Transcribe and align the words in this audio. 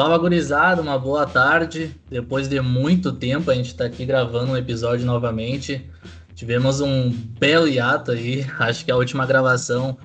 Fala 0.00 0.16
gurizada, 0.16 0.80
uma 0.80 0.98
boa 0.98 1.26
tarde. 1.26 1.94
Depois 2.08 2.48
de 2.48 2.58
muito 2.62 3.12
tempo 3.12 3.50
a 3.50 3.54
gente 3.54 3.66
está 3.66 3.84
aqui 3.84 4.06
gravando 4.06 4.52
um 4.52 4.56
episódio 4.56 5.04
novamente. 5.04 5.84
Tivemos 6.34 6.80
um 6.80 7.10
belo 7.38 7.68
hiato 7.68 8.12
aí, 8.12 8.46
acho 8.58 8.82
que 8.82 8.90
a 8.90 8.96
última 8.96 9.26
gravação 9.26 9.98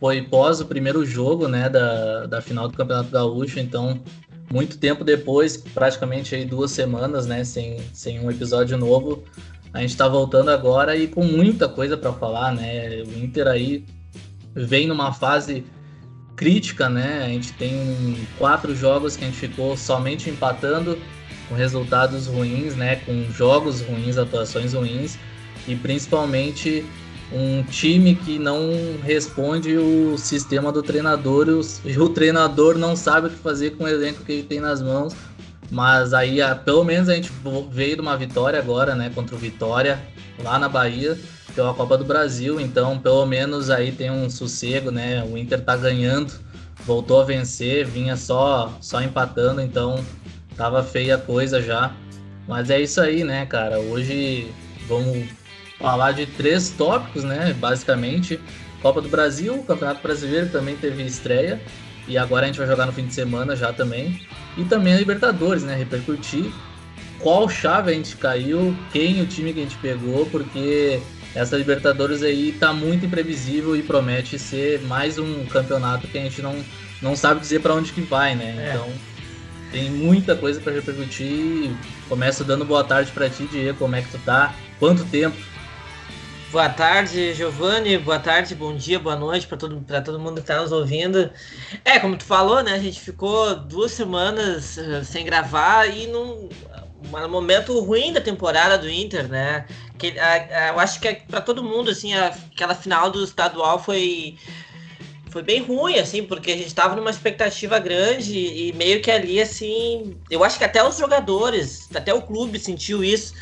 foi 0.00 0.22
pós 0.22 0.62
o 0.62 0.64
primeiro 0.64 1.04
jogo, 1.04 1.48
né, 1.48 1.68
da, 1.68 2.24
da 2.24 2.40
final 2.40 2.66
do 2.66 2.74
Campeonato 2.74 3.10
Gaúcho, 3.10 3.60
então 3.60 4.00
muito 4.50 4.78
tempo 4.78 5.04
depois, 5.04 5.58
praticamente 5.58 6.34
aí 6.34 6.46
duas 6.46 6.70
semanas, 6.70 7.26
né, 7.26 7.44
sem, 7.44 7.78
sem 7.92 8.20
um 8.20 8.30
episódio 8.30 8.78
novo, 8.78 9.22
a 9.70 9.82
gente 9.82 9.90
está 9.90 10.08
voltando 10.08 10.50
agora 10.50 10.96
e 10.96 11.06
com 11.06 11.24
muita 11.24 11.68
coisa 11.68 11.94
para 11.94 12.14
falar, 12.14 12.54
né, 12.54 13.02
o 13.02 13.22
Inter 13.22 13.46
aí 13.48 13.84
vem 14.54 14.86
numa 14.86 15.12
fase 15.12 15.62
crítica, 16.42 16.88
né? 16.88 17.22
A 17.24 17.28
gente 17.28 17.52
tem 17.52 18.16
quatro 18.36 18.74
jogos 18.74 19.16
que 19.16 19.24
a 19.24 19.28
gente 19.28 19.38
ficou 19.38 19.76
somente 19.76 20.28
empatando, 20.28 20.98
com 21.48 21.54
resultados 21.54 22.26
ruins, 22.26 22.74
né? 22.74 22.96
Com 22.96 23.30
jogos 23.30 23.80
ruins, 23.80 24.18
atuações 24.18 24.72
ruins 24.72 25.16
e 25.68 25.76
principalmente 25.76 26.84
um 27.32 27.62
time 27.62 28.14
que 28.16 28.38
não 28.38 28.70
responde 29.02 29.76
o 29.78 30.18
sistema 30.18 30.70
do 30.72 30.82
treinador 30.82 31.48
e 31.48 31.96
o, 31.96 32.04
o 32.04 32.08
treinador 32.08 32.76
não 32.76 32.94
sabe 32.96 33.28
o 33.28 33.30
que 33.30 33.36
fazer 33.36 33.70
com 33.76 33.84
o 33.84 33.88
elenco 33.88 34.24
que 34.24 34.32
ele 34.32 34.42
tem 34.42 34.60
nas 34.60 34.82
mãos. 34.82 35.14
Mas 35.72 36.12
aí, 36.12 36.36
pelo 36.66 36.84
menos 36.84 37.08
a 37.08 37.14
gente 37.14 37.32
veio 37.70 37.96
de 37.96 38.02
uma 38.02 38.14
vitória 38.14 38.58
agora, 38.58 38.94
né, 38.94 39.10
contra 39.14 39.34
o 39.34 39.38
Vitória, 39.38 39.98
lá 40.44 40.58
na 40.58 40.68
Bahia 40.68 41.18
pela 41.54 41.72
Copa 41.72 41.96
do 41.96 42.04
Brasil, 42.04 42.60
então 42.60 42.98
pelo 42.98 43.24
menos 43.24 43.70
aí 43.70 43.90
tem 43.90 44.10
um 44.10 44.28
sossego, 44.28 44.90
né? 44.90 45.24
O 45.24 45.36
Inter 45.36 45.62
tá 45.62 45.74
ganhando, 45.74 46.30
voltou 46.84 47.22
a 47.22 47.24
vencer, 47.24 47.86
vinha 47.86 48.18
só 48.18 48.76
só 48.82 49.00
empatando, 49.00 49.62
então 49.62 50.04
tava 50.58 50.82
feia 50.82 51.14
a 51.14 51.18
coisa 51.18 51.62
já. 51.62 51.90
Mas 52.46 52.68
é 52.68 52.78
isso 52.78 53.00
aí, 53.00 53.24
né, 53.24 53.46
cara? 53.46 53.80
Hoje 53.80 54.52
vamos 54.86 55.26
falar 55.78 56.12
de 56.12 56.26
três 56.26 56.68
tópicos, 56.68 57.24
né? 57.24 57.54
Basicamente, 57.58 58.38
Copa 58.82 59.00
do 59.00 59.08
Brasil, 59.08 59.62
Campeonato 59.66 60.02
Brasileiro 60.02 60.50
também 60.50 60.76
teve 60.76 61.02
estreia 61.02 61.58
e 62.06 62.18
agora 62.18 62.44
a 62.44 62.46
gente 62.46 62.58
vai 62.58 62.66
jogar 62.66 62.84
no 62.84 62.92
fim 62.92 63.06
de 63.06 63.14
semana 63.14 63.56
já 63.56 63.72
também. 63.72 64.20
E 64.56 64.64
também 64.64 64.94
a 64.94 64.98
Libertadores, 64.98 65.62
né? 65.62 65.74
Repercutir 65.76 66.52
qual 67.18 67.48
chave 67.48 67.90
a 67.92 67.94
gente 67.94 68.16
caiu, 68.16 68.76
quem 68.92 69.22
o 69.22 69.26
time 69.26 69.52
que 69.52 69.60
a 69.60 69.62
gente 69.62 69.76
pegou, 69.78 70.26
porque 70.26 71.00
essa 71.34 71.56
Libertadores 71.56 72.22
aí 72.22 72.52
tá 72.52 72.72
muito 72.72 73.06
imprevisível 73.06 73.76
e 73.76 73.82
promete 73.82 74.38
ser 74.38 74.82
mais 74.82 75.18
um 75.18 75.46
campeonato 75.46 76.06
que 76.08 76.18
a 76.18 76.22
gente 76.22 76.42
não, 76.42 76.54
não 77.00 77.16
sabe 77.16 77.40
dizer 77.40 77.60
para 77.60 77.74
onde 77.74 77.92
que 77.92 78.00
vai, 78.00 78.34
né? 78.34 78.56
É. 78.58 78.74
Então 78.74 78.88
tem 79.70 79.90
muita 79.90 80.36
coisa 80.36 80.60
para 80.60 80.72
repercutir. 80.72 81.70
Começo 82.08 82.44
dando 82.44 82.64
boa 82.64 82.84
tarde 82.84 83.10
para 83.12 83.30
ti, 83.30 83.48
Diego. 83.50 83.78
Como 83.78 83.96
é 83.96 84.02
que 84.02 84.10
tu 84.10 84.18
tá? 84.18 84.54
Quanto 84.78 85.04
tempo? 85.06 85.36
Boa 86.52 86.68
tarde, 86.68 87.32
Giovanni. 87.32 87.96
Boa 87.96 88.18
tarde, 88.18 88.54
bom 88.54 88.76
dia, 88.76 88.98
boa 88.98 89.16
noite 89.16 89.46
para 89.46 89.56
todo, 89.56 89.82
todo 90.04 90.20
mundo 90.20 90.34
que 90.34 90.40
está 90.42 90.60
nos 90.60 90.70
ouvindo. 90.70 91.30
É, 91.82 91.98
como 91.98 92.14
tu 92.14 92.24
falou, 92.24 92.62
né? 92.62 92.74
A 92.74 92.78
gente 92.78 93.00
ficou 93.00 93.56
duas 93.56 93.90
semanas 93.92 94.76
uh, 94.76 95.02
sem 95.02 95.24
gravar 95.24 95.86
e 95.86 96.06
num 96.08 96.50
um 97.10 97.28
momento 97.30 97.80
ruim 97.80 98.12
da 98.12 98.20
temporada 98.20 98.76
do 98.76 98.86
Inter, 98.86 99.28
né? 99.28 99.64
Que, 99.96 100.18
a, 100.18 100.32
a, 100.32 100.68
eu 100.68 100.78
acho 100.78 101.00
que 101.00 101.08
é 101.08 101.14
para 101.14 101.40
todo 101.40 101.64
mundo, 101.64 101.90
assim, 101.90 102.12
a, 102.12 102.26
aquela 102.26 102.74
final 102.74 103.10
do 103.10 103.24
estadual 103.24 103.82
foi 103.82 104.36
foi 105.30 105.42
bem 105.42 105.62
ruim, 105.62 105.98
assim, 105.98 106.22
porque 106.22 106.52
a 106.52 106.56
gente 106.56 106.66
estava 106.66 106.94
numa 106.94 107.08
expectativa 107.08 107.78
grande 107.78 108.36
e 108.36 108.74
meio 108.74 109.00
que 109.00 109.10
ali, 109.10 109.40
assim, 109.40 110.14
eu 110.30 110.44
acho 110.44 110.58
que 110.58 110.64
até 110.64 110.86
os 110.86 110.98
jogadores, 110.98 111.88
até 111.94 112.12
o 112.12 112.20
clube 112.20 112.58
sentiu 112.58 113.02
isso, 113.02 113.32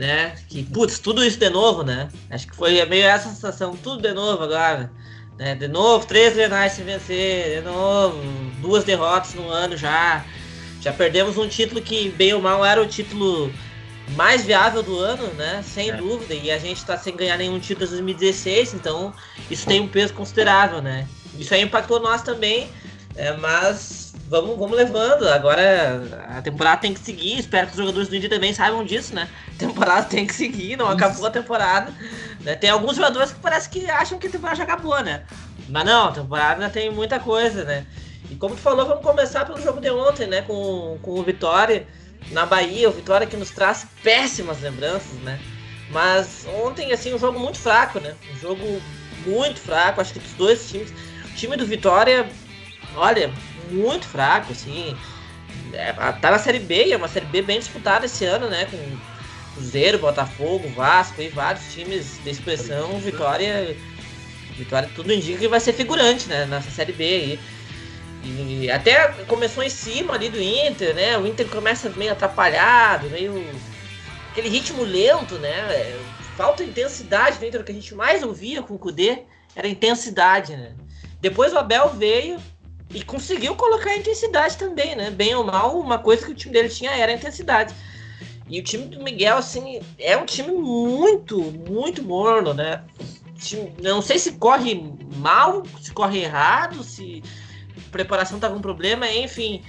né? 0.00 0.34
Que, 0.48 0.64
putz, 0.64 0.98
tudo 0.98 1.22
isso 1.22 1.38
de 1.38 1.50
novo, 1.50 1.82
né? 1.82 2.08
Acho 2.30 2.48
que 2.48 2.56
foi 2.56 2.82
meio 2.86 3.04
essa 3.04 3.28
sensação, 3.28 3.76
tudo 3.76 4.00
de 4.00 4.14
novo 4.14 4.42
agora. 4.42 4.90
Né? 5.38 5.54
De 5.54 5.68
novo, 5.68 6.06
três 6.06 6.34
renais 6.34 6.72
sem 6.72 6.86
vencer, 6.86 7.58
de 7.58 7.60
novo, 7.60 8.18
duas 8.62 8.82
derrotas 8.82 9.34
no 9.34 9.50
ano 9.50 9.76
já. 9.76 10.24
Já 10.80 10.90
perdemos 10.90 11.36
um 11.36 11.46
título 11.46 11.82
que, 11.82 12.08
bem 12.08 12.32
ou 12.32 12.40
mal, 12.40 12.64
era 12.64 12.80
o 12.80 12.86
título 12.86 13.52
mais 14.16 14.42
viável 14.42 14.82
do 14.82 14.98
ano, 14.98 15.26
né? 15.34 15.62
Sem 15.62 15.90
é. 15.90 15.96
dúvida. 15.96 16.32
E 16.32 16.50
a 16.50 16.58
gente 16.58 16.78
está 16.78 16.96
sem 16.96 17.14
ganhar 17.14 17.36
nenhum 17.36 17.60
título 17.60 17.80
desde 17.80 17.96
2016, 17.96 18.72
então 18.72 19.12
isso 19.50 19.66
tem 19.66 19.82
um 19.82 19.88
peso 19.88 20.14
considerável, 20.14 20.80
né? 20.80 21.06
Isso 21.38 21.52
aí 21.52 21.60
impactou 21.60 22.00
nós 22.00 22.22
também, 22.22 22.70
é, 23.16 23.32
mas 23.36 24.14
vamos, 24.28 24.56
vamos 24.58 24.76
levando. 24.76 25.28
Agora 25.28 26.02
a 26.36 26.42
temporada 26.42 26.80
tem 26.80 26.94
que 26.94 27.00
seguir. 27.00 27.38
Espero 27.38 27.66
que 27.66 27.72
os 27.72 27.78
jogadores 27.78 28.08
do 28.08 28.16
Indy 28.16 28.28
também 28.28 28.54
saibam 28.54 28.84
disso, 28.84 29.14
né? 29.14 29.28
A 29.48 29.58
temporada 29.58 30.06
tem 30.06 30.26
que 30.26 30.34
seguir, 30.34 30.76
não 30.76 30.88
acabou 30.88 31.26
a 31.26 31.30
temporada. 31.30 31.92
Né? 32.40 32.54
Tem 32.54 32.70
alguns 32.70 32.96
jogadores 32.96 33.32
que 33.32 33.40
parece 33.40 33.68
que 33.68 33.90
acham 33.90 34.18
que 34.18 34.28
a 34.28 34.30
temporada 34.30 34.56
já 34.56 34.64
acabou, 34.64 35.00
né? 35.02 35.24
Mas 35.68 35.84
não, 35.84 36.08
a 36.08 36.12
temporada 36.12 36.54
ainda 36.54 36.70
tem 36.70 36.90
muita 36.90 37.18
coisa, 37.18 37.64
né? 37.64 37.86
E 38.30 38.36
como 38.36 38.54
tu 38.54 38.60
falou, 38.60 38.86
vamos 38.86 39.02
começar 39.02 39.44
pelo 39.44 39.60
jogo 39.60 39.80
de 39.80 39.90
ontem, 39.90 40.26
né? 40.26 40.42
Com, 40.42 40.98
com 41.02 41.18
o 41.18 41.22
Vitória 41.22 41.86
na 42.30 42.46
Bahia, 42.46 42.88
o 42.88 42.92
Vitória 42.92 43.26
que 43.26 43.36
nos 43.36 43.50
traz 43.50 43.86
péssimas 44.02 44.60
lembranças, 44.60 45.14
né? 45.22 45.38
Mas 45.90 46.46
ontem, 46.62 46.92
assim, 46.92 47.12
um 47.12 47.18
jogo 47.18 47.38
muito 47.38 47.58
fraco, 47.58 47.98
né? 47.98 48.14
Um 48.32 48.38
jogo 48.38 48.82
muito 49.26 49.58
fraco, 49.58 50.00
acho 50.00 50.12
que 50.12 50.20
dos 50.20 50.32
dois 50.34 50.68
times. 50.68 50.90
O 51.24 51.34
time 51.34 51.56
do 51.56 51.66
Vitória, 51.66 52.28
olha, 52.96 53.32
muito 53.70 54.06
fraco, 54.06 54.52
assim. 54.52 54.96
É, 55.72 55.92
tá 55.92 56.30
na 56.30 56.38
Série 56.38 56.58
B, 56.58 56.90
é 56.90 56.96
uma 56.96 57.08
Série 57.08 57.26
B 57.26 57.42
bem 57.42 57.58
disputada 57.58 58.06
esse 58.06 58.24
ano, 58.24 58.48
né? 58.48 58.66
Com 58.66 58.98
Cruzeiro, 59.54 59.98
Botafogo, 59.98 60.68
Vasco 60.70 61.20
e 61.20 61.28
vários 61.28 61.72
times 61.72 62.18
de 62.22 62.30
expressão. 62.30 62.98
Vitória, 62.98 63.76
Vitória 64.56 64.90
tudo 64.94 65.12
indica 65.12 65.38
que 65.38 65.48
vai 65.48 65.60
ser 65.60 65.72
figurante, 65.72 66.28
né? 66.28 66.46
Nessa 66.46 66.70
Série 66.70 66.92
B 66.92 67.04
aí. 67.04 67.40
E 68.22 68.70
até 68.70 69.08
começou 69.26 69.62
em 69.62 69.70
cima 69.70 70.14
ali 70.14 70.28
do 70.28 70.40
Inter, 70.40 70.94
né? 70.94 71.16
O 71.16 71.26
Inter 71.26 71.46
começa 71.48 71.88
meio 71.90 72.12
atrapalhado, 72.12 73.08
meio. 73.08 73.44
aquele 74.30 74.48
ritmo 74.48 74.82
lento, 74.82 75.38
né? 75.38 75.98
Falta 76.36 76.62
intensidade 76.62 77.38
do 77.38 77.46
Inter, 77.46 77.60
o 77.60 77.64
que 77.64 77.72
a 77.72 77.74
gente 77.74 77.94
mais 77.94 78.22
ouvia 78.22 78.62
com 78.62 78.74
o 78.74 78.78
Kudê 78.78 79.22
era 79.54 79.68
intensidade, 79.68 80.56
né? 80.56 80.72
Depois 81.20 81.52
o 81.52 81.58
Abel 81.58 81.90
veio 81.90 82.38
e 82.92 83.02
conseguiu 83.04 83.54
colocar 83.54 83.90
a 83.90 83.96
intensidade 83.96 84.56
também, 84.56 84.96
né? 84.96 85.10
Bem 85.10 85.34
ou 85.34 85.44
mal, 85.44 85.78
uma 85.78 85.98
coisa 85.98 86.26
que 86.26 86.32
o 86.32 86.34
time 86.34 86.52
dele 86.52 86.68
tinha 86.68 86.90
era 86.90 87.12
a 87.12 87.14
intensidade. 87.14 87.74
E 88.48 88.58
o 88.58 88.64
time 88.64 88.86
do 88.86 89.02
Miguel, 89.02 89.36
assim, 89.36 89.80
é 89.96 90.16
um 90.16 90.26
time 90.26 90.50
muito, 90.50 91.40
muito 91.40 92.02
morno, 92.02 92.52
né? 92.52 92.82
Não 93.80 94.02
sei 94.02 94.18
se 94.18 94.32
corre 94.32 94.92
mal, 95.16 95.62
se 95.80 95.92
corre 95.92 96.24
errado, 96.24 96.82
se 96.82 97.22
preparação 97.92 98.40
tá 98.40 98.50
com 98.50 98.60
problema, 98.60 99.08
enfim. 99.08 99.62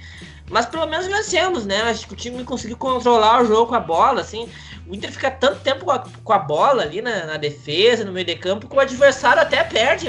Mas 0.50 0.66
pelo 0.66 0.86
menos 0.86 1.06
vencemos, 1.06 1.64
né? 1.64 1.82
Acho 1.82 2.06
que 2.06 2.12
o 2.12 2.16
time 2.16 2.42
conseguiu 2.44 2.76
controlar 2.76 3.42
o 3.42 3.46
jogo 3.46 3.68
com 3.68 3.74
a 3.76 3.80
bola, 3.80 4.20
assim. 4.20 4.48
O 4.86 4.94
Inter 4.94 5.12
fica 5.12 5.30
tanto 5.30 5.60
tempo 5.60 5.84
com 5.84 5.92
a, 5.92 6.00
com 6.00 6.32
a 6.32 6.38
bola 6.38 6.82
ali 6.82 7.00
na, 7.00 7.24
na, 7.24 7.36
defesa, 7.36 8.04
no 8.04 8.12
meio 8.12 8.26
de 8.26 8.34
campo, 8.34 8.68
que 8.68 8.76
o 8.76 8.80
adversário 8.80 9.40
até 9.40 9.62
perde. 9.62 10.08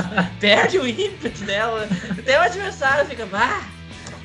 perde 0.40 0.78
o 0.78 0.86
ímpeto, 0.86 1.44
né? 1.44 1.60
Até 2.18 2.38
o 2.38 2.42
adversário 2.42 3.06
fica, 3.06 3.28
ah, 3.32 3.64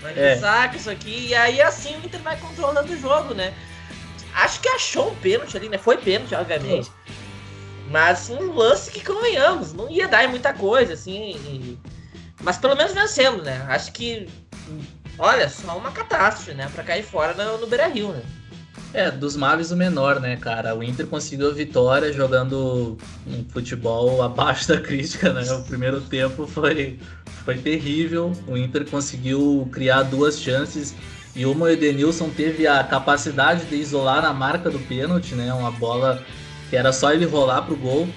vai 0.02 0.14
é. 0.18 0.38
saco 0.38 0.76
isso 0.76 0.90
aqui. 0.90 1.28
E 1.28 1.36
aí 1.36 1.62
assim 1.62 1.96
o 1.96 2.06
Inter 2.06 2.22
vai 2.22 2.38
controlando 2.38 2.92
o 2.92 3.00
jogo, 3.00 3.34
né? 3.34 3.54
Acho 4.34 4.60
que 4.60 4.70
achou 4.70 5.12
um 5.12 5.16
pênalti 5.16 5.58
ali, 5.58 5.70
né? 5.70 5.78
Foi 5.78 5.98
pênalti, 5.98 6.36
obviamente. 6.36 6.92
Mas 7.90 8.30
um 8.30 8.54
lance 8.54 8.92
que 8.92 9.04
convenhamos, 9.04 9.74
não 9.74 9.90
ia 9.90 10.08
dar 10.08 10.26
em 10.26 10.28
muita 10.28 10.54
coisa, 10.54 10.94
assim. 10.94 11.32
E 11.32 11.80
mas 12.42 12.58
pelo 12.58 12.76
menos 12.76 12.94
vencemos, 12.94 13.44
né? 13.44 13.66
Acho 13.68 13.92
que, 13.92 14.30
olha, 15.18 15.50
só 15.50 15.78
uma 15.78 15.92
catástrofe, 15.92 16.54
né? 16.54 16.70
Pra 16.74 16.84
cair 16.84 17.04
fora 17.04 17.34
no, 17.34 17.58
no 17.58 17.68
Beira 17.68 17.88
Rio, 17.88 18.12
né? 18.14 18.22
É, 18.98 19.12
dos 19.12 19.36
males 19.36 19.70
o 19.70 19.78
menor, 19.78 20.20
né, 20.20 20.36
cara? 20.38 20.76
O 20.76 20.82
Inter 20.82 21.06
conseguiu 21.06 21.52
a 21.52 21.54
vitória 21.54 22.12
jogando 22.12 22.98
um 23.28 23.46
futebol 23.48 24.24
abaixo 24.24 24.68
da 24.68 24.82
crítica, 24.82 25.32
né? 25.32 25.44
O 25.54 25.62
primeiro 25.62 26.02
tempo 26.02 26.48
foi, 26.48 26.98
foi 27.46 27.60
terrível. 27.60 28.32
O 28.48 28.58
Inter 28.58 28.90
conseguiu 28.90 29.70
criar 29.72 30.02
duas 30.02 30.40
chances 30.40 30.96
e 31.36 31.46
uma 31.46 31.66
o 31.66 31.70
Edenilson 31.70 32.32
teve 32.32 32.66
a 32.66 32.84
capacidade 32.84 33.66
de 33.66 33.76
isolar 33.76 34.26
a 34.26 34.34
marca 34.34 34.68
do 34.68 34.80
pênalti, 34.80 35.36
né? 35.36 35.54
Uma 35.54 35.70
bola 35.70 36.24
que 36.72 36.76
era 36.76 36.92
só 36.92 37.14
ele 37.14 37.26
rolar 37.26 37.62
pro 37.62 37.76
gol. 37.76 38.10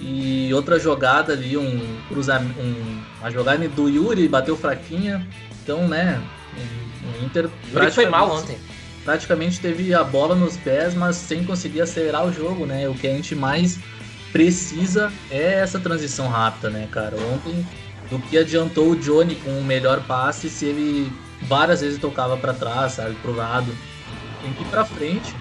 E 0.00 0.54
outra 0.54 0.78
jogada 0.78 1.32
ali, 1.32 1.56
um 1.56 1.98
cruzamento, 2.06 2.60
um, 2.60 3.02
uma 3.18 3.30
jogada 3.32 3.68
do 3.70 3.88
Yuri 3.88 4.28
bateu 4.28 4.56
fraquinha. 4.56 5.26
Então, 5.64 5.88
né, 5.88 6.22
o 7.02 7.24
Inter 7.24 7.50
foi 7.92 8.06
mal 8.06 8.30
ontem. 8.30 8.56
Praticamente 9.04 9.60
teve 9.60 9.92
a 9.92 10.04
bola 10.04 10.34
nos 10.34 10.56
pés, 10.56 10.94
mas 10.94 11.16
sem 11.16 11.44
conseguir 11.44 11.80
acelerar 11.80 12.24
o 12.26 12.32
jogo, 12.32 12.66
né? 12.66 12.88
O 12.88 12.94
que 12.94 13.06
a 13.06 13.10
gente 13.10 13.34
mais 13.34 13.78
precisa 14.32 15.12
é 15.30 15.54
essa 15.54 15.78
transição 15.80 16.28
rápida, 16.28 16.70
né, 16.70 16.88
cara? 16.90 17.16
Ontem, 17.34 17.66
do 18.08 18.18
que 18.18 18.38
adiantou 18.38 18.90
o 18.90 18.96
Johnny 18.96 19.34
com 19.36 19.50
o 19.58 19.64
melhor 19.64 20.02
passe 20.06 20.48
se 20.48 20.66
ele 20.66 21.12
várias 21.42 21.80
vezes 21.80 21.98
tocava 21.98 22.36
para 22.36 22.54
trás, 22.54 22.92
sabe, 22.92 23.14
pro 23.16 23.34
lado. 23.34 23.72
Tem 24.40 24.52
que 24.52 24.62
ir 24.62 24.66
para 24.66 24.84
frente. 24.84 25.34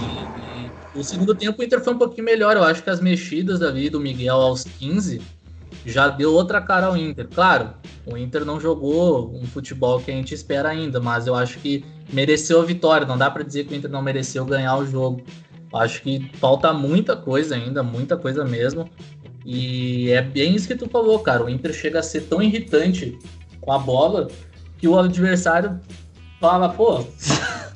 E, 0.00 0.40
e, 0.40 0.72
o 0.94 1.02
segundo 1.04 1.34
tempo 1.34 1.60
o 1.60 1.64
Inter 1.64 1.82
foi 1.82 1.92
um 1.92 1.98
pouquinho 1.98 2.24
melhor. 2.24 2.56
Eu 2.56 2.64
acho 2.64 2.82
que 2.82 2.90
as 2.90 3.00
mexidas 3.00 3.62
ali 3.62 3.90
do 3.90 4.00
Miguel 4.00 4.36
aos 4.36 4.64
15 4.64 5.20
já 5.88 6.08
deu 6.08 6.32
outra 6.32 6.60
cara 6.60 6.86
ao 6.86 6.96
Inter. 6.96 7.28
Claro, 7.28 7.70
o 8.06 8.16
Inter 8.16 8.44
não 8.44 8.60
jogou 8.60 9.34
um 9.34 9.46
futebol 9.46 10.00
que 10.00 10.10
a 10.10 10.14
gente 10.14 10.34
espera 10.34 10.68
ainda, 10.68 11.00
mas 11.00 11.26
eu 11.26 11.34
acho 11.34 11.58
que 11.58 11.84
mereceu 12.12 12.60
a 12.60 12.64
vitória. 12.64 13.06
Não 13.06 13.18
dá 13.18 13.30
para 13.30 13.42
dizer 13.42 13.64
que 13.64 13.74
o 13.74 13.76
Inter 13.76 13.90
não 13.90 14.02
mereceu 14.02 14.44
ganhar 14.44 14.76
o 14.76 14.86
jogo. 14.86 15.22
Eu 15.72 15.78
acho 15.78 16.02
que 16.02 16.30
falta 16.34 16.72
muita 16.72 17.16
coisa 17.16 17.54
ainda, 17.54 17.82
muita 17.82 18.16
coisa 18.16 18.44
mesmo. 18.44 18.88
E 19.44 20.10
é 20.10 20.22
bem 20.22 20.54
isso 20.54 20.68
que 20.68 20.74
tu 20.74 20.88
falou, 20.88 21.18
cara. 21.20 21.44
O 21.44 21.48
Inter 21.48 21.72
chega 21.72 22.00
a 22.00 22.02
ser 22.02 22.22
tão 22.22 22.42
irritante 22.42 23.18
com 23.60 23.72
a 23.72 23.78
bola 23.78 24.28
que 24.78 24.86
o 24.86 24.98
adversário 24.98 25.80
fala, 26.40 26.68
pô. 26.68 27.04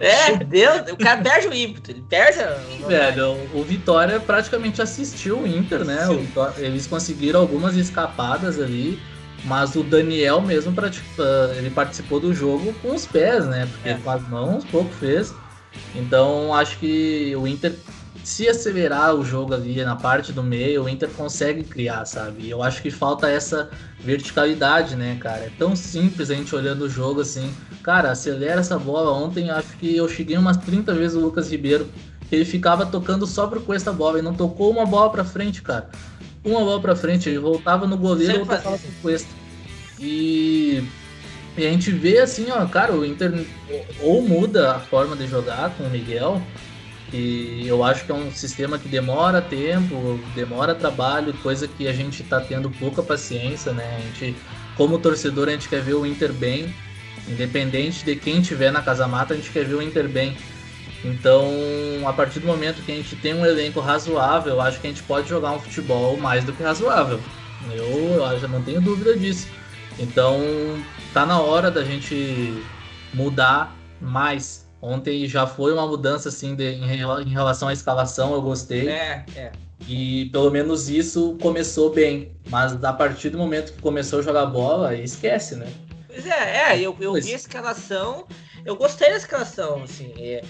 é, 0.00 0.36
Deus, 0.36 0.92
o 0.92 0.96
cara 0.96 1.20
perde 1.22 1.48
o 1.48 1.54
ímpeto, 1.54 1.90
ele 1.90 2.04
perde. 2.08 2.38
Velho, 2.86 3.36
o 3.54 3.62
Vitória 3.62 4.20
praticamente 4.20 4.82
assistiu 4.82 5.38
o 5.38 5.46
Inter, 5.46 5.84
né? 5.84 6.06
O, 6.08 6.60
eles 6.60 6.86
conseguiram 6.86 7.40
algumas 7.40 7.76
escapadas 7.76 8.60
ali, 8.60 9.00
mas 9.44 9.74
o 9.74 9.82
Daniel 9.82 10.40
mesmo 10.40 10.74
ele 11.56 11.70
participou 11.70 12.20
do 12.20 12.34
jogo 12.34 12.74
com 12.82 12.94
os 12.94 13.06
pés, 13.06 13.46
né? 13.46 13.68
Porque 13.70 13.88
é. 13.88 13.94
com 13.94 14.10
as 14.10 14.28
mãos 14.28 14.64
pouco 14.64 14.90
fez. 14.94 15.34
Então 15.94 16.52
acho 16.54 16.78
que 16.78 17.34
o 17.36 17.46
Inter 17.46 17.74
se 18.22 18.48
acelerar 18.48 19.14
o 19.14 19.24
jogo 19.24 19.54
ali 19.54 19.82
na 19.84 19.96
parte 19.96 20.32
do 20.32 20.42
meio, 20.42 20.84
o 20.84 20.88
Inter 20.88 21.08
consegue 21.10 21.64
criar, 21.64 22.04
sabe? 22.04 22.44
E 22.44 22.50
eu 22.50 22.62
acho 22.62 22.82
que 22.82 22.90
falta 22.90 23.28
essa 23.28 23.70
verticalidade, 24.00 24.96
né, 24.96 25.16
cara? 25.20 25.44
É 25.44 25.50
tão 25.58 25.74
simples 25.74 26.30
a 26.30 26.34
gente 26.34 26.54
olhando 26.54 26.82
o 26.82 26.88
jogo 26.88 27.20
assim. 27.20 27.52
Cara, 27.82 28.10
acelera 28.10 28.60
essa 28.60 28.78
bola. 28.78 29.10
Ontem 29.12 29.50
acho 29.50 29.76
que 29.78 29.96
eu 29.96 30.08
cheguei 30.08 30.36
umas 30.36 30.56
30 30.58 30.94
vezes 30.94 31.16
o 31.16 31.20
Lucas 31.20 31.50
Ribeiro. 31.50 31.88
Ele 32.30 32.44
ficava 32.44 32.86
tocando 32.86 33.26
só 33.26 33.46
pro 33.46 33.60
Cuesta 33.60 33.90
a 33.90 33.92
bola 33.92 34.18
e 34.18 34.22
não 34.22 34.34
tocou 34.34 34.70
uma 34.70 34.86
bola 34.86 35.10
pra 35.10 35.24
frente, 35.24 35.62
cara. 35.62 35.90
Uma 36.44 36.60
bola 36.60 36.80
pra 36.80 36.94
frente, 36.94 37.28
ele 37.28 37.38
voltava 37.38 37.86
no 37.86 37.96
goleiro 37.96 38.42
e 38.42 38.46
tocava 38.46 38.78
pro 38.78 38.92
Cuesta. 39.02 39.28
E 39.98 40.84
e 41.56 41.66
a 41.66 41.70
gente 41.70 41.90
vê 41.90 42.18
assim, 42.20 42.46
ó, 42.50 42.64
cara, 42.66 42.94
o 42.94 43.04
Inter 43.04 43.44
ou 44.00 44.22
muda 44.22 44.76
a 44.76 44.78
forma 44.78 45.16
de 45.16 45.26
jogar 45.26 45.70
com 45.76 45.84
o 45.84 45.90
Miguel, 45.90 46.40
e 47.12 47.66
eu 47.66 47.82
acho 47.82 48.04
que 48.04 48.12
é 48.12 48.14
um 48.14 48.30
sistema 48.30 48.78
que 48.78 48.88
demora 48.88 49.42
tempo, 49.42 50.20
demora 50.34 50.74
trabalho, 50.74 51.34
coisa 51.42 51.66
que 51.66 51.88
a 51.88 51.92
gente 51.92 52.22
está 52.22 52.40
tendo 52.40 52.70
pouca 52.70 53.02
paciência, 53.02 53.72
né? 53.72 53.96
A 53.96 54.00
gente, 54.00 54.36
como 54.76 54.98
torcedor, 54.98 55.48
a 55.48 55.52
gente 55.52 55.68
quer 55.68 55.82
ver 55.82 55.94
o 55.94 56.06
Inter 56.06 56.32
bem, 56.32 56.72
independente 57.28 58.04
de 58.04 58.14
quem 58.14 58.40
tiver 58.40 58.70
na 58.70 58.80
casa 58.80 59.08
mata, 59.08 59.34
a 59.34 59.36
gente 59.36 59.50
quer 59.50 59.64
ver 59.64 59.74
o 59.74 59.82
Inter 59.82 60.08
bem. 60.08 60.36
Então, 61.04 61.50
a 62.06 62.12
partir 62.12 62.40
do 62.40 62.46
momento 62.46 62.82
que 62.84 62.92
a 62.92 62.94
gente 62.94 63.16
tem 63.16 63.34
um 63.34 63.44
elenco 63.44 63.80
razoável, 63.80 64.54
eu 64.54 64.60
acho 64.60 64.80
que 64.80 64.86
a 64.86 64.90
gente 64.90 65.02
pode 65.02 65.28
jogar 65.28 65.52
um 65.52 65.58
futebol 65.58 66.16
mais 66.16 66.44
do 66.44 66.52
que 66.52 66.62
razoável. 66.62 67.18
Eu, 67.72 68.22
eu 68.22 68.38
já 68.38 68.46
não 68.46 68.62
tenho 68.62 68.80
dúvida 68.80 69.16
disso. 69.16 69.48
Então, 69.98 70.38
tá 71.12 71.26
na 71.26 71.40
hora 71.40 71.70
da 71.70 71.82
gente 71.82 72.62
mudar 73.12 73.76
mais 74.00 74.69
Ontem 74.82 75.26
já 75.26 75.46
foi 75.46 75.72
uma 75.72 75.86
mudança 75.86 76.30
assim 76.30 76.54
de, 76.54 76.70
em, 76.70 76.84
em, 76.84 77.28
relação 77.28 77.68
à 77.68 77.72
escalação, 77.72 78.32
eu 78.32 78.40
gostei. 78.40 78.88
É, 78.88 79.24
é. 79.36 79.52
E 79.86 80.26
pelo 80.26 80.50
menos 80.50 80.88
isso 80.88 81.36
começou 81.40 81.90
bem. 81.90 82.32
Mas 82.48 82.82
a 82.82 82.92
partir 82.92 83.30
do 83.30 83.38
momento 83.38 83.72
que 83.72 83.82
começou 83.82 84.20
a 84.20 84.22
jogar 84.22 84.46
bola, 84.46 84.94
esquece, 84.94 85.56
né? 85.56 85.70
Pois 86.06 86.26
é, 86.26 86.72
é, 86.72 86.80
eu, 86.80 86.96
eu 87.00 87.14
vi 87.14 87.32
a 87.32 87.36
escalação, 87.36 88.26
eu 88.64 88.74
gostei 88.74 89.10
da 89.10 89.16
escalação, 89.16 89.82
assim. 89.82 90.12
É, 90.18 90.42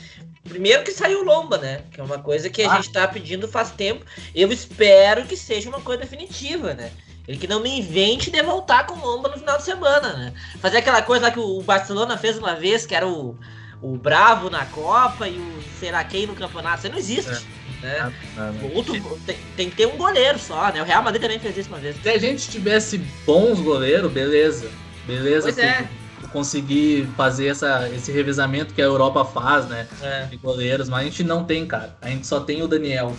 primeiro 0.49 0.85
que 0.85 0.93
saiu 0.93 1.21
o 1.21 1.25
Lomba, 1.25 1.59
né? 1.59 1.83
Que 1.91 2.01
é 2.01 2.05
uma 2.05 2.19
coisa 2.19 2.49
que 2.49 2.63
a 2.63 2.73
ah. 2.73 2.77
gente 2.77 2.93
tá 2.93 3.07
pedindo 3.09 3.49
faz 3.49 3.71
tempo. 3.71 4.05
Eu 4.35 4.53
espero 4.53 5.25
que 5.25 5.37
seja 5.37 5.69
uma 5.69 5.81
coisa 5.81 6.03
definitiva, 6.03 6.73
né? 6.75 6.93
Ele 7.27 7.39
que 7.39 7.47
não 7.47 7.61
me 7.61 7.79
invente 7.79 8.31
de 8.31 8.43
voltar 8.43 8.87
com 8.87 8.95
o 8.95 9.07
Lomba 9.07 9.29
no 9.29 9.39
final 9.39 9.57
de 9.57 9.65
semana, 9.65 10.13
né? 10.15 10.33
Fazer 10.61 10.79
aquela 10.79 11.03
coisa 11.03 11.27
lá 11.27 11.31
que 11.31 11.39
o 11.39 11.63
Barcelona 11.63 12.17
fez 12.17 12.39
uma 12.39 12.55
vez, 12.55 12.87
que 12.87 12.95
era 12.95 13.07
o 13.07 13.39
o 13.83 13.97
Bravo 13.97 14.51
na 14.51 14.67
Copa 14.67 15.29
e 15.29 15.39
o 15.39 15.63
será 15.79 16.05
quem 16.05 16.27
no 16.27 16.35
campeonato. 16.35 16.81
Isso 16.81 16.91
não 16.91 16.99
existe. 16.99 17.47
É. 17.83 17.87
Né? 17.87 18.13
Ah, 18.37 18.53
Outro, 18.75 18.93
tem, 19.27 19.37
tem, 19.57 19.71
que 19.71 19.77
ter 19.77 19.87
um 19.87 19.97
goleiro 19.97 20.39
só, 20.39 20.71
né? 20.71 20.83
O 20.83 20.85
Real 20.85 21.03
Madrid 21.03 21.23
também 21.23 21.39
fez 21.39 21.57
isso 21.57 21.69
uma 21.69 21.79
vez. 21.79 21.97
Se 22.03 22.09
a 22.09 22.19
gente 22.19 22.51
tivesse 22.51 22.99
bons 23.25 23.59
goleiros, 23.61 24.13
beleza. 24.13 24.71
Beleza. 25.07 25.43
Pois 25.43 25.59
é. 25.59 25.89
Conseguir 26.31 27.09
fazer 27.17 27.49
essa, 27.49 27.89
esse 27.89 28.13
revezamento 28.13 28.75
que 28.75 28.83
a 28.83 28.85
Europa 28.85 29.25
faz, 29.25 29.67
né? 29.67 29.89
É. 30.03 30.27
De 30.27 30.37
goleiros, 30.37 30.89
mas 30.89 31.01
a 31.01 31.05
gente 31.05 31.25
não 31.25 31.45
tem, 31.45 31.67
cara. 31.67 31.97
A 32.03 32.09
gente 32.09 32.27
só 32.27 32.41
tem 32.41 32.63
o 32.63 32.69
Daniel. 32.69 33.17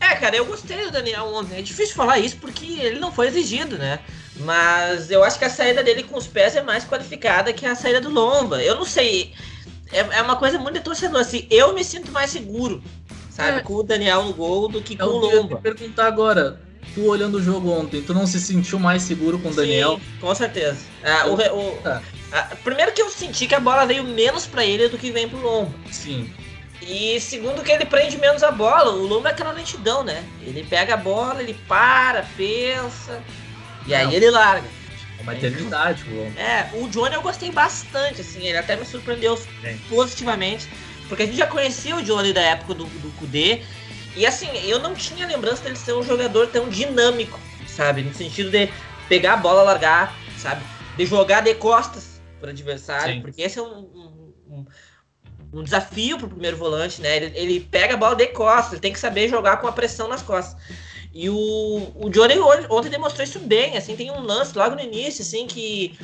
É, 0.00 0.16
cara, 0.16 0.34
eu 0.34 0.46
gostei 0.46 0.82
do 0.86 0.90
Daniel 0.90 1.26
ontem. 1.26 1.58
É 1.58 1.62
difícil 1.62 1.94
falar 1.94 2.18
isso 2.18 2.38
porque 2.38 2.64
ele 2.80 2.98
não 2.98 3.12
foi 3.12 3.26
exigido, 3.26 3.76
né? 3.76 4.00
Mas 4.36 5.10
eu 5.10 5.22
acho 5.22 5.38
que 5.38 5.44
a 5.44 5.50
saída 5.50 5.82
dele 5.82 6.02
com 6.02 6.16
os 6.16 6.26
pés 6.26 6.56
é 6.56 6.62
mais 6.62 6.84
qualificada 6.84 7.52
que 7.52 7.66
a 7.66 7.74
saída 7.74 8.00
do 8.00 8.08
Lomba. 8.08 8.62
Eu 8.62 8.76
não 8.76 8.86
sei 8.86 9.34
é, 9.92 9.98
é 10.18 10.22
uma 10.22 10.36
coisa 10.36 10.58
muito 10.58 10.74
de 10.74 10.80
torcedor. 10.80 11.20
Assim, 11.20 11.46
eu 11.50 11.74
me 11.74 11.84
sinto 11.84 12.10
mais 12.12 12.30
seguro, 12.30 12.82
sabe, 13.30 13.58
é. 13.58 13.60
com 13.60 13.74
o 13.74 13.82
Daniel 13.82 14.24
no 14.24 14.32
gol 14.32 14.68
do 14.68 14.80
que 14.80 14.96
com 14.96 15.04
o 15.04 15.18
Lomba. 15.18 15.54
Eu 15.54 15.58
perguntar 15.58 16.06
agora, 16.06 16.60
tu 16.94 17.06
olhando 17.06 17.36
o 17.38 17.42
jogo 17.42 17.70
ontem, 17.70 18.02
tu 18.02 18.14
não 18.14 18.26
se 18.26 18.40
sentiu 18.40 18.78
mais 18.78 19.02
seguro 19.02 19.38
com 19.38 19.50
o 19.50 19.54
Daniel? 19.54 19.96
Sim, 19.96 20.20
com 20.20 20.34
certeza. 20.34 20.78
Ah, 21.04 21.26
o, 21.26 21.34
o, 21.34 21.76
tá. 21.82 22.02
ah, 22.32 22.56
primeiro 22.62 22.92
que 22.92 23.02
eu 23.02 23.10
senti 23.10 23.46
que 23.46 23.54
a 23.54 23.60
bola 23.60 23.86
veio 23.86 24.04
menos 24.04 24.46
para 24.46 24.64
ele 24.64 24.88
do 24.88 24.98
que 24.98 25.10
vem 25.10 25.28
pro 25.28 25.40
Lomba. 25.40 25.72
Sim. 25.90 26.32
E 26.82 27.20
segundo 27.20 27.62
que 27.62 27.70
ele 27.70 27.84
prende 27.84 28.16
menos 28.16 28.42
a 28.42 28.50
bola, 28.50 28.90
o 28.90 29.06
Lomba 29.06 29.28
é 29.28 29.32
aquela 29.32 29.52
lentidão, 29.52 30.02
né? 30.02 30.24
Ele 30.42 30.64
pega 30.64 30.94
a 30.94 30.96
bola, 30.96 31.42
ele 31.42 31.54
para, 31.68 32.24
pensa, 32.36 33.22
e 33.86 33.94
aí 33.94 34.14
ele 34.14 34.30
larga. 34.30 34.66
É 35.30 35.34
uma 35.34 35.46
eternidade, 35.46 36.04
o 36.10 36.38
É, 36.38 36.70
o 36.74 36.88
Johnny 36.88 37.14
eu 37.14 37.22
gostei 37.22 37.50
bastante, 37.50 38.20
assim, 38.20 38.46
ele 38.46 38.58
até 38.58 38.76
me 38.76 38.84
surpreendeu 38.84 39.40
é. 39.62 39.76
positivamente, 39.88 40.68
porque 41.08 41.22
a 41.22 41.26
gente 41.26 41.38
já 41.38 41.46
conhecia 41.46 41.96
o 41.96 42.02
Johnny 42.02 42.32
da 42.32 42.40
época 42.40 42.74
do, 42.74 42.84
do 42.84 43.10
Kudê, 43.16 43.62
e 44.16 44.26
assim, 44.26 44.48
eu 44.64 44.78
não 44.78 44.94
tinha 44.94 45.26
lembrança 45.26 45.62
dele 45.62 45.76
ser 45.76 45.92
um 45.92 46.02
jogador 46.02 46.48
tão 46.48 46.68
dinâmico, 46.68 47.38
sabe? 47.66 48.02
No 48.02 48.12
sentido 48.12 48.50
de 48.50 48.68
pegar 49.08 49.34
a 49.34 49.36
bola, 49.36 49.62
largar, 49.62 50.14
sabe? 50.36 50.62
De 50.96 51.06
jogar 51.06 51.42
de 51.42 51.54
costas 51.54 52.20
para 52.40 52.48
o 52.48 52.50
adversário, 52.50 53.14
Sim. 53.14 53.22
porque 53.22 53.42
esse 53.42 53.58
é 53.58 53.62
um, 53.62 54.32
um, 54.48 54.66
um, 55.52 55.62
desafio 55.62 56.16
para 56.16 56.26
o 56.26 56.30
primeiro 56.30 56.56
volante, 56.56 57.00
né? 57.00 57.16
Ele, 57.16 57.32
ele 57.38 57.60
pega 57.60 57.94
a 57.94 57.96
bola 57.96 58.16
de 58.16 58.26
costas, 58.28 58.72
ele 58.72 58.80
tem 58.80 58.92
que 58.92 58.98
saber 58.98 59.28
jogar 59.28 59.58
com 59.58 59.68
a 59.68 59.72
pressão 59.72 60.08
nas 60.08 60.22
costas. 60.22 60.60
E 61.12 61.28
o, 61.28 61.92
o 61.96 62.08
Johnny 62.08 62.38
ontem 62.68 62.88
demonstrou 62.88 63.24
isso 63.24 63.40
bem, 63.40 63.76
assim, 63.76 63.96
tem 63.96 64.10
um 64.10 64.20
lance 64.20 64.56
logo 64.56 64.76
no 64.76 64.80
início, 64.80 65.22
assim, 65.22 65.44
que, 65.44 65.98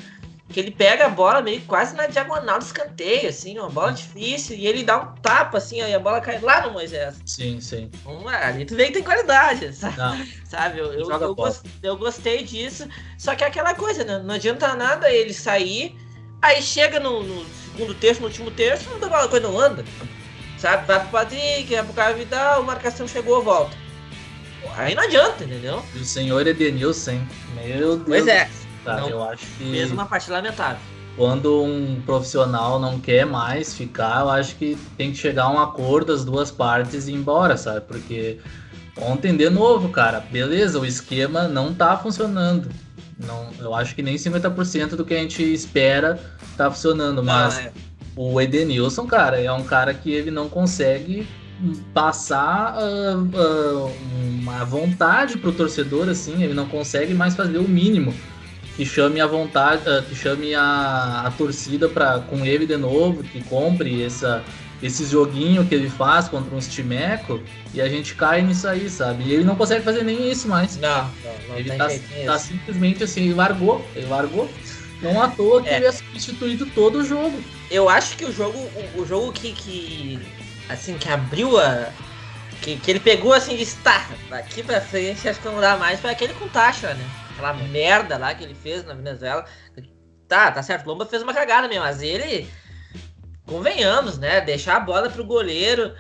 que 0.49 0.59
ele 0.59 0.73
pega 0.73 1.07
a 1.07 1.09
bola 1.09 1.41
meio 1.41 1.61
quase 1.63 1.95
na 1.95 2.09
diagonal 2.09 2.59
do 2.59 2.65
escanteio, 2.65 3.29
assim, 3.29 3.57
uma 3.57 3.69
bola 3.69 3.93
difícil, 3.93 4.57
e 4.57 4.67
ele 4.67 4.83
dá 4.83 4.99
um 4.99 5.15
tapa, 5.23 5.59
assim, 5.59 5.81
aí 5.81 5.95
a 5.95 6.01
bola 6.01 6.21
cai 6.21 6.41
lá 6.41 6.67
no 6.67 6.73
Moisés. 6.73 7.15
Sim, 7.25 7.61
sim. 7.61 7.89
Então, 8.01 8.27
ali 8.27 8.65
tu 8.65 8.75
vê 8.75 8.87
que 8.87 8.95
tem 8.95 9.03
qualidade, 9.05 9.73
sabe? 9.77 10.29
sabe? 10.45 10.81
Eu, 10.81 10.93
eu, 10.93 11.09
eu, 11.09 11.35
gostei, 11.37 11.71
eu, 11.85 11.97
gostei 11.97 12.43
disso, 12.43 12.89
só 13.17 13.37
que 13.37 13.45
é 13.45 13.47
aquela 13.47 13.75
coisa, 13.75 14.03
né? 14.03 14.19
Não 14.19 14.35
adianta 14.35 14.75
nada 14.75 15.09
ele 15.09 15.33
sair, 15.33 15.97
aí 16.43 16.61
chega 16.61 16.99
no, 16.99 17.23
no 17.23 17.47
segundo 17.71 17.95
terço, 17.95 18.21
no 18.21 18.27
último 18.27 18.51
terço, 18.51 18.91
não 18.91 18.99
dá 18.99 19.29
coisa 19.29 19.47
não 19.47 19.61
anda. 19.61 19.85
Sabe? 20.59 20.85
Vai 20.85 20.99
pro 20.99 21.11
Patrick, 21.11 21.73
vai 21.73 21.85
pro 21.85 21.93
Caio 21.93 22.17
Vidal, 22.17 22.63
marcação 22.65 23.07
chegou, 23.07 23.41
volta. 23.41 23.86
Aí 24.77 24.95
não 24.95 25.03
adianta, 25.03 25.45
entendeu? 25.45 25.83
O 25.95 26.05
senhor 26.05 26.47
Edenilson, 26.47 27.21
meu 27.55 27.97
Deus. 27.97 28.03
Pois 28.07 28.27
é. 28.27 28.49
Cara, 28.85 29.01
não, 29.01 29.09
eu 29.09 29.23
acho 29.25 29.47
que. 29.59 29.71
Fez 29.71 29.91
uma 29.91 30.07
parte 30.07 30.31
lamentável. 30.31 30.79
Quando 31.17 31.63
um 31.63 32.01
profissional 32.05 32.79
não 32.79 33.01
quer 33.01 33.25
mais 33.25 33.75
ficar, 33.75 34.21
eu 34.21 34.31
acho 34.31 34.55
que 34.57 34.77
tem 34.99 35.13
que 35.13 35.19
chegar 35.19 35.45
a 35.45 35.51
um 35.51 35.59
acordo 35.59 36.13
das 36.13 36.25
duas 36.25 36.51
partes 36.51 37.09
e 37.09 37.13
ir 37.13 37.15
embora, 37.15 37.57
sabe? 37.57 37.81
Porque 37.81 38.39
ontem 39.01 39.35
de 39.35 39.49
novo, 39.49 39.89
cara, 39.89 40.21
beleza, 40.21 40.79
o 40.79 40.85
esquema 40.85 41.49
não 41.49 41.73
tá 41.73 41.97
funcionando. 41.97 42.71
Não, 43.19 43.49
eu 43.59 43.75
acho 43.75 43.95
que 43.95 44.03
nem 44.03 44.17
50% 44.17 44.91
do 44.91 45.07
que 45.07 45.15
a 45.15 45.19
gente 45.19 45.43
espera 45.43 46.21
tá 46.55 46.71
funcionando, 46.71 47.25
mas 47.25 47.59
ah, 47.59 47.63
é. 47.63 47.73
o 48.15 48.39
Edenilson, 48.39 49.07
cara, 49.07 49.41
é 49.41 49.51
um 49.51 49.65
cara 49.65 49.95
que 49.95 50.13
ele 50.13 50.31
não 50.31 50.51
consegue 50.51 51.27
passar 51.95 52.77
uh, 52.77 53.19
uh, 53.19 53.93
uma 54.41 54.65
vontade 54.65 55.39
pro 55.39 55.53
torcedor, 55.53 56.09
assim, 56.09 56.43
ele 56.43 56.55
não 56.55 56.67
consegue 56.67 57.15
mais 57.15 57.35
fazer 57.35 57.59
o 57.59 57.69
mínimo 57.69 58.15
que 58.77 58.85
chame 58.85 59.21
a 59.21 59.27
vontade, 59.27 59.89
uh, 59.89 60.03
que 60.03 60.15
chame 60.15 60.55
a, 60.55 61.23
a 61.27 61.31
torcida 61.31 61.89
para 61.89 62.21
com 62.21 62.45
ele 62.45 62.67
de 62.67 62.77
novo, 62.77 63.23
que 63.23 63.43
compre 63.45 64.03
essa, 64.03 64.45
esse 64.83 65.07
joguinho 65.07 65.65
que 65.67 65.75
ele 65.75 65.89
faz 65.89 66.29
contra 66.29 66.55
uns 66.55 66.69
timeco 66.69 67.41
e 67.73 67.81
a 67.81 67.89
gente 67.89 68.15
cai 68.15 68.43
nisso 68.43 68.69
aí, 68.69 68.89
sabe? 68.91 69.25
E 69.25 69.33
ele 69.33 69.45
não 69.45 69.57
consegue 69.57 69.83
fazer 69.83 70.03
nem 70.03 70.31
isso 70.31 70.47
mais. 70.47 70.77
Não, 70.77 71.05
não, 71.05 71.49
não 71.49 71.59
ele 71.59 71.71
tá, 71.71 71.89
tá, 72.27 72.39
simplesmente 72.39 73.03
assim, 73.03 73.23
ele 73.23 73.35
largou, 73.35 73.85
ele 73.95 74.07
largou. 74.07 74.49
Não 75.03 75.21
à 75.21 75.29
toa 75.29 75.63
que 75.63 75.69
é. 75.69 75.77
ele 75.77 75.87
é 75.87 75.93
substituído 75.93 76.67
todo 76.67 76.99
o 76.99 77.05
jogo. 77.05 77.39
Eu 77.71 77.89
acho 77.89 78.17
que 78.17 78.25
o 78.25 78.33
jogo, 78.33 78.59
o, 78.59 79.03
o 79.03 79.07
jogo 79.07 79.33
que, 79.33 79.53
que. 79.53 80.19
Assim, 80.69 80.99
que 80.99 81.09
abriu 81.09 81.59
a. 81.59 81.91
Que, 82.63 82.77
que 82.77 82.91
ele 82.91 83.01
pegou 83.01 83.33
assim 83.33 83.55
e 83.55 83.59
disse, 83.59 83.77
tá, 83.79 84.09
daqui 84.31 84.63
pra 84.63 84.81
frente 84.81 85.29
acho 85.29 85.39
que 85.41 85.47
não 85.47 85.61
dá 85.61 85.77
mais, 85.77 86.01
foi 86.01 86.11
aquele 86.11 86.33
com 86.35 86.49
taxa, 86.49 86.95
né? 86.95 87.05
Aquela 87.33 87.53
merda 87.53 88.17
lá 88.17 88.35
que 88.35 88.43
ele 88.43 88.55
fez 88.55 88.85
na 88.85 88.95
Venezuela. 88.95 89.45
Tá, 90.27 90.51
tá 90.51 90.63
certo, 90.63 90.87
o 90.87 90.89
Lomba 90.89 91.07
fez 91.07 91.23
uma 91.23 91.35
cagada 91.35 91.69
mesmo, 91.69 91.85
mas 91.85 92.03
ele. 92.03 92.49
Convenhamos, 93.47 94.19
né? 94.19 94.41
Deixar 94.41 94.77
a 94.77 94.81
bola 94.81 95.09
pro 95.09 95.25
goleiro 95.25 95.95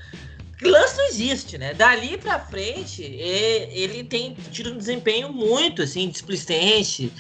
lance 0.62 0.96
não 0.96 1.06
existe, 1.06 1.58
né? 1.58 1.74
Dali 1.74 2.16
pra 2.16 2.38
frente, 2.38 3.02
ele 3.02 4.02
tem 4.04 4.34
tido 4.50 4.72
um 4.72 4.78
desempenho 4.78 5.30
muito, 5.30 5.82
assim, 5.82 6.08
displicente 6.08 7.12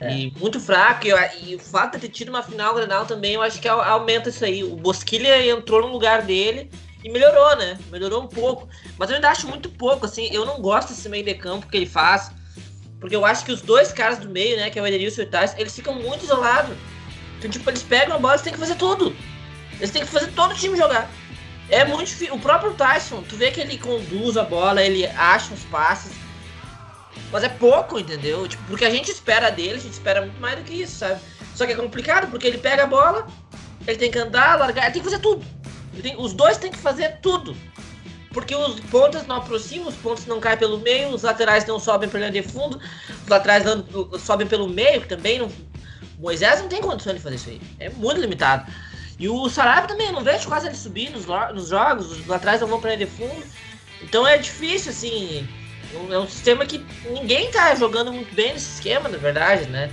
é. 0.00 0.12
e 0.12 0.32
muito 0.32 0.58
fraco. 0.58 1.06
E, 1.06 1.50
e, 1.50 1.54
o 1.54 1.60
fato 1.60 1.94
de 1.94 2.00
ter 2.00 2.08
tido 2.08 2.30
uma 2.30 2.42
final 2.42 2.74
granal 2.74 3.06
também, 3.06 3.34
eu 3.34 3.42
acho 3.42 3.60
que 3.60 3.68
aumenta 3.68 4.30
isso 4.30 4.44
aí. 4.44 4.64
O 4.64 4.74
Bosquilha 4.74 5.46
entrou 5.46 5.82
no 5.82 5.92
lugar 5.92 6.22
dele 6.22 6.70
e 7.04 7.08
melhorou, 7.08 7.56
né? 7.56 7.78
Melhorou 7.90 8.22
um 8.22 8.28
pouco. 8.28 8.68
Mas 8.98 9.10
eu 9.10 9.16
ainda 9.16 9.30
acho 9.30 9.46
muito 9.46 9.68
pouco, 9.68 10.06
assim. 10.06 10.28
Eu 10.32 10.44
não 10.44 10.60
gosto 10.60 10.88
desse 10.88 11.08
meio 11.08 11.24
de 11.24 11.34
campo 11.34 11.68
que 11.68 11.76
ele 11.76 11.86
faz. 11.86 12.32
Porque 12.98 13.14
eu 13.14 13.24
acho 13.24 13.44
que 13.44 13.52
os 13.52 13.62
dois 13.62 13.92
caras 13.92 14.18
do 14.18 14.28
meio, 14.28 14.56
né? 14.56 14.70
Que 14.70 14.78
é 14.78 14.82
o 14.82 14.86
Ederilson 14.86 15.22
e 15.22 15.24
o 15.24 15.28
Tais, 15.28 15.54
eles 15.56 15.74
ficam 15.74 15.94
muito 15.94 16.24
isolados. 16.24 16.76
Então, 17.38 17.50
tipo, 17.50 17.68
eles 17.70 17.82
pegam 17.82 18.16
a 18.16 18.18
bola, 18.18 18.34
eles 18.34 18.42
têm 18.42 18.52
que 18.52 18.58
fazer 18.58 18.76
tudo. 18.76 19.14
Eles 19.78 19.90
têm 19.90 20.02
que 20.02 20.08
fazer 20.08 20.32
todo 20.32 20.52
o 20.52 20.54
time 20.54 20.76
jogar. 20.76 21.10
É 21.68 21.84
muito 21.84 22.08
difícil. 22.08 22.34
O 22.34 22.40
próprio 22.40 22.74
Tyson, 22.74 23.22
tu 23.22 23.36
vê 23.36 23.50
que 23.50 23.60
ele 23.60 23.78
conduz 23.78 24.36
a 24.36 24.44
bola, 24.44 24.82
ele 24.82 25.06
acha 25.06 25.54
os 25.54 25.64
passes. 25.64 26.12
Mas 27.30 27.44
é 27.44 27.48
pouco, 27.48 27.98
entendeu? 27.98 28.46
Tipo, 28.46 28.62
porque 28.64 28.84
a 28.84 28.90
gente 28.90 29.10
espera 29.10 29.50
dele, 29.50 29.74
a 29.74 29.78
gente 29.78 29.92
espera 29.92 30.20
muito 30.20 30.38
mais 30.40 30.56
do 30.58 30.64
que 30.64 30.74
isso, 30.82 30.98
sabe? 30.98 31.20
Só 31.54 31.64
que 31.64 31.72
é 31.72 31.76
complicado, 31.76 32.30
porque 32.30 32.46
ele 32.46 32.58
pega 32.58 32.84
a 32.84 32.86
bola, 32.86 33.26
ele 33.86 33.96
tem 33.96 34.10
que 34.10 34.18
andar, 34.18 34.58
largar, 34.58 34.84
ele 34.84 34.92
tem 34.92 35.02
que 35.02 35.08
fazer 35.08 35.20
tudo. 35.20 35.44
Tem, 36.02 36.14
os 36.18 36.32
dois 36.32 36.58
têm 36.58 36.70
que 36.70 36.78
fazer 36.78 37.18
tudo. 37.22 37.56
Porque 38.32 38.54
os 38.54 38.80
pontas 38.80 39.26
não 39.26 39.36
aproximam, 39.36 39.88
os 39.88 39.94
pontos 39.96 40.26
não 40.26 40.40
caem 40.40 40.56
pelo 40.56 40.78
meio, 40.78 41.10
os 41.10 41.22
laterais 41.22 41.66
não 41.66 41.78
sobem 41.78 42.08
pela 42.08 42.28
linha 42.28 42.42
de 42.42 42.48
fundo, 42.48 42.80
os 43.22 43.28
laterais 43.28 43.64
não, 43.64 44.18
sobem 44.18 44.46
pelo 44.46 44.68
meio, 44.68 45.02
que 45.02 45.08
também 45.08 45.38
não. 45.38 45.50
Moisés 46.18 46.60
não 46.60 46.68
tem 46.68 46.80
condição 46.80 47.12
de 47.12 47.20
fazer 47.20 47.36
isso 47.36 47.50
aí. 47.50 47.60
É 47.78 47.90
muito 47.90 48.20
limitado. 48.20 48.70
E 49.22 49.28
o 49.28 49.48
Sarabia 49.48 49.86
também, 49.86 50.10
não 50.10 50.24
vejo 50.24 50.48
quase 50.48 50.66
ele 50.66 50.74
subir 50.74 51.10
nos, 51.10 51.26
nos 51.54 51.68
jogos, 51.68 52.10
os 52.10 52.28
atrás 52.28 52.60
não 52.60 52.66
vão 52.66 52.80
para 52.80 52.92
ele 52.92 53.04
de 53.04 53.10
fundo. 53.12 53.44
Então 54.02 54.26
é 54.26 54.36
difícil, 54.36 54.90
assim. 54.90 55.46
É 56.10 56.18
um 56.18 56.26
sistema 56.26 56.66
que 56.66 56.84
ninguém 57.08 57.48
tá 57.52 57.72
jogando 57.76 58.12
muito 58.12 58.34
bem 58.34 58.52
nesse 58.52 58.74
esquema, 58.74 59.08
na 59.08 59.18
verdade, 59.18 59.68
né? 59.68 59.92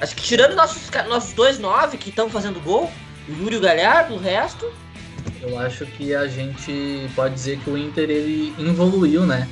Acho 0.00 0.14
que 0.14 0.22
tirando 0.22 0.54
nossos, 0.54 0.88
nossos 1.08 1.32
dois 1.32 1.58
nove 1.58 1.98
que 1.98 2.10
estão 2.10 2.30
fazendo 2.30 2.60
gol, 2.60 2.88
o 3.28 3.32
Yuri 3.32 3.56
e 3.56 3.58
o 3.58 3.60
Galhardo, 3.60 4.14
o 4.14 4.18
resto. 4.18 4.72
Eu 5.42 5.58
acho 5.58 5.84
que 5.84 6.14
a 6.14 6.28
gente 6.28 7.10
pode 7.16 7.34
dizer 7.34 7.58
que 7.58 7.68
o 7.68 7.76
Inter 7.76 8.08
ele 8.08 8.54
evoluiu, 8.60 9.26
né? 9.26 9.48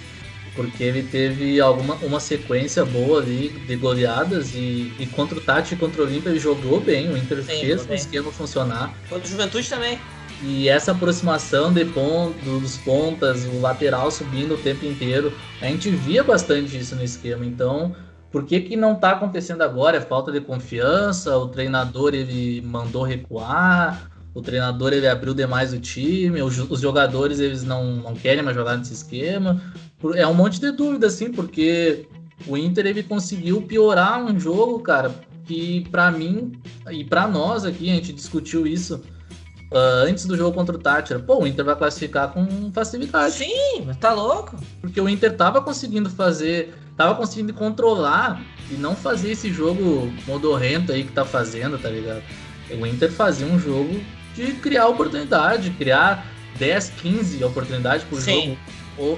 Porque 0.57 0.83
ele 0.83 1.03
teve 1.03 1.61
alguma 1.61 1.95
uma 1.97 2.19
sequência 2.19 2.85
boa 2.85 3.21
ali 3.21 3.51
de 3.51 3.77
goleadas 3.77 4.55
e, 4.55 4.93
e 4.99 5.07
contra 5.15 5.39
o 5.39 5.41
Tati 5.41 5.75
e 5.75 5.77
contra 5.77 6.03
o 6.03 6.07
Olímpia 6.07 6.31
ele 6.31 6.41
jogou 6.41 6.81
bem, 6.81 7.11
o 7.13 7.17
Inter 7.17 7.43
Sim, 7.45 7.61
fez 7.61 7.87
o 7.89 7.93
esquema 7.93 8.33
funcionar. 8.33 8.93
Contra 9.09 9.25
o 9.25 9.31
Juventude 9.31 9.69
também. 9.69 9.99
E 10.43 10.69
essa 10.69 10.93
aproximação 10.93 11.73
de 11.73 11.85
ponto, 11.85 12.35
dos 12.45 12.77
pontas, 12.79 13.45
o 13.45 13.61
lateral 13.61 14.11
subindo 14.11 14.55
o 14.55 14.59
tempo 14.59 14.85
inteiro, 14.85 15.33
a 15.63 15.67
gente 15.67 15.91
via 15.91 16.23
bastante 16.23 16.77
isso 16.77 16.95
no 16.95 17.03
esquema. 17.03 17.45
Então, 17.45 17.95
por 18.31 18.45
que, 18.45 18.61
que 18.61 18.77
não 18.77 18.95
está 18.95 19.13
acontecendo 19.13 19.63
agora? 19.63 19.97
É 19.97 20.01
falta 20.01 20.31
de 20.31 20.41
confiança, 20.41 21.37
o 21.39 21.49
treinador 21.49 22.15
ele 22.15 22.61
mandou 22.61 23.03
recuar, 23.03 24.11
o 24.35 24.43
treinador 24.43 24.93
ele 24.93 25.09
abriu 25.09 25.33
demais 25.33 25.73
o 25.73 25.81
time, 25.81 26.43
os, 26.43 26.59
os 26.59 26.81
jogadores 26.81 27.41
eles 27.41 27.65
não, 27.65 27.97
não 27.97 28.15
querem 28.15 28.43
mais 28.43 28.55
jogar 28.55 28.77
nesse 28.77 28.93
esquema. 28.93 29.59
É 30.15 30.27
um 30.27 30.35
monte 30.35 30.61
de 30.61 30.71
dúvida, 30.71 31.07
assim, 31.07 31.31
porque 31.33 32.07
o 32.47 32.57
Inter 32.57 32.87
ele 32.87 33.03
conseguiu 33.03 33.63
piorar 33.63 34.23
um 34.23 34.39
jogo, 34.39 34.81
cara, 34.81 35.15
que 35.47 35.87
para 35.91 36.11
mim 36.11 36.53
e 36.91 37.05
para 37.05 37.27
nós 37.27 37.65
aqui, 37.65 37.91
a 37.91 37.95
gente 37.95 38.13
discutiu 38.13 38.67
isso 38.67 39.01
uh, 39.73 40.07
antes 40.07 40.27
do 40.27 40.37
jogo 40.37 40.53
contra 40.53 40.77
o 40.77 40.79
Tátira. 40.79 41.19
Pô, 41.19 41.43
o 41.43 41.47
Inter 41.47 41.65
vai 41.65 41.77
classificar 41.77 42.33
com 42.33 42.71
facilidade. 42.73 43.35
Sim, 43.35 43.85
mas 43.87 43.97
tá 43.97 44.13
louco. 44.13 44.57
Porque 44.81 45.01
o 45.01 45.09
Inter 45.09 45.35
tava 45.37 45.63
conseguindo 45.63 46.11
fazer, 46.11 46.75
tava 46.97 47.15
conseguindo 47.15 47.55
controlar 47.55 48.43
e 48.71 48.75
não 48.75 48.95
fazer 48.95 49.33
esse 49.33 49.53
jogo 49.53 50.13
modorrento 50.27 50.93
aí 50.93 51.05
que 51.05 51.13
tá 51.13 51.25
fazendo, 51.25 51.79
tá 51.79 51.89
ligado? 51.89 52.23
O 52.79 52.87
Inter 52.87 53.11
fazia 53.11 53.47
um 53.47 53.59
jogo 53.59 54.01
de 54.35 54.53
criar 54.55 54.89
oportunidade, 54.89 55.71
criar 55.71 56.27
10, 56.59 56.91
15 56.91 57.45
oportunidades 57.45 58.05
por 58.05 58.21
Sim. 58.21 58.41
jogo. 58.43 58.59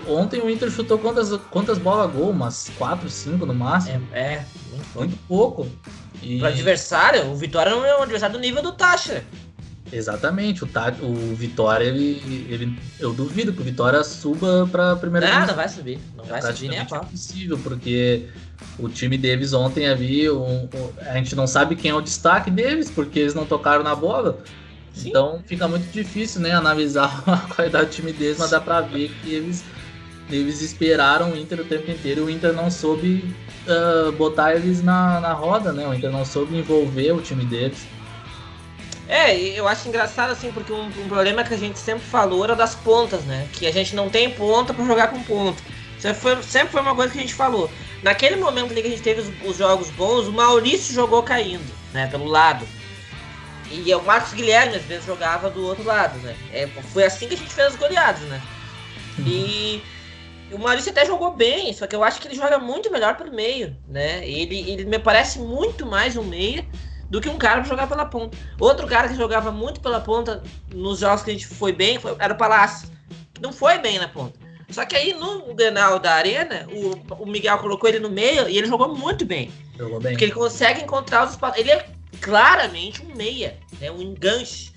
Ontem 0.09 0.41
o 0.41 0.51
Inter 0.51 0.71
chutou 0.71 0.99
quantas, 0.99 1.31
quantas 1.51 1.79
bolas 1.79 2.13
gol? 2.13 2.31
Umas 2.31 2.71
4, 2.77 3.09
5 3.09 3.47
no 3.47 3.55
máximo? 3.55 4.07
É, 4.13 4.21
é 4.21 4.47
muito, 4.71 4.99
muito 4.99 5.19
pouco. 5.29 5.67
E... 6.23 6.39
Pro 6.39 6.49
adversário, 6.49 7.27
o 7.31 7.37
Vitória 7.37 7.71
não 7.71 7.85
é 7.85 7.97
um 7.99 8.03
adversário 8.03 8.37
do 8.37 8.41
nível 8.41 8.63
do 8.63 8.73
Taxa. 8.73 9.25
Exatamente, 9.93 10.65
o, 10.65 10.67
tá, 10.67 10.95
o 11.01 11.35
Vitória, 11.35 11.85
ele, 11.85 12.47
ele, 12.49 12.79
eu 13.01 13.13
duvido 13.13 13.53
que 13.53 13.61
o 13.61 13.65
Vitória 13.65 14.03
suba 14.05 14.69
para 14.71 14.93
a 14.93 14.97
primeira 14.97 15.41
Não, 15.41 15.47
não 15.47 15.55
vai 15.55 15.69
subir, 15.69 15.99
não 16.15 16.25
vai 16.25 16.43
subir 16.43 16.69
nem 16.69 16.81
a 16.81 16.85
pau. 16.85 17.03
É 17.03 17.07
possível, 17.07 17.59
porque 17.59 18.27
o 18.79 18.89
time 18.89 19.17
deles 19.17 19.53
ontem 19.53 19.89
havia, 19.89 20.35
um, 20.35 20.65
um, 20.65 20.93
a 21.01 21.15
gente 21.15 21.35
não 21.35 21.47
sabe 21.47 21.75
quem 21.75 21.91
é 21.91 21.95
o 21.95 22.03
destaque 22.03 22.51
deles, 22.51 22.91
porque 22.91 23.19
eles 23.19 23.35
não 23.35 23.47
tocaram 23.47 23.83
na 23.83 23.95
bola. 23.95 24.39
Sim. 24.99 25.11
Então 25.11 25.41
fica 25.47 25.69
muito 25.69 25.91
difícil, 25.93 26.41
né, 26.41 26.51
analisar 26.51 27.23
a 27.27 27.55
qualidade 27.55 27.87
do 27.87 27.93
time 27.93 28.13
deles, 28.13 28.39
mas 28.39 28.51
dá 28.51 28.61
para 28.61 28.81
ver 28.81 29.11
que 29.23 29.33
eles, 29.33 29.65
eles 30.29 30.61
esperaram 30.61 31.33
o 31.33 31.37
Inter 31.37 31.61
o 31.61 31.65
tempo 31.65 31.91
inteiro. 31.91 32.25
O 32.25 32.31
Inter 32.31 32.53
não 32.53 32.71
soube 32.71 33.25
uh, 33.67 34.11
botar 34.13 34.57
eles 34.57 34.83
na, 34.83 35.21
na 35.21 35.33
roda, 35.33 35.73
né? 35.73 35.87
O 35.87 35.95
Inter 35.95 36.11
não 36.11 36.25
soube 36.25 36.57
envolver 36.57 37.13
o 37.13 37.21
time 37.21 37.45
deles. 37.45 37.87
É, 39.09 39.35
eu 39.35 39.67
acho 39.67 39.89
engraçado 39.89 40.33
assim, 40.33 40.53
porque 40.53 40.71
um, 40.71 40.85
um, 40.87 41.09
problema 41.09 41.43
que 41.43 41.55
a 41.55 41.57
gente 41.57 41.79
sempre 41.79 42.05
falou 42.05 42.45
era 42.45 42.55
das 42.55 42.75
pontas, 42.75 43.23
né? 43.23 43.49
Que 43.53 43.67
a 43.67 43.73
gente 43.73 43.95
não 43.95 44.11
tem 44.11 44.31
ponta 44.31 44.75
para 44.75 44.85
jogar 44.85 45.09
com 45.09 45.23
ponta. 45.23 45.63
Sempre 45.99 46.21
foi, 46.21 46.43
sempre 46.43 46.69
foi 46.69 46.81
uma 46.83 46.95
coisa 46.95 47.13
que 47.13 47.19
a 47.19 47.23
gente 47.23 47.35
falou. 47.35 47.71
Naquele 48.03 48.37
momento 48.37 48.71
ali 48.71 48.83
que 48.83 48.89
a 48.89 48.91
gente 48.91 49.03
teve 49.03 49.23
os, 49.23 49.31
os 49.45 49.57
jogos 49.57 49.89
bons, 49.91 50.27
o 50.27 50.33
Maurício 50.33 50.95
jogou 50.95 51.23
caindo, 51.23 51.65
né? 51.95 52.07
Pelo 52.09 52.27
lado. 52.27 52.67
E 53.71 53.95
o 53.95 54.03
Marcos 54.03 54.33
Guilherme 54.33 54.77
às 54.77 54.83
vezes 54.83 55.05
jogava 55.05 55.51
do 55.51 55.65
outro 55.65 55.85
lado, 55.85 56.19
né? 56.19 56.37
É, 56.53 56.67
foi 56.67 57.05
assim 57.05 57.29
que 57.29 57.35
a 57.35 57.37
gente 57.37 57.53
fez 57.53 57.69
as 57.69 57.77
goleadas, 57.77 58.23
né? 58.23 58.41
Uhum. 59.19 59.25
E 59.27 59.83
o 60.51 60.59
Maurício 60.59 60.91
até 60.91 61.05
jogou 61.05 61.35
bem, 61.35 61.73
só 61.73 61.87
que 61.87 61.95
eu 61.95 62.03
acho 62.03 62.21
que 62.21 62.29
ele 62.29 62.35
joga 62.35 62.59
muito 62.59 62.91
melhor 62.91 63.17
pelo 63.17 63.33
meio, 63.33 63.77
né? 63.87 64.27
Ele, 64.27 64.71
ele 64.71 64.85
me 64.85 64.99
parece 64.99 65.39
muito 65.39 65.85
mais 65.85 66.17
um 66.17 66.25
meia 66.25 66.65
do 67.11 67.21
que 67.21 67.29
um 67.29 67.37
cara 67.37 67.61
para 67.61 67.69
jogar 67.69 67.87
pela 67.87 68.07
ponta. 68.07 68.37
Outro 68.59 68.87
cara 68.87 69.09
que 69.09 69.15
jogava 69.15 69.51
muito 69.51 69.81
pela 69.81 70.01
ponta 70.01 70.43
nos 70.73 71.01
jogos 71.01 71.23
que 71.23 71.31
a 71.31 71.35
gente 71.35 71.47
foi 71.47 71.73
bem 71.73 71.99
foi, 71.99 72.15
era 72.19 72.33
o 72.33 72.37
Palácio, 72.37 72.89
que 73.35 73.41
não 73.43 73.53
foi 73.53 73.79
bem 73.79 73.99
na 73.99 74.09
ponta. 74.09 74.39
Só 74.71 74.85
que 74.85 74.95
aí 74.95 75.15
no 75.15 75.55
Grenal 75.55 75.99
da 75.99 76.13
Arena, 76.13 76.67
o, 76.71 77.23
o 77.23 77.27
Miguel 77.27 77.59
colocou 77.59 77.89
ele 77.89 77.99
no 77.99 78.11
meio 78.11 78.49
e 78.49 78.59
ele 78.59 78.67
jogou 78.67 78.95
muito 78.95 79.25
bem. 79.25 79.51
Jogou 79.77 79.99
bem. 79.99 80.13
Porque 80.13 80.27
ele 80.27 80.33
consegue 80.33 80.83
encontrar 80.83 81.25
os 81.25 81.31
espaços. 81.31 81.59
Ele 81.59 81.71
é 81.71 81.89
claramente 82.21 83.03
um 83.03 83.15
meia, 83.15 83.59
né? 83.81 83.91
um 83.91 84.01
enganche. 84.01 84.73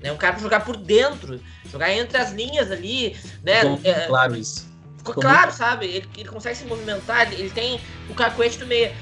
Né? 0.00 0.10
Um 0.12 0.16
cara 0.16 0.34
para 0.34 0.42
jogar 0.42 0.60
por 0.64 0.76
dentro, 0.76 1.40
jogar 1.70 1.92
entre 1.92 2.18
as 2.18 2.32
linhas 2.32 2.70
ali. 2.70 3.16
Né? 3.42 3.60
Ficou 3.60 3.80
é, 3.84 4.06
claro 4.06 4.36
isso. 4.36 4.68
Ficou, 4.98 5.14
ficou 5.14 5.22
claro, 5.22 5.46
muito... 5.46 5.56
sabe? 5.56 5.86
Ele, 5.86 6.08
ele 6.16 6.28
consegue 6.28 6.56
se 6.56 6.64
movimentar, 6.64 7.32
ele, 7.32 7.50
tem 7.50 7.80
o 8.08 8.14
cacuete 8.14 8.58
do 8.58 8.66
meia. 8.66 8.94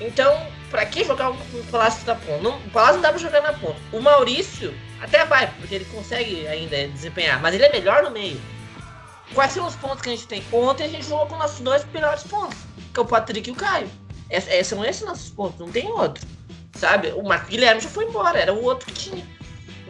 Então, 0.00 0.46
para 0.70 0.84
que 0.86 1.04
jogar 1.04 1.30
o 1.30 1.36
Palácio 1.70 2.04
da 2.04 2.14
ponta? 2.14 2.42
Não, 2.42 2.58
o 2.58 2.70
Palácio 2.70 2.96
não 2.96 3.02
dá 3.02 3.10
pra 3.10 3.18
jogar 3.18 3.42
na 3.42 3.52
ponta. 3.52 3.76
O 3.92 4.00
Maurício 4.00 4.74
até 5.00 5.24
vai, 5.24 5.46
porque 5.58 5.74
ele 5.74 5.84
consegue 5.86 6.46
ainda 6.46 6.88
desempenhar, 6.88 7.40
mas 7.40 7.54
ele 7.54 7.64
é 7.64 7.72
melhor 7.72 8.02
no 8.02 8.10
meio. 8.10 8.40
Quais 9.32 9.52
são 9.52 9.66
os 9.66 9.74
pontos 9.76 10.02
que 10.02 10.08
a 10.10 10.12
gente 10.12 10.26
tem? 10.26 10.44
Ontem 10.52 10.84
a 10.84 10.88
gente 10.88 11.06
jogou 11.06 11.26
com 11.26 11.36
nossos 11.36 11.60
dois 11.60 11.84
melhores 11.92 12.22
pontos, 12.24 12.58
que 12.92 13.00
é 13.00 13.02
o 13.02 13.06
Patrick 13.06 13.48
e 13.48 13.52
o 13.52 13.56
Caio. 13.56 13.88
Esses, 14.28 14.66
são 14.66 14.84
esses 14.84 15.02
nossos 15.02 15.30
pontos, 15.30 15.58
não 15.58 15.70
tem 15.70 15.86
outro 15.88 16.26
sabe? 16.76 17.08
O 17.12 17.22
Marco 17.22 17.48
Guilherme 17.48 17.80
já 17.80 17.88
foi 17.88 18.04
embora, 18.04 18.38
era 18.38 18.52
o 18.52 18.62
outro 18.62 18.86
que 18.86 18.92
tinha. 18.92 19.24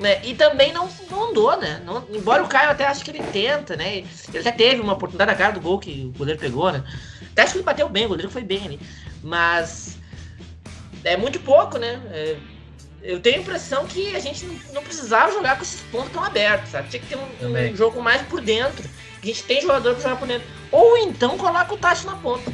Né? 0.00 0.20
E 0.24 0.34
também 0.34 0.72
não, 0.72 0.88
não 1.08 1.30
andou, 1.30 1.56
né? 1.56 1.80
Não, 1.84 2.04
embora 2.10 2.42
o 2.42 2.48
Caio 2.48 2.70
até 2.70 2.84
acho 2.84 3.04
que 3.04 3.10
ele 3.12 3.22
tenta, 3.32 3.76
né? 3.76 3.98
Ele 3.98 4.38
até 4.40 4.50
teve 4.50 4.80
uma 4.80 4.94
oportunidade 4.94 5.30
na 5.30 5.36
cara 5.36 5.52
do 5.52 5.60
gol 5.60 5.78
que 5.78 6.10
o 6.12 6.18
goleiro 6.18 6.40
pegou, 6.40 6.72
né? 6.72 6.82
Até 7.30 7.42
acho 7.42 7.52
que 7.52 7.58
ele 7.58 7.64
bateu 7.64 7.88
bem, 7.88 8.06
o 8.06 8.08
goleiro 8.08 8.30
foi 8.30 8.42
bem 8.42 8.64
ali. 8.64 8.80
Mas 9.22 9.96
é 11.04 11.16
muito 11.16 11.38
pouco, 11.40 11.78
né? 11.78 12.00
É, 12.10 12.36
eu 13.02 13.20
tenho 13.20 13.36
a 13.36 13.40
impressão 13.40 13.86
que 13.86 14.16
a 14.16 14.18
gente 14.18 14.44
não, 14.72 14.82
precisava 14.82 15.30
jogar 15.32 15.56
com 15.56 15.62
esses 15.62 15.80
pontos 15.82 16.10
tão 16.10 16.24
abertos, 16.24 16.70
sabe? 16.70 16.88
Tinha 16.88 17.00
que 17.00 17.08
ter 17.08 17.16
um, 17.16 17.72
um 17.72 17.76
jogo 17.76 18.02
mais 18.02 18.22
por 18.22 18.40
dentro. 18.40 18.88
A 19.22 19.26
gente 19.26 19.42
tem 19.44 19.60
jogador 19.60 19.94
pra 19.94 20.02
jogar 20.02 20.16
por 20.16 20.26
dentro. 20.26 20.46
Ou 20.72 20.96
então 20.98 21.38
coloca 21.38 21.72
o 21.72 21.76
Tacho 21.76 22.06
na 22.06 22.16
ponta. 22.16 22.52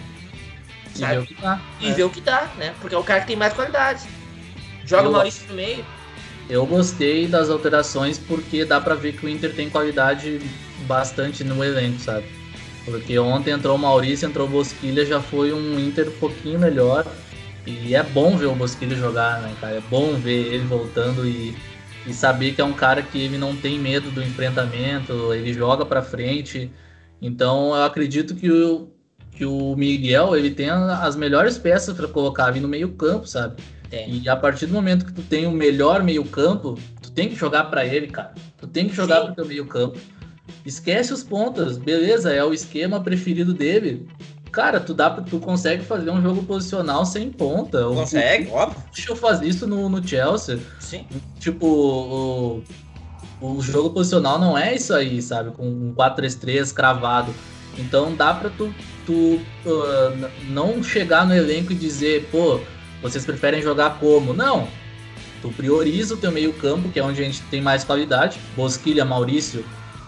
Sabe? 0.95 1.15
E 1.15 1.17
ver 1.17 1.23
o 1.23 1.27
que 1.27 1.35
dá. 1.41 1.61
E 1.81 1.89
é. 1.89 1.93
ver 1.95 2.03
o 2.03 2.11
que 2.11 2.21
dá, 2.21 2.51
né? 2.59 2.75
Porque 2.81 2.95
é 2.95 2.99
o 2.99 3.05
cara 3.05 3.21
que 3.21 3.29
tem 3.29 3.37
mais 3.37 3.53
qualidade. 3.53 4.07
Joga 4.85 5.09
o 5.09 5.13
Maurício 5.13 5.47
no 5.49 5.55
meio. 5.55 5.85
Eu 6.49 6.67
gostei 6.67 7.29
das 7.29 7.49
alterações 7.49 8.19
porque 8.19 8.65
dá 8.65 8.81
para 8.81 8.95
ver 8.95 9.13
que 9.13 9.25
o 9.25 9.29
Inter 9.29 9.55
tem 9.55 9.71
qualidade 9.71 10.41
bastante 10.87 11.45
no 11.45 11.63
elenco, 11.63 12.01
sabe? 12.01 12.27
Porque 12.85 13.19
ontem 13.19 13.53
entrou 13.53 13.77
o 13.77 13.79
Maurício, 13.79 14.29
entrou 14.29 14.49
o 14.49 14.51
Bosquilha, 14.51 15.07
já 15.07 15.21
foi 15.21 15.53
um 15.53 15.79
Inter 15.79 16.09
um 16.09 16.19
pouquinho 16.19 16.59
melhor. 16.59 17.07
E 17.67 17.95
é 17.95 18.03
bom 18.03 18.37
ver 18.37 18.47
o 18.47 18.55
Bosquilha 18.55 18.97
jogar, 18.97 19.41
né, 19.43 19.55
cara? 19.61 19.77
É 19.77 19.81
bom 19.81 20.15
ver 20.15 20.53
ele 20.55 20.65
voltando 20.65 21.27
e, 21.27 21.55
e 22.07 22.13
saber 22.13 22.53
que 22.53 22.61
é 22.61 22.65
um 22.65 22.73
cara 22.73 23.03
que 23.03 23.21
ele 23.21 23.39
não 23.39 23.55
tem 23.55 23.79
medo 23.79 24.11
do 24.11 24.23
enfrentamento, 24.23 25.33
ele 25.33 25.53
joga 25.53 25.85
para 25.87 26.03
frente. 26.03 26.71
Então 27.23 27.77
eu 27.77 27.85
acredito 27.85 28.35
que 28.35 28.51
o, 28.51 28.89
que 29.31 29.45
o 29.45 29.77
Miguel 29.77 30.35
ele 30.35 30.51
tem 30.51 30.71
as 30.71 31.15
melhores 31.15 31.59
peças 31.59 31.97
para 31.97 32.09
colocar 32.09 32.47
ali 32.47 32.61
no 32.61 32.67
meio-campo, 32.69 33.27
sabe? 33.27 33.63
E 33.93 34.29
a 34.29 34.37
partir 34.37 34.67
do 34.67 34.73
momento 34.73 35.05
que 35.05 35.13
tu 35.13 35.23
tem 35.23 35.47
o 35.47 35.51
melhor 35.51 36.03
meio-campo, 36.03 36.79
tu 37.03 37.11
tem 37.11 37.29
que 37.29 37.35
jogar 37.35 37.65
para 37.65 37.85
ele, 37.85 38.07
cara. 38.07 38.33
Tu 38.59 38.67
tem 38.67 38.89
que 38.89 38.95
jogar 38.95 39.23
para 39.23 39.33
o 39.33 39.35
teu 39.35 39.47
meio-campo. 39.47 39.99
Esquece 40.65 41.13
os 41.13 41.23
pontas, 41.23 41.79
beleza, 41.79 42.33
é 42.33 42.45
o 42.45 42.53
esquema 42.53 43.01
preferido 43.01 43.53
dele. 43.53 44.07
Cara, 44.53 44.81
tu, 44.81 44.93
dá, 44.93 45.11
tu 45.11 45.39
consegue 45.39 45.85
fazer 45.85 46.11
um 46.11 46.21
jogo 46.21 46.43
posicional 46.43 47.05
sem 47.07 47.31
ponta. 47.31 47.85
Consegue, 47.85 48.49
o, 48.51 48.55
óbvio. 48.55 48.83
Deixa 48.93 49.13
eu 49.13 49.17
fazer 49.17 49.47
isso 49.47 49.67
no, 49.67 49.89
no 49.89 50.07
Chelsea. 50.07 50.59
Sim. 50.81 51.07
Tipo, 51.39 51.67
o, 51.67 52.63
o 53.41 53.63
jogo 53.63 53.91
posicional 53.91 54.39
não 54.39 54.59
é 54.59 54.75
isso 54.75 54.93
aí, 54.93 55.23
sabe? 55.23 55.51
Com 55.53 55.67
um 55.69 55.95
4-3-3 55.95 56.73
cravado. 56.73 57.33
Então 57.79 58.15
dá 58.15 58.35
pra 58.35 58.51
tu, 58.51 58.75
tu 59.07 59.13
uh, 59.15 60.31
não 60.49 60.83
chegar 60.83 61.27
no 61.27 61.35
elenco 61.35 61.73
e 61.73 61.77
dizer, 61.77 62.29
pô, 62.33 62.61
vocês 63.03 63.25
preferem 63.25 63.63
jogar 63.63 63.99
como? 63.99 64.33
Não. 64.33 64.69
Tu 65.43 65.49
prioriza 65.51 66.15
o 66.15 66.17
teu 66.17 66.31
meio 66.31 66.53
campo, 66.53 66.91
que 66.91 66.99
é 66.99 67.03
onde 67.03 67.21
a 67.21 67.25
gente 67.25 67.41
tem 67.43 67.63
mais 67.63 67.83
qualidade. 67.83 68.39
Bosquilha, 68.55 69.05
Maurício, 69.05 69.65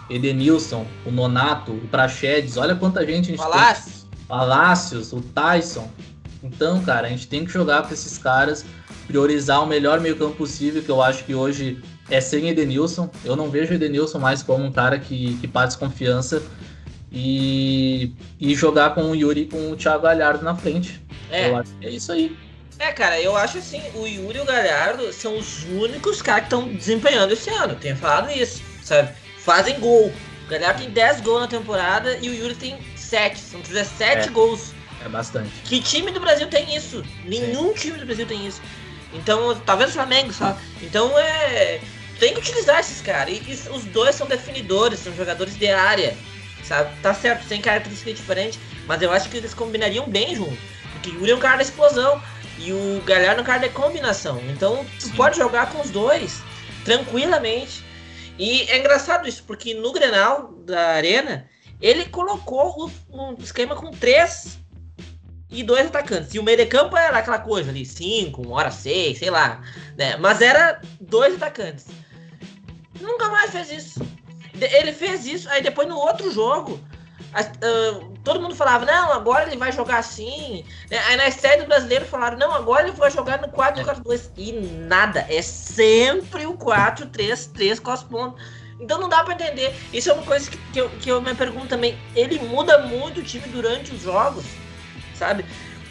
Edenilson, 0.09 0.85
o 1.05 1.11
Nonato, 1.11 1.71
o 1.71 1.87
Praxedes, 1.87 2.57
olha 2.57 2.75
quanta 2.75 3.05
gente 3.05 3.25
a 3.25 3.35
gente 3.35 3.37
Palácios. 3.37 4.03
tem. 4.03 4.19
Palácios, 4.27 5.13
o 5.13 5.21
Tyson. 5.21 5.89
Então, 6.43 6.83
cara, 6.83 7.07
a 7.07 7.09
gente 7.09 7.27
tem 7.27 7.45
que 7.45 7.51
jogar 7.51 7.83
com 7.83 7.93
esses 7.93 8.17
caras, 8.17 8.65
priorizar 9.07 9.63
o 9.63 9.65
melhor 9.65 9.99
meio 9.99 10.15
campo 10.15 10.35
possível, 10.35 10.83
que 10.83 10.89
eu 10.89 11.01
acho 11.01 11.23
que 11.23 11.33
hoje 11.33 11.81
é 12.09 12.19
sem 12.21 12.49
Edenilson. 12.49 13.09
Eu 13.23 13.35
não 13.35 13.49
vejo 13.49 13.71
o 13.71 13.75
Edenilson 13.75 14.19
mais 14.19 14.43
como 14.43 14.63
um 14.63 14.71
cara 14.71 14.99
que, 14.99 15.37
que 15.37 15.47
passa 15.47 15.77
confiança. 15.77 16.43
E, 17.15 18.11
e 18.39 18.55
jogar 18.55 18.95
com 18.95 19.03
o 19.03 19.15
Yuri 19.15 19.45
com 19.45 19.71
o 19.71 19.75
Thiago 19.75 20.01
Galhardo 20.01 20.43
na 20.43 20.55
frente. 20.55 20.99
É. 21.29 21.49
Eu 21.49 21.57
acho 21.57 21.71
que 21.79 21.85
é 21.85 21.89
isso 21.91 22.11
aí. 22.11 22.35
É, 22.79 22.91
cara, 22.91 23.19
eu 23.21 23.35
acho 23.35 23.59
assim, 23.59 23.81
o 23.93 24.05
Yuri 24.05 24.39
e 24.39 24.41
o 24.41 24.45
Galhardo 24.45 25.11
são 25.13 25.37
os 25.37 25.63
únicos 25.63 26.21
caras 26.21 26.41
que 26.41 26.47
estão 26.47 26.67
desempenhando 26.67 27.31
esse 27.33 27.49
ano. 27.49 27.75
Tenho 27.75 27.95
falado 27.95 28.31
isso, 28.31 28.61
sabe? 28.83 29.09
Fazem 29.39 29.79
gol. 29.79 30.11
O 30.45 30.49
Galhardo 30.49 30.81
tem 30.81 30.89
10 30.89 31.21
gols 31.21 31.41
na 31.41 31.47
temporada 31.47 32.17
e 32.21 32.29
o 32.29 32.33
Yuri 32.33 32.55
tem 32.55 32.77
7. 32.95 33.39
São 33.39 33.59
17 33.61 34.27
É. 34.27 34.31
gols. 34.31 34.73
É 35.05 35.09
bastante. 35.09 35.49
Que 35.65 35.81
time 35.81 36.11
do 36.11 36.19
Brasil 36.19 36.47
tem 36.47 36.75
isso? 36.75 37.03
Nenhum 37.25 37.73
time 37.73 37.97
do 37.97 38.05
Brasil 38.05 38.25
tem 38.25 38.45
isso. 38.45 38.61
Então, 39.13 39.55
talvez 39.65 39.91
o 39.91 39.93
Flamengo 39.93 40.33
só. 40.33 40.57
Então 40.81 41.17
é. 41.17 41.79
Tem 42.19 42.33
que 42.33 42.39
utilizar 42.39 42.79
esses 42.79 43.01
caras. 43.01 43.33
E, 43.33 43.41
e 43.51 43.69
os 43.69 43.83
dois 43.85 44.15
são 44.15 44.27
definidores, 44.27 44.99
são 44.99 45.13
jogadores 45.15 45.57
de 45.57 45.67
área. 45.67 46.15
Sabe? 46.63 46.89
Tá 47.01 47.13
certo, 47.13 47.45
tem 47.47 47.61
características 47.61 48.15
diferentes. 48.15 48.59
Mas 48.87 49.01
eu 49.01 49.11
acho 49.11 49.29
que 49.29 49.37
eles 49.37 49.53
combinariam 49.53 50.07
bem 50.07 50.35
junto. 50.35 50.57
Porque 50.93 51.09
o 51.09 51.15
Yuri 51.19 51.31
é 51.31 51.35
um 51.35 51.39
cara 51.39 51.57
da 51.57 51.63
explosão. 51.63 52.21
E 52.57 52.71
o 52.71 53.01
Galhardo 53.05 53.41
é 53.41 53.43
cara 53.43 53.67
de 53.67 53.69
combinação. 53.69 54.41
Então 54.49 54.85
tu 54.99 55.07
Sim. 55.07 55.15
pode 55.15 55.37
jogar 55.37 55.71
com 55.71 55.81
os 55.81 55.89
dois. 55.89 56.41
Tranquilamente. 56.85 57.83
E 58.37 58.61
é 58.63 58.79
engraçado 58.79 59.27
isso, 59.27 59.43
porque 59.45 59.73
no 59.73 59.91
Grenal 59.91 60.53
da 60.65 60.89
Arena, 60.91 61.47
ele 61.81 62.05
colocou 62.05 62.91
um 63.11 63.33
esquema 63.39 63.75
com 63.75 63.91
três 63.91 64.57
e 65.49 65.63
dois 65.63 65.87
atacantes. 65.87 66.33
E 66.33 66.39
o 66.39 66.43
meio 66.43 66.57
de 66.57 66.65
campo 66.65 66.97
era 66.97 67.19
aquela 67.19 67.39
coisa 67.39 67.69
ali, 67.69 67.85
cinco, 67.85 68.41
uma 68.41 68.55
hora 68.57 68.71
seis, 68.71 69.19
sei 69.19 69.29
lá. 69.29 69.61
Né? 69.95 70.17
Mas 70.17 70.41
era 70.41 70.81
dois 70.99 71.35
atacantes. 71.35 71.85
Nunca 72.99 73.29
mais 73.29 73.51
fez 73.51 73.71
isso. 73.71 74.01
Ele 74.59 74.93
fez 74.93 75.25
isso, 75.25 75.49
aí 75.49 75.61
depois 75.61 75.87
no 75.87 75.97
outro 75.97 76.31
jogo, 76.31 76.79
ah, 77.33 77.43
todo 78.23 78.41
mundo 78.41 78.55
falava, 78.55 78.85
não, 78.85 79.11
agora 79.11 79.47
ele 79.47 79.57
vai 79.57 79.71
jogar 79.71 79.97
assim. 79.97 80.63
né? 80.89 80.99
Aí 81.07 81.15
na 81.15 81.27
estreia 81.27 81.61
do 81.61 81.67
brasileiro 81.67 82.05
falaram, 82.05 82.37
não, 82.37 82.53
agora 82.53 82.87
ele 82.87 82.95
vai 82.95 83.09
jogar 83.09 83.41
no 83.41 83.47
4-4-2. 83.47 84.29
E 84.37 84.51
nada, 84.51 85.25
é 85.29 85.41
sempre 85.41 86.45
o 86.45 86.53
4-3-3 86.53 87.79
com 87.79 87.91
as 87.91 88.03
pontas. 88.03 88.41
Então 88.79 88.99
não 88.99 89.09
dá 89.09 89.23
pra 89.23 89.33
entender. 89.33 89.75
Isso 89.91 90.09
é 90.09 90.13
uma 90.13 90.23
coisa 90.23 90.49
que, 90.49 90.57
que, 90.57 90.79
eu, 90.79 90.89
que 90.89 91.09
eu 91.09 91.21
me 91.21 91.33
pergunto 91.33 91.67
também. 91.67 91.97
Ele 92.15 92.39
muda 92.39 92.79
muito 92.79 93.21
o 93.21 93.23
time 93.23 93.47
durante 93.47 93.93
os 93.93 94.01
jogos, 94.01 94.43
sabe? 95.15 95.45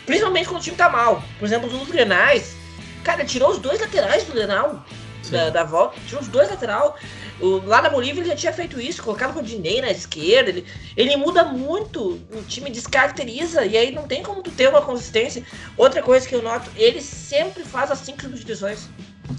Principalmente 0.07 0.49
quando 0.49 0.61
o 0.61 0.65
time 0.65 0.77
tá 0.77 0.89
mal. 0.89 1.23
Por 1.39 1.45
exemplo, 1.47 1.71
nos 1.71 1.89
Grenais, 1.89 2.55
cara, 3.03 3.25
tirou 3.25 3.51
os 3.51 3.59
dois 3.59 3.81
laterais 3.81 4.25
do 4.25 4.33
Grenal. 4.33 4.85
Da, 5.31 5.51
da 5.51 5.65
volta, 5.65 5.97
tirou 6.07 6.21
os 6.21 6.29
dois 6.29 6.51
lateral. 6.51 6.97
O, 7.41 7.59
lá 7.65 7.81
na 7.81 7.89
Bolívia 7.89 8.21
ele 8.21 8.29
já 8.29 8.37
tinha 8.37 8.53
feito 8.53 8.81
isso, 8.81 9.03
colocava 9.03 9.33
o 9.33 9.37
Rodinei 9.37 9.81
na 9.81 9.91
esquerda. 9.91 10.51
Ele, 10.51 10.67
ele 10.97 11.17
muda 11.17 11.45
muito, 11.45 12.21
o 12.33 12.43
time 12.49 12.71
descaracteriza, 12.71 13.65
e 13.65 13.77
aí 13.77 13.93
não 13.93 14.07
tem 14.09 14.23
como 14.23 14.43
tu 14.43 14.51
ter 14.51 14.69
uma 14.69 14.83
consistência. 14.83 15.45
Outra 15.77 16.03
coisa 16.03 16.27
que 16.29 16.35
eu 16.35 16.43
noto, 16.43 16.71
ele 16.77 17.01
sempre 17.01 17.63
faz 17.65 17.91
as 17.91 18.01
cinco 18.01 18.23
substituições. 18.23 18.89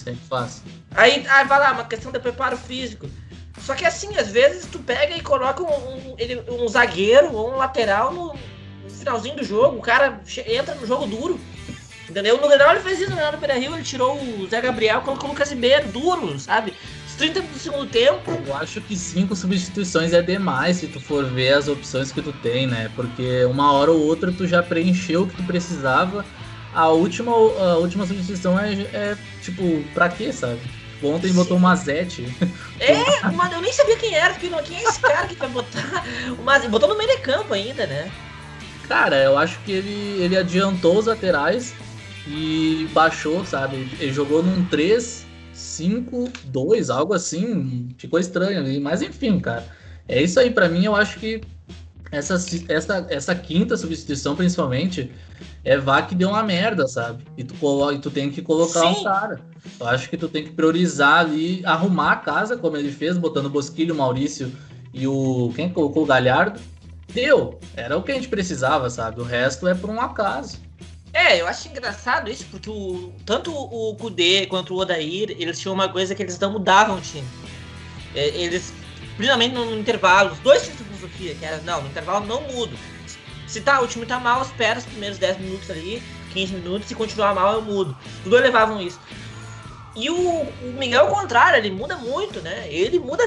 Sempre 0.02 0.22
faz. 0.30 0.62
Aí, 0.96 1.26
aí 1.28 1.46
vai 1.46 1.60
lá, 1.60 1.72
uma 1.74 1.84
questão 1.86 2.12
de 2.12 2.20
preparo 2.20 2.58
físico. 2.58 3.08
Só 3.60 3.76
que 3.76 3.86
assim, 3.86 4.16
às 4.18 4.30
vezes 4.32 4.66
tu 4.66 4.80
pega 4.80 5.16
e 5.16 5.22
coloca 5.22 5.62
um, 5.64 5.68
um, 6.12 6.16
ele- 6.18 6.44
um 6.50 6.68
zagueiro 6.68 7.34
ou 7.34 7.54
um 7.54 7.58
lateral 7.58 8.12
no, 8.14 8.34
no 8.34 8.90
finalzinho 8.90 9.36
do 9.36 9.44
jogo, 9.44 9.78
o 9.78 9.82
cara 9.82 10.20
entra 10.48 10.76
no 10.76 10.88
jogo 10.88 11.06
duro. 11.06 11.40
Entendeu? 12.14 12.40
No 12.40 12.48
Grenal 12.48 12.70
ele 12.74 12.82
fez 12.82 13.00
isso, 13.00 13.10
no 13.10 13.16
Grenal 13.16 13.32
do 13.32 13.40
Beira 13.40 13.58
Rio, 13.58 13.74
ele 13.74 13.82
tirou 13.82 14.16
o 14.16 14.48
Zé 14.48 14.62
Gabriel, 14.62 15.02
colocou 15.02 15.30
o 15.30 15.32
Lucas 15.32 15.50
Ribeiro, 15.50 15.88
duro, 15.88 16.40
sabe? 16.40 16.72
Os 17.08 17.16
30 17.16 17.42
do 17.42 17.58
segundo 17.58 17.88
tempo. 17.88 18.40
Eu 18.46 18.56
acho 18.56 18.80
que 18.82 18.96
cinco 18.96 19.36
substituições 19.36 20.14
é 20.14 20.22
demais 20.22 20.78
se 20.78 20.88
tu 20.88 21.00
for 21.00 21.26
ver 21.26 21.54
as 21.54 21.68
opções 21.68 22.12
que 22.12 22.22
tu 22.22 22.32
tem, 22.32 22.68
né? 22.68 22.92
Porque 22.96 23.44
uma 23.46 23.74
hora 23.74 23.92
ou 23.92 24.00
outra 24.00 24.32
tu 24.32 24.46
já 24.46 24.62
preencheu 24.62 25.24
o 25.24 25.28
que 25.28 25.36
tu 25.38 25.42
precisava. 25.42 26.24
A 26.72 26.90
última, 26.90 27.32
a 27.32 27.78
última 27.78 28.06
substituição 28.06 28.60
é, 28.60 28.74
é 28.94 29.18
tipo, 29.42 29.84
pra 29.96 30.08
quê, 30.08 30.32
sabe? 30.32 30.60
Tipo, 30.94 31.08
Ontem 31.08 31.30
Sim. 31.30 31.34
botou 31.34 31.58
o 31.58 31.60
Mazete. 31.60 32.28
É, 32.80 33.28
mano, 33.32 33.56
eu 33.56 33.62
nem 33.62 33.74
sabia 33.74 33.98
quem 33.98 34.14
era, 34.14 34.36
porque 34.36 34.50
quem 34.66 34.78
é 34.78 34.84
esse 34.84 35.00
cara 35.00 35.26
que 35.26 35.36
vai 35.36 35.50
botar. 35.50 36.04
Mas 36.44 36.64
botou 36.68 36.90
no 36.90 36.96
meio 36.96 37.10
de 37.10 37.24
campo 37.24 37.56
ainda, 37.56 37.88
né? 37.88 38.12
Cara, 38.88 39.16
eu 39.16 39.36
acho 39.36 39.58
que 39.62 39.72
ele, 39.72 40.22
ele 40.22 40.38
adiantou 40.38 41.00
os 41.00 41.08
laterais 41.08 41.74
e 42.28 42.88
baixou, 42.94 43.46
sabe? 43.46 43.88
Ele 44.00 44.14
jogou 44.14 44.42
num 44.42 44.66
3, 44.66 45.26
5, 45.54 46.30
2, 46.46 46.90
algo 46.90 47.14
assim. 47.14 47.90
Ficou 47.98 48.20
estranho 48.20 48.60
ali. 48.60 48.80
Mas 48.80 49.02
enfim, 49.02 49.40
cara. 49.40 49.66
É 50.08 50.22
isso 50.22 50.40
aí. 50.40 50.50
Pra 50.50 50.70
mim, 50.70 50.86
eu 50.86 50.96
acho 50.96 51.20
que 51.20 51.42
essa, 52.12 52.36
essa, 52.70 53.08
essa 53.10 53.36
quinta 53.36 53.76
substituição, 53.76 54.36
principalmente, 54.36 55.12
é 55.64 55.78
vá 55.78 56.02
que 56.02 56.14
deu 56.16 56.30
uma 56.30 56.44
merda, 56.44 56.88
sabe? 56.88 57.24
E 57.38 57.44
tu, 57.44 57.54
colo 57.56 57.92
e 57.92 58.00
tu 58.00 58.12
tem 58.12 58.30
que 58.30 58.42
colocar 58.42 58.82
Sim. 58.82 59.00
um 59.00 59.04
cara. 59.04 59.42
Eu 59.80 59.88
acho 59.88 60.10
que 60.10 60.18
tu 60.18 60.28
tem 60.28 60.44
que 60.44 60.52
priorizar 60.52 61.20
ali, 61.20 61.66
arrumar 61.66 62.12
a 62.12 62.18
casa, 62.18 62.56
como 62.56 62.78
ele 62.78 62.92
fez, 62.92 63.18
botando 63.18 63.48
o 63.48 63.50
Bosquilho, 63.50 63.94
o 63.94 63.98
Maurício 63.98 64.52
e 64.94 65.08
o. 65.08 65.52
Quem 65.56 65.70
colocou 65.70 66.04
o 66.04 66.06
Galhardo? 66.06 66.60
Deu. 67.14 67.60
Era 67.76 67.98
o 67.98 68.04
que 68.04 68.12
a 68.12 68.16
gente 68.16 68.28
precisava, 68.28 68.90
sabe? 68.90 69.20
O 69.20 69.24
resto 69.24 69.68
é 69.68 69.74
por 69.74 69.90
um 69.90 70.00
acaso. 70.00 70.58
É, 71.14 71.40
eu 71.40 71.48
acho 71.48 71.68
engraçado 71.68 72.30
isso, 72.30 72.46
porque 72.50 72.70
o, 72.70 73.14
tanto 73.24 73.54
o 73.54 73.96
Kudê 73.96 74.48
quanto 74.48 74.74
o 74.74 74.78
Odair, 74.80 75.30
eles 75.38 75.60
tinham 75.60 75.74
uma 75.74 75.88
coisa 75.88 76.16
que 76.16 76.24
eles 76.24 76.40
não 76.40 76.54
mudavam 76.54 76.98
o 76.98 77.02
time. 77.02 77.28
É, 78.16 78.28
Eles, 78.30 78.74
principalmente 79.16 79.54
no, 79.54 79.66
no 79.66 79.80
intervalo, 79.80 80.32
os 80.32 80.40
dois 80.40 80.64
tinham 80.64 80.78
filosofia, 80.78 81.36
que 81.36 81.46
era, 81.46 81.58
não, 81.62 81.82
no 81.84 81.90
intervalo 81.90 82.26
não 82.26 82.42
mudo. 82.42 82.76
Se 83.48 83.62
tá, 83.62 83.80
o 83.82 83.88
time 83.88 84.06
tá 84.08 84.20
mal, 84.20 84.42
espera 84.42 84.80
os 84.80 84.86
primeiros 84.86 85.20
10 85.20 85.38
minutos 85.40 85.70
ali, 85.70 86.02
15 86.34 86.54
minutos, 86.56 86.88
se 86.88 86.96
continuar 86.96 87.36
mal, 87.36 87.54
eu 87.54 87.62
mudo. 87.62 87.96
Os 88.24 88.30
dois 88.30 88.42
levavam 88.42 88.82
isso. 88.82 89.00
E 89.96 90.10
o, 90.10 90.16
o 90.16 90.74
Miguel, 90.80 91.08
ao 91.08 91.16
contrário, 91.16 91.58
ele 91.58 91.70
muda 91.70 91.96
muito, 91.98 92.42
né? 92.42 92.66
Ele 92.68 92.98
muda. 92.98 93.24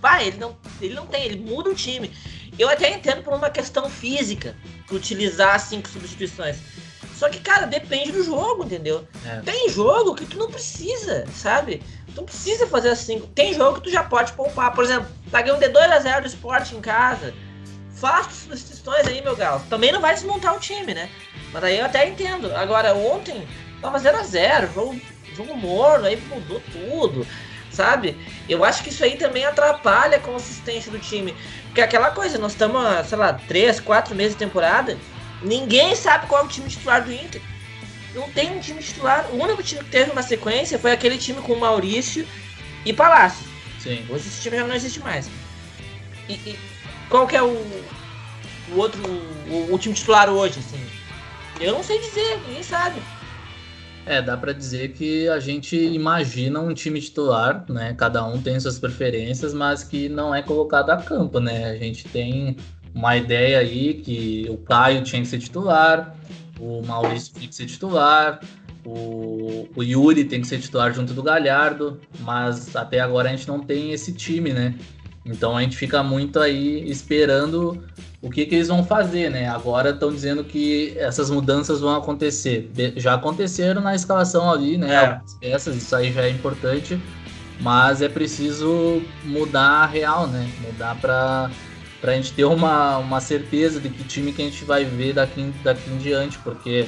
Pá, 0.00 0.22
ele 0.22 0.38
não, 0.38 0.56
ele 0.80 0.94
não 0.94 1.06
tem, 1.06 1.24
ele 1.24 1.38
muda 1.38 1.68
o 1.68 1.74
time. 1.74 2.10
Eu 2.58 2.70
até 2.70 2.90
entendo 2.90 3.22
por 3.22 3.34
uma 3.34 3.50
questão 3.50 3.90
física, 3.90 4.56
utilizar 4.90 5.60
cinco 5.60 5.88
substituições. 5.88 6.56
Só 7.18 7.28
que, 7.28 7.40
cara, 7.40 7.66
depende 7.66 8.12
do 8.12 8.22
jogo, 8.22 8.64
entendeu? 8.64 9.06
É. 9.24 9.40
Tem 9.40 9.68
jogo 9.70 10.14
que 10.14 10.26
tu 10.26 10.38
não 10.38 10.50
precisa, 10.50 11.26
sabe? 11.34 11.82
Tu 12.08 12.16
não 12.16 12.24
precisa 12.24 12.66
fazer 12.66 12.90
assim. 12.90 13.20
Tem 13.34 13.54
jogo 13.54 13.76
que 13.76 13.84
tu 13.84 13.90
já 13.90 14.04
pode 14.04 14.32
poupar. 14.32 14.74
Por 14.74 14.84
exemplo, 14.84 15.08
tá 15.30 15.40
ganhando 15.40 15.60
de 15.60 15.68
2x0 15.68 16.20
do 16.20 16.26
esporte 16.26 16.76
em 16.76 16.80
casa. 16.80 17.32
Faça 17.94 18.30
substituições 18.30 19.06
aí, 19.06 19.22
meu 19.22 19.34
galo. 19.34 19.62
Também 19.70 19.90
não 19.90 20.00
vai 20.00 20.14
desmontar 20.14 20.54
o 20.54 20.60
time, 20.60 20.92
né? 20.92 21.08
Mas 21.52 21.64
aí 21.64 21.78
eu 21.78 21.86
até 21.86 22.06
entendo. 22.06 22.54
Agora, 22.54 22.94
ontem 22.94 23.48
tava 23.80 23.98
0x0, 23.98 24.74
jogo 24.74 25.00
jogo 25.36 25.54
morno, 25.54 26.06
aí 26.06 26.16
mudou 26.16 26.60
tudo, 26.72 27.26
sabe? 27.70 28.16
Eu 28.48 28.64
acho 28.64 28.82
que 28.82 28.88
isso 28.88 29.04
aí 29.04 29.16
também 29.16 29.44
atrapalha 29.44 30.16
a 30.16 30.20
consistência 30.20 30.90
do 30.90 30.98
time. 30.98 31.34
Porque 31.66 31.80
aquela 31.82 32.10
coisa, 32.10 32.38
nós 32.38 32.52
estamos, 32.52 32.82
sei 33.06 33.18
lá, 33.18 33.34
três, 33.34 33.78
quatro 33.78 34.14
meses 34.14 34.32
de 34.32 34.38
temporada, 34.38 34.96
ninguém 35.42 35.94
sabe 35.94 36.26
qual 36.26 36.42
é 36.42 36.44
o 36.44 36.48
time 36.48 36.68
titular 36.68 37.04
do 37.04 37.12
Inter. 37.12 37.40
Não 38.14 38.30
tem 38.30 38.56
um 38.56 38.60
time 38.60 38.82
titular. 38.82 39.26
O 39.30 39.36
único 39.42 39.62
time 39.62 39.84
que 39.84 39.90
teve 39.90 40.10
uma 40.10 40.22
sequência 40.22 40.78
foi 40.78 40.92
aquele 40.92 41.18
time 41.18 41.40
com 41.42 41.54
Maurício 41.56 42.26
e 42.84 42.92
Palácio. 42.92 43.46
Sim. 43.78 44.04
Hoje 44.08 44.28
esse 44.28 44.42
time 44.42 44.56
já 44.56 44.66
não 44.66 44.74
existe 44.74 45.00
mais. 45.00 45.28
E, 46.28 46.32
e 46.32 46.58
qual 47.08 47.26
que 47.26 47.36
é 47.36 47.42
o, 47.42 47.48
o 48.72 48.76
outro, 48.76 49.00
o, 49.48 49.74
o 49.74 49.78
time 49.78 49.94
titular 49.94 50.28
hoje, 50.30 50.58
assim? 50.58 50.84
Eu 51.60 51.74
não 51.74 51.82
sei 51.82 51.98
dizer, 51.98 52.40
ninguém 52.46 52.62
sabe. 52.62 53.00
É, 54.06 54.22
dá 54.22 54.36
para 54.36 54.52
dizer 54.52 54.92
que 54.92 55.28
a 55.28 55.40
gente 55.40 55.76
imagina 55.76 56.60
um 56.60 56.72
time 56.72 57.00
titular, 57.00 57.64
né? 57.68 57.92
Cada 57.98 58.24
um 58.24 58.40
tem 58.40 58.58
suas 58.60 58.78
preferências, 58.78 59.52
mas 59.52 59.82
que 59.82 60.08
não 60.08 60.32
é 60.32 60.42
colocado 60.42 60.90
a 60.90 60.96
campo, 60.96 61.40
né? 61.40 61.70
A 61.70 61.76
gente 61.76 62.04
tem 62.08 62.56
uma 62.96 63.14
ideia 63.14 63.58
aí 63.58 63.92
que 63.92 64.46
o 64.48 64.56
Caio 64.56 65.02
tinha 65.02 65.20
que 65.20 65.28
ser 65.28 65.38
titular, 65.38 66.16
o 66.58 66.80
Maurício 66.86 67.34
tem 67.34 67.46
que 67.46 67.54
ser 67.54 67.66
titular, 67.66 68.40
o, 68.86 69.68
o 69.76 69.82
Yuri 69.82 70.24
tem 70.24 70.40
que 70.40 70.46
ser 70.46 70.58
titular 70.58 70.94
junto 70.94 71.12
do 71.12 71.22
Galhardo, 71.22 72.00
mas 72.20 72.74
até 72.74 73.00
agora 73.00 73.28
a 73.28 73.36
gente 73.36 73.46
não 73.46 73.60
tem 73.60 73.92
esse 73.92 74.14
time, 74.14 74.54
né? 74.54 74.74
Então 75.26 75.54
a 75.54 75.60
gente 75.60 75.76
fica 75.76 76.02
muito 76.02 76.40
aí 76.40 76.88
esperando 76.88 77.84
o 78.22 78.30
que, 78.30 78.46
que 78.46 78.54
eles 78.54 78.68
vão 78.68 78.82
fazer, 78.82 79.30
né? 79.30 79.46
Agora 79.46 79.90
estão 79.90 80.10
dizendo 80.10 80.42
que 80.42 80.94
essas 80.96 81.30
mudanças 81.30 81.80
vão 81.80 81.94
acontecer. 81.94 82.70
Já 82.96 83.14
aconteceram 83.14 83.82
na 83.82 83.94
escalação 83.94 84.50
ali, 84.50 84.78
né? 84.78 84.94
É. 84.94 85.20
Peças, 85.38 85.76
isso 85.76 85.94
aí 85.94 86.12
já 86.14 86.22
é 86.22 86.30
importante, 86.30 86.98
mas 87.60 88.00
é 88.00 88.08
preciso 88.08 89.02
mudar 89.22 89.82
a 89.82 89.86
real, 89.86 90.28
né? 90.28 90.48
Mudar 90.64 90.94
para 90.98 91.50
para 92.06 92.12
a 92.12 92.16
gente 92.16 92.32
ter 92.34 92.44
uma, 92.44 92.98
uma 92.98 93.20
certeza 93.20 93.80
de 93.80 93.88
que 93.88 94.04
time 94.04 94.32
que 94.32 94.40
a 94.40 94.44
gente 94.44 94.64
vai 94.64 94.84
ver 94.84 95.14
daqui, 95.14 95.52
daqui 95.64 95.90
em 95.90 95.98
diante, 95.98 96.38
porque 96.38 96.86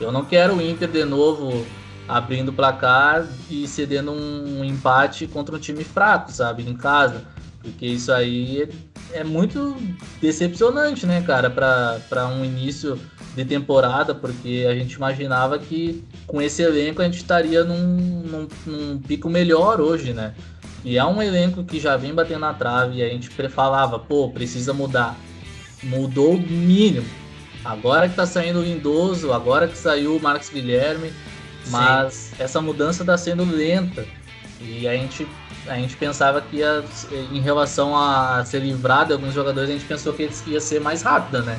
eu 0.00 0.10
não 0.10 0.24
quero 0.24 0.56
o 0.56 0.62
Inter 0.62 0.88
de 0.88 1.04
novo 1.04 1.66
abrindo 2.08 2.48
o 2.48 2.52
placar 2.52 3.28
e 3.50 3.68
cedendo 3.68 4.10
um, 4.10 4.60
um 4.60 4.64
empate 4.64 5.26
contra 5.26 5.54
um 5.54 5.58
time 5.58 5.84
fraco, 5.84 6.32
sabe, 6.32 6.66
em 6.66 6.74
casa, 6.74 7.26
porque 7.60 7.84
isso 7.84 8.10
aí 8.10 8.62
é, 9.12 9.18
é 9.18 9.22
muito 9.22 9.76
decepcionante, 10.18 11.04
né, 11.04 11.20
cara, 11.20 11.50
para 11.50 12.26
um 12.28 12.42
início 12.42 12.98
de 13.36 13.44
temporada, 13.44 14.14
porque 14.14 14.64
a 14.66 14.74
gente 14.74 14.94
imaginava 14.94 15.58
que 15.58 16.02
com 16.26 16.40
esse 16.40 16.62
elenco 16.62 17.02
a 17.02 17.04
gente 17.04 17.18
estaria 17.18 17.64
num, 17.64 18.22
num, 18.22 18.48
num 18.64 18.98
pico 18.98 19.28
melhor 19.28 19.78
hoje, 19.78 20.14
né? 20.14 20.34
E 20.84 20.98
é 20.98 21.04
um 21.04 21.22
elenco 21.22 21.64
que 21.64 21.80
já 21.80 21.96
vem 21.96 22.14
batendo 22.14 22.40
na 22.40 22.52
trave 22.52 22.98
e 22.98 23.02
a 23.02 23.08
gente 23.08 23.30
falava, 23.48 23.98
pô, 23.98 24.28
precisa 24.28 24.74
mudar. 24.74 25.16
Mudou 25.82 26.34
o 26.34 26.40
mínimo. 26.40 27.06
Agora 27.64 28.08
que 28.08 28.14
tá 28.14 28.26
saindo 28.26 28.58
o 28.58 28.62
Lindoso, 28.62 29.32
agora 29.32 29.66
que 29.66 29.78
saiu 29.78 30.16
o 30.16 30.22
Marcos 30.22 30.50
Guilherme, 30.50 31.10
mas 31.68 32.12
Sim. 32.12 32.34
essa 32.38 32.60
mudança 32.60 33.02
tá 33.04 33.16
sendo 33.16 33.44
lenta. 33.44 34.06
E 34.60 34.86
a 34.86 34.92
gente, 34.92 35.26
a 35.66 35.76
gente 35.76 35.96
pensava 35.96 36.42
que 36.42 36.58
ia, 36.58 36.84
em 37.32 37.40
relação 37.40 37.96
a 37.96 38.44
ser 38.44 38.58
livrado 38.58 39.06
de 39.06 39.12
alguns 39.14 39.32
jogadores, 39.32 39.70
a 39.70 39.72
gente 39.72 39.86
pensou 39.86 40.12
que 40.12 40.28
ia 40.46 40.60
ser 40.60 40.80
mais 40.80 41.00
rápida, 41.00 41.40
né? 41.40 41.58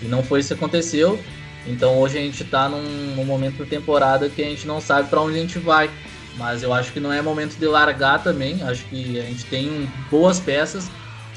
E 0.00 0.06
não 0.06 0.22
foi 0.22 0.40
isso 0.40 0.48
que 0.48 0.54
aconteceu. 0.54 1.22
Então 1.66 1.98
hoje 1.98 2.18
a 2.18 2.20
gente 2.20 2.42
tá 2.44 2.68
num, 2.68 2.82
num 3.14 3.24
momento 3.24 3.58
da 3.58 3.66
temporada 3.66 4.28
que 4.28 4.42
a 4.42 4.46
gente 4.46 4.66
não 4.66 4.80
sabe 4.80 5.08
para 5.08 5.20
onde 5.20 5.38
a 5.38 5.40
gente 5.40 5.58
vai. 5.58 5.90
Mas 6.36 6.62
eu 6.62 6.72
acho 6.72 6.92
que 6.92 7.00
não 7.00 7.12
é 7.12 7.22
momento 7.22 7.56
de 7.56 7.66
largar 7.66 8.22
também. 8.22 8.62
Acho 8.62 8.84
que 8.86 9.18
a 9.18 9.22
gente 9.22 9.46
tem 9.46 9.86
boas 10.10 10.40
peças 10.40 10.90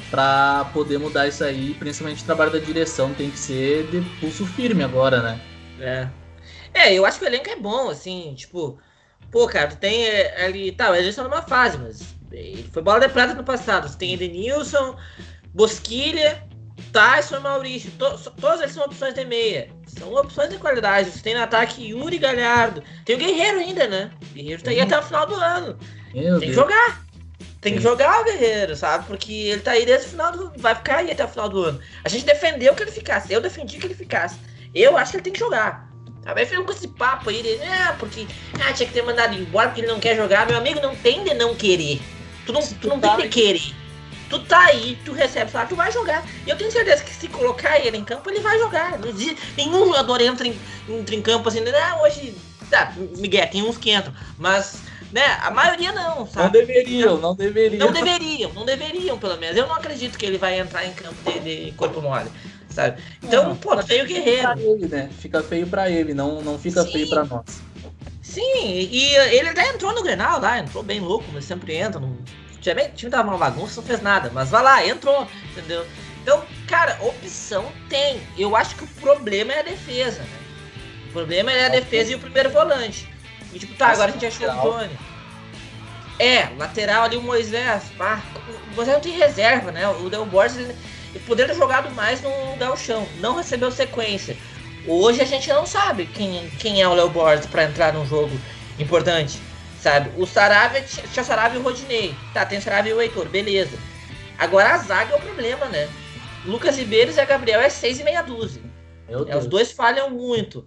para 0.10 0.65
poder 0.73 0.97
mudar 0.97 1.27
isso 1.27 1.43
aí. 1.43 1.73
Principalmente 1.75 2.23
o 2.23 2.25
trabalho 2.25 2.51
da 2.51 2.60
direção 2.60 3.13
tem 3.13 3.29
que 3.29 3.39
ser 3.39 3.88
de 3.88 4.01
pulso 4.19 4.45
firme 4.45 4.83
agora, 4.83 5.21
né? 5.21 5.41
É. 5.79 6.07
É, 6.73 6.93
eu 6.93 7.05
acho 7.05 7.19
que 7.19 7.25
o 7.25 7.27
elenco 7.27 7.49
é 7.49 7.55
bom, 7.55 7.89
assim, 7.89 8.33
tipo, 8.36 8.79
pô, 9.31 9.47
cara, 9.47 9.67
tu 9.67 9.77
tem 9.77 10.05
é, 10.05 10.45
ali, 10.45 10.71
tá, 10.71 10.95
eles 10.95 11.10
estão 11.10 11.23
numa 11.23 11.41
fase, 11.41 11.77
mas 11.77 12.15
foi 12.71 12.81
bola 12.83 12.99
de 12.99 13.10
prata 13.10 13.33
no 13.33 13.43
passado. 13.43 13.88
Você 13.88 13.97
tem 13.97 14.13
Edenilson, 14.13 14.95
Bosquilha, 15.53 16.43
Tyson 16.92 17.38
e 17.38 17.40
Maurício. 17.40 17.92
To, 17.92 18.32
todas 18.40 18.62
eles 18.62 18.74
são 18.74 18.86
opções 18.86 19.13
de 19.13 19.26
meia. 19.26 19.70
São 19.88 20.13
opções 20.13 20.50
de 20.50 20.58
qualidade. 20.58 21.12
Você 21.12 21.22
tem 21.22 21.36
no 21.36 21.42
ataque 21.42 21.90
Yuri 21.90 22.18
Galhardo. 22.18 22.84
Tem 23.06 23.16
o 23.16 23.20
Guerreiro 23.20 23.60
ainda, 23.60 23.88
né? 23.88 24.12
O 24.22 24.34
Guerreiro 24.34 24.63
tá 24.63 24.72
aí 24.72 24.80
até 24.80 24.98
o 24.98 25.04
final 25.04 25.26
do 25.26 25.36
ano. 25.36 25.78
Meu 26.13 26.40
tem 26.40 26.40
Deus. 26.40 26.44
que 26.46 26.54
jogar. 26.54 27.08
Tem 27.60 27.74
que 27.74 27.82
jogar 27.82 28.22
o 28.22 28.24
Guerreiro, 28.24 28.76
sabe? 28.76 29.06
Porque 29.08 29.34
ele 29.34 29.62
tá 29.62 29.72
aí 29.72 29.86
desde 29.86 30.08
o 30.08 30.10
final 30.12 30.32
do. 30.32 30.52
Vai 30.58 30.76
ficar 30.76 30.98
aí 30.98 31.12
até 31.12 31.26
o 31.26 31.28
final 31.28 31.50
do 31.50 31.63
ano. 31.63 31.80
A 32.04 32.10
gente 32.10 32.26
defendeu 32.26 32.74
que 32.76 32.84
ele 32.84 32.92
ficasse. 32.92 33.34
Eu 33.34 33.42
defendi 33.42 33.78
que 33.78 33.88
ele 33.88 33.96
ficasse. 33.96 34.38
Eu 34.74 34.96
acho 34.98 35.12
que 35.12 35.18
ele 35.18 35.24
tem 35.24 35.34
que 35.34 35.40
jogar. 35.40 35.88
Sabe? 36.24 36.42
Aí 36.42 36.46
ficam 36.46 36.66
com 36.66 36.72
esse 36.72 36.88
papo 36.88 37.30
aí 37.30 37.42
de. 37.42 37.62
Ah, 37.63 37.96
porque. 37.98 38.28
Ah, 38.62 38.74
tinha 38.74 38.88
que 38.88 38.94
ter 38.94 39.02
mandado 39.02 39.34
embora 39.34 39.70
porque 39.70 39.82
ele 39.82 39.92
não 39.92 40.00
quer 40.00 40.16
jogar. 40.16 40.46
Meu 40.46 40.58
amigo, 40.58 40.80
não 40.80 40.96
tem 40.96 41.24
de 41.24 41.34
não 41.34 41.56
querer. 41.56 42.00
Tu 42.46 42.54
não, 42.54 42.62
tu 42.62 42.88
não 42.88 43.00
tem 43.00 43.18
de 43.18 43.28
querer. 43.30 43.74
Tu 44.30 44.40
tá 44.40 44.66
aí, 44.66 44.98
tu 45.06 45.13
recebe 45.13 45.50
salário, 45.50 45.70
tu 45.70 45.76
vai 45.76 45.92
jogar. 45.92 46.26
E 46.46 46.50
eu 46.50 46.58
tenho 46.58 46.72
certeza 46.72 47.04
que 47.04 47.13
se 47.13 47.28
colocar 47.28 47.80
ele 47.80 47.98
em 47.98 48.04
campo, 48.04 48.30
ele 48.30 48.42
vai 48.42 48.60
jogar. 48.60 49.00
Nenhum 49.56 49.86
jogador 49.86 50.22
entra 50.22 50.48
em, 50.48 50.58
entra 50.90 51.16
em 51.16 51.22
campo 51.22 51.48
assim, 51.48 51.63
ah, 51.70 52.02
hoje. 52.02 52.36
Tá, 52.70 52.94
Miguel, 53.18 53.50
tem 53.50 53.63
uns 53.63 53.78
que 53.78 53.92
entram. 53.92 54.13
Mas, 54.38 54.82
né, 55.13 55.24
a 55.42 55.50
maioria 55.50 55.94
não, 55.94 56.28
sabe? 56.28 56.44
Não 56.44 56.52
deveriam, 56.52 57.18
não 57.18 57.36
deveriam. 57.36 57.86
Não 57.86 57.94
deveriam, 57.94 58.54
não 58.54 58.66
deveriam, 58.66 59.18
pelo 59.18 59.38
menos. 59.38 59.56
Eu 59.56 59.68
não 59.68 59.76
acredito 59.76 60.18
que 60.18 60.26
ele 60.26 60.38
vai 60.38 60.60
entrar 60.60 60.86
em 60.86 60.92
campo 60.92 61.16
de, 61.32 61.40
de 61.40 61.72
corpo 61.74 62.02
mole, 62.02 62.30
sabe? 62.70 63.02
Então, 63.24 63.50
Não, 63.50 63.56
pô, 63.56 63.76
tem 63.78 64.02
o 64.02 64.06
guerreiro. 64.06 64.42
Pra 64.42 64.62
ele, 64.62 64.88
né? 64.88 65.10
Fica 65.18 65.42
feio 65.42 65.68
pra 65.68 65.90
ele, 65.90 66.13
não, 66.13 66.42
não 66.42 66.60
fica 66.60 66.84
Sim. 66.84 66.92
feio 66.92 67.10
pra 67.10 67.24
nós. 67.24 67.46
Sim, 68.22 68.42
e 68.92 69.16
ele 69.16 69.48
até 69.48 69.70
entrou 69.70 69.94
no 69.94 70.04
Grenal 70.04 70.42
lá, 70.42 70.60
entrou 70.60 70.84
bem 70.84 71.00
louco, 71.00 71.26
mas 71.32 71.46
sempre 71.46 71.76
entra. 71.76 72.02
Não... 72.02 72.18
Time 72.62 72.84
o 72.84 72.91
time 72.91 73.12
tava 73.12 73.30
uma 73.30 73.38
bagunça, 73.38 73.82
não 73.82 73.88
fez 73.88 74.02
nada, 74.02 74.32
mas 74.34 74.50
vai 74.50 74.63
lá, 74.63 74.86
entrou, 74.86 75.28
entendeu? 75.52 75.86
Então, 76.22 76.43
cara, 76.67 76.98
opção 77.02 77.72
tem. 77.88 78.22
Eu 78.38 78.56
acho 78.56 78.76
que 78.76 78.84
o 78.84 78.88
problema 78.88 79.54
é 79.54 79.60
a 79.60 79.63
defesa, 79.63 80.20
né? 80.20 80.39
O 81.10 81.12
problema 81.13 81.52
é 81.52 81.67
a 81.67 81.70
defesa 81.70 82.12
e 82.12 82.15
o 82.15 82.20
primeiro 82.20 82.50
volante. 82.50 83.08
E 83.54 83.60
tipo, 83.60 83.74
tá, 83.76 83.88
agora 83.88 84.10
a 84.10 84.13
gente 84.13 84.26
achou 84.26 84.50
o. 84.50 84.62
Tony. 84.62 84.98
É, 86.20 86.50
lateral 86.58 87.04
ali 87.04 87.15
o 87.15 87.22
Moisés, 87.22 87.84
pá, 87.98 88.22
o 88.72 88.76
Moisés 88.76 88.98
não 88.98 89.02
tem 89.02 89.13
reserva, 89.13 89.72
né? 89.72 89.88
O 89.88 90.10
Del 90.10 90.26
Borges 90.26 90.58
ele, 90.58 90.76
ele 91.13 91.24
poderia 91.26 91.54
ter 91.54 91.60
jogado 91.60 91.93
mais 91.93 92.22
no 92.22 92.58
galchão, 92.58 93.08
não 93.20 93.36
recebeu 93.36 93.72
sequência. 93.72 94.36
Hoje 94.88 95.22
a 95.22 95.26
gente 95.26 95.48
não 95.50 95.65
sabe 95.65 96.08
quem, 96.08 96.50
quem 96.60 96.82
é 96.82 96.88
o 96.88 96.93
Léo 96.93 97.10
Borges 97.10 97.46
pra 97.46 97.65
entrar 97.65 97.93
num 97.93 98.06
jogo 98.06 98.32
importante, 98.80 99.39
sabe? 99.82 100.12
O 100.18 100.26
Saravia 100.26 100.82
tinha 100.82 101.24
Saravia 101.24 101.58
e 101.58 101.62
o 101.62 101.63
Rodinei. 101.63 102.16
Tá, 102.34 102.46
tem 102.46 102.60
Saravia 102.60 102.92
e 102.92 102.96
o 102.96 103.02
Heitor, 103.02 103.28
beleza. 103.28 103.78
Agora 104.38 104.74
a 104.74 104.78
zaga 104.78 105.13
é 105.13 105.18
o 105.18 105.22
problema, 105.22 105.66
né? 105.68 105.90
Lucas 106.46 106.78
Ribeiro 106.78 107.10
e 107.10 107.13
Zé 107.13 107.26
Gabriel 107.26 107.60
é 107.60 107.70
seis 107.70 108.00
e 108.00 108.04
meia 108.04 108.22
dúzia. 108.22 108.62
É, 109.08 109.38
os 109.38 109.48
dois 109.48 109.72
falham 109.72 110.10
muito. 110.10 110.66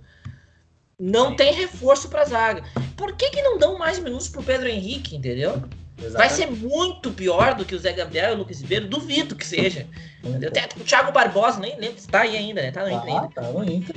Não 0.99 1.31
Sim. 1.31 1.37
tem 1.37 1.55
reforço 1.55 2.09
pra 2.09 2.25
zaga. 2.25 2.63
Por 2.97 3.17
que, 3.17 3.31
que 3.31 3.43
não 3.43 3.59
dão 3.59 3.79
mais 3.79 3.99
minutos 3.99 4.29
pro 4.29 4.43
Pedro 4.43 4.69
Henrique, 4.69 5.17
entendeu? 5.17 5.63
Vai 5.97 6.29
Exatamente. 6.29 6.35
ser 6.35 6.51
muito 6.51 7.11
pior 7.11 7.55
do 7.55 7.65
que 7.65 7.75
o 7.75 7.79
Zé 7.79 7.93
Gabriel 7.93 8.33
e 8.33 8.35
o 8.35 8.39
Lucas 8.39 8.61
Ribeiro, 8.61 8.89
duvido 8.89 9.37
que 9.37 9.47
seja. 9.47 9.87
Entendeu? 10.25 10.49
Até 10.49 10.69
o 10.79 10.85
Thiago 10.85 11.13
Barbosa, 11.13 11.61
nem 11.61 11.79
lembro 11.79 11.99
se 11.99 12.09
tá 12.09 12.23
aí 12.23 12.37
ainda, 12.37 12.63
né? 12.63 12.71
Tá 12.71 12.83
no 12.83 12.91
Inter 12.91 13.15
ainda. 13.15 13.27
Ah, 13.27 13.29
tá 13.35 13.43
no 13.43 13.65
Inter. 13.65 13.97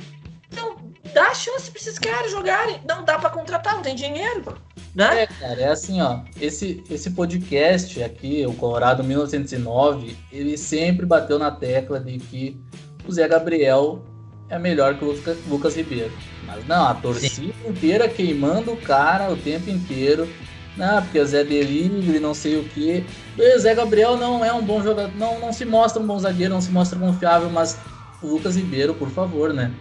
Então, 0.50 0.93
dá 1.12 1.34
chance 1.34 1.70
pra 1.70 1.80
esses 1.80 1.98
caras 1.98 2.30
jogarem. 2.30 2.80
Não 2.88 3.04
dá 3.04 3.18
pra 3.18 3.30
contratar, 3.30 3.74
não 3.74 3.82
tem 3.82 3.94
dinheiro. 3.94 4.56
Né? 4.94 5.22
É, 5.22 5.26
cara, 5.26 5.60
é 5.60 5.68
assim, 5.68 6.00
ó. 6.00 6.20
Esse, 6.40 6.82
esse 6.88 7.10
podcast 7.10 8.02
aqui, 8.02 8.46
o 8.46 8.54
Colorado 8.54 9.02
1909, 9.02 10.16
ele 10.32 10.56
sempre 10.56 11.04
bateu 11.04 11.38
na 11.38 11.50
tecla 11.50 11.98
de 11.98 12.18
que 12.18 12.60
o 13.06 13.12
Zé 13.12 13.26
Gabriel 13.26 14.02
é 14.48 14.58
melhor 14.58 14.96
que 14.96 15.04
o 15.04 15.12
Lucas, 15.12 15.36
Lucas 15.48 15.76
Ribeiro. 15.76 16.12
Mas 16.46 16.66
não, 16.66 16.86
a 16.86 16.94
torcida 16.94 17.54
inteira 17.66 18.08
queimando 18.08 18.72
o 18.72 18.76
cara 18.76 19.32
o 19.32 19.36
tempo 19.36 19.68
inteiro. 19.68 20.28
Não, 20.76 21.02
porque 21.02 21.18
o 21.20 21.26
Zé 21.26 21.44
Delírio, 21.44 22.20
não 22.20 22.34
sei 22.34 22.58
o 22.58 22.64
quê. 22.64 23.04
O 23.38 23.58
Zé 23.58 23.74
Gabriel 23.74 24.16
não 24.16 24.44
é 24.44 24.52
um 24.52 24.62
bom 24.62 24.82
jogador, 24.82 25.14
não, 25.16 25.38
não 25.40 25.52
se 25.52 25.64
mostra 25.64 26.02
um 26.02 26.06
bom 26.06 26.18
zagueiro, 26.18 26.52
não 26.52 26.60
se 26.60 26.70
mostra 26.70 26.98
confiável, 26.98 27.48
mas 27.50 27.78
o 28.22 28.28
Lucas 28.28 28.56
Ribeiro, 28.56 28.94
por 28.94 29.08
favor, 29.10 29.52
né? 29.52 29.72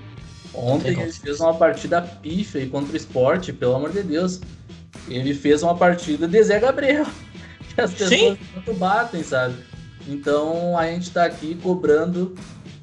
Ontem 0.53 0.95
Tem 0.95 1.03
ele 1.03 1.11
fez 1.11 1.39
uma 1.39 1.53
partida 1.53 2.01
pífia 2.01 2.61
aí 2.61 2.69
contra 2.69 2.93
o 2.93 2.95
esporte, 2.95 3.51
pelo 3.51 3.75
amor 3.75 3.91
de 3.91 4.03
Deus. 4.03 4.39
Ele 5.07 5.33
fez 5.33 5.63
uma 5.63 5.75
partida 5.75 6.27
de 6.27 6.43
Zé 6.43 6.59
Gabriel. 6.59 7.05
Que 7.73 7.81
as 7.81 7.91
pessoas 7.91 8.09
Sim. 8.09 8.37
tanto 8.53 8.73
batem, 8.75 9.23
sabe? 9.23 9.55
Então 10.07 10.77
a 10.77 10.85
gente 10.87 11.11
tá 11.11 11.25
aqui 11.25 11.55
cobrando 11.55 12.35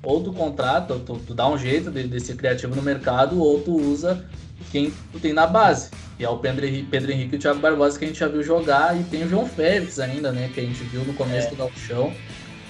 ou 0.02 0.22
tu 0.22 0.32
contrata, 0.32 0.94
ou 0.94 1.00
tu, 1.00 1.20
tu 1.26 1.34
dá 1.34 1.46
um 1.46 1.58
jeito 1.58 1.90
de, 1.90 2.06
de 2.08 2.20
ser 2.20 2.36
criativo 2.36 2.74
no 2.74 2.82
mercado, 2.82 3.38
ou 3.40 3.60
tu 3.60 3.76
usa 3.76 4.24
quem 4.72 4.92
tu 5.12 5.20
tem 5.20 5.32
na 5.32 5.46
base. 5.46 5.90
E 6.18 6.24
é 6.24 6.28
o 6.28 6.38
Pedro 6.38 6.66
Henrique, 6.66 6.88
Pedro 6.90 7.12
Henrique 7.12 7.34
e 7.34 7.38
o 7.38 7.40
Thiago 7.40 7.60
Barbosa 7.60 7.98
que 7.98 8.04
a 8.04 8.08
gente 8.08 8.18
já 8.18 8.28
viu 8.28 8.42
jogar, 8.42 8.98
e 8.98 9.04
tem 9.04 9.24
o 9.24 9.28
João 9.28 9.46
Félix 9.46 9.98
ainda, 9.98 10.32
né? 10.32 10.50
Que 10.52 10.60
a 10.60 10.62
gente 10.62 10.82
viu 10.84 11.04
no 11.04 11.14
começo 11.14 11.48
é. 11.48 11.50
do 11.50 11.56
Galchão. 11.56 12.12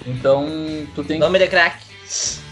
Então, 0.05 0.47
tu 0.95 1.03
tem 1.03 1.19
Nome 1.19 1.39
de 1.39 1.47
craque. 1.47 1.85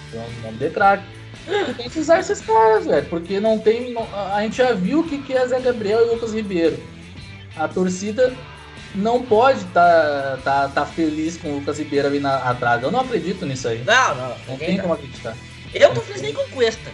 Então, 0.10 0.24
nome 0.44 0.58
de 0.58 0.70
craque. 0.70 1.19
Tu 1.66 1.74
tem 1.74 1.90
que 1.90 2.00
usar 2.00 2.20
esses 2.20 2.42
caras, 2.42 2.86
velho, 2.86 3.06
porque 3.10 3.40
não 3.40 3.58
tem. 3.58 3.96
A 4.34 4.42
gente 4.42 4.58
já 4.58 4.74
viu 4.74 5.00
o 5.00 5.04
que, 5.04 5.18
que 5.20 5.34
é 5.34 5.48
Zé 5.48 5.60
Gabriel 5.60 6.06
e 6.06 6.10
Lucas 6.14 6.34
Ribeiro. 6.34 6.80
A 7.56 7.68
torcida 7.68 8.34
não 8.96 9.24
pode 9.24 9.60
estar 9.60 10.38
tá, 10.38 10.68
tá, 10.68 10.68
tá 10.70 10.86
feliz 10.86 11.38
com 11.38 11.50
o 11.50 11.56
Lucas 11.56 11.80
Ribeiro 11.80 12.10
vindo 12.10 12.28
atrás. 12.28 12.82
Eu 12.82 12.92
não 12.92 13.02
acredito 13.02 13.46
nisso 13.46 13.68
aí. 13.68 13.84
Não, 13.84 14.16
não. 14.16 14.36
Não 14.48 14.58
tem 14.58 14.78
como 14.78 14.94
acreditar. 14.94 15.36
Eu 15.74 15.94
tô 15.94 16.02
feliz 16.02 16.22
nem 16.22 16.34
com 16.34 16.44
Cuesta. 16.50 16.90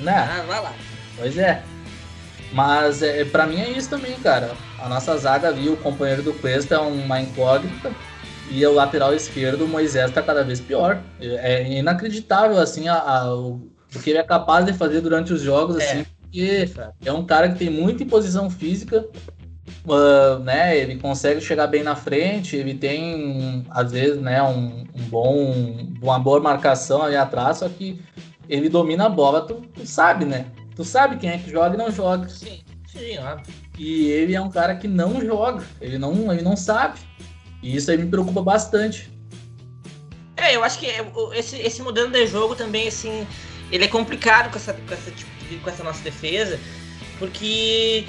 Né? 0.00 0.12
Ah, 0.12 0.44
vai 0.46 0.60
lá. 0.60 0.74
Pois 1.18 1.38
é. 1.38 1.62
Mas 2.52 3.02
é, 3.02 3.24
para 3.24 3.46
mim 3.46 3.60
é 3.60 3.70
isso 3.70 3.90
também, 3.90 4.14
cara. 4.20 4.52
A 4.78 4.88
nossa 4.88 5.16
zaga 5.16 5.48
ali, 5.48 5.68
o 5.68 5.76
companheiro 5.76 6.22
do 6.22 6.32
Cuesta 6.34 6.76
é 6.76 6.78
uma 6.78 7.20
incógnita. 7.20 7.92
E 8.48 8.64
o 8.64 8.72
lateral 8.72 9.12
esquerdo, 9.12 9.64
o 9.64 9.68
Moisés, 9.68 10.10
tá 10.12 10.22
cada 10.22 10.44
vez 10.44 10.60
pior. 10.60 11.00
É 11.20 11.68
inacreditável, 11.68 12.58
assim, 12.58 12.86
a, 12.86 12.94
a, 12.94 13.34
o, 13.34 13.68
o 13.94 14.00
que 14.00 14.10
ele 14.10 14.18
é 14.18 14.22
capaz 14.22 14.64
de 14.64 14.72
fazer 14.72 15.00
durante 15.00 15.32
os 15.32 15.40
jogos, 15.40 15.78
é. 15.78 15.84
assim, 15.84 16.06
porque 16.20 16.70
é 17.04 17.12
um 17.12 17.24
cara 17.24 17.50
que 17.50 17.58
tem 17.58 17.70
muita 17.70 18.02
imposição 18.02 18.50
física, 18.50 19.06
uh, 19.86 20.38
né? 20.40 20.76
Ele 20.76 20.96
consegue 20.96 21.40
chegar 21.40 21.66
bem 21.66 21.82
na 21.82 21.96
frente, 21.96 22.56
ele 22.56 22.74
tem, 22.74 23.64
às 23.70 23.92
vezes, 23.92 24.20
né, 24.20 24.42
um, 24.42 24.84
um 24.94 25.02
bom, 25.08 25.76
uma 26.02 26.18
boa 26.18 26.40
marcação 26.40 27.02
ali 27.02 27.16
atrás, 27.16 27.58
só 27.58 27.68
que 27.68 28.00
ele 28.48 28.68
domina 28.68 29.06
a 29.06 29.08
bola, 29.08 29.42
tu, 29.42 29.62
tu 29.74 29.86
sabe, 29.86 30.24
né? 30.24 30.46
Tu 30.74 30.84
sabe 30.84 31.16
quem 31.16 31.30
é 31.30 31.38
que 31.38 31.50
joga 31.50 31.74
e 31.74 31.78
não 31.78 31.90
joga. 31.90 32.28
Sim, 32.28 32.60
sim, 32.86 33.18
óbvio. 33.18 33.54
E 33.78 34.06
ele 34.10 34.34
é 34.34 34.40
um 34.40 34.50
cara 34.50 34.74
que 34.76 34.88
não 34.88 35.20
joga, 35.20 35.64
ele 35.80 35.98
não, 35.98 36.32
ele 36.32 36.42
não 36.42 36.56
sabe. 36.56 36.98
E 37.62 37.74
isso 37.74 37.90
aí 37.90 37.96
me 37.96 38.06
preocupa 38.06 38.42
bastante. 38.42 39.10
É, 40.36 40.54
eu 40.54 40.62
acho 40.62 40.78
que 40.78 40.86
esse, 41.34 41.56
esse 41.56 41.82
modelo 41.82 42.10
de 42.10 42.26
jogo 42.26 42.54
também, 42.54 42.88
assim, 42.88 43.26
ele 43.70 43.84
é 43.84 43.88
complicado 43.88 44.50
com 44.50 44.56
essa, 44.58 44.72
com 44.72 44.94
essa, 44.94 45.10
tipo, 45.10 45.30
com 45.62 45.70
essa 45.70 45.84
nossa 45.84 46.02
defesa, 46.02 46.58
porque 47.18 48.06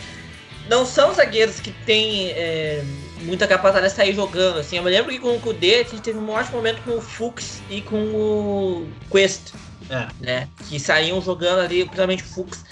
não 0.70 0.86
são 0.86 1.14
zagueiros 1.14 1.60
que 1.60 1.72
têm 1.86 2.30
é, 2.32 2.84
muita 3.22 3.48
capacidade 3.48 3.90
de 3.90 3.96
sair 3.96 4.14
jogando. 4.14 4.60
Assim. 4.60 4.78
Eu 4.78 4.84
me 4.84 4.90
lembro 4.90 5.12
que 5.12 5.20
com 5.20 5.36
o 5.36 5.40
Kudê 5.40 5.76
a 5.76 5.84
gente 5.84 6.02
teve 6.02 6.18
um 6.18 6.30
ótimo 6.30 6.58
momento 6.58 6.82
com 6.84 6.98
o 6.98 7.02
Fux 7.02 7.62
e 7.70 7.82
com 7.82 7.98
o 7.98 8.90
Quest. 9.12 9.54
É. 9.90 10.08
Né? 10.20 10.48
Que 10.68 10.80
saíam 10.80 11.22
jogando 11.22 11.60
ali, 11.60 11.84
principalmente 11.86 12.24
o 12.24 12.28
Fux, 12.28 12.64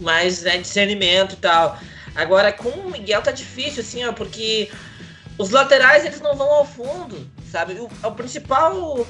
mais 0.00 0.42
né, 0.42 0.58
discernimento 0.58 1.34
e 1.34 1.36
tal. 1.36 1.78
Agora 2.14 2.52
com 2.52 2.70
o 2.70 2.90
Miguel 2.90 3.20
tá 3.20 3.30
difícil, 3.30 3.82
assim, 3.82 4.04
ó, 4.04 4.12
porque 4.12 4.70
os 5.36 5.50
laterais 5.50 6.04
eles 6.04 6.20
não 6.20 6.34
vão 6.34 6.50
ao 6.50 6.66
fundo, 6.66 7.28
sabe? 7.56 7.72
O, 7.80 7.88
o 8.06 8.12
principal 8.12 9.00
uh, 9.00 9.06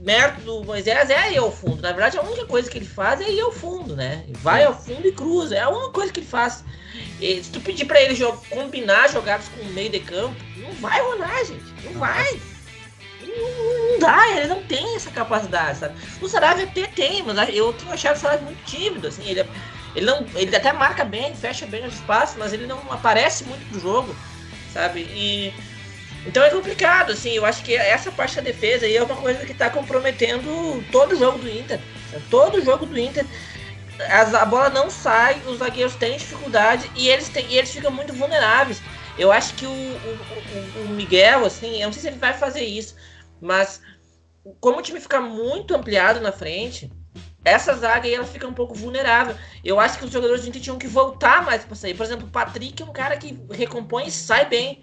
mérito 0.00 0.40
do 0.40 0.64
Moisés 0.64 1.10
é 1.10 1.32
ir 1.32 1.38
ao 1.38 1.52
fundo. 1.52 1.80
Na 1.80 1.92
verdade, 1.92 2.18
a 2.18 2.22
única 2.22 2.44
coisa 2.46 2.68
que 2.68 2.76
ele 2.76 2.86
faz 2.86 3.20
é 3.20 3.30
ir 3.30 3.40
ao 3.40 3.52
fundo, 3.52 3.94
né? 3.94 4.24
Vai 4.38 4.64
ao 4.64 4.76
fundo 4.76 5.06
e 5.06 5.12
cruza. 5.12 5.54
É 5.54 5.60
a 5.60 5.68
única 5.68 5.92
coisa 5.92 6.12
que 6.12 6.20
ele 6.20 6.26
faz. 6.26 6.64
E, 7.20 7.42
se 7.42 7.50
tu 7.50 7.60
pedir 7.60 7.84
para 7.84 8.02
ele 8.02 8.16
combinar 8.50 9.08
jogadas 9.08 9.46
com 9.48 9.62
o 9.62 9.72
meio 9.72 9.90
de 9.90 10.00
campo, 10.00 10.34
não 10.56 10.72
vai 10.72 11.00
rolar, 11.00 11.44
gente. 11.44 11.64
Não 11.84 12.00
vai. 12.00 12.40
Não, 13.20 13.92
não, 13.92 13.98
dá, 14.00 14.28
ele 14.36 14.48
não 14.48 14.62
tem 14.64 14.96
essa 14.96 15.10
capacidade, 15.10 15.78
sabe? 15.78 15.94
O 16.20 16.28
Saravia 16.28 16.64
até 16.64 16.86
tem, 16.88 17.22
mas 17.22 17.54
eu 17.54 17.72
tenho 17.74 17.92
achado 17.92 18.16
o 18.16 18.18
Saravia 18.18 18.44
muito 18.44 18.64
tímido, 18.64 19.06
assim. 19.06 19.22
Ele, 19.24 19.48
ele, 19.94 20.04
não, 20.04 20.26
ele 20.34 20.54
até 20.54 20.72
marca 20.72 21.04
bem, 21.04 21.34
fecha 21.36 21.64
bem 21.64 21.86
os 21.86 21.94
espaços, 21.94 22.36
mas 22.36 22.52
ele 22.52 22.66
não 22.66 22.78
aparece 22.90 23.44
muito 23.44 23.64
pro 23.70 23.78
jogo 23.78 24.14
sabe? 24.72 25.00
E 25.00 25.52
então 26.26 26.42
é 26.42 26.50
complicado, 26.50 27.12
assim, 27.12 27.32
eu 27.32 27.44
acho 27.44 27.64
que 27.64 27.74
essa 27.74 28.10
parte 28.12 28.36
da 28.36 28.42
defesa 28.42 28.86
aí 28.86 28.96
é 28.96 29.02
uma 29.02 29.16
coisa 29.16 29.44
que 29.44 29.52
está 29.52 29.68
comprometendo 29.68 30.84
todo 30.92 31.16
jogo 31.16 31.38
do 31.38 31.50
Inter. 31.50 31.80
Todo 32.30 32.64
jogo 32.64 32.86
do 32.86 32.98
Inter, 32.98 33.26
a, 34.08 34.42
a, 34.42 34.44
bola 34.44 34.70
não 34.70 34.88
sai, 34.88 35.40
os 35.46 35.58
zagueiros 35.58 35.96
têm 35.96 36.16
dificuldade 36.16 36.90
e 36.94 37.08
eles, 37.08 37.28
têm, 37.28 37.46
e 37.50 37.58
eles 37.58 37.72
ficam 37.72 37.90
muito 37.90 38.12
vulneráveis. 38.12 38.80
Eu 39.18 39.32
acho 39.32 39.54
que 39.54 39.66
o, 39.66 39.70
o, 39.70 40.82
o, 40.84 40.88
Miguel, 40.90 41.44
assim, 41.44 41.80
eu 41.80 41.86
não 41.86 41.92
sei 41.92 42.02
se 42.02 42.08
ele 42.08 42.18
vai 42.18 42.32
fazer 42.32 42.64
isso, 42.64 42.94
mas 43.40 43.82
como 44.60 44.78
o 44.78 44.82
time 44.82 45.00
fica 45.00 45.20
muito 45.20 45.74
ampliado 45.74 46.20
na 46.20 46.32
frente, 46.32 46.90
essa 47.44 47.74
zaga 47.74 48.06
aí 48.06 48.14
ela 48.14 48.24
fica 48.24 48.46
um 48.46 48.54
pouco 48.54 48.74
vulnerável. 48.74 49.34
Eu 49.64 49.80
acho 49.80 49.98
que 49.98 50.04
os 50.04 50.10
jogadores 50.10 50.42
do 50.42 50.48
Inter 50.48 50.62
tinham 50.62 50.78
que 50.78 50.86
voltar 50.86 51.44
mais 51.44 51.64
para 51.64 51.74
sair. 51.74 51.94
Por 51.94 52.06
exemplo, 52.06 52.26
o 52.26 52.30
Patrick 52.30 52.80
é 52.80 52.86
um 52.86 52.92
cara 52.92 53.16
que 53.16 53.38
recompõe 53.50 54.06
e 54.06 54.10
sai 54.10 54.48
bem. 54.48 54.82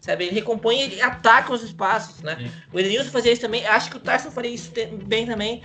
Sabe? 0.00 0.26
Ele 0.26 0.34
recompõe 0.34 0.94
e 0.94 1.00
ataca 1.00 1.52
os 1.52 1.62
espaços, 1.62 2.20
né? 2.22 2.36
Sim. 2.36 2.50
O 2.72 2.78
Edenilson 2.78 3.10
fazia 3.10 3.32
isso 3.32 3.42
também. 3.42 3.66
Acho 3.66 3.90
que 3.90 3.96
o 3.96 4.00
Tyson 4.00 4.30
faria 4.30 4.50
isso 4.50 4.70
bem 5.04 5.26
também. 5.26 5.62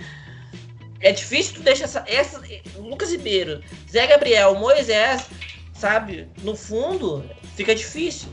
É 1.00 1.12
difícil 1.12 1.54
tu 1.54 1.62
deixar 1.62 1.84
essa, 1.84 2.04
essa. 2.06 2.42
Lucas 2.76 3.10
Ribeiro, 3.10 3.62
Zé 3.90 4.06
Gabriel, 4.06 4.54
Moisés, 4.54 5.26
sabe? 5.74 6.28
No 6.42 6.56
fundo, 6.56 7.24
fica 7.54 7.74
difícil. 7.74 8.28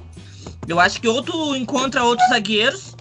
Eu 0.68 0.80
acho 0.80 1.02
que 1.02 1.08
ou 1.08 1.22
tu 1.22 1.56
encontra 1.56 2.04
outros 2.04 2.28
zagueiros, 2.30 2.96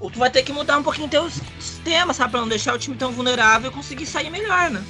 ou 0.00 0.10
tu 0.10 0.18
vai 0.18 0.30
ter 0.30 0.42
que 0.42 0.52
mudar 0.52 0.78
um 0.78 0.82
pouquinho 0.82 1.08
teu 1.08 1.28
sistema, 1.58 2.12
sabe? 2.12 2.32
Pra 2.32 2.40
não 2.40 2.48
deixar 2.48 2.74
o 2.74 2.78
time 2.78 2.96
tão 2.96 3.10
vulnerável 3.10 3.70
e 3.70 3.74
conseguir 3.74 4.06
sair 4.06 4.30
melhor, 4.30 4.70
né? 4.70 4.84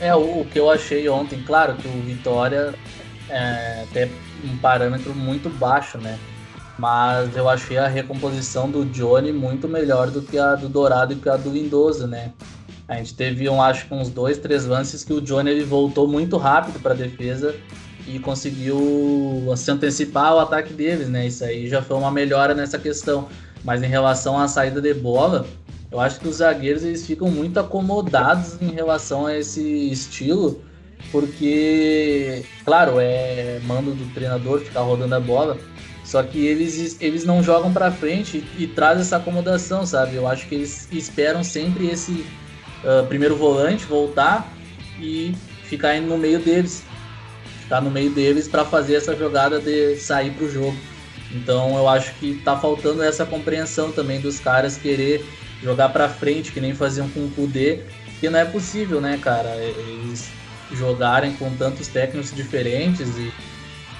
É, 0.00 0.14
o, 0.14 0.40
o 0.40 0.44
que 0.50 0.58
eu 0.58 0.70
achei 0.70 1.08
ontem, 1.08 1.42
claro 1.42 1.76
que 1.76 1.86
o 1.86 2.02
Vitória 2.02 2.74
é 3.28 3.84
até 3.88 4.08
um 4.44 4.56
parâmetro 4.58 5.14
muito 5.14 5.48
baixo, 5.48 5.98
né? 5.98 6.18
Mas 6.78 7.36
eu 7.36 7.48
achei 7.48 7.76
a 7.76 7.88
recomposição 7.88 8.70
do 8.70 8.84
Johnny 8.84 9.32
muito 9.32 9.66
melhor 9.66 10.10
do 10.10 10.22
que 10.22 10.38
a 10.38 10.54
do 10.54 10.68
Dourado 10.68 11.12
e 11.12 11.16
que 11.16 11.28
a 11.28 11.36
do 11.36 11.50
Lindoso, 11.50 12.06
né? 12.06 12.32
A 12.86 12.94
gente 12.96 13.14
teve, 13.14 13.48
um, 13.48 13.60
acho 13.60 13.86
que 13.86 13.94
uns 13.94 14.08
dois, 14.08 14.38
três 14.38 14.64
lances 14.64 15.04
que 15.04 15.12
o 15.12 15.20
Johnny 15.20 15.50
ele 15.50 15.64
voltou 15.64 16.06
muito 16.06 16.36
rápido 16.36 16.80
para 16.80 16.94
a 16.94 16.96
defesa 16.96 17.54
e 18.06 18.18
conseguiu 18.18 19.52
se 19.56 19.70
antecipar 19.70 20.28
ao 20.28 20.40
ataque 20.40 20.72
deles, 20.72 21.08
né? 21.08 21.26
Isso 21.26 21.44
aí 21.44 21.68
já 21.68 21.82
foi 21.82 21.96
uma 21.98 22.10
melhora 22.10 22.54
nessa 22.54 22.78
questão. 22.78 23.28
Mas 23.64 23.82
em 23.82 23.86
relação 23.86 24.38
à 24.38 24.46
saída 24.48 24.80
de 24.80 24.94
bola, 24.94 25.46
eu 25.90 26.00
acho 26.00 26.20
que 26.20 26.28
os 26.28 26.36
zagueiros 26.36 26.84
eles 26.84 27.04
ficam 27.04 27.28
muito 27.28 27.58
acomodados 27.58 28.60
em 28.62 28.70
relação 28.70 29.26
a 29.26 29.36
esse 29.36 29.90
estilo, 29.90 30.62
porque, 31.10 32.44
claro, 32.64 33.00
é 33.00 33.60
mando 33.64 33.92
do 33.92 34.14
treinador 34.14 34.60
ficar 34.60 34.80
rodando 34.80 35.14
a 35.14 35.20
bola, 35.20 35.58
só 36.08 36.22
que 36.22 36.46
eles, 36.46 36.96
eles 37.02 37.26
não 37.26 37.42
jogam 37.42 37.70
para 37.70 37.92
frente 37.92 38.42
e, 38.58 38.66
traz 38.66 38.98
essa 38.98 39.18
acomodação, 39.18 39.84
sabe? 39.84 40.16
Eu 40.16 40.26
acho 40.26 40.48
que 40.48 40.54
eles 40.54 40.88
esperam 40.90 41.44
sempre 41.44 41.86
esse 41.86 42.24
uh, 42.82 43.06
primeiro 43.06 43.36
volante 43.36 43.84
voltar 43.84 44.50
e 44.98 45.34
ficar 45.64 46.00
no 46.00 46.16
meio 46.16 46.38
deles, 46.38 46.82
ficar 47.60 47.82
no 47.82 47.90
meio 47.90 48.08
deles 48.08 48.48
para 48.48 48.64
fazer 48.64 48.94
essa 48.94 49.14
jogada 49.14 49.60
de 49.60 49.96
sair 49.96 50.30
para 50.30 50.46
o 50.46 50.50
jogo. 50.50 50.74
Então 51.30 51.76
eu 51.76 51.86
acho 51.86 52.14
que 52.14 52.40
tá 52.42 52.56
faltando 52.56 53.02
essa 53.02 53.26
compreensão 53.26 53.92
também 53.92 54.18
dos 54.18 54.40
caras 54.40 54.78
querer 54.78 55.22
jogar 55.62 55.90
para 55.90 56.08
frente, 56.08 56.52
que 56.52 56.60
nem 56.60 56.74
faziam 56.74 57.06
com 57.10 57.26
o 57.26 57.30
Kudê, 57.32 57.80
que 58.18 58.30
não 58.30 58.38
é 58.38 58.46
possível, 58.46 58.98
né, 58.98 59.18
cara? 59.20 59.54
Eles 59.56 60.30
jogarem 60.72 61.34
com 61.34 61.54
tantos 61.56 61.86
técnicos 61.86 62.34
diferentes 62.34 63.14
e, 63.18 63.32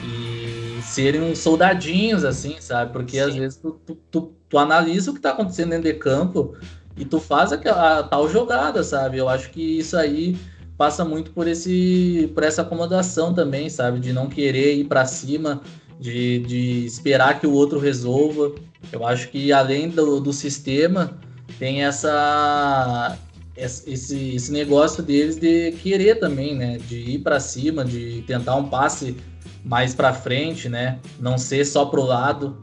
e 0.02 0.67
serem 0.82 1.22
uns 1.22 1.38
soldadinhos, 1.38 2.24
assim, 2.24 2.56
sabe? 2.60 2.92
Porque 2.92 3.16
Sim. 3.16 3.28
às 3.28 3.34
vezes 3.34 3.58
tu, 3.58 3.80
tu, 3.86 3.98
tu, 4.10 4.32
tu, 4.48 4.58
analisa 4.58 5.10
o 5.10 5.14
que 5.14 5.20
tá 5.20 5.30
acontecendo 5.30 5.70
dentro 5.70 5.84
de 5.84 5.94
campo 5.94 6.54
e 6.96 7.04
tu 7.04 7.20
faz 7.20 7.52
aquela 7.52 8.02
tal 8.02 8.28
jogada, 8.28 8.82
sabe? 8.82 9.18
Eu 9.18 9.28
acho 9.28 9.50
que 9.50 9.78
isso 9.78 9.96
aí 9.96 10.36
passa 10.76 11.04
muito 11.04 11.32
por 11.32 11.48
esse 11.48 12.30
por 12.34 12.42
essa 12.42 12.62
acomodação 12.62 13.34
também, 13.34 13.68
sabe? 13.68 14.00
De 14.00 14.12
não 14.12 14.28
querer 14.28 14.74
ir 14.74 14.84
para 14.84 15.04
cima, 15.04 15.60
de, 15.98 16.38
de 16.40 16.86
esperar 16.86 17.40
que 17.40 17.46
o 17.46 17.52
outro 17.52 17.78
resolva. 17.78 18.52
Eu 18.92 19.06
acho 19.06 19.28
que 19.28 19.52
além 19.52 19.88
do, 19.88 20.20
do 20.20 20.32
sistema, 20.32 21.18
tem 21.58 21.84
essa 21.84 23.18
esse, 23.56 24.36
esse 24.36 24.52
negócio 24.52 25.02
deles 25.02 25.36
de 25.36 25.72
querer 25.72 26.20
também, 26.20 26.54
né? 26.54 26.78
De 26.78 26.96
ir 26.96 27.18
para 27.18 27.40
cima, 27.40 27.84
de 27.84 28.22
tentar 28.26 28.54
um 28.54 28.68
passe 28.68 29.16
mais 29.64 29.94
para 29.94 30.12
frente, 30.12 30.68
né? 30.68 30.98
Não 31.18 31.38
ser 31.38 31.64
só 31.64 31.84
pro 31.84 32.02
lado. 32.02 32.56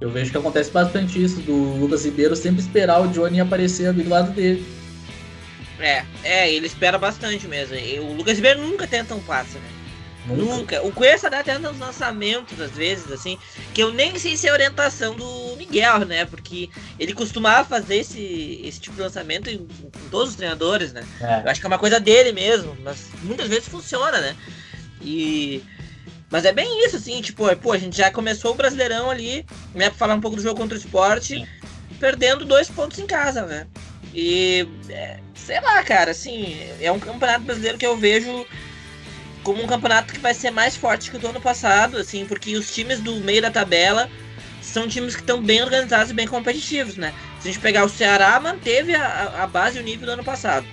Eu 0.00 0.10
vejo 0.10 0.30
que 0.30 0.36
acontece 0.36 0.70
bastante 0.70 1.22
isso 1.22 1.40
do 1.40 1.54
Lucas 1.78 2.04
Ribeiro 2.04 2.36
sempre 2.36 2.60
esperar 2.60 3.00
o 3.00 3.08
Johnny 3.08 3.40
aparecer 3.40 3.88
ali 3.88 4.02
do 4.02 4.10
lado 4.10 4.30
dele. 4.32 4.64
É, 5.78 6.04
é, 6.22 6.52
ele 6.52 6.66
espera 6.66 6.98
bastante 6.98 7.46
mesmo. 7.46 7.76
O 8.02 8.14
Lucas 8.14 8.36
Ribeiro 8.36 8.60
nunca 8.60 8.86
tenta 8.86 9.14
um 9.14 9.20
passe, 9.20 9.58
né? 9.58 9.76
Nunca. 10.34 10.82
O 10.82 10.90
Cuesta 10.90 11.30
dá 11.30 11.38
até 11.40 11.56
nos 11.58 11.78
lançamentos, 11.78 12.60
às 12.60 12.72
vezes, 12.72 13.10
assim, 13.12 13.38
que 13.72 13.82
eu 13.82 13.92
nem 13.92 14.18
sei 14.18 14.36
se 14.36 14.48
é 14.48 14.52
orientação 14.52 15.14
do 15.14 15.56
Miguel, 15.56 16.00
né? 16.00 16.24
Porque 16.24 16.68
ele 16.98 17.12
costumava 17.12 17.68
fazer 17.68 17.98
esse, 17.98 18.60
esse 18.64 18.80
tipo 18.80 18.96
de 18.96 19.02
lançamento 19.02 19.48
em, 19.48 19.54
em 19.54 20.08
todos 20.10 20.30
os 20.30 20.36
treinadores, 20.36 20.92
né? 20.92 21.06
É. 21.20 21.42
Eu 21.44 21.50
acho 21.50 21.60
que 21.60 21.66
é 21.66 21.68
uma 21.68 21.78
coisa 21.78 22.00
dele 22.00 22.32
mesmo, 22.32 22.76
mas 22.82 23.08
muitas 23.22 23.48
vezes 23.48 23.68
funciona, 23.68 24.20
né? 24.20 24.36
E. 25.00 25.62
Mas 26.30 26.44
é 26.44 26.52
bem 26.52 26.84
isso, 26.84 26.96
assim, 26.96 27.20
tipo, 27.20 27.44
pô, 27.56 27.72
a 27.72 27.78
gente 27.78 27.96
já 27.96 28.10
começou 28.10 28.52
o 28.52 28.54
Brasileirão 28.54 29.10
ali, 29.10 29.46
né, 29.74 29.88
pra 29.88 29.98
falar 29.98 30.14
um 30.14 30.20
pouco 30.20 30.36
do 30.36 30.42
jogo 30.42 30.60
contra 30.60 30.76
o 30.76 30.80
esporte, 30.80 31.42
é. 31.42 31.46
perdendo 32.00 32.44
dois 32.44 32.68
pontos 32.68 32.98
em 32.98 33.06
casa, 33.06 33.46
né? 33.46 33.66
E, 34.12 34.66
é, 34.88 35.18
sei 35.34 35.60
lá, 35.60 35.82
cara, 35.84 36.10
assim, 36.10 36.58
é 36.80 36.90
um 36.90 36.98
campeonato 36.98 37.44
brasileiro 37.44 37.78
que 37.78 37.86
eu 37.86 37.96
vejo 37.96 38.46
como 39.42 39.62
um 39.62 39.66
campeonato 39.66 40.12
que 40.12 40.18
vai 40.18 40.34
ser 40.34 40.50
mais 40.50 40.76
forte 40.76 41.10
que 41.10 41.16
o 41.16 41.20
do 41.20 41.28
ano 41.28 41.40
passado, 41.40 41.98
assim, 41.98 42.26
porque 42.26 42.56
os 42.56 42.74
times 42.74 42.98
do 42.98 43.14
meio 43.16 43.40
da 43.40 43.50
tabela 43.50 44.10
são 44.60 44.88
times 44.88 45.14
que 45.14 45.20
estão 45.20 45.40
bem 45.40 45.62
organizados 45.62 46.10
e 46.10 46.14
bem 46.14 46.26
competitivos, 46.26 46.96
né? 46.96 47.14
Se 47.38 47.48
a 47.48 47.52
gente 47.52 47.62
pegar 47.62 47.84
o 47.84 47.88
Ceará, 47.88 48.40
manteve 48.40 48.94
a, 48.96 49.44
a 49.44 49.46
base 49.46 49.78
e 49.78 49.80
o 49.80 49.84
nível 49.84 50.06
do 50.06 50.12
ano 50.12 50.24
passado. 50.24 50.66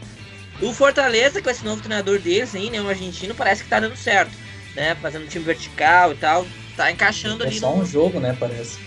O 0.60 0.74
Fortaleza, 0.74 1.42
com 1.42 1.50
esse 1.50 1.64
novo 1.64 1.82
treinador 1.82 2.18
deles 2.20 2.56
aí, 2.56 2.72
né, 2.72 2.82
um 2.82 2.90
argentino, 2.90 3.36
parece 3.36 3.64
que 3.64 3.70
tá 3.70 3.80
dando 3.80 3.96
certo, 3.96 4.32
né? 4.76 4.96
Fazendo 4.96 5.28
time 5.28 5.46
vertical 5.46 6.12
e 6.12 6.16
tal, 6.16 6.46
tá 6.76 6.92
encaixando 6.92 7.44
é 7.44 7.48
ali. 7.48 7.58
É 7.58 7.60
só 7.60 7.76
no... 7.76 7.82
um 7.82 7.86
jogo, 7.86 8.20
né, 8.20 8.36
parece. 8.40 8.80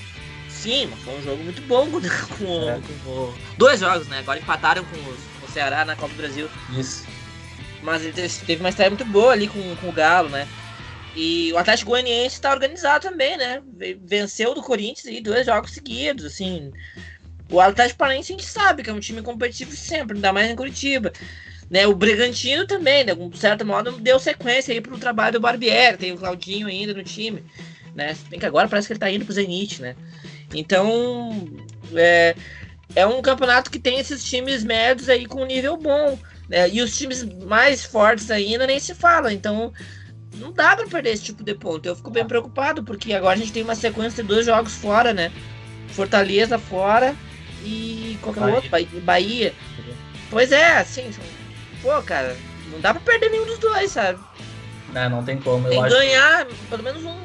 Sim, 0.48 0.88
mas 0.90 0.98
foi 1.00 1.14
um 1.14 1.22
jogo 1.22 1.44
muito 1.44 1.62
bom 1.62 1.90
com, 1.90 2.00
com, 2.38 2.70
é. 2.70 2.80
com, 3.04 3.34
dois 3.56 3.80
jogos, 3.80 4.08
né? 4.08 4.18
Agora 4.18 4.38
empataram 4.38 4.84
com, 4.84 4.96
os, 4.96 5.20
com 5.40 5.46
o 5.46 5.50
Ceará 5.50 5.84
na 5.84 5.94
Copa 5.94 6.14
do 6.14 6.18
Brasil. 6.18 6.48
Isso. 6.76 7.06
Mas 7.82 8.02
ele 8.02 8.12
teve 8.12 8.60
uma 8.60 8.70
estreia 8.70 8.90
muito 8.90 9.04
boa 9.04 9.32
ali 9.32 9.48
com, 9.48 9.76
com 9.76 9.88
o 9.88 9.92
Galo, 9.92 10.28
né? 10.28 10.48
E 11.14 11.50
o 11.52 11.58
Atlético 11.58 11.92
Goianiense 11.92 12.36
está 12.36 12.50
organizado 12.50 13.08
também, 13.08 13.36
né? 13.36 13.62
Venceu 14.04 14.54
do 14.54 14.62
Corinthians 14.62 15.06
e 15.06 15.20
dois 15.20 15.46
jogos 15.46 15.72
seguidos, 15.72 16.24
assim. 16.24 16.72
O 17.50 17.60
Atlético 17.60 17.98
Paranaense 17.98 18.32
a 18.32 18.36
gente 18.36 18.46
sabe 18.46 18.82
que 18.82 18.90
é 18.90 18.92
um 18.92 19.00
time 19.00 19.22
competitivo 19.22 19.74
sempre, 19.74 20.16
ainda 20.16 20.32
mais 20.32 20.50
em 20.50 20.56
Curitiba. 20.56 21.12
Né, 21.68 21.86
o 21.86 21.94
Bragantino 21.94 22.66
também, 22.66 23.04
né, 23.04 23.12
de 23.14 23.38
certo 23.38 23.66
modo, 23.66 23.92
deu 23.92 24.20
sequência 24.20 24.72
aí 24.72 24.80
pro 24.80 24.98
trabalho 24.98 25.32
do 25.32 25.40
Barbieri, 25.40 25.96
tem 25.96 26.12
o 26.12 26.16
Claudinho 26.16 26.68
ainda 26.68 26.94
no 26.94 27.02
time, 27.02 27.42
né, 27.92 28.16
bem 28.28 28.38
que 28.38 28.46
agora 28.46 28.68
parece 28.68 28.86
que 28.86 28.92
ele 28.92 29.00
tá 29.00 29.10
indo 29.10 29.24
pro 29.24 29.34
Zenit, 29.34 29.82
né. 29.82 29.96
Então, 30.54 31.48
é, 31.94 32.36
é 32.94 33.06
um 33.06 33.20
campeonato 33.20 33.70
que 33.70 33.78
tem 33.78 33.98
esses 33.98 34.24
times 34.24 34.64
médios 34.64 35.08
aí 35.08 35.26
com 35.26 35.44
nível 35.44 35.76
bom, 35.76 36.18
né? 36.48 36.68
E 36.68 36.80
os 36.80 36.96
times 36.96 37.24
mais 37.44 37.84
fortes 37.84 38.30
ainda 38.30 38.66
nem 38.66 38.78
se 38.78 38.94
fala. 38.94 39.32
Então 39.32 39.72
não 40.34 40.52
dá 40.52 40.76
para 40.76 40.86
perder 40.86 41.10
esse 41.10 41.24
tipo 41.24 41.42
de 41.42 41.54
ponto. 41.54 41.86
Eu 41.86 41.96
fico 41.96 42.10
bem 42.10 42.26
preocupado, 42.26 42.84
porque 42.84 43.12
agora 43.12 43.34
a 43.34 43.38
gente 43.38 43.52
tem 43.52 43.62
uma 43.62 43.74
sequência 43.74 44.22
de 44.22 44.28
dois 44.28 44.46
jogos 44.46 44.74
fora, 44.74 45.12
né? 45.12 45.32
Fortaleza 45.88 46.58
fora 46.58 47.14
e 47.64 48.18
qualquer 48.22 48.40
Bahia. 48.40 48.54
outro. 48.54 49.00
Bahia. 49.00 49.54
Pois 50.30 50.52
é, 50.52 50.78
assim, 50.78 51.10
pô, 51.86 52.02
cara, 52.02 52.36
não 52.72 52.80
dá 52.80 52.92
pra 52.92 53.00
perder 53.00 53.30
nenhum 53.30 53.46
dos 53.46 53.58
dois, 53.58 53.92
sabe? 53.92 54.18
É, 54.92 55.08
não 55.08 55.22
tem 55.22 55.38
como. 55.38 55.68
Tem 55.68 55.80
que 55.80 55.88
ganhar 55.88 56.46
pelo 56.68 56.82
menos 56.82 57.04
um. 57.04 57.16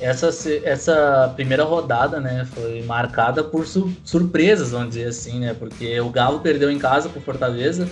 Essa, 0.00 0.30
essa 0.64 1.32
primeira 1.36 1.62
rodada, 1.62 2.20
né, 2.20 2.44
foi 2.52 2.82
marcada 2.82 3.44
por 3.44 3.64
su 3.64 3.96
surpresas, 4.04 4.72
vamos 4.72 4.88
dizer 4.88 5.06
assim, 5.06 5.38
né? 5.38 5.54
Porque 5.56 6.00
o 6.00 6.10
Galo 6.10 6.40
perdeu 6.40 6.72
em 6.72 6.78
casa 6.78 7.08
pro 7.08 7.20
Fortaleza, 7.20 7.88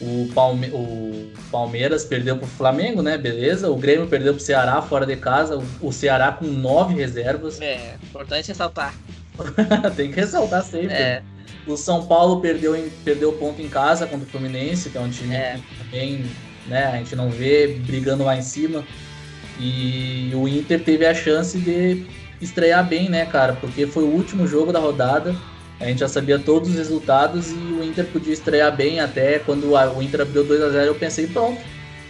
o, 0.00 0.30
Palme 0.34 0.70
o 0.72 1.30
Palmeiras 1.50 2.02
perdeu 2.04 2.38
pro 2.38 2.46
Flamengo, 2.46 3.02
né? 3.02 3.18
Beleza. 3.18 3.70
O 3.70 3.76
Grêmio 3.76 4.06
perdeu 4.06 4.32
pro 4.32 4.42
Ceará 4.42 4.80
fora 4.80 5.04
de 5.04 5.16
casa. 5.16 5.62
O, 5.82 5.92
Ceará 5.92 6.32
com 6.32 6.46
nove 6.46 6.94
reservas. 6.94 7.60
É, 7.60 7.96
importante 8.02 8.48
ressaltar. 8.48 8.94
Tem 9.96 10.10
que 10.10 10.16
ressaltar 10.16 10.62
sempre. 10.62 10.94
É. 10.94 11.22
O 11.66 11.76
São 11.76 12.06
Paulo 12.06 12.40
perdeu, 12.40 12.76
em, 12.76 12.90
perdeu 13.04 13.32
ponto 13.32 13.60
em 13.62 13.68
casa 13.68 14.06
contra 14.06 14.26
o 14.26 14.30
Fluminense, 14.30 14.90
que 14.90 14.98
é 14.98 15.00
um 15.00 15.08
time 15.08 15.34
é. 15.34 15.58
que 15.68 15.84
também 15.84 16.24
né, 16.66 16.84
a 16.86 16.96
gente 16.96 17.16
não 17.16 17.30
vê 17.30 17.78
brigando 17.86 18.24
lá 18.24 18.36
em 18.36 18.42
cima. 18.42 18.84
E 19.58 20.30
o 20.34 20.48
Inter 20.48 20.82
teve 20.82 21.06
a 21.06 21.14
chance 21.14 21.56
de 21.58 22.04
estrear 22.40 22.86
bem, 22.86 23.08
né, 23.08 23.24
cara? 23.24 23.54
Porque 23.54 23.86
foi 23.86 24.02
o 24.02 24.08
último 24.08 24.46
jogo 24.46 24.72
da 24.72 24.78
rodada 24.78 25.34
a 25.80 25.86
gente 25.86 25.98
já 26.00 26.08
sabia 26.08 26.38
todos 26.38 26.70
os 26.70 26.76
resultados 26.76 27.50
e 27.50 27.54
o 27.54 27.84
Inter 27.84 28.06
podia 28.06 28.32
estrear 28.32 28.74
bem 28.74 29.00
até 29.00 29.38
quando 29.38 29.72
o 29.72 30.02
Inter 30.02 30.22
abriu 30.22 30.44
2 30.44 30.62
a 30.62 30.70
0 30.70 30.86
eu 30.86 30.94
pensei, 30.94 31.26
pronto, 31.26 31.60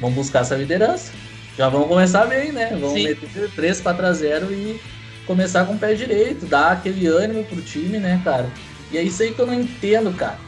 vamos 0.00 0.14
buscar 0.14 0.40
essa 0.40 0.54
liderança. 0.54 1.12
Já 1.56 1.68
vamos 1.68 1.88
começar 1.88 2.26
bem, 2.26 2.52
né? 2.52 2.68
Vamos 2.72 2.92
Sim. 2.92 3.04
meter 3.04 3.50
3, 3.54 3.80
4 3.80 4.06
a 4.06 4.12
0 4.12 4.52
e 4.52 4.80
começar 5.26 5.64
com 5.64 5.74
o 5.74 5.78
pé 5.78 5.94
direito, 5.94 6.46
dar 6.46 6.72
aquele 6.72 7.06
ânimo 7.06 7.44
pro 7.44 7.62
time, 7.62 7.98
né, 7.98 8.20
cara? 8.22 8.50
E 8.94 8.98
é 8.98 9.02
isso 9.02 9.24
aí 9.24 9.34
que 9.34 9.40
eu 9.40 9.46
não 9.46 9.54
entendo, 9.54 10.16
cara. 10.16 10.38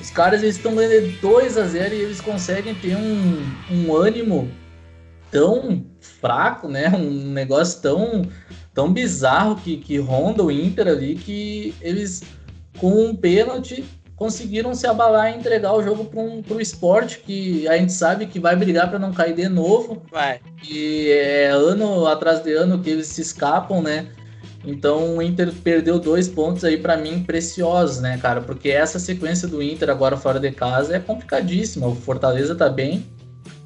Os 0.00 0.08
caras 0.08 0.42
estão 0.42 0.74
ganhando 0.74 1.12
2 1.20 1.58
a 1.58 1.64
0 1.64 1.94
e 1.94 1.98
eles 1.98 2.22
conseguem 2.22 2.74
ter 2.74 2.96
um, 2.96 3.46
um 3.70 3.94
ânimo 3.94 4.50
tão 5.30 5.84
fraco, 6.00 6.68
né? 6.68 6.88
Um 6.88 7.30
negócio 7.32 7.82
tão, 7.82 8.22
tão 8.72 8.90
bizarro 8.90 9.56
que, 9.56 9.76
que 9.76 9.98
ronda 9.98 10.42
o 10.42 10.50
Inter 10.50 10.88
ali 10.88 11.16
que 11.16 11.74
eles 11.82 12.22
com 12.78 13.08
um 13.08 13.14
pênalti, 13.14 13.84
conseguiram 14.16 14.74
se 14.74 14.86
abalar 14.86 15.30
e 15.30 15.36
entregar 15.36 15.74
o 15.74 15.82
jogo 15.82 16.06
para 16.06 16.20
um, 16.20 16.42
o 16.48 16.60
esporte 16.62 17.18
que 17.18 17.68
a 17.68 17.76
gente 17.76 17.92
sabe 17.92 18.26
que 18.26 18.40
vai 18.40 18.56
brigar 18.56 18.88
para 18.88 18.98
não 18.98 19.12
cair 19.12 19.34
de 19.34 19.50
novo. 19.50 20.02
Vai. 20.10 20.40
E 20.66 21.10
é 21.10 21.48
ano 21.48 22.06
atrás 22.06 22.42
de 22.42 22.54
ano 22.54 22.82
que 22.82 22.88
eles 22.88 23.08
se 23.08 23.20
escapam, 23.20 23.82
né? 23.82 24.08
Então 24.64 25.16
o 25.16 25.22
Inter 25.22 25.52
perdeu 25.52 25.98
dois 25.98 26.28
pontos 26.28 26.64
aí 26.64 26.76
para 26.76 26.96
mim 26.96 27.22
preciosos, 27.24 28.00
né, 28.00 28.18
cara? 28.18 28.40
Porque 28.40 28.70
essa 28.70 28.98
sequência 28.98 29.48
do 29.48 29.62
Inter 29.62 29.90
agora 29.90 30.16
fora 30.16 30.38
de 30.38 30.50
casa 30.52 30.96
é 30.96 31.00
complicadíssima. 31.00 31.86
O 31.88 31.96
Fortaleza 31.96 32.54
tá 32.54 32.68
bem 32.68 33.04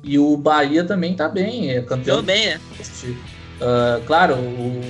e 0.02 0.18
o 0.18 0.36
Bahia 0.36 0.84
também 0.84 1.14
tá 1.14 1.28
bem, 1.28 1.70
é 1.70 1.82
campeão. 1.82 2.22
Bem, 2.22 2.46
né? 2.46 2.60
Uh, 2.80 4.04
claro, 4.06 4.34
o, 4.34 4.80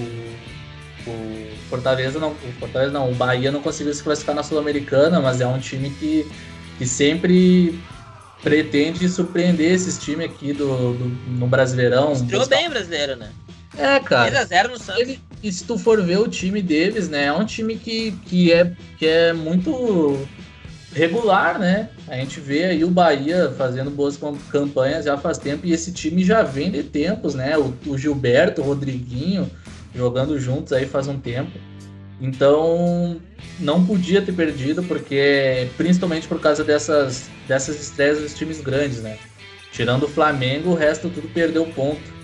o 1.06 1.46
Fortaleza 1.68 2.18
não, 2.18 2.30
o 2.30 2.52
Fortaleza 2.60 2.92
não, 2.92 3.10
o 3.10 3.14
Bahia 3.14 3.50
não 3.50 3.62
conseguiu 3.62 3.92
se 3.92 4.02
classificar 4.02 4.34
na 4.34 4.42
Sul-Americana, 4.42 5.20
mas 5.20 5.40
é 5.40 5.46
um 5.46 5.58
time 5.58 5.90
que, 5.90 6.30
que 6.78 6.86
sempre 6.86 7.80
pretende 8.42 9.08
surpreender 9.08 9.72
esses 9.72 9.98
times 9.98 10.26
aqui 10.26 10.52
do, 10.52 10.94
do 10.94 11.04
no 11.30 11.48
Brasileirão. 11.48 12.12
Estreou 12.12 12.46
bem 12.46 12.68
o 12.68 12.70
brasileiro, 12.70 13.16
né? 13.16 13.30
É, 13.78 14.00
cara. 14.00 14.46
3x0 14.46 14.68
no 14.68 14.78
Santos. 14.78 15.00
Ele, 15.00 15.20
e 15.42 15.52
se 15.52 15.64
tu 15.64 15.78
for 15.78 16.02
ver 16.02 16.18
o 16.18 16.28
time 16.28 16.62
deles, 16.62 17.08
né? 17.08 17.26
É 17.26 17.32
um 17.32 17.44
time 17.44 17.76
que, 17.76 18.12
que, 18.26 18.52
é, 18.52 18.72
que 18.98 19.06
é 19.06 19.32
muito 19.32 20.26
regular, 20.92 21.58
né? 21.58 21.90
A 22.08 22.16
gente 22.16 22.40
vê 22.40 22.64
aí 22.64 22.84
o 22.84 22.90
Bahia 22.90 23.52
fazendo 23.56 23.90
boas 23.90 24.18
campanhas 24.50 25.04
já 25.04 25.18
faz 25.18 25.36
tempo 25.36 25.66
e 25.66 25.72
esse 25.72 25.92
time 25.92 26.24
já 26.24 26.42
vem 26.42 26.70
de 26.70 26.82
tempos, 26.82 27.34
né? 27.34 27.56
O, 27.58 27.74
o 27.86 27.98
Gilberto, 27.98 28.62
o 28.62 28.64
Rodriguinho, 28.64 29.50
jogando 29.94 30.38
juntos 30.40 30.72
aí 30.72 30.86
faz 30.86 31.06
um 31.06 31.18
tempo. 31.18 31.52
Então, 32.18 33.20
não 33.60 33.84
podia 33.84 34.22
ter 34.22 34.32
perdido, 34.32 34.82
porque 34.82 35.68
principalmente 35.76 36.26
por 36.26 36.40
causa 36.40 36.64
dessas, 36.64 37.28
dessas 37.46 37.78
estreias 37.80 38.20
dos 38.20 38.34
times 38.34 38.60
grandes, 38.62 39.02
né? 39.02 39.18
Tirando 39.70 40.04
o 40.04 40.08
Flamengo, 40.08 40.70
o 40.70 40.74
resto 40.74 41.10
tudo 41.10 41.28
perdeu 41.28 41.66
ponto. 41.66 42.15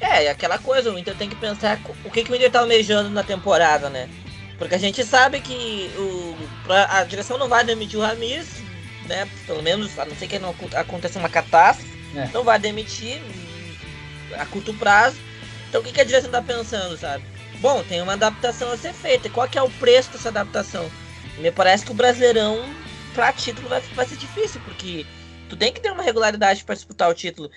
É, 0.00 0.24
e 0.24 0.28
aquela 0.28 0.58
coisa, 0.58 0.92
o 0.92 0.98
Inter 0.98 1.16
tem 1.16 1.28
que 1.28 1.36
pensar 1.36 1.80
o 2.04 2.10
que, 2.10 2.24
que 2.24 2.32
o 2.32 2.34
Inter 2.34 2.50
tá 2.50 2.60
almejando 2.60 3.10
na 3.10 3.22
temporada, 3.22 3.88
né? 3.88 4.08
Porque 4.58 4.74
a 4.74 4.78
gente 4.78 5.04
sabe 5.04 5.40
que 5.40 5.90
o, 5.96 6.36
a 6.88 7.02
direção 7.04 7.38
não 7.38 7.48
vai 7.48 7.64
demitir 7.64 7.98
o 7.98 8.02
Ramires, 8.02 8.62
né? 9.06 9.28
Pelo 9.46 9.62
menos, 9.62 9.98
a 9.98 10.04
não 10.04 10.14
ser 10.14 10.28
que 10.28 10.38
não 10.38 10.54
aconteça 10.74 11.18
uma 11.18 11.28
catástrofe, 11.28 11.90
é. 12.14 12.28
não 12.32 12.44
vai 12.44 12.58
demitir 12.58 13.20
a 14.38 14.46
curto 14.46 14.72
prazo. 14.74 15.16
Então 15.68 15.80
o 15.80 15.84
que, 15.84 15.92
que 15.92 16.00
a 16.00 16.04
direção 16.04 16.30
tá 16.30 16.40
pensando, 16.40 16.96
sabe? 16.96 17.24
Bom, 17.60 17.82
tem 17.84 18.00
uma 18.00 18.12
adaptação 18.12 18.70
a 18.70 18.76
ser 18.76 18.92
feita. 18.92 19.28
Qual 19.28 19.48
que 19.48 19.58
é 19.58 19.62
o 19.62 19.70
preço 19.70 20.10
dessa 20.10 20.28
adaptação? 20.28 20.90
Me 21.38 21.50
parece 21.50 21.84
que 21.84 21.90
o 21.90 21.94
Brasileirão, 21.94 22.64
pra 23.12 23.32
título, 23.32 23.68
vai, 23.68 23.80
vai 23.80 24.06
ser 24.06 24.16
difícil, 24.16 24.60
porque 24.64 25.04
tu 25.48 25.56
tem 25.56 25.72
que 25.72 25.80
ter 25.80 25.90
uma 25.90 26.02
regularidade 26.02 26.62
para 26.64 26.74
disputar 26.74 27.10
o 27.10 27.14
título. 27.14 27.50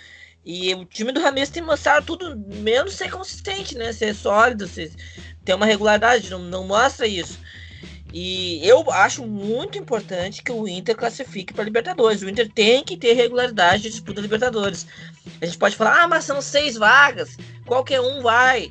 E 0.49 0.73
o 0.73 0.85
time 0.85 1.11
do 1.11 1.19
Ramirez 1.19 1.49
tem 1.49 1.61
mostrado 1.61 2.05
tudo 2.05 2.41
menos 2.55 2.93
ser 2.93 3.11
consistente, 3.11 3.77
né? 3.77 3.91
Ser 3.91 4.15
sólido, 4.15 4.65
ser, 4.65 4.93
ter 5.43 5.53
uma 5.53 5.65
regularidade, 5.65 6.29
não, 6.29 6.39
não 6.39 6.65
mostra 6.65 7.05
isso. 7.05 7.37
E 8.13 8.65
eu 8.65 8.89
acho 8.89 9.27
muito 9.27 9.77
importante 9.77 10.41
que 10.41 10.49
o 10.49 10.65
Inter 10.65 10.95
classifique 10.95 11.53
para 11.53 11.65
Libertadores. 11.65 12.21
O 12.21 12.29
Inter 12.29 12.49
tem 12.49 12.81
que 12.81 12.95
ter 12.95 13.11
regularidade 13.11 13.83
de 13.83 13.89
disputa 13.89 14.21
Libertadores. 14.21 14.87
A 15.41 15.45
gente 15.45 15.57
pode 15.57 15.75
falar, 15.75 16.03
ah, 16.03 16.07
mas 16.07 16.23
são 16.23 16.41
seis 16.41 16.77
vagas, 16.77 17.35
qualquer 17.65 17.99
um 17.99 18.21
vai. 18.21 18.69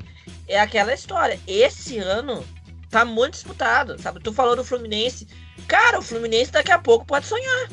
É 0.48 0.58
aquela 0.58 0.94
história. 0.94 1.38
Esse 1.46 1.98
ano 1.98 2.42
tá 2.88 3.04
muito 3.04 3.34
disputado, 3.34 4.00
sabe? 4.00 4.20
Tu 4.20 4.32
falou 4.32 4.56
do 4.56 4.64
Fluminense. 4.64 5.28
Cara, 5.68 5.98
o 5.98 6.02
Fluminense 6.02 6.50
daqui 6.50 6.72
a 6.72 6.78
pouco 6.78 7.04
pode 7.04 7.26
sonhar. 7.26 7.68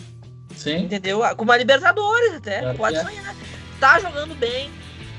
Sim. 0.57 0.79
Entendeu? 0.79 1.21
Com 1.37 1.45
uma 1.45 1.55
Libertadores 1.55 2.33
até. 2.33 2.59
Claro 2.59 2.77
pode 2.77 2.97
é. 2.97 3.01
sonhar. 3.01 3.35
Tá 3.83 3.99
jogando 3.99 4.33
bem. 4.33 4.71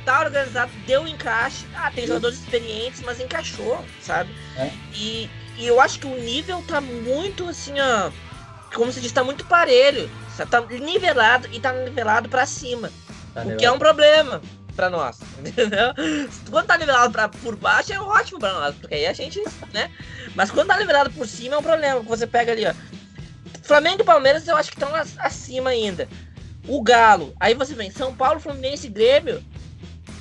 tá 0.06 0.20
organizado, 0.22 0.72
deu 0.86 1.06
encaixe. 1.06 1.66
Ah, 1.74 1.90
tem 1.94 2.06
jogadores 2.06 2.38
experientes, 2.38 3.02
mas 3.02 3.20
encaixou, 3.20 3.84
sabe? 4.00 4.34
É. 4.56 4.70
E, 4.94 5.28
e 5.58 5.66
eu 5.66 5.78
acho 5.82 5.98
que 5.98 6.06
o 6.06 6.16
nível 6.16 6.64
tá 6.66 6.80
muito 6.80 7.46
assim, 7.46 7.74
ó. 7.78 8.10
Como 8.74 8.90
se 8.90 9.02
diz, 9.02 9.12
tá 9.12 9.22
muito 9.22 9.44
parelho. 9.44 10.10
Tá 10.50 10.62
nivelado 10.62 11.46
e 11.52 11.60
tá 11.60 11.74
nivelado 11.74 12.30
para 12.30 12.46
cima. 12.46 12.90
Tá 13.34 13.42
o 13.42 13.54
que 13.54 13.66
é 13.66 13.70
um 13.70 13.78
problema 13.78 14.40
para 14.74 14.88
nós, 14.88 15.18
entendeu? 15.44 15.92
Quando 16.50 16.66
tá 16.66 16.78
nivelado 16.78 17.12
pra, 17.12 17.28
por 17.28 17.56
baixo 17.56 17.92
é 17.92 18.00
ótimo 18.00 18.40
para 18.40 18.54
nós, 18.54 18.74
porque 18.76 18.94
aí 18.94 19.06
a 19.06 19.12
gente, 19.12 19.42
né? 19.74 19.90
Mas 20.34 20.50
quando 20.50 20.68
tá 20.68 20.78
nivelado 20.78 21.10
por 21.10 21.28
cima 21.28 21.56
é 21.56 21.58
um 21.58 21.62
problema, 21.62 22.00
você 22.00 22.26
pega 22.26 22.52
ali, 22.52 22.66
ó. 22.66 22.72
Flamengo 23.62 24.00
e 24.00 24.04
Palmeiras 24.04 24.48
eu 24.48 24.56
acho 24.56 24.70
que 24.70 24.82
estão 24.82 24.90
acima 25.18 25.68
ainda. 25.68 26.08
O 26.66 26.82
Galo, 26.82 27.34
aí 27.38 27.54
você 27.54 27.74
vem 27.74 27.90
São 27.90 28.14
Paulo, 28.14 28.40
Fluminense 28.40 28.88
Grêmio, 28.88 29.44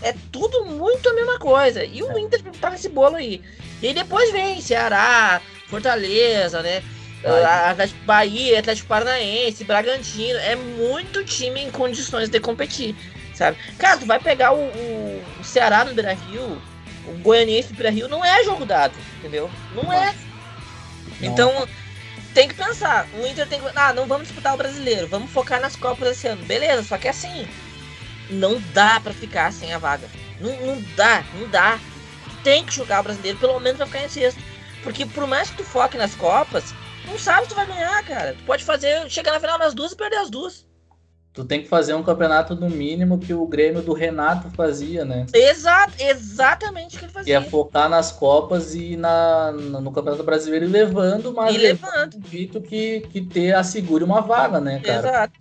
é 0.01 0.13
tudo 0.31 0.65
muito 0.65 1.07
a 1.09 1.13
mesma 1.13 1.39
coisa. 1.39 1.83
E 1.83 2.03
o 2.03 2.11
é. 2.11 2.19
Inter 2.19 2.41
tá 2.59 2.69
nesse 2.69 2.89
bolo 2.89 3.15
aí. 3.15 3.41
E 3.81 3.93
depois 3.93 4.31
vem 4.31 4.61
Ceará, 4.61 5.41
Fortaleza, 5.67 6.61
né? 6.61 6.83
Atlético 7.69 8.03
Bahia, 8.03 8.59
Atlético 8.59 8.87
Paranaense, 8.87 9.63
Bragantino. 9.63 10.37
É 10.39 10.55
muito 10.55 11.23
time 11.23 11.61
em 11.61 11.71
condições 11.71 12.29
de 12.29 12.39
competir, 12.39 12.95
sabe? 13.33 13.57
Cara, 13.77 13.97
tu 13.97 14.05
vai 14.05 14.19
pegar 14.19 14.53
o, 14.53 14.59
o, 14.59 15.23
o 15.39 15.43
Ceará 15.43 15.85
no 15.85 15.93
Beira 15.93 16.13
Rio, 16.13 16.61
o 17.07 17.17
Goianiense 17.19 17.69
no 17.69 17.75
Beira 17.75 17.91
Rio, 17.91 18.07
não 18.09 18.23
é 18.23 18.43
jogo 18.43 18.65
dado, 18.65 18.93
entendeu? 19.19 19.49
Não 19.73 19.91
é. 19.91 20.13
Então, 21.21 21.65
tem 22.33 22.47
que 22.47 22.55
pensar. 22.55 23.07
O 23.13 23.25
Inter 23.25 23.47
tem 23.47 23.59
que. 23.59 23.67
Ah, 23.75 23.93
não 23.93 24.07
vamos 24.07 24.27
disputar 24.27 24.53
o 24.53 24.57
brasileiro, 24.57 25.07
vamos 25.07 25.31
focar 25.31 25.61
nas 25.61 25.75
Copas 25.75 26.09
esse 26.09 26.27
ano. 26.27 26.43
Beleza, 26.45 26.83
só 26.83 26.97
que 26.97 27.07
assim, 27.07 27.47
não 28.29 28.61
dá 28.73 28.99
para 28.99 29.13
ficar 29.13 29.51
sem 29.53 29.73
a 29.73 29.77
vaga. 29.77 30.09
Não, 30.39 30.51
não 30.65 30.81
dá, 30.95 31.23
não 31.35 31.47
dá. 31.49 31.79
Tem 32.43 32.65
que 32.65 32.73
jogar 32.73 32.99
o 32.99 33.03
brasileiro, 33.03 33.37
pelo 33.37 33.59
menos 33.59 33.77
pra 33.77 33.85
ficar 33.85 34.03
em 34.03 34.09
sexto. 34.09 34.41
Porque 34.83 35.05
por 35.05 35.25
mais 35.27 35.49
que 35.49 35.57
tu 35.57 35.63
foque 35.63 35.97
nas 35.97 36.15
Copas, 36.15 36.73
não 37.05 37.17
sabe 37.17 37.43
se 37.43 37.49
tu 37.49 37.55
vai 37.55 37.65
ganhar, 37.65 38.03
cara. 38.03 38.33
Tu 38.33 38.43
pode 38.43 38.63
fazer, 38.63 39.09
chegar 39.09 39.31
na 39.31 39.39
final 39.39 39.57
nas 39.57 39.73
duas 39.73 39.93
e 39.93 39.95
perder 39.95 40.17
as 40.17 40.29
duas. 40.29 40.65
Tu 41.33 41.43
tem 41.43 41.63
que 41.63 41.67
fazer 41.67 41.95
um 41.95 42.03
campeonato 42.03 42.53
no 42.53 42.69
mínimo 42.69 43.17
que 43.17 43.33
o 43.33 43.47
Grêmio 43.47 43.81
do 43.81 43.91
Renato 43.91 44.51
fazia, 44.51 45.03
né? 45.03 45.25
Exato, 45.33 45.93
exatamente 45.99 46.95
o 46.95 46.99
que 46.99 47.05
ele 47.05 47.11
fazia. 47.11 47.41
Que 47.41 47.45
é 47.45 47.49
focar 47.49 47.89
nas 47.89 48.11
Copas 48.11 48.75
e 48.75 48.95
na, 48.95 49.51
no 49.51 49.91
Campeonato 49.91 50.23
Brasileiro 50.23 50.65
e 50.65 50.67
levando, 50.67 51.33
mas 51.33 51.55
e 51.55 51.57
levando. 51.57 52.19
Dito 52.19 52.61
que, 52.61 53.01
que 53.11 53.19
ter 53.19 53.55
assegure 53.55 54.03
uma 54.03 54.21
vaga, 54.21 54.61
né, 54.61 54.79
cara? 54.79 54.99
Exato. 54.99 55.33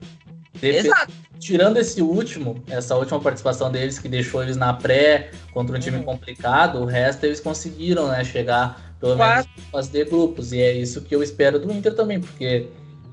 Exato. 0.62 1.12
Tirando 1.38 1.76
esse 1.76 2.01
último, 2.01 2.62
essa 2.68 2.97
última 2.97 3.20
participação 3.20 3.70
deles 3.70 3.99
que 3.99 4.09
deixou 4.09 4.43
eles 4.43 4.57
na 4.57 4.72
pré 4.72 5.32
contra 5.53 5.76
um 5.76 5.80
time 5.80 5.99
uhum. 5.99 6.05
complicado, 6.05 6.80
o 6.80 6.86
resto 6.86 7.26
eles 7.26 7.40
conseguiram, 7.40 8.09
né, 8.09 8.24
chegar 8.24 8.95
pelo 8.99 9.16
menos 9.16 9.47
fazer 9.70 10.09
grupos. 10.09 10.53
E 10.53 10.62
é 10.62 10.72
isso 10.72 11.03
que 11.03 11.14
eu 11.14 11.22
espero 11.22 11.59
do 11.59 11.70
Inter 11.70 11.95
também, 11.95 12.20
porque 12.20 12.68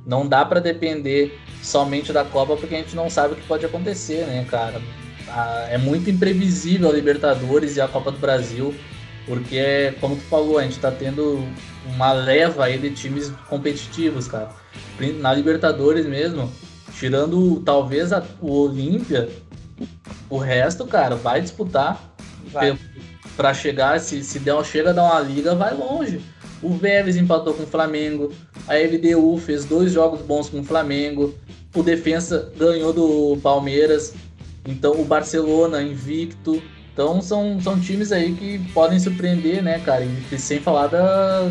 não 0.09 0.27
dá 0.27 0.43
para 0.43 0.59
depender 0.59 1.39
somente 1.61 2.11
da 2.11 2.25
Copa, 2.25 2.57
porque 2.57 2.73
a 2.73 2.79
gente 2.79 2.95
não 2.95 3.11
sabe 3.11 3.33
o 3.33 3.37
que 3.37 3.45
pode 3.45 3.63
acontecer, 3.63 4.25
né, 4.25 4.43
cara? 4.49 4.81
É 5.69 5.77
muito 5.77 6.09
imprevisível 6.09 6.89
a 6.89 6.93
Libertadores 6.93 7.77
e 7.77 7.81
a 7.81 7.87
Copa 7.87 8.11
do 8.11 8.17
Brasil, 8.17 8.73
porque, 9.27 9.93
como 10.01 10.15
tu 10.15 10.23
falou, 10.23 10.57
a 10.57 10.63
gente 10.63 10.79
tá 10.79 10.89
tendo 10.89 11.47
uma 11.85 12.11
leva 12.11 12.65
aí 12.65 12.79
de 12.79 12.89
times 12.89 13.31
competitivos, 13.47 14.27
cara. 14.27 14.49
Na 15.19 15.31
Libertadores 15.31 16.07
mesmo, 16.07 16.51
tirando 16.97 17.59
talvez 17.59 18.11
a, 18.11 18.23
o 18.41 18.63
Olímpia, 18.63 19.29
o 20.27 20.39
resto, 20.39 20.87
cara, 20.87 21.15
vai 21.15 21.39
disputar. 21.39 22.01
Para 23.37 23.53
chegar, 23.53 23.99
se, 23.99 24.23
se 24.23 24.39
der, 24.39 24.65
chega 24.65 24.89
a 24.89 24.93
dar 24.93 25.03
uma 25.03 25.19
liga, 25.19 25.53
vai 25.53 25.73
longe. 25.73 26.19
O 26.61 26.73
Vélez 26.73 27.15
empatou 27.15 27.53
com 27.53 27.63
o 27.63 27.67
Flamengo, 27.67 28.33
a 28.67 28.75
LDU 28.75 29.37
fez 29.37 29.63
dois 29.65 29.93
jogos 29.93 30.21
bons 30.21 30.49
com 30.49 30.59
o 30.59 30.63
Flamengo, 30.63 31.33
o 31.73 31.83
Defensa 31.83 32.51
ganhou 32.57 32.91
do 32.91 33.37
Palmeiras, 33.41 34.13
então 34.65 34.99
o 34.99 35.05
Barcelona 35.05 35.81
invicto. 35.81 36.61
Então 36.93 37.21
são, 37.21 37.61
são 37.61 37.79
times 37.79 38.11
aí 38.11 38.33
que 38.33 38.59
podem 38.73 38.99
surpreender, 38.99 39.63
né, 39.63 39.79
cara? 39.79 40.03
E 40.03 40.37
sem 40.37 40.59
falar 40.59 40.87
da, 40.87 41.49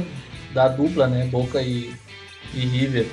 da 0.52 0.68
dupla, 0.68 1.06
né? 1.06 1.26
Boca 1.26 1.62
e, 1.62 1.94
e 2.52 2.60
River. 2.60 3.06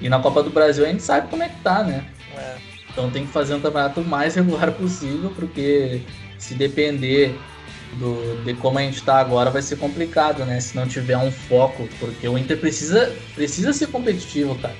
E 0.00 0.08
na 0.08 0.18
Copa 0.20 0.42
do 0.42 0.50
Brasil 0.50 0.84
a 0.84 0.88
gente 0.88 1.02
sabe 1.02 1.28
como 1.28 1.42
é 1.42 1.48
que 1.48 1.60
tá, 1.62 1.82
né? 1.82 2.06
É. 2.36 2.56
Então 2.90 3.10
tem 3.10 3.26
que 3.26 3.32
fazer 3.32 3.54
um 3.54 3.60
campeonato 3.60 4.00
mais 4.02 4.34
regular 4.34 4.72
possível, 4.72 5.30
porque 5.34 6.00
se 6.38 6.54
depender 6.54 7.36
do, 7.94 8.42
de 8.44 8.54
como 8.54 8.78
a 8.78 8.82
gente 8.82 8.98
está 8.98 9.18
agora 9.18 9.50
vai 9.50 9.62
ser 9.62 9.76
complicado, 9.76 10.44
né? 10.44 10.60
Se 10.60 10.76
não 10.76 10.86
tiver 10.86 11.16
um 11.16 11.30
foco, 11.30 11.88
porque 11.98 12.28
o 12.28 12.36
Inter 12.36 12.58
precisa, 12.58 13.14
precisa 13.34 13.72
ser 13.72 13.88
competitivo, 13.88 14.54
cara. 14.56 14.76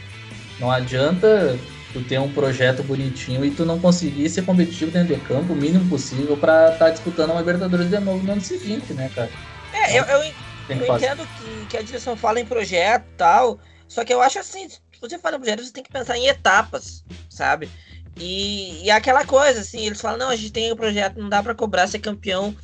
Não 0.60 0.70
adianta 0.70 1.58
tu 1.92 2.02
ter 2.02 2.18
um 2.18 2.30
projeto 2.30 2.82
bonitinho 2.82 3.44
e 3.44 3.50
tu 3.50 3.64
não 3.64 3.78
conseguir 3.78 4.28
ser 4.28 4.42
competitivo 4.42 4.90
dentro 4.90 5.14
de 5.14 5.20
campo 5.22 5.52
o 5.52 5.56
mínimo 5.56 5.88
possível 5.88 6.36
para 6.36 6.72
estar 6.72 6.86
tá 6.86 6.90
disputando 6.90 7.30
uma 7.30 7.40
Libertadores 7.40 7.88
de 7.88 7.98
novo 7.98 8.24
no 8.24 8.32
ano 8.32 8.40
seguinte, 8.40 8.92
né, 8.92 9.10
cara? 9.14 9.30
É, 9.72 9.98
eu, 9.98 10.04
eu, 10.04 10.32
eu 10.68 10.94
entendo 10.94 11.26
que, 11.38 11.66
que 11.66 11.76
a 11.76 11.82
direção 11.82 12.16
fala 12.16 12.40
em 12.40 12.44
projeto 12.44 13.04
e 13.04 13.16
tal, 13.16 13.58
só 13.86 14.04
que 14.04 14.12
eu 14.12 14.20
acho 14.20 14.38
assim, 14.38 14.68
se 14.68 14.80
você 15.00 15.18
fala 15.18 15.36
em 15.36 15.40
projeto, 15.40 15.64
você 15.64 15.72
tem 15.72 15.82
que 15.82 15.92
pensar 15.92 16.18
em 16.18 16.26
etapas, 16.26 17.04
sabe? 17.30 17.70
E, 18.18 18.84
e 18.84 18.90
aquela 18.90 19.24
coisa, 19.24 19.60
assim, 19.60 19.86
eles 19.86 20.00
falam, 20.00 20.18
não, 20.18 20.28
a 20.28 20.36
gente 20.36 20.52
tem 20.52 20.70
o 20.70 20.74
um 20.74 20.76
projeto, 20.76 21.18
não 21.18 21.28
dá 21.28 21.42
para 21.42 21.54
cobrar 21.54 21.86
ser 21.86 22.00
campeão 22.00 22.54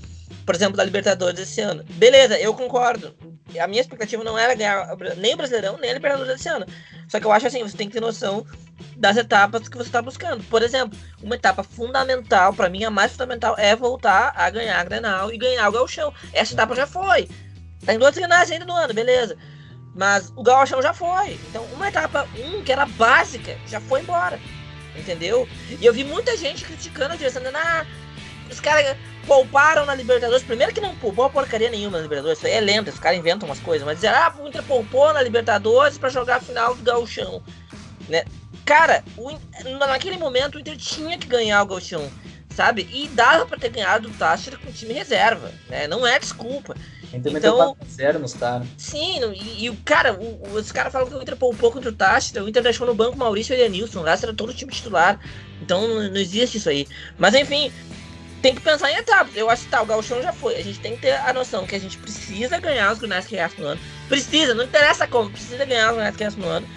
por 0.45 0.55
exemplo, 0.55 0.77
da 0.77 0.85
Libertadores 0.85 1.41
esse 1.41 1.61
ano. 1.61 1.85
Beleza, 1.91 2.39
eu 2.39 2.55
concordo. 2.55 3.15
A 3.59 3.67
minha 3.67 3.81
expectativa 3.81 4.25
não 4.25 4.37
era 4.37 4.55
ganhar 4.55 4.97
nem 5.17 5.35
o 5.35 5.37
Brasileirão, 5.37 5.79
nem 5.79 5.91
a 5.91 5.95
Libertadores 5.95 6.35
esse 6.35 6.49
ano. 6.49 6.67
Só 7.09 7.21
que 7.21 7.27
eu 7.27 7.33
acho 7.33 7.47
assim, 7.47 7.63
você 7.63 7.77
tem 7.77 7.89
que 7.89 7.95
ter 7.95 8.01
noção 8.01 8.47
das 8.97 9.17
etapas 9.17 9.69
que 9.69 9.77
você 9.77 9.89
está 9.89 10.03
buscando. 10.03 10.43
Por 10.45 10.63
exemplo, 10.63 10.99
uma 11.23 11.35
etapa 11.35 11.63
fundamental, 11.63 12.53
para 12.53 12.69
mim 12.69 12.85
a 12.85 12.91
mais 12.91 13.13
fundamental, 13.13 13.55
é 13.59 13.75
voltar 13.77 14.33
a 14.37 14.49
ganhar 14.51 14.81
a 14.81 14.85
Grenal 14.85 15.33
e 15.33 15.39
ganhar 15.39 15.69
o 15.69 15.73
Gauchão. 15.73 16.13
Essa 16.33 16.55
etapa 16.55 16.75
já 16.75 16.87
foi. 16.87 17.29
Tem 17.85 17.99
duas 17.99 18.15
Grenais 18.15 18.51
ainda 18.51 18.65
no 18.65 18.73
ano, 18.73 18.95
beleza. 18.95 19.37
Mas 19.95 20.33
o 20.35 20.43
Gauchão 20.43 20.83
já 20.83 20.93
foi. 20.93 21.39
Então, 21.49 21.65
uma 21.73 21.89
etapa, 21.89 22.27
um, 22.37 22.63
que 22.63 22.73
era 22.73 22.87
básica, 22.87 23.57
já 23.67 23.81
foi 23.81 24.01
embora. 24.01 24.41
Entendeu? 24.97 25.49
E 25.81 25.85
eu 25.85 25.93
vi 25.93 26.05
muita 26.05 26.37
gente 26.37 26.65
criticando 26.65 27.15
a 27.15 27.17
direção, 27.17 27.43
ah, 27.55 27.87
os 28.55 28.61
caras 28.61 28.97
pouparam 29.27 29.85
na 29.85 29.95
Libertadores. 29.95 30.43
Primeiro 30.43 30.73
que 30.73 30.81
não 30.81 30.95
poupou 30.97 31.29
porcaria 31.29 31.71
nenhuma 31.71 31.99
na 31.99 32.03
Libertadores. 32.03 32.39
Isso 32.39 32.47
aí 32.47 32.55
é 32.55 32.61
lento, 32.61 32.91
os 32.91 32.99
caras 32.99 33.19
inventam 33.19 33.49
umas 33.49 33.61
coisas. 33.61 33.85
Mas 33.85 33.97
dizer, 33.97 34.09
ah, 34.09 34.33
o 34.39 34.49
Inter 34.49 34.63
poupou 34.63 35.13
na 35.13 35.23
Libertadores 35.23 35.99
para 35.99 36.09
jogar 36.09 36.37
a 36.37 36.41
final 36.41 36.75
do 36.75 36.83
Gauchão. 36.83 37.43
Né? 38.09 38.25
Cara, 38.65 39.05
o, 39.17 39.31
naquele 39.79 40.17
momento 40.17 40.57
o 40.57 40.59
Inter 40.61 40.77
tinha 40.77 41.19
que 41.19 41.27
ganhar 41.27 41.63
o 41.63 41.67
Gauchão, 41.67 42.11
sabe? 42.55 42.89
E 42.93 43.09
dava 43.09 43.45
para 43.47 43.59
ter 43.59 43.71
ganhado 43.71 44.09
o 44.09 44.13
Táchira 44.13 44.57
com 44.57 44.73
time 44.73 44.95
reserva, 44.95 45.51
né? 45.69 45.87
Não 45.87 46.07
é 46.07 46.19
desculpa. 46.19 46.75
Então, 47.13 47.77
zero 47.89 48.19
nos 48.19 48.35
caras. 48.35 48.67
Sim, 48.77 49.21
e, 49.35 49.65
e, 49.65 49.71
o 49.71 49.77
cara, 49.85 50.15
o, 50.15 50.55
os 50.55 50.73
caras 50.73 50.93
falam 50.93 51.09
que 51.09 51.15
o 51.15 51.23
Inter 51.23 51.37
poupou 51.37 51.71
contra 51.71 51.91
o 51.91 51.95
Táchira, 51.95 52.43
o 52.43 52.49
Inter 52.49 52.63
deixou 52.63 52.87
no 52.87 52.95
banco 52.95 53.17
Maurício 53.17 53.55
e 53.55 53.61
Edenilson, 53.61 54.03
lá 54.03 54.13
era 54.13 54.35
todo 54.35 54.51
o 54.51 54.55
time 54.55 54.73
titular. 54.73 55.21
Então 55.63 55.87
não, 55.87 56.11
não 56.11 56.17
existe 56.17 56.59
isso 56.59 56.69
aí. 56.69 56.89
Mas 57.17 57.35
enfim, 57.35 57.73
tem 58.45 58.55
que 58.55 58.61
pensar 58.61 58.93
em 58.93 58.97
etapas. 58.97 59.35
Eu 59.35 59.49
acho 59.49 59.65
que 59.65 59.71
tá, 59.71 59.81
o 59.81 59.87
Gauchão 59.87 60.23
já 60.23 60.31
foi. 60.31 60.57
A 60.57 60.63
gente 60.63 60.79
tem 60.79 60.95
que 60.95 61.01
ter 61.01 61.13
a 61.13 61.33
noção 61.33 61.67
que 61.67 61.75
a 61.75 61.81
gente 61.81 61.97
precisa 61.97 62.59
ganhar 62.59 62.93
os 62.93 62.99
Grenais 62.99 63.27
que 63.27 63.35
restam 63.35 63.65
no 63.65 63.71
ano. 63.71 63.81
Precisa, 64.07 64.53
não 64.53 64.65
interessa 64.65 65.07
como, 65.07 65.31
precisa 65.31 65.65
ganhar 65.65 65.89
os 65.89 65.95
Grenais 65.95 66.15
que 66.15 66.25
restam 66.25 66.45
no 66.45 66.51
ano. 66.51 66.69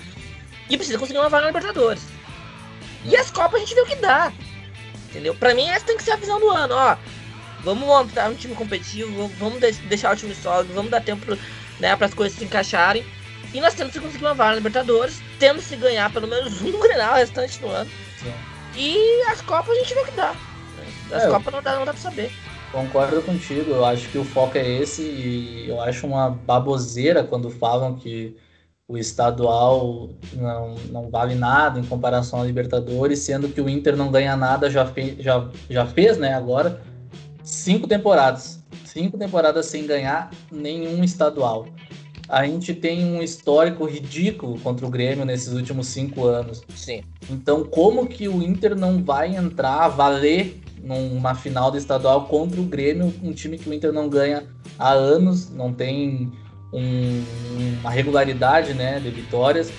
E 0.70 0.78
precisa 0.78 0.98
conseguir 0.98 1.20
uma 1.20 1.28
vaga 1.28 1.42
na 1.42 1.48
Libertadores. 1.50 2.02
E 3.04 3.18
as 3.18 3.30
Copas 3.30 3.56
a 3.56 3.60
gente 3.60 3.76
vê 3.76 3.82
o 3.82 3.86
que 3.86 3.98
dá. 3.98 4.32
Entendeu? 5.10 5.36
Pra 5.36 5.54
mim, 5.54 5.68
essa 5.68 5.86
tem 5.86 5.98
que 5.98 6.04
ser 6.04 6.12
a 6.12 6.16
visão 6.16 6.40
do 6.40 6.50
ano, 6.50 6.74
ó. 6.74 6.96
Vamos 7.66 7.86
montar 7.86 8.30
um 8.30 8.36
time 8.36 8.56
competitivo, 8.56 9.28
vamos 9.38 9.60
deixar 9.60 10.14
o 10.14 10.16
time 10.16 10.34
sólido, 10.34 10.74
vamos 10.74 10.90
dar 10.90 11.02
tempo 11.02 11.38
né, 11.82 11.98
para 11.98 12.06
as 12.06 12.14
coisas 12.14 12.38
se 12.38 12.46
encaixarem. 12.46 13.06
E 13.54 13.60
nós 13.60 13.74
temos 13.74 13.92
que 13.92 14.00
conseguir 14.00 14.24
uma 14.24 14.34
vaga 14.34 14.52
na 14.52 14.56
Libertadores, 14.56 15.22
temos 15.38 15.68
que 15.68 15.76
ganhar 15.76 16.14
pelo 16.14 16.28
menos 16.28 16.62
um 16.62 16.72
Grenal 16.80 17.16
restante 17.16 17.60
do 17.60 17.68
ano. 17.68 17.92
Sim. 18.22 18.34
E 18.74 19.22
as 19.24 19.42
Copas 19.42 19.76
a 19.76 19.80
gente 19.82 19.94
vê 19.94 20.00
o 20.00 20.06
que 20.06 20.12
dá. 20.12 20.34
Das 21.10 21.24
é, 21.24 21.30
Copas 21.30 21.54
não 21.54 21.62
dá, 21.62 21.76
não 21.76 21.86
dá 21.86 21.94
pra 21.94 22.02
saber. 22.02 22.32
Concordo 22.72 23.22
contigo, 23.22 23.72
eu 23.72 23.86
acho 23.86 24.10
que 24.10 24.18
o 24.18 24.26
foco 24.26 24.58
é 24.58 24.68
esse 24.68 25.02
e 25.02 25.70
eu 25.70 25.82
acho 25.82 26.06
uma 26.06 26.30
baboseira 26.30 27.24
quando 27.24 27.50
falam 27.50 27.96
que 27.96 28.36
o 28.88 28.98
estadual 28.98 30.10
não, 30.34 30.76
não 30.90 31.10
vale 31.10 31.36
nada 31.36 31.80
em 31.80 31.84
comparação 31.84 32.42
à 32.42 32.46
Libertadores, 32.46 33.20
sendo 33.20 33.50
que 33.50 33.60
o 33.60 33.70
Inter 33.70 33.96
não 33.98 34.12
ganha 34.12 34.36
nada, 34.36 34.70
já, 34.70 34.86
fe, 34.86 35.18
já, 35.20 35.50
já 35.70 35.86
fez, 35.86 36.18
né, 36.18 36.34
agora, 36.34 36.82
cinco 37.44 37.88
temporadas. 37.88 38.60
Cinco 38.86 39.18
temporadas 39.18 39.66
sem 39.66 39.86
ganhar 39.86 40.32
nenhum 40.52 41.04
estadual. 41.04 41.68
A 42.30 42.46
gente 42.46 42.74
tem 42.74 43.06
um 43.06 43.22
histórico 43.22 43.86
ridículo 43.86 44.60
contra 44.60 44.86
o 44.86 44.90
Grêmio 44.90 45.26
nesses 45.26 45.54
últimos 45.54 45.88
cinco 45.88 46.26
anos. 46.26 46.62
Sim. 46.76 47.02
Então, 47.30 47.64
como 47.64 48.08
que 48.08 48.28
o 48.28 48.42
Inter 48.42 48.76
não 48.76 49.02
vai 49.04 49.36
entrar, 49.36 49.88
valer 49.88 50.62
numa 50.82 51.36
final 51.36 51.72
do 51.72 51.78
estadual 51.78 52.26
contra 52.26 52.60
o 52.60 52.64
Grêmio, 52.64 53.14
um 53.24 53.34
time 53.34 53.58
que 53.58 53.70
o 53.70 53.74
Inter 53.74 53.92
não 53.92 54.08
ganha 54.08 54.44
há 54.78 54.92
anos, 54.92 55.50
não 55.50 55.74
tem 55.74 56.32
um, 56.72 57.24
uma 57.82 57.90
regularidade 57.90 58.74
né, 58.74 59.00
de 59.00 59.10
vitórias. 59.10 59.72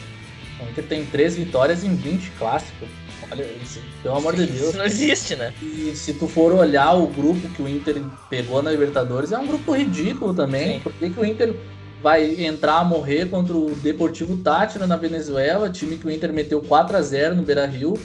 O 0.61 0.71
Inter 0.71 0.85
tem 0.85 1.07
três 1.07 1.37
vitórias 1.37 1.85
em 1.85 1.95
20 1.95 2.31
clássicos. 2.33 2.89
Olha 3.31 3.45
isso, 3.63 3.81
pelo 4.03 4.17
amor 4.17 4.35
de 4.35 4.47
Deus. 4.47 4.69
Isso 4.69 4.79
não 4.79 4.87
existe, 4.87 5.37
né? 5.37 5.53
E 5.61 5.93
se 5.95 6.15
tu 6.15 6.27
for 6.27 6.53
olhar 6.53 6.95
o 6.95 7.07
grupo 7.07 7.47
que 7.51 7.63
o 7.63 7.69
Inter 7.69 8.03
pegou 8.31 8.63
na 8.63 8.71
Libertadores, 8.71 9.33
é 9.33 9.39
um 9.39 9.47
grupo 9.47 9.73
ridículo 9.73 10.33
também. 10.33 10.75
Sim. 10.75 10.81
Por 10.81 10.93
que, 10.95 11.11
que 11.11 11.21
o 11.21 11.25
Inter 11.25 11.55
vai 12.03 12.43
entrar 12.45 12.79
a 12.79 12.85
morrer 12.85 13.27
contra 13.29 13.55
o 13.55 13.75
Deportivo 13.75 14.37
Tátira 14.39 14.87
na 14.87 14.97
Venezuela, 14.97 15.69
time 15.69 15.99
que 15.99 16.07
o 16.07 16.11
Inter 16.11 16.33
meteu 16.33 16.63
4 16.63 16.97
a 16.97 17.03
0 17.03 17.35
no 17.35 17.43
Beira-Rio? 17.43 17.99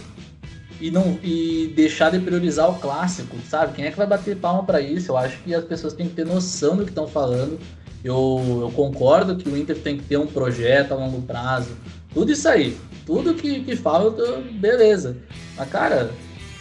E, 0.84 0.92
não, 0.92 1.18
e 1.24 1.72
deixar 1.78 2.12
de 2.12 2.20
priorizar 2.20 2.70
o 2.70 2.78
clássico, 2.78 3.38
sabe? 3.50 3.72
Quem 3.72 3.86
é 3.86 3.90
que 3.90 3.96
vai 3.96 4.06
bater 4.06 4.36
palma 4.36 4.66
para 4.66 4.82
isso? 4.82 5.14
Eu 5.14 5.18
acho 5.18 5.38
que 5.38 5.56
as 5.56 5.64
pessoas 5.64 5.94
têm 5.94 6.10
que 6.10 6.14
ter 6.14 6.26
noção 6.26 6.76
do 6.76 6.84
que 6.84 6.90
estão 6.90 7.08
falando. 7.08 7.58
Eu, 8.04 8.60
eu 8.64 8.70
concordo 8.76 9.38
que 9.38 9.48
o 9.48 9.56
Inter 9.56 9.78
tem 9.78 9.96
que 9.96 10.04
ter 10.04 10.18
um 10.18 10.28
projeto 10.28 10.92
a 10.92 10.96
longo 10.96 11.22
prazo, 11.22 11.70
tudo 12.14 12.34
isso 12.34 12.50
aí. 12.50 12.76
Tudo 13.06 13.34
que, 13.34 13.62
que 13.62 13.78
falta, 13.78 14.42
beleza. 14.56 15.16
Mas, 15.56 15.70
cara, 15.70 16.12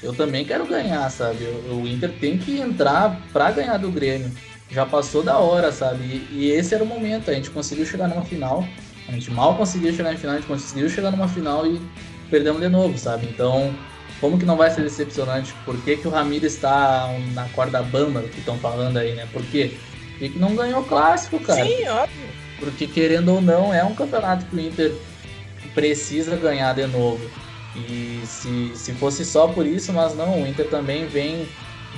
eu 0.01 0.15
também 0.15 0.45
quero 0.45 0.69
ganhar, 0.69 1.11
sabe? 1.11 1.45
O 1.73 1.85
Inter 1.85 2.13
tem 2.21 2.39
que 2.39 2.61
entrar 2.61 3.21
para 3.33 3.51
ganhar 3.51 3.77
do 3.77 3.91
Grêmio. 3.91 4.31
Já 4.71 4.87
passou 4.87 5.25
da 5.25 5.39
hora, 5.39 5.73
sabe? 5.73 6.05
E, 6.05 6.29
e, 6.31 6.51
esse 6.53 6.77
era 6.77 6.85
o 6.85 6.87
momento. 6.87 7.29
A 7.29 7.35
gente 7.35 7.51
conseguiu 7.51 7.85
chegar 7.85 8.07
numa 8.07 8.23
final. 8.25 8.65
A 9.09 9.11
gente 9.11 9.33
mal 9.33 9.57
conseguiu 9.57 9.93
chegar 9.93 10.13
na 10.13 10.17
final, 10.17 10.37
a 10.37 10.39
gente 10.39 10.47
conseguiu 10.47 10.89
chegar 10.89 11.11
numa 11.11 11.27
final 11.27 11.67
e 11.67 11.81
perdemos 12.31 12.63
de 12.63 12.69
novo, 12.69 12.97
sabe? 12.97 13.27
Então, 13.27 13.75
como 14.23 14.39
que 14.39 14.47
não 14.47 14.57
vai 14.57 14.71
ser 14.71 14.83
decepcionante? 14.83 15.53
Por 15.65 15.77
que, 15.83 15.97
que 15.97 16.07
o 16.07 16.11
Ramiro 16.11 16.47
está 16.47 17.13
na 17.35 17.49
corda 17.49 17.83
bamba 17.83 18.23
que 18.23 18.39
estão 18.39 18.57
falando 18.57 18.97
aí, 18.97 19.17
né? 19.17 19.27
Por 19.33 19.45
quê? 19.47 19.73
Porque 20.17 20.39
não 20.39 20.55
ganhou 20.55 20.81
o 20.81 20.85
clássico, 20.85 21.41
cara. 21.41 21.65
Sim, 21.65 21.89
óbvio. 21.89 22.29
Porque 22.61 22.87
querendo 22.87 23.35
ou 23.35 23.43
não, 23.43 23.75
é 23.75 23.83
um 23.83 23.97
campeonato 23.97 24.47
que 24.47 24.55
o 24.55 24.61
Inter 24.61 24.95
precisa 25.75 26.37
ganhar 26.37 26.73
de 26.73 26.87
novo. 26.87 27.29
E 27.75 28.23
se, 28.25 28.71
se 28.77 28.93
fosse 28.93 29.25
só 29.25 29.49
por 29.49 29.67
isso, 29.67 29.93
mas 29.93 30.15
não, 30.15 30.41
o 30.41 30.47
Inter 30.47 30.69
também 30.69 31.05
vem, 31.07 31.49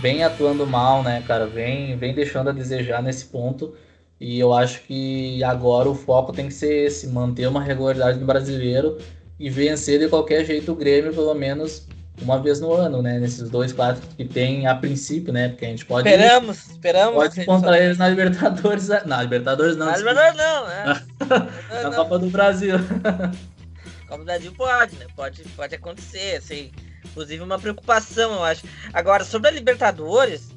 vem 0.00 0.24
atuando 0.24 0.66
mal, 0.66 1.02
né, 1.02 1.22
cara? 1.26 1.46
Vem, 1.46 1.94
vem 1.98 2.14
deixando 2.14 2.48
a 2.48 2.52
desejar 2.52 3.02
nesse 3.02 3.26
ponto. 3.26 3.74
E 4.18 4.40
eu 4.40 4.54
acho 4.54 4.80
que 4.84 5.44
agora 5.44 5.90
o 5.90 5.94
foco 5.94 6.32
tem 6.32 6.48
que 6.48 6.54
ser 6.54 6.86
esse, 6.86 7.06
manter 7.08 7.46
uma 7.48 7.62
regularidade 7.62 8.18
no 8.18 8.24
brasileiro 8.24 8.96
e 9.38 9.50
vencer 9.50 9.98
de 9.98 10.08
qualquer 10.08 10.42
jeito 10.46 10.72
o 10.72 10.74
Grêmio, 10.74 11.12
pelo 11.12 11.34
menos 11.34 11.86
uma 12.22 12.40
vez 12.40 12.60
no 12.60 12.72
ano, 12.72 13.02
né? 13.02 13.18
Nesses 13.18 13.50
dois 13.50 13.72
clássicos 13.72 14.14
que 14.14 14.24
tem 14.24 14.66
a 14.66 14.74
princípio, 14.74 15.32
né? 15.32 15.48
Porque 15.48 15.64
a 15.64 15.68
gente 15.68 15.84
pode. 15.84 16.08
Esperamos, 16.08 16.70
esperamos. 16.70 17.14
Pode 17.14 17.40
encontrar 17.40 17.78
eles 17.78 17.98
na 17.98 18.08
Libertadores. 18.08 18.88
Na 19.04 19.22
Libertadores 19.22 19.76
não. 19.76 19.86
Na 19.86 19.96
Libertadores 19.96 20.36
não, 20.36 20.66
né? 20.66 21.02
na 21.82 21.90
Copa 21.90 22.18
do 22.18 22.28
Brasil. 22.28 22.76
Copa 24.06 24.18
do 24.18 24.24
Brasil 24.24 24.52
pode, 24.52 24.96
né? 24.96 25.06
Pode, 25.16 25.42
pode 25.56 25.74
acontecer, 25.74 26.36
assim. 26.36 26.70
Inclusive 27.04 27.42
uma 27.42 27.58
preocupação, 27.58 28.32
eu 28.32 28.44
acho. 28.44 28.64
Agora, 28.92 29.24
sobre 29.24 29.48
a 29.48 29.52
Libertadores, 29.52 30.50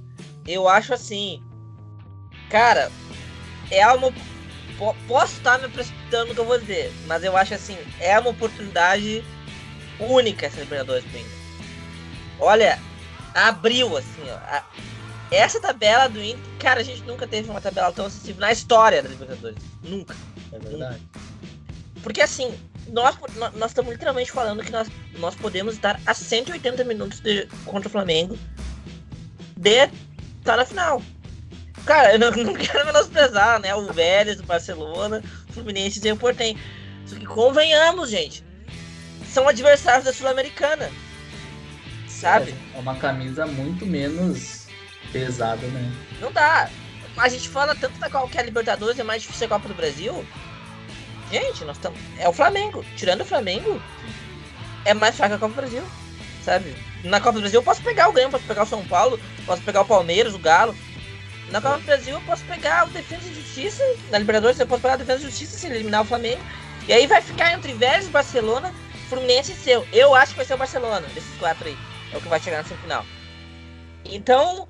eu 0.47 0.67
acho 0.67 0.93
assim. 0.93 1.41
Cara, 2.49 2.91
é 3.71 3.85
uma. 3.87 4.13
Posso 5.07 5.37
estar 5.37 5.59
me 5.59 5.67
precipitando 5.69 6.27
no 6.27 6.35
que 6.35 6.39
eu 6.39 6.45
vou 6.45 6.59
dizer, 6.59 6.93
mas 7.07 7.23
eu 7.23 7.35
acho 7.35 7.55
assim, 7.55 7.75
é 7.99 8.17
uma 8.19 8.29
oportunidade 8.29 9.23
única 9.99 10.45
essa 10.45 10.59
Libertadores 10.59 11.03
Inter. 11.05 11.36
Olha, 12.39 12.79
abriu 13.33 13.97
assim, 13.97 14.23
ó. 14.29 14.35
A, 14.35 14.63
essa 15.29 15.59
tabela 15.59 16.07
do 16.07 16.21
Inter, 16.21 16.39
cara, 16.59 16.79
a 16.79 16.83
gente 16.83 17.01
nunca 17.03 17.27
teve 17.27 17.49
uma 17.49 17.59
tabela 17.59 17.91
tão 17.91 18.05
acessível 18.05 18.39
na 18.39 18.51
história 18.51 19.03
da 19.03 19.09
Libertadores. 19.09 19.57
Nunca. 19.83 20.15
É 20.51 20.59
verdade. 20.59 21.01
Porque 22.01 22.21
assim, 22.21 22.57
nós, 22.89 23.17
nós 23.55 23.71
estamos 23.71 23.91
literalmente 23.91 24.31
falando 24.31 24.63
que 24.63 24.71
nós, 24.71 24.87
nós 25.19 25.35
podemos 25.35 25.73
estar 25.73 25.99
a 26.05 26.13
180 26.13 26.83
minutos 26.85 27.19
de, 27.19 27.47
contra 27.65 27.89
o 27.89 27.91
Flamengo 27.91 28.37
de 29.57 29.89
estar 30.39 30.55
na 30.55 30.65
final. 30.65 31.01
Cara, 31.85 32.13
eu 32.15 32.19
não, 32.19 32.31
não 32.31 32.53
quero 32.53 32.85
menosprezar, 32.85 33.59
né? 33.59 33.75
O 33.75 33.91
Vélez, 33.91 34.39
o 34.39 34.43
Barcelona, 34.43 35.21
o 35.49 35.53
Fluminense 35.53 36.05
e 36.05 36.11
o 36.11 36.17
Portem. 36.17 36.57
Só 37.05 37.15
que 37.15 37.25
convenhamos, 37.25 38.09
gente. 38.09 38.43
São 39.29 39.47
adversários 39.47 40.05
da 40.05 40.13
Sul-Americana. 40.13 40.89
Sabe? 42.19 42.55
É 42.73 42.79
uma 42.79 42.95
camisa 42.95 43.45
muito 43.45 43.85
menos 43.85 44.65
pesada, 45.11 45.67
né? 45.67 45.93
Não 46.19 46.31
dá. 46.31 46.67
A 47.15 47.29
gente 47.29 47.47
fala 47.47 47.75
tanto 47.75 47.99
da 47.99 48.09
qual 48.09 48.27
que 48.27 48.39
a 48.39 48.43
Libertadores 48.43 48.97
é 48.97 49.03
mais 49.03 49.21
difícil 49.21 49.45
a 49.45 49.49
Copa 49.49 49.67
do 49.67 49.75
Brasil. 49.75 50.25
Gente, 51.31 51.63
nós 51.63 51.77
estamos. 51.77 51.99
É 52.17 52.27
o 52.27 52.33
Flamengo. 52.33 52.83
Tirando 52.95 53.21
o 53.21 53.25
Flamengo, 53.25 53.79
é 54.83 54.95
mais 54.95 55.15
fraco 55.15 55.35
a 55.35 55.37
Copa 55.37 55.53
do 55.53 55.57
Brasil. 55.57 55.83
Sabe? 56.43 56.75
Na 57.03 57.19
Copa 57.19 57.33
do 57.33 57.41
Brasil 57.41 57.59
eu 57.59 57.63
posso 57.63 57.83
pegar 57.83 58.09
o 58.09 58.13
Grêmio, 58.13 58.31
posso 58.31 58.45
pegar 58.45 58.63
o 58.63 58.67
São 58.67 58.83
Paulo, 58.85 59.19
posso 59.45 59.61
pegar 59.61 59.81
o 59.81 59.85
Palmeiras, 59.85 60.33
o 60.33 60.39
Galo. 60.39 60.75
Na 61.51 61.61
Copa 61.61 61.77
do 61.77 61.83
Brasil 61.83 62.15
eu 62.15 62.21
posso 62.21 62.43
pegar 62.45 62.87
o 62.87 62.89
Defesa 62.89 63.29
e 63.29 63.35
Justiça. 63.35 63.83
Na 64.09 64.17
Libertadores 64.17 64.59
eu 64.59 64.65
posso 64.65 64.81
pegar 64.81 64.95
o 64.95 64.97
Defesa 64.97 65.19
e 65.19 65.25
Justiça 65.29 65.55
se 65.55 65.67
eliminar 65.67 66.01
o 66.01 66.05
Flamengo. 66.05 66.41
E 66.87 66.93
aí 66.93 67.05
vai 67.05 67.21
ficar 67.21 67.53
entre 67.53 67.73
Vélez, 67.73 68.07
Barcelona, 68.07 68.73
Fluminense 69.07 69.51
e 69.51 69.55
seu. 69.55 69.87
Eu 69.93 70.15
acho 70.15 70.31
que 70.31 70.37
vai 70.37 70.45
ser 70.45 70.55
o 70.55 70.57
Barcelona, 70.57 71.05
desses 71.13 71.37
quatro 71.37 71.67
aí. 71.67 71.77
É 72.13 72.17
o 72.17 72.21
que 72.21 72.27
vai 72.27 72.39
chegar 72.39 72.57
na 72.57 72.63
semifinal. 72.63 73.05
Então, 74.05 74.67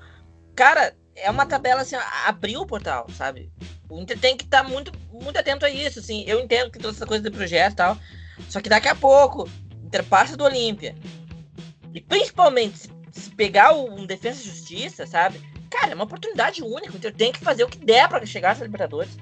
cara, 0.54 0.94
é 1.14 1.30
uma 1.30 1.46
tabela 1.46 1.82
assim, 1.82 1.96
abriu 2.26 2.60
o 2.60 2.66
portal, 2.66 3.06
sabe? 3.16 3.50
O 3.88 4.00
Inter 4.00 4.18
tem 4.18 4.36
que 4.36 4.44
estar 4.44 4.62
tá 4.62 4.68
muito, 4.68 4.92
muito 5.12 5.38
atento 5.38 5.64
a 5.64 5.70
isso, 5.70 5.98
assim. 5.98 6.24
Eu 6.26 6.40
entendo 6.40 6.70
que 6.70 6.78
toda 6.78 6.94
essa 6.94 7.06
coisa 7.06 7.22
de 7.22 7.34
projeto 7.34 7.72
e 7.72 7.76
tal. 7.76 7.98
Só 8.48 8.60
que 8.60 8.68
daqui 8.68 8.88
a 8.88 8.94
pouco, 8.94 9.48
Inter 9.84 10.04
passa 10.04 10.36
do 10.36 10.44
Olímpia. 10.44 10.94
E 11.94 12.00
principalmente, 12.00 12.90
se, 13.10 13.30
pegar 13.30 13.72
um 13.72 14.06
Defesa 14.06 14.40
e 14.40 14.44
Justiça, 14.44 15.06
sabe? 15.06 15.40
Cara, 15.70 15.92
é 15.92 15.94
uma 15.94 16.04
oportunidade 16.04 16.62
única. 16.62 16.92
O 16.92 16.96
Inter 16.96 17.14
tem 17.14 17.32
que 17.32 17.40
fazer 17.40 17.64
o 17.64 17.68
que 17.68 17.78
der 17.78 18.08
para 18.08 18.24
chegar 18.26 18.52
às 18.52 18.60
Libertadores. 18.60 19.16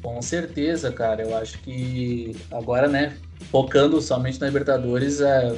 Com 0.00 0.22
certeza, 0.22 0.92
cara. 0.92 1.22
Eu 1.22 1.36
acho 1.36 1.58
que 1.58 2.36
agora, 2.50 2.88
né, 2.88 3.16
focando 3.50 4.00
somente 4.00 4.40
na 4.40 4.46
Libertadores, 4.46 5.20
é... 5.20 5.54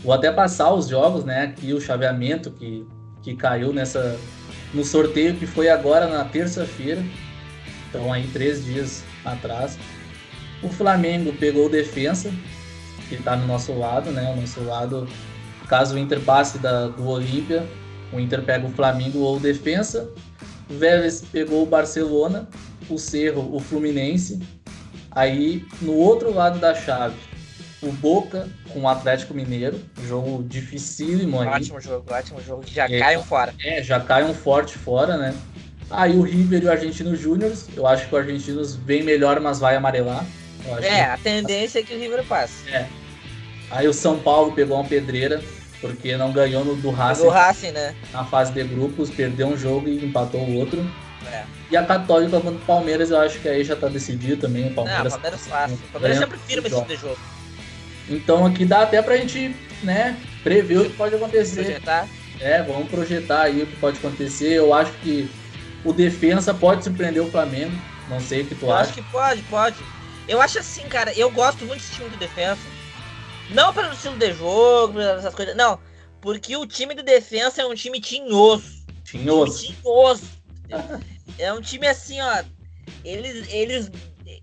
vou 0.00 0.12
até 0.12 0.30
passar 0.30 0.72
os 0.72 0.88
jogos, 0.88 1.24
né, 1.24 1.44
aqui 1.44 1.72
o 1.72 1.80
chaveamento 1.80 2.50
que, 2.50 2.86
que 3.22 3.34
caiu 3.34 3.72
nessa 3.72 4.18
no 4.72 4.84
sorteio 4.84 5.36
que 5.36 5.46
foi 5.46 5.68
agora 5.68 6.06
na 6.06 6.24
terça-feira. 6.24 7.02
Então 7.88 8.12
aí 8.12 8.26
três 8.32 8.64
dias 8.64 9.04
atrás. 9.24 9.78
O 10.62 10.68
Flamengo 10.68 11.32
pegou 11.34 11.66
o 11.66 11.68
defensa, 11.68 12.32
que 13.08 13.16
está 13.16 13.36
no 13.36 13.46
nosso 13.46 13.72
lado, 13.72 14.10
né? 14.10 14.32
O 14.32 14.40
nosso 14.40 14.62
lado, 14.64 15.08
caso 15.68 15.94
o 15.94 15.98
Inter 15.98 16.20
passe 16.20 16.58
da, 16.58 16.88
do 16.88 17.06
Olímpia, 17.06 17.66
o 18.12 18.20
Inter 18.20 18.42
pega 18.42 18.66
o 18.66 18.70
Flamengo 18.70 19.18
ou 19.18 19.36
o 19.36 19.40
defensa. 19.40 20.08
O 20.70 20.74
Vélez 20.78 21.22
pegou 21.32 21.64
o 21.64 21.66
Barcelona, 21.66 22.48
o 22.88 22.98
Cerro, 22.98 23.54
o 23.54 23.60
Fluminense. 23.60 24.40
Aí 25.10 25.66
no 25.82 25.94
outro 25.94 26.32
lado 26.32 26.58
da 26.58 26.74
chave, 26.74 27.16
o 27.82 27.92
Boca 27.92 28.48
com 28.72 28.82
o 28.82 28.88
Atlético 28.88 29.34
Mineiro, 29.34 29.80
jogo 30.06 30.42
dificílimo 30.44 31.40
aí. 31.40 31.48
Ótimo 31.48 31.80
jogo, 31.80 32.14
ótimo 32.14 32.40
jogo, 32.40 32.62
já 32.66 32.84
é, 32.84 32.98
cai 32.98 33.16
um 33.16 33.22
fora. 33.22 33.54
É, 33.60 33.82
já 33.82 33.98
cai 33.98 34.24
um 34.24 34.32
forte 34.32 34.78
fora, 34.78 35.16
né? 35.16 35.34
Aí 35.90 36.16
o 36.16 36.22
River 36.22 36.62
e 36.62 36.66
o 36.66 36.70
Argentino 36.70 37.14
Júnior, 37.14 37.52
eu 37.76 37.86
acho 37.86 38.08
que 38.08 38.14
o 38.14 38.18
Argentinos 38.18 38.76
vem 38.76 39.02
melhor, 39.02 39.40
mas 39.40 39.58
vai 39.58 39.76
amarelar. 39.76 40.24
É, 40.80 41.02
a 41.02 41.18
tendência 41.18 41.80
é 41.80 41.82
que 41.82 41.94
o 41.94 41.98
River 41.98 42.24
passe. 42.24 42.68
É. 42.70 42.86
Aí 43.70 43.88
o 43.88 43.92
São 43.92 44.18
Paulo 44.18 44.52
pegou 44.52 44.76
uma 44.76 44.88
pedreira, 44.88 45.42
porque 45.80 46.16
não 46.16 46.32
ganhou 46.32 46.64
no 46.64 46.76
do 46.76 46.90
Racing. 46.90 47.24
Do 47.24 47.30
Racing, 47.30 47.72
né? 47.72 47.94
Na 48.12 48.24
fase 48.24 48.52
de 48.52 48.62
grupos, 48.62 49.10
perdeu 49.10 49.48
um 49.48 49.56
jogo 49.56 49.88
e 49.88 50.04
empatou 50.04 50.40
o 50.40 50.54
outro. 50.54 50.80
É. 51.30 51.44
E 51.70 51.76
a 51.76 51.84
Católica 51.84 52.40
contra 52.40 52.50
o 52.52 52.66
Palmeiras, 52.66 53.10
eu 53.10 53.18
acho 53.18 53.40
que 53.40 53.48
aí 53.48 53.64
já 53.64 53.74
tá 53.74 53.88
decidido 53.88 54.36
também. 54.36 54.68
O 54.68 54.74
Palmeiras, 54.74 55.04
não, 55.04 55.08
o 55.08 55.12
Palmeiras 55.12 55.46
fácil. 55.46 55.76
O 55.76 55.92
Palmeiras 55.92 56.18
sempre 56.18 56.38
firme 56.38 56.68
esse 56.68 56.96
jogo. 56.96 57.18
Então 58.12 58.44
aqui 58.44 58.64
dá 58.64 58.82
até 58.82 59.00
pra 59.00 59.16
gente, 59.16 59.56
né, 59.82 60.16
prever 60.42 60.78
o 60.78 60.84
que 60.90 60.96
pode 60.96 61.14
acontecer. 61.14 61.64
Projetar. 61.64 62.08
É, 62.40 62.62
vamos 62.62 62.88
projetar 62.88 63.42
aí 63.42 63.62
o 63.62 63.66
que 63.66 63.76
pode 63.76 63.98
acontecer. 63.98 64.52
Eu 64.52 64.74
acho 64.74 64.92
que 64.94 65.30
o 65.84 65.92
defensa 65.92 66.52
pode 66.52 66.84
surpreender 66.84 67.22
o 67.22 67.30
Flamengo. 67.30 67.72
Não 68.08 68.20
sei 68.20 68.42
o 68.42 68.46
que 68.46 68.54
tu 68.54 68.66
eu 68.66 68.72
acha. 68.72 68.90
Acho 68.90 68.94
que 68.94 69.10
pode, 69.10 69.42
pode. 69.42 69.76
Eu 70.28 70.40
acho 70.40 70.58
assim, 70.58 70.82
cara, 70.88 71.12
eu 71.14 71.30
gosto 71.30 71.64
muito 71.64 71.80
desse 71.80 71.94
time 71.94 72.10
do 72.10 72.16
defensa. 72.16 72.60
Não 73.50 73.72
pelo 73.72 73.92
estilo 73.92 74.16
de 74.16 74.32
jogo, 74.32 75.00
essas 75.00 75.34
coisas. 75.34 75.56
Não. 75.56 75.78
Porque 76.20 76.56
o 76.56 76.66
time 76.66 76.94
do 76.94 77.02
defensa 77.02 77.62
é 77.62 77.66
um 77.66 77.74
time 77.74 78.00
tinhoso. 78.00 78.84
Tinhoso. 79.04 79.68
Um 79.68 79.74
tinhoso. 79.74 80.24
é 81.38 81.52
um 81.52 81.60
time 81.60 81.86
assim, 81.86 82.20
ó. 82.20 82.44
Eles, 83.04 83.52
eles, 83.52 83.90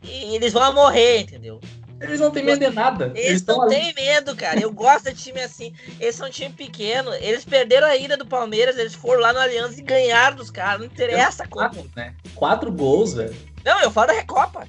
eles 0.04 0.54
vão 0.54 0.74
morrer, 0.74 1.22
entendeu? 1.22 1.60
Eles 2.02 2.20
não 2.20 2.32
têm 2.32 2.44
medo 2.44 2.60
de 2.60 2.74
nada. 2.74 3.12
Eles, 3.14 3.26
eles 3.26 3.46
não 3.46 3.68
têm 3.68 3.94
medo, 3.94 4.36
cara. 4.36 4.60
Eu 4.60 4.72
gosto 4.72 5.14
de 5.14 5.22
time 5.22 5.42
assim. 5.42 5.74
Eles 6.00 6.16
são 6.16 6.28
um 6.28 6.32
time 6.32 6.54
pequeno. 6.54 7.14
Eles 7.16 7.44
perderam 7.44 7.88
a 7.88 7.96
ida 7.96 8.16
do 8.16 8.26
Palmeiras, 8.26 8.78
eles 8.78 8.94
foram 8.94 9.22
lá 9.22 9.34
no 9.34 9.40
Aliança 9.40 9.80
e 9.80 9.84
ganharam 9.84 10.38
dos 10.38 10.50
caras. 10.50 10.80
Não 10.80 10.86
interessa 10.86 11.48
quatro, 11.48 11.78
como. 11.78 11.90
Né? 11.96 12.14
Quatro 12.36 12.72
gols, 12.72 13.14
velho. 13.14 13.36
Não, 13.64 13.82
eu 13.82 13.92
falo 13.92 14.08
da 14.08 14.14
Recopa. 14.14 14.68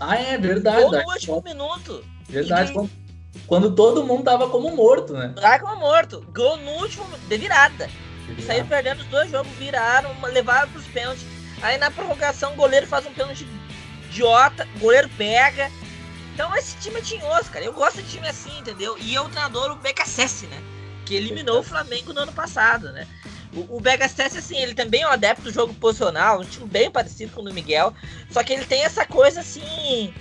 Ah, 0.00 0.16
é 0.16 0.38
verdade. 0.38 0.82
Gol 0.82 0.90
no 0.90 1.10
último 1.10 1.42
minuto. 1.42 2.04
Verdade. 2.28 2.72
Quando, 2.72 2.90
quando, 3.46 3.74
todo 3.74 4.04
mundo 4.04 4.24
tava 4.24 4.48
como 4.48 4.74
morto, 4.74 5.12
né? 5.12 5.32
Tava 5.40 5.58
como 5.60 5.76
morto. 5.76 6.26
Gol 6.34 6.56
no 6.56 6.72
último, 6.72 7.06
de 7.28 7.36
virada. 7.36 7.88
E 8.36 8.42
saíram 8.42 8.66
perdendo 8.66 9.00
os 9.00 9.06
dois 9.06 9.30
jogos, 9.30 9.52
viraram, 9.52 10.10
levaram 10.32 10.70
pros 10.70 10.86
pênaltis. 10.86 11.24
Aí 11.60 11.78
na 11.78 11.90
prorrogação 11.90 12.52
o 12.54 12.56
goleiro 12.56 12.86
faz 12.86 13.06
um 13.06 13.12
pênalti 13.12 13.46
idiota, 14.06 14.66
o 14.76 14.80
goleiro 14.80 15.08
pega. 15.16 15.70
Então 16.34 16.54
esse 16.56 16.76
time 16.78 16.98
é 16.98 17.02
tinhoso, 17.02 17.50
cara. 17.50 17.64
Eu 17.64 17.72
gosto 17.72 18.02
de 18.02 18.08
time 18.08 18.28
assim, 18.28 18.58
entendeu? 18.58 18.96
E 18.98 19.14
é 19.14 19.20
o 19.20 19.28
treinador, 19.28 19.72
o 19.72 19.76
BKSS, 19.76 20.46
né? 20.46 20.62
Que 21.04 21.14
eliminou 21.14 21.60
o 21.60 21.62
Flamengo 21.62 22.12
no 22.12 22.20
ano 22.20 22.32
passado, 22.32 22.90
né? 22.92 23.06
O, 23.54 23.76
o 23.76 23.80
BKSS, 23.80 24.38
assim, 24.38 24.56
ele 24.56 24.74
também 24.74 25.02
é 25.02 25.06
um 25.06 25.10
adepto 25.10 25.42
do 25.42 25.52
jogo 25.52 25.74
posicional, 25.74 26.40
um 26.40 26.44
time 26.44 26.66
bem 26.66 26.90
parecido 26.90 27.32
com 27.32 27.42
o 27.42 27.44
do 27.44 27.52
Miguel. 27.52 27.92
Só 28.30 28.42
que 28.42 28.52
ele 28.52 28.64
tem 28.64 28.82
essa 28.82 29.04
coisa 29.04 29.40
assim. 29.40 30.12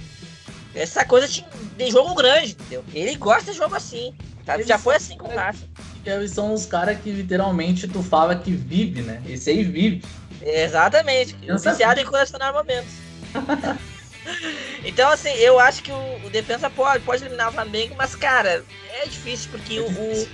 Essa 0.76 1.06
coisa 1.06 1.28
de, 1.28 1.46
jogo 1.90 2.14
grande, 2.16 2.52
entendeu? 2.52 2.84
Ele 2.94 3.16
gosta 3.16 3.52
de 3.52 3.58
jogo 3.58 3.76
assim. 3.76 4.14
Sabe? 4.46 4.64
Já 4.64 4.78
foi 4.78 4.96
assim 4.96 5.18
com 5.18 5.28
o 5.28 5.36
Raça. 5.36 5.66
Eles 6.06 6.32
são 6.32 6.54
os 6.54 6.66
caras 6.66 7.00
que 7.00 7.12
literalmente 7.12 7.88
tu 7.88 8.02
fala 8.02 8.36
que 8.36 8.52
vive, 8.52 9.02
né? 9.02 9.22
Esse 9.28 9.52
aí 9.52 9.64
vive. 9.64 10.04
Exatamente. 10.42 11.36
Viciado 11.36 12.00
em 12.02 12.06
colecionar 12.06 12.52
momentos. 12.52 12.92
então, 14.86 15.10
assim, 15.10 15.30
eu 15.32 15.60
acho 15.60 15.84
que 15.84 15.92
o, 15.92 16.26
o, 16.26 16.30
defesa 16.30 16.70
pode, 16.70 17.04
pode 17.04 17.24
eliminar 17.24 17.50
o 17.50 17.54
Flamengo, 17.54 17.96
mas, 17.98 18.16
cara, 18.16 18.64
é 19.02 19.06
difícil, 19.06 19.50
porque 19.52 19.80
é 19.80 19.84
difícil. 19.84 20.30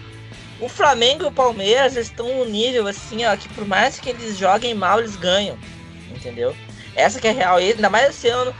O, 0.59 0.65
o 0.65 0.69
Flamengo 0.69 1.23
e 1.23 1.27
o 1.27 1.31
Palmeiras 1.31 1.95
estão 1.95 2.39
no 2.39 2.45
nível, 2.45 2.87
assim, 2.87 3.25
ó, 3.25 3.35
que 3.35 3.47
por 3.49 3.65
mais 3.65 3.99
que 3.99 4.09
eles 4.09 4.37
joguem 4.37 4.73
mal, 4.73 4.99
eles 4.99 5.15
ganham. 5.15 5.57
Entendeu? 6.09 6.55
Essa 6.95 7.19
que 7.19 7.27
é 7.27 7.31
real. 7.31 7.59
E, 7.59 7.71
ainda 7.71 7.89
mais 7.89 8.09
esse 8.09 8.27
ano, 8.27 8.53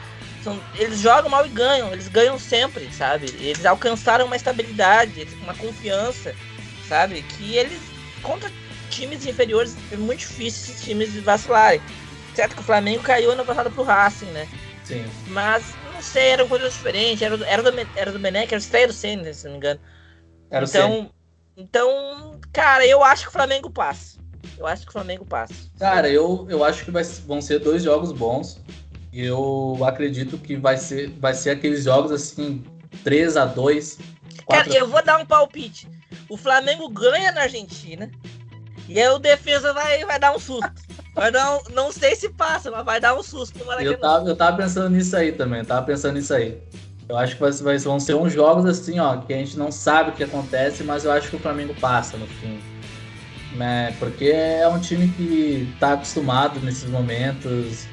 são, 0.44 0.60
eles 0.76 1.00
jogam 1.00 1.30
mal 1.30 1.46
e 1.46 1.50
ganham. 1.50 1.92
Eles 1.92 2.08
ganham 2.08 2.40
sempre, 2.40 2.90
sabe? 2.94 3.28
Eles 3.40 3.66
alcançaram 3.66 4.26
uma 4.26 4.36
estabilidade, 4.36 5.28
uma 5.42 5.56
confiança, 5.56 6.36
sabe? 6.88 7.24
Que 7.24 7.58
eles, 7.58 7.80
contra 8.22 8.52
times 8.90 9.26
inferiores, 9.26 9.76
é 9.92 9.98
muito 9.98 10.20
difícil 10.20 10.74
esses 10.74 10.84
times 10.84 11.14
vacilarem. 11.24 11.82
Certo 12.36 12.56
que 12.56 12.62
o 12.62 12.66
Flamengo 12.66 13.02
caiu 13.02 13.32
ano 13.32 13.44
passado 13.44 13.72
pro 13.72 13.84
Racing, 13.84 14.28
né? 14.28 14.48
Sim. 14.88 15.06
Mas, 15.28 15.76
não 15.94 16.02
sei, 16.02 16.30
eram 16.30 16.48
coisas 16.48 16.74
diferentes. 16.74 17.22
Era, 17.22 17.36
era, 17.46 17.62
do, 17.62 17.88
era 17.94 18.12
do 18.12 18.20
Benek, 18.20 18.48
era 18.48 18.56
o 18.56 18.58
estreia 18.58 18.88
do 18.88 18.94
Senna, 18.94 19.34
se 19.34 19.44
não 19.44 19.52
me 19.52 19.58
engano. 19.58 19.80
Era 20.50 20.66
então, 20.66 21.12
então, 21.58 22.40
cara, 22.54 22.86
eu 22.88 23.04
acho 23.04 23.24
que 23.24 23.30
o 23.30 23.34
Flamengo 23.34 23.70
passa. 23.70 24.18
Eu 24.58 24.66
acho 24.66 24.84
que 24.84 24.90
o 24.90 24.94
Flamengo 24.94 25.26
passa. 25.26 25.54
Cara, 25.78 26.10
eu, 26.10 26.48
eu 26.50 26.64
acho 26.64 26.86
que 26.86 26.92
vai, 26.92 27.04
vão 27.04 27.42
ser 27.42 27.60
dois 27.60 27.84
jogos 27.84 28.14
bons. 28.14 28.62
Eu 29.12 29.78
acredito 29.84 30.38
que 30.38 30.56
vai 30.56 30.78
ser, 30.78 31.10
vai 31.20 31.34
ser 31.34 31.50
aqueles 31.50 31.84
jogos 31.84 32.12
assim, 32.12 32.64
3 33.04 33.36
a 33.36 33.46
2 33.46 33.98
4... 34.46 34.72
Cara, 34.72 34.80
eu 34.80 34.88
vou 34.88 35.04
dar 35.04 35.18
um 35.18 35.26
palpite. 35.26 35.90
O 36.30 36.38
Flamengo 36.38 36.88
ganha 36.88 37.34
na 37.34 37.42
Argentina. 37.42 38.10
E 38.88 39.02
aí 39.02 39.10
o 39.10 39.20
defesa 39.20 39.74
vai, 39.74 40.06
vai 40.06 40.18
dar 40.18 40.34
um 40.34 40.40
susto. 40.40 40.72
Dar 41.32 41.58
um, 41.58 41.60
não 41.74 41.92
sei 41.92 42.16
se 42.16 42.30
passa, 42.30 42.70
mas 42.70 42.86
vai 42.86 43.00
dar 43.00 43.16
um 43.16 43.24
susto 43.24 43.58
no 43.58 43.66
Maracanã. 43.66 43.92
Eu 43.92 44.00
tava, 44.00 44.30
eu 44.30 44.36
tava 44.36 44.58
pensando 44.58 44.90
nisso 44.90 45.16
aí 45.16 45.32
também, 45.32 45.66
tava 45.66 45.86
pensando 45.86 46.14
nisso 46.14 46.34
aí. 46.34 46.58
Eu 47.10 47.18
acho 47.18 47.36
que 47.36 47.42
vai, 47.42 47.52
vai, 47.52 47.78
vão 47.78 48.00
ser 48.00 48.14
uns 48.16 48.34
jogos 48.34 48.66
assim, 48.66 49.00
ó, 49.00 49.18
que 49.18 49.34
a 49.34 49.38
gente 49.38 49.58
não 49.58 49.72
sabe 49.72 50.12
o 50.12 50.14
que 50.14 50.24
acontece, 50.24 50.84
mas 50.84 51.06
eu 51.06 51.12
acho 51.12 51.30
que 51.30 51.36
o 51.36 51.40
Flamengo 51.40 51.74
passa 51.80 52.18
no 52.18 52.28
fim. 52.28 52.60
Né? 53.56 53.96
Porque 53.98 54.26
é 54.26 54.68
um 54.68 54.80
time 54.80 55.08
que 55.10 55.74
tá 55.80 55.94
acostumado 55.94 56.60
nesses 56.60 56.90
momentos. 56.90 57.88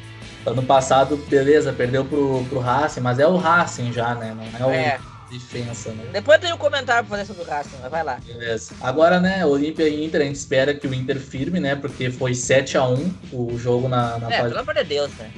Ano 0.45 0.62
passado, 0.62 1.16
beleza, 1.29 1.72
perdeu 1.72 2.05
pro, 2.05 2.45
pro 2.51 2.59
Racing, 2.59 3.01
mas 3.01 3.18
é 3.18 3.27
o 3.27 3.37
Racing 3.37 3.93
já, 3.93 4.14
né? 4.14 4.37
Não 4.37 4.66
é 4.66 4.66
o. 4.66 4.70
É 4.70 5.13
defensa, 5.39 5.91
né? 5.91 6.05
Depois 6.12 6.41
tem 6.41 6.53
um 6.53 6.57
comentário 6.57 7.07
pra 7.07 7.18
fazer 7.18 7.32
sobre 7.32 7.43
o 7.43 7.47
Racing, 7.47 7.76
mas 7.82 7.91
vai 7.91 8.03
lá. 8.03 8.18
Beleza. 8.24 8.74
Agora, 8.80 9.20
né, 9.20 9.45
Olímpia 9.45 9.89
e 9.89 10.05
Inter, 10.05 10.22
a 10.22 10.24
gente 10.24 10.37
espera 10.37 10.74
que 10.74 10.87
o 10.87 10.95
Inter 10.95 11.18
firme, 11.18 11.61
né? 11.61 11.74
Porque 11.74 12.11
foi 12.11 12.32
7x1 12.32 13.11
o 13.32 13.59
jogo 13.59 13.89
na, 13.89 14.18
na 14.18 14.32
É, 14.32 14.39
fase... 14.39 14.49
pelo 14.51 14.61
amor 14.61 14.74
de 14.74 14.85
Deus, 14.85 15.11
né? 15.18 15.30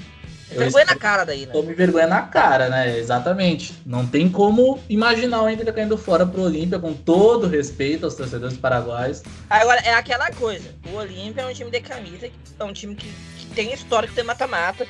Vergonha 0.49 0.85
na 0.85 0.95
cara 0.95 1.25
daí, 1.25 1.45
né? 1.45 1.53
Tome 1.53 1.75
vergonha 1.75 2.07
na 2.07 2.23
cara, 2.23 2.69
né? 2.69 2.97
Exatamente. 2.99 3.75
Não 3.85 4.07
tem 4.07 4.29
como 4.29 4.79
imaginar 4.89 5.43
o 5.43 5.51
Inter 5.51 5.73
caindo 5.75 5.99
fora 5.99 6.25
pro 6.25 6.43
Olímpia, 6.43 6.79
com 6.79 6.95
todo 6.95 7.49
respeito 7.49 8.05
aos 8.05 8.15
torcedores 8.15 8.57
paraguaios. 8.57 9.23
Agora, 9.51 9.81
é 9.81 9.93
aquela 9.95 10.31
coisa. 10.31 10.69
O 10.93 10.97
Olímpia 10.97 11.43
é 11.43 11.47
um 11.47 11.53
time 11.53 11.71
de 11.71 11.81
camisa, 11.81 12.31
é 12.59 12.65
um 12.65 12.73
time 12.73 12.95
que, 12.95 13.13
que 13.39 13.47
tem 13.55 13.73
histórico 13.73 14.15
de 14.15 14.23
mata-mata. 14.23 14.87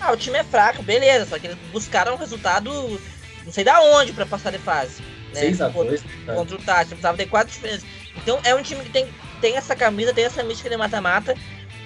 Ah, 0.00 0.10
o 0.12 0.16
time 0.16 0.38
é 0.38 0.44
fraco, 0.44 0.82
beleza. 0.82 1.26
Só 1.26 1.38
que 1.38 1.48
eles 1.48 1.58
buscaram 1.70 2.14
um 2.14 2.18
resultado 2.18 2.70
não 3.44 3.52
sei 3.52 3.64
da 3.64 3.80
onde 3.80 4.12
para 4.12 4.26
passar 4.26 4.50
de 4.50 4.58
fase. 4.58 5.02
Né? 5.32 5.40
6 5.40 5.60
a 5.60 5.68
2 5.68 6.02
contra, 6.02 6.34
contra 6.34 6.56
o 6.56 6.58
Tati, 6.58 6.88
precisava 6.88 7.16
ter 7.16 7.26
quatro 7.26 7.52
diferenças. 7.52 7.84
Então 8.16 8.40
é 8.44 8.54
um 8.54 8.62
time 8.62 8.82
que 8.82 8.90
tem, 8.90 9.08
tem 9.40 9.56
essa 9.56 9.74
camisa, 9.74 10.14
tem 10.14 10.24
essa 10.24 10.42
mística 10.42 10.70
de 10.70 10.76
mata-mata. 10.76 11.34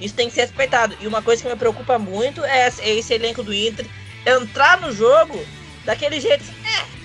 Isso 0.01 0.15
tem 0.15 0.29
que 0.29 0.35
ser 0.35 0.43
respeitado. 0.43 0.97
E 1.01 1.07
uma 1.07 1.23
coisa 1.23 1.43
que 1.43 1.49
me 1.49 1.57
preocupa 1.57 1.99
muito 1.99 2.45
é, 2.45 2.69
é 2.79 2.95
esse 2.95 3.15
elenco 3.15 3.43
do 3.43 3.53
Inter 3.53 3.87
entrar 4.25 4.81
no 4.81 4.93
jogo 4.93 5.45
daquele 5.85 6.21
jeito 6.21 6.45
é, 6.65 6.99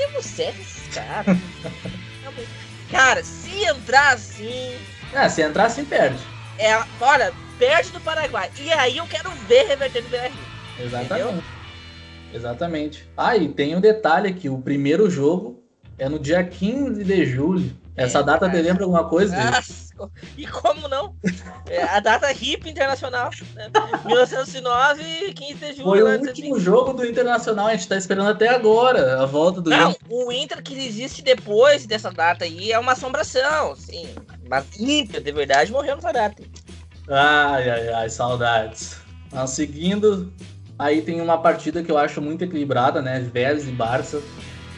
temos 0.00 0.24
certo 0.24 0.60
esses 0.60 0.94
caras. 0.94 1.36
cara, 2.90 3.22
se 3.22 3.64
entrar 3.64 4.14
assim. 4.14 4.76
É, 5.12 5.28
se 5.28 5.42
entrar 5.42 5.66
assim, 5.66 5.84
perde. 5.84 6.20
É, 6.58 6.82
olha, 7.00 7.32
perde 7.58 7.90
do 7.90 8.00
Paraguai. 8.00 8.50
E 8.58 8.72
aí 8.72 8.96
eu 8.96 9.06
quero 9.06 9.30
ver 9.46 9.66
reverter 9.66 10.02
no 10.02 10.08
BR. 10.08 10.32
Exatamente. 10.78 11.12
Entendeu? 11.12 11.42
Exatamente. 12.32 13.08
Ah, 13.16 13.36
e 13.36 13.48
tem 13.48 13.76
um 13.76 13.80
detalhe 13.80 14.28
aqui: 14.28 14.48
o 14.48 14.58
primeiro 14.58 15.10
jogo 15.10 15.62
é 15.98 16.08
no 16.08 16.18
dia 16.18 16.42
15 16.42 17.04
de 17.04 17.26
julho. 17.26 17.76
Essa 17.96 18.20
é, 18.20 18.22
data 18.22 18.48
te 18.48 18.56
lembra 18.56 18.84
alguma 18.84 19.08
coisa? 19.08 19.36
Nossa, 19.36 19.90
e 20.36 20.46
como 20.46 20.88
não? 20.88 21.14
É 21.68 21.82
a 21.82 22.00
data 22.00 22.30
HIP 22.30 22.70
internacional. 22.70 23.30
Né? 23.54 23.68
1909, 24.06 25.34
15 25.34 25.54
de 25.54 25.72
julho. 25.74 25.84
Foi 25.84 26.02
o 26.02 26.20
último 26.20 26.58
jogo 26.58 26.92
do 26.94 27.04
Internacional, 27.04 27.66
a 27.66 27.72
gente 27.72 27.88
tá 27.88 27.96
esperando 27.96 28.30
até 28.30 28.48
agora 28.48 29.22
a 29.22 29.26
volta 29.26 29.60
do 29.60 29.68
Não, 29.68 29.90
Inter. 29.90 30.00
o 30.08 30.32
Inter 30.32 30.62
que 30.62 30.74
existe 30.74 31.20
depois 31.20 31.84
dessa 31.84 32.10
data 32.10 32.44
aí 32.44 32.72
é 32.72 32.78
uma 32.78 32.92
assombração, 32.92 33.76
sim. 33.76 34.08
Mas 34.48 34.64
Inter, 34.80 35.22
de 35.22 35.32
verdade, 35.32 35.70
morreu 35.70 35.96
nessa 35.96 36.12
data. 36.12 36.42
Ai, 37.08 37.68
ai, 37.68 37.88
ai, 37.92 38.08
saudades. 38.08 38.96
Mas 39.32 39.50
seguindo, 39.50 40.32
Aí 40.80 41.02
tem 41.02 41.20
uma 41.20 41.36
partida 41.36 41.82
que 41.82 41.92
eu 41.92 41.98
acho 41.98 42.22
muito 42.22 42.42
equilibrada, 42.42 43.02
né? 43.02 43.20
Vélez 43.20 43.68
e 43.68 43.70
Barça. 43.70 44.22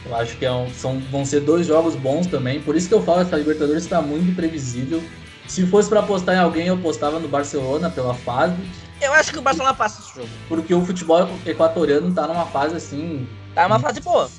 Eu 0.05 0.13
acho 0.13 0.35
que 0.35 0.45
é 0.45 0.51
um, 0.51 0.69
são, 0.69 0.99
vão 1.09 1.23
ser 1.23 1.39
dois 1.39 1.65
jogos 1.65 1.95
bons 1.95 2.27
também. 2.27 2.61
Por 2.61 2.75
isso 2.75 2.89
que 2.89 2.93
eu 2.93 3.01
falo 3.01 3.25
que 3.25 3.33
a 3.33 3.37
Libertadores 3.37 3.83
está 3.83 4.01
muito 4.01 4.29
imprevisível. 4.29 5.01
Se 5.47 5.65
fosse 5.65 5.87
para 5.87 6.01
apostar 6.01 6.35
em 6.35 6.39
alguém, 6.39 6.67
eu 6.67 6.75
apostava 6.75 7.21
no 7.21 7.29
Barcelona 7.29 7.89
pela 7.89 8.13
fase. 8.13 8.53
Eu 9.01 9.13
acho 9.13 9.31
que 9.31 9.39
o 9.39 9.41
Barcelona 9.41 9.73
passa 9.73 10.01
esse 10.01 10.13
jogo. 10.13 10.27
Porque 10.49 10.73
o 10.73 10.85
futebol 10.85 11.25
equatoriano 11.45 12.13
tá 12.13 12.27
numa 12.27 12.47
fase 12.47 12.75
assim. 12.75 13.25
Tá 13.55 13.63
numa 13.63 13.79
fase 13.79 14.01
boa. 14.01 14.29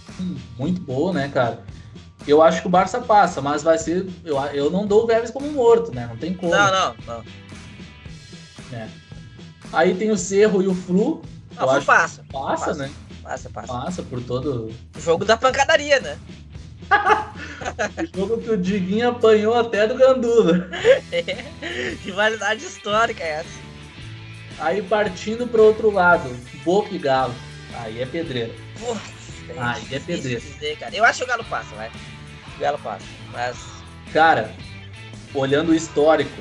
Muito 0.59 0.83
boa, 0.83 1.15
né, 1.15 1.31
cara? 1.33 1.65
Eu 2.29 2.43
acho 2.43 2.61
que 2.61 2.67
o 2.67 2.71
Barça 2.71 3.01
passa, 3.01 3.41
mas 3.41 3.63
vai 3.63 3.79
ser. 3.79 4.07
Eu, 4.23 4.39
eu 4.53 4.71
não 4.71 4.87
dou 4.87 5.05
o 5.05 5.07
Vélez 5.07 5.31
como 5.31 5.51
morto, 5.51 5.95
né? 5.95 6.07
Não 6.11 6.17
tem 6.19 6.35
como. 6.35 6.53
Não, 6.55 6.71
não, 6.71 6.95
não. 7.07 7.25
É. 8.71 8.87
Aí 9.73 9.95
tem 9.95 10.11
o 10.11 10.19
Cerro 10.19 10.63
e 10.63 10.69
o 10.69 10.75
Flu. 10.75 11.23
Não, 11.57 11.71
acho 11.71 11.87
passa. 11.87 12.25
Passa, 12.31 12.67
passa, 12.67 12.75
né? 12.75 12.91
Passa, 13.23 13.51
passa. 13.51 13.73
Passa 13.73 14.03
por 14.03 14.23
todo. 14.23 14.73
O 14.97 15.01
jogo 15.01 15.25
da 15.25 15.37
pancadaria, 15.37 16.01
né? 16.01 16.19
o 18.15 18.19
jogo 18.19 18.39
que 18.43 18.51
o 18.51 18.57
Diguinho 18.57 19.09
apanhou 19.09 19.59
até 19.59 19.87
do 19.87 19.95
Gandula. 19.95 20.69
É, 21.13 21.97
rivalidade 22.03 22.65
histórica 22.65 23.23
essa. 23.23 23.65
Aí 24.59 24.83
partindo 24.83 25.47
pro 25.47 25.65
outro 25.65 25.91
lado, 25.91 26.29
Boca 26.65 26.95
e 26.95 26.99
Galo. 26.99 27.35
Aí 27.75 28.01
é 28.01 28.07
pedreiro. 28.07 28.55
Porra, 28.79 29.01
aí 29.57 29.95
é 29.95 30.01
pedreiro. 30.01 30.41
Dizer, 30.41 30.77
cara. 30.79 30.95
Eu 30.95 31.05
acho 31.05 31.19
que 31.19 31.25
o 31.25 31.29
Galo 31.29 31.45
passa, 31.45 31.75
vai. 31.75 31.91
O 32.57 32.61
Galo 32.61 32.79
passa. 32.79 33.07
Mas. 33.33 33.57
Cara, 34.13 34.53
olhando 35.35 35.73
o 35.73 35.75
histórico, 35.75 36.41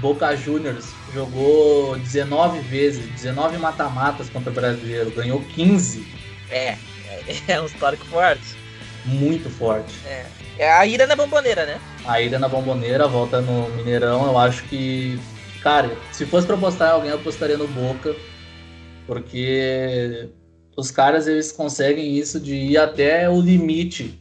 Boca 0.00 0.34
Juniors 0.34 0.86
jogou 1.12 1.96
19 1.98 2.60
vezes, 2.60 3.06
19 3.10 3.58
mata-matas 3.58 4.30
contra 4.30 4.50
o 4.50 4.54
brasileiro, 4.54 5.10
ganhou 5.10 5.42
15. 5.54 6.06
É, 6.50 6.76
é 7.46 7.60
um 7.60 7.66
histórico 7.66 8.04
forte. 8.06 8.56
Muito 9.04 9.48
forte. 9.50 9.94
É. 10.06 10.26
é 10.58 10.72
a 10.72 10.86
ida 10.86 11.06
na 11.06 11.16
bomboneira, 11.16 11.66
né? 11.66 11.80
A 12.04 12.20
ida 12.20 12.38
na 12.38 12.48
bomboneira, 12.48 13.06
volta 13.06 13.40
no 13.40 13.68
Mineirão, 13.70 14.26
eu 14.26 14.38
acho 14.38 14.64
que. 14.64 15.18
Cara, 15.62 15.94
se 16.12 16.24
fosse 16.24 16.46
pra 16.46 16.56
apostar 16.56 16.88
em 16.88 16.92
alguém, 16.92 17.10
eu 17.10 17.16
apostaria 17.16 17.56
no 17.56 17.68
Boca. 17.68 18.14
Porque 19.06 20.28
os 20.76 20.90
caras 20.90 21.26
eles 21.26 21.52
conseguem 21.52 22.16
isso 22.16 22.38
de 22.38 22.54
ir 22.54 22.78
até 22.78 23.28
o 23.28 23.40
limite, 23.40 24.18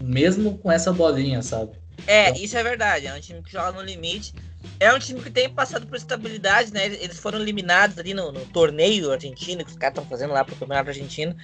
mesmo 0.00 0.58
com 0.58 0.70
essa 0.70 0.92
bolinha, 0.92 1.42
sabe? 1.42 1.72
É, 2.06 2.30
então... 2.30 2.42
isso 2.42 2.56
é 2.56 2.62
verdade. 2.62 3.06
É 3.06 3.14
um 3.14 3.20
time 3.20 3.42
que 3.42 3.52
joga 3.52 3.72
no 3.72 3.82
limite. 3.82 4.34
É 4.82 4.92
um 4.92 4.98
time 4.98 5.20
que 5.20 5.30
tem 5.30 5.48
passado 5.48 5.86
por 5.86 5.96
estabilidade, 5.96 6.72
né? 6.72 6.86
Eles 6.86 7.20
foram 7.20 7.38
eliminados 7.38 7.96
ali 7.98 8.12
no, 8.12 8.32
no 8.32 8.40
torneio 8.46 9.12
argentino 9.12 9.64
que 9.64 9.70
os 9.70 9.76
caras 9.76 9.96
estão 9.96 10.10
fazendo 10.10 10.32
lá 10.32 10.44
pro 10.44 10.56
campeonato 10.56 10.90
argentino. 10.90 11.36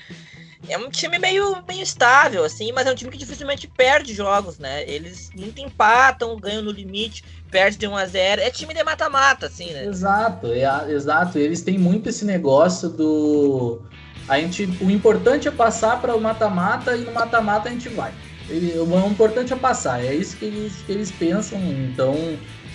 É 0.68 0.76
um 0.76 0.90
time 0.90 1.20
meio, 1.20 1.62
meio 1.68 1.80
estável, 1.80 2.44
assim, 2.44 2.72
mas 2.72 2.84
é 2.84 2.90
um 2.90 2.96
time 2.96 3.12
que 3.12 3.16
dificilmente 3.16 3.68
perde 3.68 4.12
jogos, 4.12 4.58
né? 4.58 4.82
Eles 4.90 5.30
nunca 5.36 5.60
empatam, 5.60 6.36
ganham 6.36 6.62
no 6.62 6.72
limite, 6.72 7.24
perde 7.48 7.76
de 7.78 7.86
1 7.86 7.96
a 7.96 8.06
0 8.06 8.42
É 8.42 8.50
time 8.50 8.74
de 8.74 8.82
mata-mata, 8.82 9.46
assim, 9.46 9.72
né? 9.72 9.84
Exato, 9.84 10.48
é, 10.48 10.92
exato. 10.92 11.38
Eles 11.38 11.62
têm 11.62 11.78
muito 11.78 12.08
esse 12.08 12.24
negócio 12.24 12.88
do. 12.88 13.82
A 14.28 14.40
gente, 14.40 14.64
o 14.80 14.90
importante 14.90 15.46
é 15.46 15.50
passar 15.52 16.00
para 16.00 16.16
o 16.16 16.20
mata-mata 16.20 16.96
e 16.96 17.04
no 17.04 17.12
mata-mata 17.12 17.68
a 17.68 17.72
gente 17.72 17.88
vai. 17.88 18.12
O 18.50 19.08
importante 19.08 19.52
é 19.52 19.56
passar, 19.56 20.02
é 20.02 20.14
isso 20.14 20.36
que 20.38 20.46
eles, 20.46 20.72
que 20.84 20.90
eles 20.90 21.10
pensam. 21.12 21.58
Então, 21.58 22.14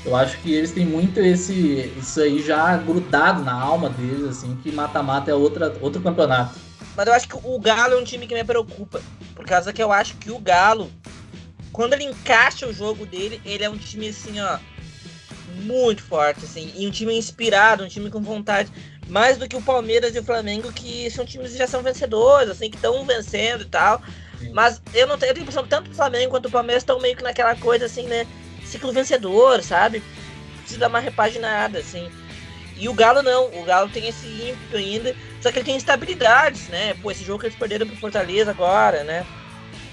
eu 0.05 0.15
acho 0.15 0.37
que 0.39 0.53
eles 0.53 0.71
têm 0.71 0.85
muito 0.85 1.19
esse 1.19 1.93
isso 1.97 2.19
aí 2.19 2.41
já 2.41 2.75
grudado 2.77 3.43
na 3.43 3.53
alma 3.53 3.89
deles, 3.89 4.25
assim, 4.25 4.57
que 4.61 4.71
mata-mata 4.71 5.31
é 5.31 5.33
outra, 5.33 5.75
outro 5.79 6.01
campeonato. 6.01 6.59
Mas 6.95 7.07
eu 7.07 7.13
acho 7.13 7.27
que 7.27 7.35
o 7.41 7.59
Galo 7.59 7.93
é 7.93 7.97
um 7.97 8.03
time 8.03 8.27
que 8.27 8.35
me 8.35 8.43
preocupa. 8.43 9.01
Por 9.33 9.45
causa 9.45 9.73
que 9.73 9.81
eu 9.81 9.91
acho 9.91 10.15
que 10.17 10.29
o 10.29 10.39
Galo, 10.39 10.91
quando 11.71 11.93
ele 11.93 12.03
encaixa 12.03 12.67
o 12.67 12.73
jogo 12.73 13.05
dele, 13.05 13.41
ele 13.45 13.63
é 13.63 13.69
um 13.69 13.77
time 13.77 14.09
assim, 14.09 14.39
ó, 14.39 14.59
muito 15.63 16.03
forte, 16.03 16.45
assim, 16.45 16.71
e 16.75 16.85
um 16.85 16.91
time 16.91 17.17
inspirado, 17.17 17.83
um 17.83 17.87
time 17.87 18.09
com 18.09 18.21
vontade, 18.21 18.71
mais 19.07 19.37
do 19.37 19.47
que 19.47 19.55
o 19.55 19.61
Palmeiras 19.61 20.15
e 20.15 20.19
o 20.19 20.23
Flamengo, 20.23 20.71
que 20.71 21.09
são 21.11 21.25
times 21.25 21.51
que 21.51 21.57
já 21.57 21.67
são 21.67 21.81
vencedores, 21.81 22.49
assim, 22.49 22.69
que 22.69 22.75
estão 22.75 23.05
vencendo 23.05 23.61
e 23.61 23.67
tal. 23.67 24.01
Mas 24.51 24.81
eu 24.93 25.07
não 25.07 25.17
tenho, 25.17 25.29
eu 25.29 25.33
tenho 25.33 25.39
a 25.39 25.49
impressão 25.49 25.63
que 25.63 25.69
tanto 25.69 25.91
o 25.91 25.95
Flamengo 25.95 26.31
quanto 26.31 26.47
o 26.47 26.51
Palmeiras 26.51 26.83
estão 26.83 26.99
meio 26.99 27.15
que 27.15 27.23
naquela 27.23 27.55
coisa 27.55 27.85
assim, 27.85 28.03
né? 28.03 28.27
Ciclo 28.73 28.91
vencedor, 28.91 29.61
sabe? 29.61 30.03
Precisa 30.59 30.81
dar 30.81 30.87
uma 30.89 30.99
repaginada, 30.99 31.79
assim. 31.79 32.09
E 32.75 32.89
o 32.89 32.93
Galo 32.93 33.21
não, 33.21 33.45
o 33.53 33.63
Galo 33.63 33.89
tem 33.89 34.07
esse 34.07 34.25
ímpeto 34.25 34.77
ainda, 34.77 35.15
só 35.39 35.51
que 35.51 35.59
ele 35.59 35.65
tem 35.65 35.75
instabilidades, 35.75 36.67
né? 36.69 36.95
Pô, 37.01 37.11
esse 37.11 37.23
jogo 37.23 37.39
que 37.39 37.45
eles 37.45 37.57
perderam 37.57 37.85
pro 37.85 37.95
Fortaleza 37.95 38.51
agora, 38.51 39.03
né? 39.03 39.25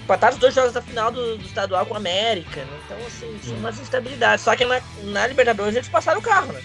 Empataram 0.03 0.33
os 0.33 0.39
dois 0.39 0.53
jogos 0.53 0.73
da 0.73 0.81
final 0.81 1.11
do, 1.11 1.37
do 1.37 1.45
estadual 1.45 1.85
com 1.85 1.93
a 1.93 1.97
América, 1.97 2.61
né? 2.61 2.79
Então, 2.85 2.97
assim, 3.05 3.39
tinha 3.43 3.55
umas 3.55 3.79
instabilidades. 3.79 4.43
Só 4.43 4.55
que 4.55 4.65
na, 4.65 4.81
na 5.03 5.27
Libertadores 5.27 5.75
eles 5.75 5.87
passaram 5.87 6.19
o 6.19 6.23
carro, 6.23 6.53
né? 6.53 6.61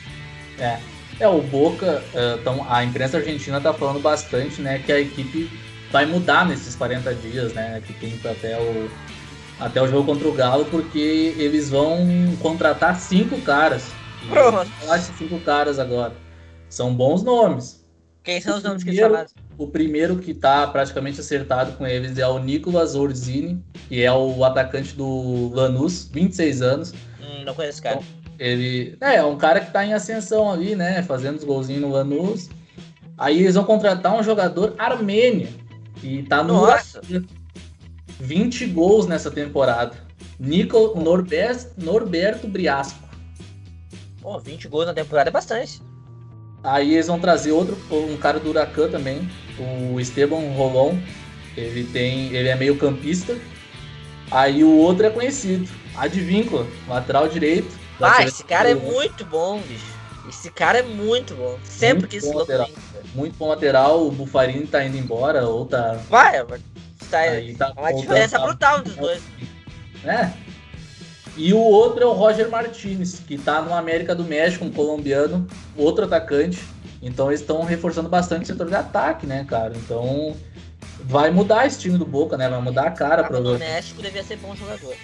É. 0.58 0.96
É, 1.18 1.26
o 1.26 1.40
Boca, 1.40 2.02
então, 2.38 2.66
a 2.68 2.84
imprensa 2.84 3.16
argentina 3.16 3.58
tá 3.58 3.72
falando 3.72 4.00
bastante, 4.00 4.60
né, 4.60 4.82
que 4.84 4.92
a 4.92 5.00
equipe 5.00 5.50
vai 5.90 6.04
mudar 6.04 6.46
nesses 6.46 6.74
40 6.74 7.14
dias, 7.14 7.54
né, 7.54 7.82
que 7.86 7.94
tem 7.94 8.20
até 8.30 8.58
o, 8.58 8.90
até 9.58 9.80
o 9.82 9.88
jogo 9.88 10.04
contra 10.04 10.28
o 10.28 10.32
Galo, 10.32 10.64
porque 10.66 11.34
eles 11.38 11.70
vão 11.70 12.06
contratar 12.40 12.98
cinco 13.00 13.40
caras 13.40 13.84
Pronto. 14.28 14.70
Cinco 15.16 15.40
caras 15.40 15.78
agora. 15.78 16.14
São 16.68 16.94
bons 16.94 17.22
nomes. 17.22 17.84
Quem 18.22 18.40
são 18.40 18.54
o 18.54 18.56
os 18.58 18.62
nomes 18.62 18.82
que 18.82 18.98
falaram? 19.00 19.28
O 19.56 19.68
primeiro 19.68 20.16
que 20.16 20.34
tá 20.34 20.66
praticamente 20.66 21.20
acertado 21.20 21.72
com 21.72 21.86
eles 21.86 22.18
é 22.18 22.26
o 22.26 22.38
Nicolas 22.38 22.94
Orzini, 22.94 23.64
que 23.88 24.02
é 24.02 24.12
o 24.12 24.44
atacante 24.44 24.94
do 24.94 25.50
Lanús, 25.54 26.10
26 26.12 26.62
anos. 26.62 26.92
Hum, 27.20 27.44
não 27.44 27.54
conheço 27.54 27.76
esse 27.76 27.82
cara. 27.82 27.96
Então, 27.96 28.06
ele 28.38 28.96
é, 29.00 29.16
é 29.16 29.24
um 29.24 29.38
cara 29.38 29.60
que 29.60 29.70
tá 29.70 29.84
em 29.84 29.94
ascensão 29.94 30.50
ali, 30.50 30.74
né? 30.74 31.02
Fazendo 31.02 31.36
os 31.36 31.44
golzinhos 31.44 31.82
no 31.82 31.90
Lanús. 31.90 32.50
Aí 33.16 33.38
eles 33.38 33.54
vão 33.54 33.64
contratar 33.64 34.14
um 34.14 34.22
jogador 34.22 34.74
armênio, 34.76 35.48
que 35.94 36.24
tá 36.24 36.42
no 36.42 36.54
Nossa. 36.54 37.00
20 38.18 38.66
gols 38.66 39.06
nessa 39.06 39.30
temporada. 39.30 39.92
Nico 40.38 40.98
Norberto, 40.98 41.72
Norberto 41.76 42.48
Briasco. 42.48 42.98
Pô, 44.20 44.38
20 44.38 44.68
gols 44.68 44.86
na 44.86 44.94
temporada 44.94 45.30
é 45.30 45.32
bastante. 45.32 45.80
Aí 46.62 46.94
eles 46.94 47.06
vão 47.06 47.18
trazer 47.20 47.52
outro, 47.52 47.78
um 47.90 48.16
cara 48.16 48.40
do 48.40 48.50
Huracan 48.50 48.90
também, 48.90 49.28
o 49.58 50.00
Esteban 50.00 50.52
Rolon. 50.54 50.96
Ele 51.56 51.84
tem. 51.84 52.34
Ele 52.34 52.48
é 52.48 52.56
meio 52.56 52.76
campista. 52.76 53.36
Aí 54.30 54.64
o 54.64 54.76
outro 54.76 55.06
é 55.06 55.10
conhecido. 55.10 55.68
Advíncula, 55.96 56.66
lateral 56.88 57.28
direito. 57.28 57.68
Ah, 58.00 58.24
esse 58.24 58.44
cara 58.44 58.70
é 58.70 58.74
muito 58.74 59.24
bom, 59.24 59.60
bicho. 59.60 59.96
Esse 60.28 60.50
cara 60.50 60.78
é 60.78 60.82
muito 60.82 61.34
bom. 61.34 61.58
Sempre 61.62 62.00
muito 62.00 62.08
que 62.08 62.16
esse 62.16 62.34
lateral. 62.34 62.68
Muito 63.14 63.36
bom 63.38 63.48
lateral. 63.48 64.06
O 64.06 64.10
Bufarini 64.10 64.66
tá 64.66 64.84
indo 64.84 64.98
embora, 64.98 65.46
ou 65.46 65.64
tá. 65.64 65.98
Vai, 66.10 66.44
tá, 67.06 67.18
aí 67.18 67.54
tá 67.54 67.72
uma 67.76 67.92
diferença 67.92 68.38
brutal 68.38 68.82
dos 68.82 68.96
dois. 68.96 69.22
É, 70.04 70.30
e 71.36 71.52
o 71.52 71.58
outro 71.58 72.02
é 72.02 72.06
o 72.06 72.12
Roger 72.12 72.48
Martinez, 72.48 73.20
que 73.26 73.34
está 73.34 73.60
no 73.60 73.74
América 73.74 74.14
do 74.14 74.24
México, 74.24 74.64
um 74.64 74.70
colombiano, 74.70 75.46
outro 75.76 76.06
atacante. 76.06 76.58
Então 77.02 77.28
eles 77.28 77.40
estão 77.40 77.62
reforçando 77.62 78.08
bastante 78.08 78.44
o 78.44 78.46
setor 78.46 78.68
de 78.68 78.74
ataque, 78.74 79.26
né, 79.26 79.44
cara? 79.44 79.74
Então 79.76 80.34
vai 81.02 81.30
mudar 81.30 81.66
esse 81.66 81.78
time 81.78 81.98
do 81.98 82.06
Boca, 82.06 82.38
né? 82.38 82.48
Vai 82.48 82.60
mudar 82.62 82.86
a 82.86 82.90
cara 82.90 83.22
para 83.22 83.38
o 83.38 83.58
México 83.58 84.00
devia 84.00 84.24
ser 84.24 84.38
bom 84.38 84.56
jogador. 84.56 84.94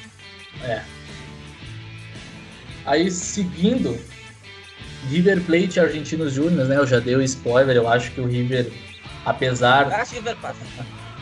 É. 0.65 0.83
Aí 2.87 3.11
seguindo 3.11 3.99
River 5.11 5.43
Plate 5.43 5.77
e 5.77 5.81
Argentinos 5.81 6.33
Júnior, 6.33 6.67
né? 6.67 6.79
Eu 6.79 6.87
já 6.87 6.99
dei 6.99 7.15
o 7.15 7.23
spoiler, 7.23 7.77
eu 7.77 7.87
acho 7.87 8.11
que 8.13 8.23
o 8.23 8.27
River, 8.27 8.73
apesar 9.27 9.93
acho 9.93 10.13
que 10.13 10.19
o 10.19 10.23
River 10.23 10.37
passa. 10.37 10.61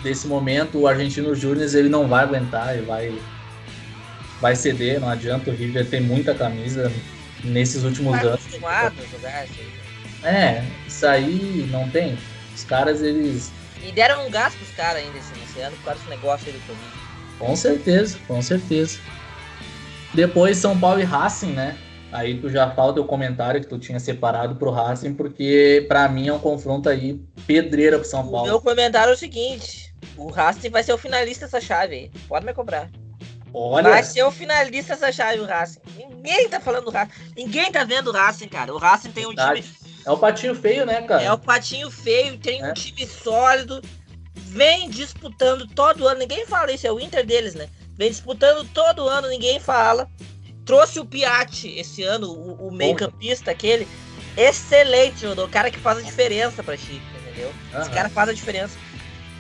Desse 0.03 0.27
momento, 0.27 0.79
o 0.79 0.87
Argentinos 0.87 1.39
Júnior 1.39 1.69
ele 1.75 1.89
não 1.89 2.09
vai 2.09 2.25
aguentar, 2.25 2.75
ele 2.75 2.87
vai 2.87 3.19
vai 4.41 4.57
ceder, 4.57 4.99
não 4.99 5.09
adianta, 5.09 5.51
o 5.51 5.55
River 5.55 5.87
tem 5.87 6.01
muita 6.01 6.35
camisa 6.35 6.91
nesses 7.45 7.85
últimos 7.85 8.19
tá 8.19 8.27
anos. 8.27 8.41
É, 10.23 10.65
isso 10.87 11.07
aí 11.07 11.69
não 11.71 11.89
tem. 11.89 12.19
Os 12.55 12.65
caras, 12.65 13.03
eles. 13.03 13.53
E 13.83 13.93
deram 13.93 14.27
um 14.27 14.31
gasto 14.31 14.57
pros 14.57 14.71
caras 14.71 15.03
ainda 15.03 15.19
esse, 15.19 15.61
ano 15.61 15.77
por 15.77 15.85
causa 15.85 16.01
desse 16.01 16.11
negócio 16.11 16.47
aí 16.47 16.53
do 16.53 16.67
Covid. 16.67 16.91
Com 17.39 17.57
certeza, 17.57 18.19
com 18.27 18.43
certeza. 18.43 18.99
Depois 20.13 20.57
São 20.57 20.79
Paulo 20.79 21.01
e 21.01 21.05
Racing, 21.05 21.53
né? 21.53 21.77
Aí 22.13 22.39
tu 22.39 22.51
já 22.51 22.69
fala 22.71 22.91
o 22.91 22.95
teu 22.95 23.05
comentário 23.05 23.61
que 23.61 23.69
tu 23.69 23.79
tinha 23.79 24.01
separado 24.01 24.57
pro 24.57 24.71
Racing, 24.71 25.15
porque 25.15 25.87
para 25.89 26.09
mim 26.09 26.29
é 26.29 26.33
um 26.33 26.39
confronto 26.39 26.89
aí 26.89 27.23
pedreira 27.47 27.99
pro 27.99 28.07
São 28.07 28.23
Paulo. 28.29 28.49
O 28.49 28.51
meu 28.51 28.61
comentário 28.61 29.13
é 29.13 29.15
o 29.15 29.17
seguinte: 29.17 29.90
o 30.21 30.31
Racing 30.31 30.69
vai 30.69 30.83
ser 30.83 30.93
o 30.93 30.99
finalista 30.99 31.47
dessa 31.47 31.61
chave 31.61 31.95
aí. 31.95 32.11
Pode 32.29 32.45
me 32.45 32.53
cobrar. 32.53 32.91
Olha. 33.53 33.89
Vai 33.89 34.03
ser 34.03 34.23
o 34.23 34.31
finalista 34.31 34.93
essa 34.93 35.11
chave, 35.11 35.41
o 35.41 35.47
Racing. 35.47 35.81
Ninguém 35.97 36.49
tá 36.49 36.61
falando 36.61 36.85
do 36.85 36.91
Racing. 36.91 37.13
Ninguém 37.35 37.73
tá 37.73 37.85
vendo 37.85 38.09
o 38.09 38.13
Racing, 38.13 38.49
cara. 38.49 38.73
O 38.73 38.79
Racing 38.79 39.13
tem 39.13 39.25
um 39.25 39.29
Verdade. 39.29 39.63
time. 39.63 39.75
É 40.05 40.11
o 40.11 40.19
patinho 40.19 40.55
feio, 40.55 40.85
né, 40.85 41.03
cara? 41.03 41.23
É 41.23 41.33
o 41.33 41.39
patinho 41.39 41.91
feio, 41.91 42.39
tem 42.39 42.63
é. 42.63 42.71
um 42.71 42.75
time 42.75 43.07
sólido. 43.07 43.83
Vem 44.35 44.91
disputando 44.91 45.67
todo 45.67 46.07
ano. 46.07 46.21
Ninguém 46.21 46.47
fala 46.47 46.71
isso, 46.71 46.87
é 46.87 46.93
o 46.93 47.01
Inter 47.01 47.25
deles, 47.25 47.55
né? 47.55 47.69
Vem 47.97 48.11
disputando 48.11 48.69
todo 48.73 49.09
ano, 49.09 49.29
ninguém 49.29 49.59
fala. 49.59 50.09
Trouxe 50.67 51.01
o 51.01 51.05
Piatti 51.05 51.79
esse 51.79 52.03
ano, 52.03 52.31
o, 52.31 52.69
o 52.69 52.73
meio-campista 52.73 53.51
aquele. 53.51 53.89
Excelente, 54.37 55.27
o 55.27 55.49
cara 55.49 55.71
que 55.71 55.79
faz 55.79 55.99
a 55.99 56.03
diferença 56.03 56.63
pra 56.63 56.77
Chico, 56.77 57.05
entendeu? 57.23 57.53
Esse 57.79 57.91
cara 57.91 58.09
faz 58.09 58.29
a 58.29 58.33
diferença. 58.33 58.79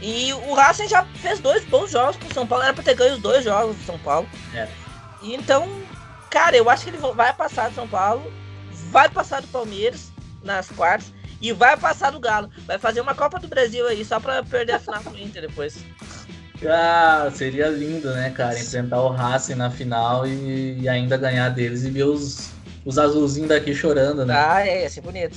E 0.02 0.32
o 0.32 0.54
Racing 0.54 0.88
já 0.88 1.04
fez 1.16 1.40
dois 1.40 1.64
bons 1.64 1.90
jogos 1.90 2.16
com 2.16 2.26
o 2.26 2.34
São 2.34 2.46
Paulo. 2.46 2.64
Era 2.64 2.72
pra 2.72 2.82
ter 2.82 2.94
ganho 2.94 3.14
os 3.14 3.20
dois 3.20 3.44
jogos 3.44 3.76
do 3.76 3.84
São 3.84 3.98
Paulo. 3.98 4.28
É. 4.54 4.66
Então, 5.22 5.68
cara, 6.30 6.56
eu 6.56 6.70
acho 6.70 6.84
que 6.84 6.90
ele 6.90 6.98
vai 6.98 7.32
passar 7.32 7.68
do 7.68 7.74
São 7.74 7.86
Paulo, 7.86 8.32
vai 8.90 9.08
passar 9.08 9.42
do 9.42 9.48
Palmeiras 9.48 10.10
nas 10.42 10.68
quartas 10.68 11.12
e 11.40 11.52
vai 11.52 11.76
passar 11.76 12.10
do 12.10 12.20
Galo. 12.20 12.50
Vai 12.66 12.78
fazer 12.78 13.00
uma 13.00 13.14
Copa 13.14 13.38
do 13.38 13.48
Brasil 13.48 13.86
aí 13.86 14.04
só 14.04 14.18
pra 14.18 14.42
perder 14.42 14.72
a 14.72 14.78
final 14.80 15.02
com 15.02 15.10
o 15.10 15.18
Inter 15.18 15.42
depois. 15.42 15.78
Ah, 16.66 17.30
seria 17.34 17.68
lindo, 17.68 18.10
né, 18.12 18.30
cara? 18.30 18.58
Enfrentar 18.58 19.00
o 19.00 19.08
Racing 19.08 19.54
na 19.54 19.70
final 19.70 20.26
e, 20.26 20.80
e 20.80 20.88
ainda 20.88 21.16
ganhar 21.16 21.48
deles 21.48 21.84
e 21.84 21.90
ver 21.90 22.04
os, 22.04 22.50
os 22.84 22.98
azulzinhos 22.98 23.48
daqui 23.48 23.74
chorando, 23.74 24.26
né? 24.26 24.34
Ah, 24.36 24.66
é, 24.66 24.82
ia 24.82 24.90
ser 24.90 25.00
bonito. 25.00 25.36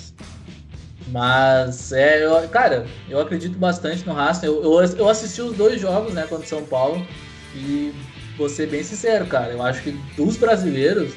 Mas, 1.14 1.91
é, 1.91 2.26
eu, 2.26 2.49
cara, 2.49 2.88
eu 3.07 3.22
acredito 3.22 3.55
bastante 3.55 4.03
no 4.03 4.14
Racing. 4.14 4.47
Eu, 4.47 4.64
eu, 4.64 4.84
eu, 4.97 5.07
assisti 5.07 5.43
os 5.43 5.55
dois 5.55 5.80
jogos, 5.80 6.11
né, 6.11 6.26
contra 6.28 6.47
São 6.47 6.64
Paulo. 6.64 7.05
E 7.53 7.93
vou 8.36 8.49
ser 8.49 8.66
bem 8.66 8.84
sincero, 8.84 9.28
cara. 9.28 9.51
Eu 9.51 9.61
acho 9.61 9.84
que 9.84 9.91
dos 10.18 10.38
brasileiros, 10.38 11.14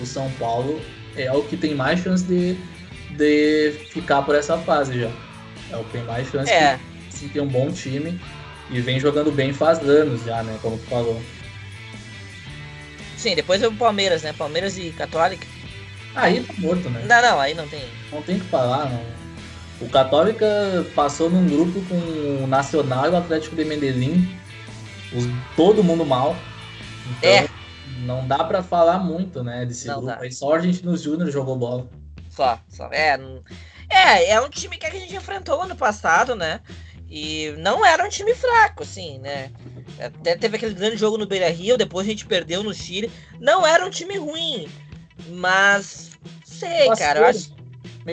o 0.00 0.06
São 0.06 0.30
Paulo 0.38 0.80
é 1.16 1.32
o 1.32 1.42
que 1.42 1.56
tem 1.56 1.74
mais 1.74 1.98
chance 1.98 2.22
de, 2.22 2.56
de 3.16 3.72
ficar 3.88 4.22
por 4.22 4.36
essa 4.36 4.56
fase 4.56 5.00
já. 5.00 5.10
É 5.72 5.76
o 5.76 5.82
que 5.82 5.90
tem 5.90 6.04
mais 6.04 6.30
chance 6.30 6.52
é. 6.52 6.78
de 7.08 7.14
sim, 7.16 7.26
ter 7.26 7.40
um 7.40 7.48
bom 7.48 7.72
time. 7.72 8.20
E 8.70 8.80
vem 8.80 9.00
jogando 9.00 9.32
bem 9.32 9.52
faz 9.52 9.80
anos 9.80 10.24
já, 10.24 10.44
né? 10.44 10.56
Como 10.62 10.78
tu 10.78 10.86
falou. 10.86 11.20
Sim, 13.16 13.34
depois 13.34 13.60
é 13.60 13.66
o 13.66 13.72
Palmeiras, 13.72 14.22
né? 14.22 14.32
Palmeiras 14.32 14.78
e 14.78 14.90
Católica. 14.90 15.44
Aí 16.14 16.40
tá 16.40 16.54
morto, 16.58 16.88
né? 16.88 17.04
Não, 17.04 17.20
não, 17.20 17.40
aí 17.40 17.52
não 17.52 17.66
tem. 17.66 17.82
Não 18.12 18.22
tem 18.22 18.36
o 18.36 18.40
que 18.40 18.46
falar, 18.46 18.88
não. 18.88 19.19
O 19.80 19.88
Católica 19.88 20.46
passou 20.94 21.30
num 21.30 21.46
grupo 21.46 21.80
com 21.86 22.44
o 22.44 22.46
Nacional 22.46 23.06
e 23.06 23.10
o 23.10 23.16
Atlético 23.16 23.56
de 23.56 23.64
Medellín, 23.64 24.28
os, 25.12 25.24
todo 25.56 25.82
mundo 25.82 26.04
mal. 26.04 26.36
Então, 27.18 27.30
é. 27.30 27.48
não 28.00 28.26
dá 28.28 28.44
para 28.44 28.62
falar 28.62 28.98
muito, 28.98 29.42
né, 29.42 29.64
desse 29.64 29.86
não 29.86 29.94
grupo. 29.96 30.08
Dá. 30.08 30.20
Aí 30.20 30.30
só 30.30 30.54
a 30.54 30.60
gente 30.60 30.84
nos 30.84 31.00
Júnior 31.02 31.30
jogou 31.30 31.56
bola. 31.56 31.88
Só, 32.28 32.60
só. 32.68 32.88
É, 32.92 33.18
é, 33.88 34.30
é 34.30 34.40
um 34.40 34.50
time 34.50 34.76
que 34.76 34.86
a 34.86 34.90
gente 34.90 35.14
enfrentou 35.14 35.62
ano 35.62 35.74
passado, 35.74 36.34
né? 36.34 36.60
E 37.10 37.52
não 37.58 37.84
era 37.84 38.04
um 38.04 38.08
time 38.08 38.34
fraco, 38.34 38.84
assim, 38.84 39.18
né? 39.18 39.50
Até 39.98 40.36
teve 40.36 40.56
aquele 40.56 40.74
grande 40.74 40.96
jogo 40.96 41.18
no 41.18 41.26
Beira 41.26 41.50
Rio, 41.50 41.76
depois 41.76 42.06
a 42.06 42.10
gente 42.10 42.24
perdeu 42.24 42.62
no 42.62 42.72
Chile. 42.72 43.10
Não 43.40 43.66
era 43.66 43.84
um 43.84 43.90
time 43.90 44.16
ruim, 44.16 44.68
mas 45.30 46.10
sei, 46.44 46.88
cara. 46.96 47.20
Eu 47.20 47.26
acho... 47.26 47.59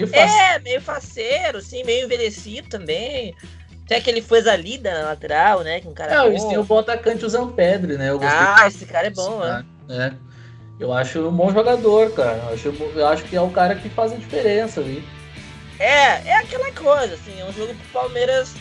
Meio. 0.05 0.15
É, 0.15 0.59
meio 0.59 0.81
faceiro, 0.81 1.57
assim, 1.57 1.83
meio 1.83 2.05
envelhecido 2.05 2.69
também. 2.69 3.35
Até 3.85 4.01
que 4.01 4.09
ele 4.09 4.21
fez 4.21 4.45
a 4.45 4.55
lida 4.55 4.93
na 4.93 5.09
lateral, 5.09 5.61
né? 5.61 5.79
Que 5.79 5.87
um 5.87 5.93
cara. 5.93 6.15
Não, 6.15 6.27
eles 6.27 6.43
têm 6.43 6.57
o 6.57 6.63
bom 6.63 6.79
atacante, 6.79 7.25
o 7.25 7.29
Zampedre, 7.29 7.97
né? 7.97 8.09
ah, 8.21 8.67
esse 8.67 8.85
cara 8.85 9.07
é 9.07 9.11
bom, 9.11 9.39
né? 9.39 9.65
É. 9.89 10.13
Eu 10.79 10.93
acho 10.93 11.27
um 11.27 11.31
bom 11.31 11.51
jogador, 11.51 12.11
cara. 12.11 12.37
Eu 12.49 12.53
acho, 12.53 12.67
eu 12.95 13.07
acho 13.07 13.23
que 13.23 13.35
é 13.35 13.41
o 13.41 13.49
cara 13.49 13.75
que 13.75 13.89
faz 13.89 14.11
a 14.11 14.15
diferença 14.15 14.81
ali. 14.81 15.03
É, 15.79 16.27
é 16.27 16.37
aquela 16.37 16.71
coisa, 16.71 17.13
assim, 17.13 17.39
é 17.39 17.45
um 17.45 17.53
jogo 17.53 17.73
pro 17.73 18.01
Palmeiras 18.01 18.55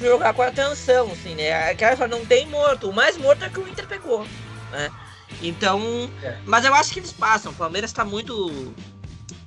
jogar 0.00 0.34
com 0.34 0.42
atenção, 0.42 1.10
assim, 1.10 1.34
né? 1.34 1.70
Aquela 1.70 2.08
não 2.08 2.24
tem 2.24 2.46
morto. 2.46 2.90
O 2.90 2.92
mais 2.92 3.16
morto 3.16 3.44
é 3.44 3.48
que 3.48 3.60
o 3.60 3.68
Inter 3.68 3.86
pegou, 3.86 4.26
né? 4.72 4.90
Então, 5.42 5.80
é. 6.22 6.36
mas 6.44 6.64
eu 6.64 6.74
acho 6.74 6.92
que 6.92 7.00
eles 7.00 7.12
passam. 7.12 7.52
O 7.52 7.54
Palmeiras 7.54 7.92
tá 7.92 8.04
muito 8.04 8.74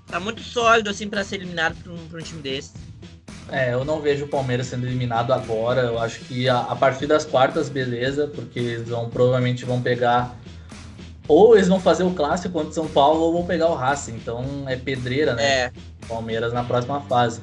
tá 0.10 0.20
muito 0.20 0.42
sólido 0.42 0.90
assim 0.90 1.08
para 1.08 1.24
ser 1.24 1.36
eliminado 1.36 1.76
por 1.84 1.94
um, 1.94 2.08
por 2.08 2.20
um, 2.20 2.24
time 2.24 2.42
desse. 2.42 2.74
É, 3.52 3.74
eu 3.74 3.84
não 3.84 4.00
vejo 4.00 4.26
o 4.26 4.28
Palmeiras 4.28 4.68
sendo 4.68 4.86
eliminado 4.86 5.34
agora. 5.34 5.82
Eu 5.82 6.00
acho 6.00 6.20
que 6.22 6.48
a, 6.48 6.60
a 6.60 6.76
partir 6.76 7.08
das 7.08 7.26
quartas, 7.26 7.70
beleza, 7.70 8.28
porque 8.28 8.60
eles 8.60 8.88
vão 8.90 9.10
provavelmente 9.10 9.66
vão 9.66 9.82
pegar 9.82 10.36
ou 11.28 11.56
eles 11.56 11.68
vão 11.68 11.80
fazer 11.80 12.04
o 12.04 12.12
clássico 12.12 12.54
contra 12.54 12.70
o 12.70 12.74
São 12.74 12.88
Paulo 12.88 13.22
ou 13.22 13.34
vão 13.34 13.46
pegar 13.46 13.68
o 13.68 13.76
Racing. 13.76 14.16
Então 14.16 14.66
é 14.68 14.76
pedreira, 14.76 15.36
né? 15.36 15.44
É. 15.44 15.72
Palmeiras 16.08 16.52
na 16.52 16.64
próxima 16.64 17.02
fase. 17.02 17.42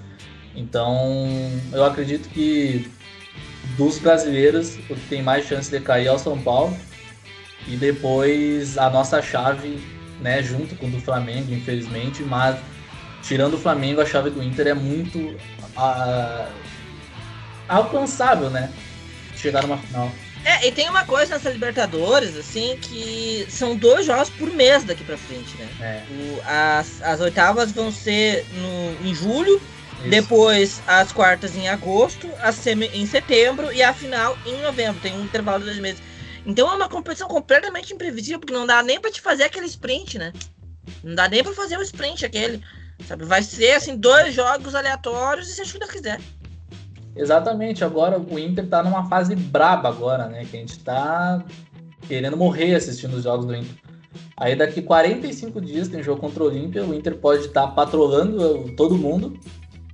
Então, 0.56 1.28
eu 1.72 1.84
acredito 1.84 2.28
que 2.30 2.90
dos 3.76 3.98
brasileiros, 3.98 4.76
o 4.90 4.94
que 4.94 5.08
tem 5.08 5.22
mais 5.22 5.46
chance 5.46 5.70
de 5.70 5.78
cair 5.80 6.06
é 6.06 6.12
o 6.12 6.18
São 6.18 6.40
Paulo. 6.40 6.76
E 7.68 7.76
depois 7.76 8.78
a 8.78 8.88
nossa 8.88 9.20
chave, 9.20 9.80
né, 10.20 10.42
junto 10.42 10.74
com 10.76 10.86
o 10.86 10.90
do 10.90 11.00
Flamengo, 11.00 11.52
infelizmente, 11.52 12.22
mas 12.22 12.58
tirando 13.22 13.54
o 13.54 13.58
Flamengo, 13.58 14.00
a 14.00 14.06
chave 14.06 14.30
do 14.30 14.42
Inter 14.42 14.68
é 14.68 14.74
muito 14.74 15.18
uh, 15.18 16.48
alcançável, 17.68 18.50
né? 18.50 18.72
Chegar 19.36 19.62
numa 19.62 19.78
final. 19.78 20.10
É, 20.44 20.68
e 20.68 20.70
tem 20.70 20.88
uma 20.88 21.04
coisa 21.04 21.34
nessa 21.34 21.50
Libertadores, 21.50 22.36
assim, 22.36 22.78
que 22.80 23.44
são 23.48 23.74
dois 23.74 24.06
jogos 24.06 24.30
por 24.30 24.48
mês 24.48 24.84
daqui 24.84 25.02
pra 25.02 25.16
frente, 25.16 25.56
né? 25.56 25.68
É. 25.80 26.02
O, 26.08 26.40
as, 26.46 27.02
as 27.02 27.20
oitavas 27.20 27.72
vão 27.72 27.90
ser 27.90 28.46
no, 28.54 29.08
em 29.08 29.12
julho, 29.12 29.60
Isso. 29.98 30.08
depois 30.08 30.80
as 30.86 31.10
quartas 31.10 31.56
em 31.56 31.68
agosto, 31.68 32.30
a 32.40 32.52
semi 32.52 32.86
em 32.94 33.04
setembro 33.06 33.72
e 33.72 33.82
a 33.82 33.92
final 33.92 34.38
em 34.46 34.62
novembro. 34.62 35.00
Tem 35.00 35.16
um 35.16 35.24
intervalo 35.24 35.58
de 35.58 35.64
dois 35.64 35.80
meses. 35.80 36.00
Então 36.46 36.70
é 36.70 36.74
uma 36.74 36.88
competição 36.88 37.26
completamente 37.26 37.92
imprevisível, 37.92 38.38
porque 38.38 38.54
não 38.54 38.66
dá 38.66 38.82
nem 38.82 39.00
para 39.00 39.10
te 39.10 39.20
fazer 39.20 39.42
aquele 39.42 39.66
sprint, 39.66 40.16
né? 40.16 40.32
Não 41.02 41.14
dá 41.14 41.28
nem 41.28 41.42
para 41.42 41.52
fazer 41.52 41.76
o 41.76 41.82
sprint 41.82 42.24
aquele. 42.24 42.62
Sabe? 43.06 43.24
Vai 43.24 43.42
ser 43.42 43.72
assim, 43.72 43.96
dois 43.96 44.32
jogos 44.32 44.74
aleatórios 44.74 45.48
e 45.48 45.54
se 45.54 45.60
a 45.60 45.64
chuta 45.64 45.88
quiser. 45.88 46.20
Exatamente, 47.16 47.82
agora 47.82 48.18
o 48.18 48.38
Inter 48.38 48.68
tá 48.68 48.82
numa 48.82 49.08
fase 49.08 49.34
braba 49.34 49.88
agora, 49.88 50.28
né? 50.28 50.44
Que 50.44 50.56
a 50.56 50.60
gente 50.60 50.78
tá 50.78 51.44
querendo 52.06 52.36
morrer 52.36 52.74
assistindo 52.74 53.14
os 53.14 53.24
jogos 53.24 53.44
do 53.44 53.54
Inter. 53.54 53.74
Aí 54.36 54.54
daqui 54.54 54.82
45 54.82 55.60
dias 55.60 55.88
tem 55.88 56.02
jogo 56.02 56.20
contra 56.20 56.42
o 56.42 56.46
Olímpia, 56.46 56.84
o 56.84 56.94
Inter 56.94 57.16
pode 57.16 57.46
estar 57.46 57.62
tá 57.62 57.68
patrolando 57.68 58.74
todo 58.76 58.96
mundo. 58.96 59.38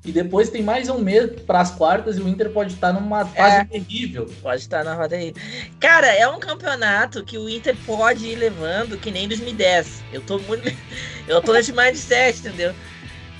E 0.05 0.11
depois 0.11 0.51
tem 0.51 0.63
mais 0.63 0.89
um 0.89 0.99
mês 0.99 1.31
para 1.47 1.61
as 1.61 1.71
quartas 1.71 2.17
e 2.17 2.21
o 2.21 2.29
Inter 2.29 2.51
pode 2.51 2.75
estar 2.75 2.93
tá 2.93 3.01
numa 3.01 3.25
fase 3.25 3.57
é, 3.57 3.65
terrível. 3.65 4.29
Pode 4.43 4.61
estar 4.61 4.83
na 4.83 4.95
roda 4.95 5.15
aí. 5.15 5.33
Cara, 5.79 6.09
é 6.09 6.27
um 6.27 6.41
campeonato 6.41 7.23
que 7.25 7.39
o 7.39 7.49
Inter 7.49 7.77
pode 7.87 8.27
ir 8.27 8.35
levando 8.35 8.99
que 8.99 9.13
nem 9.13 9.29
2010. 9.29 10.03
Eu 10.13 10.21
tô 10.23 10.39
muito. 10.41 10.65
Eu 11.29 11.41
tô 11.41 11.53
nesse 11.53 11.73
mindset, 11.73 12.41
entendeu? 12.41 12.75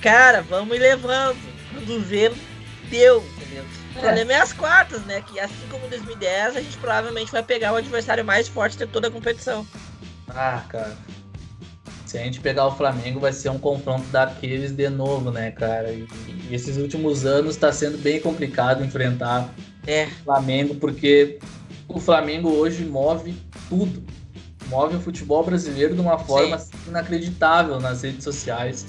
Cara, 0.01 0.41
vamos 0.41 0.73
ir 0.77 0.79
levando. 0.79 1.37
Quando 1.73 1.99
vê, 2.01 2.31
deu. 2.89 3.17
O 3.95 3.99
problema 3.99 4.33
é 4.33 4.37
as 4.37 4.53
quartas, 4.53 5.01
né? 5.05 5.21
Que 5.21 5.39
assim 5.39 5.67
como 5.69 5.85
em 5.85 5.89
2010, 5.89 6.55
a 6.55 6.61
gente 6.61 6.77
provavelmente 6.77 7.31
vai 7.31 7.43
pegar 7.43 7.73
o 7.73 7.75
adversário 7.75 8.23
mais 8.23 8.47
forte 8.47 8.77
de 8.77 8.87
toda 8.87 9.09
a 9.09 9.11
competição. 9.11 9.67
Ah, 10.29 10.63
cara. 10.69 10.97
Se 12.13 12.19
a 12.19 12.23
gente 12.23 12.41
pegar 12.41 12.67
o 12.67 12.71
Flamengo, 12.75 13.19
vai 13.19 13.33
ser 13.33 13.49
um 13.49 13.57
confronto 13.57 14.05
daqueles 14.09 14.71
de 14.71 14.87
novo, 14.87 15.31
né, 15.31 15.49
cara? 15.49 15.91
E, 15.91 16.07
e 16.47 16.53
esses 16.53 16.77
últimos 16.77 17.25
anos 17.25 17.55
está 17.55 17.71
sendo 17.71 17.97
bem 17.97 18.19
complicado 18.19 18.85
enfrentar 18.85 19.51
é. 19.87 20.05
o 20.05 20.23
Flamengo, 20.23 20.75
porque 20.75 21.39
o 21.87 21.99
Flamengo 21.99 22.49
hoje 22.51 22.85
move 22.85 23.35
tudo. 23.67 24.03
Move 24.67 24.97
o 24.97 24.99
futebol 24.99 25.43
brasileiro 25.43 25.95
de 25.95 26.01
uma 26.01 26.19
forma 26.19 26.55
Sim. 26.59 26.71
inacreditável 26.89 27.79
nas 27.79 28.03
redes 28.03 28.23
sociais. 28.23 28.85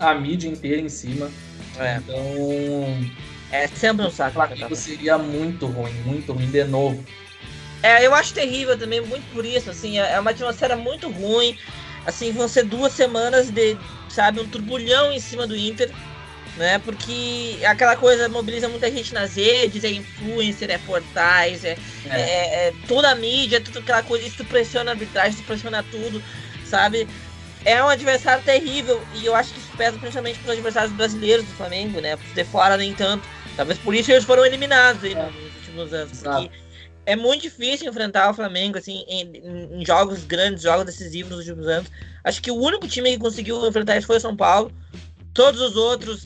A 0.00 0.12
mídia 0.12 0.48
inteira 0.48 0.82
em 0.82 0.88
cima. 0.88 1.30
É. 1.78 1.98
Então 1.98 2.18
é 3.52 3.68
sempre 3.68 4.04
um 4.04 4.10
saco. 4.10 4.30
O 4.30 4.46
Flamengo 4.46 4.74
seria 4.74 5.16
muito 5.16 5.66
ruim, 5.66 5.94
muito 6.04 6.32
ruim 6.32 6.50
de 6.50 6.64
novo. 6.64 7.04
É, 7.84 8.04
eu 8.04 8.12
acho 8.14 8.34
terrível 8.34 8.76
também, 8.76 9.00
muito 9.00 9.30
por 9.32 9.44
isso, 9.44 9.70
assim, 9.70 10.00
é, 10.00 10.14
é 10.14 10.18
uma 10.18 10.30
atmosfera 10.30 10.74
muito 10.74 11.08
ruim. 11.08 11.56
Assim, 12.06 12.32
vão 12.32 12.48
ser 12.48 12.64
duas 12.64 12.92
semanas 12.92 13.50
de, 13.50 13.76
sabe, 14.08 14.40
um 14.40 14.48
turbulhão 14.48 15.12
em 15.12 15.20
cima 15.20 15.46
do 15.46 15.56
Inter, 15.56 15.90
né? 16.56 16.78
Porque 16.78 17.58
aquela 17.66 17.96
coisa 17.96 18.28
mobiliza 18.28 18.68
muita 18.68 18.90
gente 18.90 19.12
nas 19.14 19.36
redes, 19.36 19.84
é 19.84 19.90
influencer, 19.90 20.70
é 20.70 20.78
portais, 20.78 21.64
é, 21.64 21.76
é. 22.06 22.20
é, 22.20 22.68
é 22.68 22.74
toda 22.86 23.10
a 23.10 23.14
mídia, 23.14 23.60
tudo 23.60 23.78
aquela 23.78 24.02
coisa, 24.02 24.26
isso 24.26 24.44
pressiona 24.44 24.90
a 24.90 24.94
arbitragem, 24.94 25.32
isso 25.32 25.42
pressiona 25.42 25.82
tudo, 25.82 26.22
sabe? 26.66 27.08
É 27.64 27.82
um 27.82 27.88
adversário 27.88 28.44
terrível 28.44 29.02
e 29.14 29.24
eu 29.24 29.34
acho 29.34 29.54
que 29.54 29.58
isso 29.58 29.70
pesa 29.76 29.96
principalmente 29.98 30.38
para 30.38 30.50
os 30.50 30.52
adversários 30.52 30.92
brasileiros 30.92 31.46
do 31.46 31.52
Flamengo, 31.52 32.00
né? 32.00 32.18
De 32.34 32.44
fora 32.44 32.76
nem 32.76 32.92
tanto. 32.94 33.26
Talvez 33.56 33.78
por 33.78 33.94
isso 33.94 34.12
eles 34.12 34.24
foram 34.24 34.44
eliminados 34.44 35.02
aí 35.02 35.14
é. 35.14 35.22
nos 35.22 35.54
últimos 35.56 35.92
anos. 35.94 36.22
Porque 36.22 36.50
é 37.06 37.16
muito 37.16 37.42
difícil 37.42 37.88
enfrentar 37.88 38.30
o 38.30 38.34
Flamengo 38.34 38.78
assim, 38.78 39.04
em, 39.08 39.78
em, 39.80 39.84
jogos 39.84 40.24
grandes, 40.24 40.62
jogos 40.62 40.86
decisivos 40.86 41.30
nos 41.30 41.40
últimos 41.40 41.68
anos. 41.68 41.90
Acho 42.22 42.42
que 42.42 42.50
o 42.50 42.56
único 42.56 42.86
time 42.88 43.12
que 43.12 43.18
conseguiu 43.18 43.66
enfrentar 43.66 43.96
isso 43.96 44.06
foi 44.06 44.16
o 44.16 44.20
São 44.20 44.36
Paulo. 44.36 44.72
Todos 45.32 45.60
os 45.60 45.76
outros. 45.76 46.24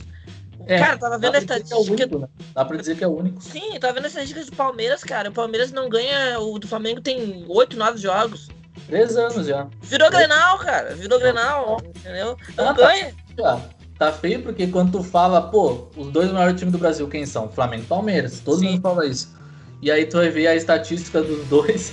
É, 0.67 0.79
cara, 0.79 0.99
tava 0.99 1.19
vendo 1.19 1.35
a 1.35 1.39
é 1.39 1.41
estatística. 1.41 1.77
É 1.77 1.93
único, 1.93 2.19
né? 2.19 2.29
Dá 2.55 2.65
pra 2.65 2.77
dizer 2.77 2.97
que 2.97 3.05
é 3.05 3.09
o 3.09 3.17
único. 3.17 3.43
Sim, 3.43 3.79
tava 3.81 3.95
vendo 3.95 4.07
as 4.07 4.13
estatísticas 4.13 4.47
do 4.47 4.57
Palmeiras, 4.57 5.03
cara. 5.03 5.31
O 5.31 5.33
Palmeiras 5.33 5.73
não 5.73 5.89
ganha. 5.89 6.39
O 6.39 6.59
do 6.59 6.69
Flamengo 6.69 7.01
tem 7.01 7.45
8, 7.49 7.77
9 7.77 7.99
jogos. 7.99 8.49
Três 8.87 9.17
anos 9.17 9.47
já. 9.47 9.67
Virou 9.83 10.11
Grenal, 10.11 10.59
cara. 10.59 10.95
Virou 10.95 11.19
Grenal, 11.19 11.79
entendeu? 11.85 12.37
Não 12.57 12.69
ah, 12.69 12.75
tá. 12.75 12.87
ganha. 12.87 13.15
Tá 13.37 13.61
tá 13.99 14.13
feio 14.13 14.43
porque 14.43 14.69
quando 14.69 14.93
tu 14.93 15.03
fala, 15.03 15.43
pô, 15.43 15.89
os 15.97 16.11
dois 16.13 16.31
maiores 16.31 16.59
times 16.59 16.73
do 16.73 16.79
Brasil 16.79 17.09
quem 17.09 17.27
são? 17.27 17.51
Flamengo 17.51 17.83
e 17.83 17.87
Palmeiras. 17.87 18.41
Todo 18.41 18.61
Sim. 18.61 18.71
mundo 18.71 18.81
fala 18.81 19.07
isso. 19.07 19.37
E 19.81 19.91
aí 19.91 20.07
tu 20.07 20.17
vai 20.17 20.31
ver 20.31 20.47
a 20.49 20.57
estatística 20.57 21.23
dos 21.23 21.47
dois. 21.47 21.93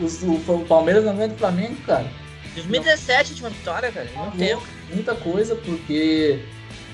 Os, 0.00 0.22
o, 0.22 0.34
o 0.34 0.64
Palmeiras 0.66 1.04
não 1.04 1.16
ganha 1.16 1.28
do 1.28 1.36
Flamengo, 1.36 1.76
cara. 1.86 2.06
2017 2.54 3.32
última 3.32 3.50
vitória, 3.50 3.92
cara. 3.92 4.08
Muito 4.14 4.38
tempo. 4.38 4.62
Muita 4.92 5.14
coisa 5.14 5.54
porque 5.56 6.40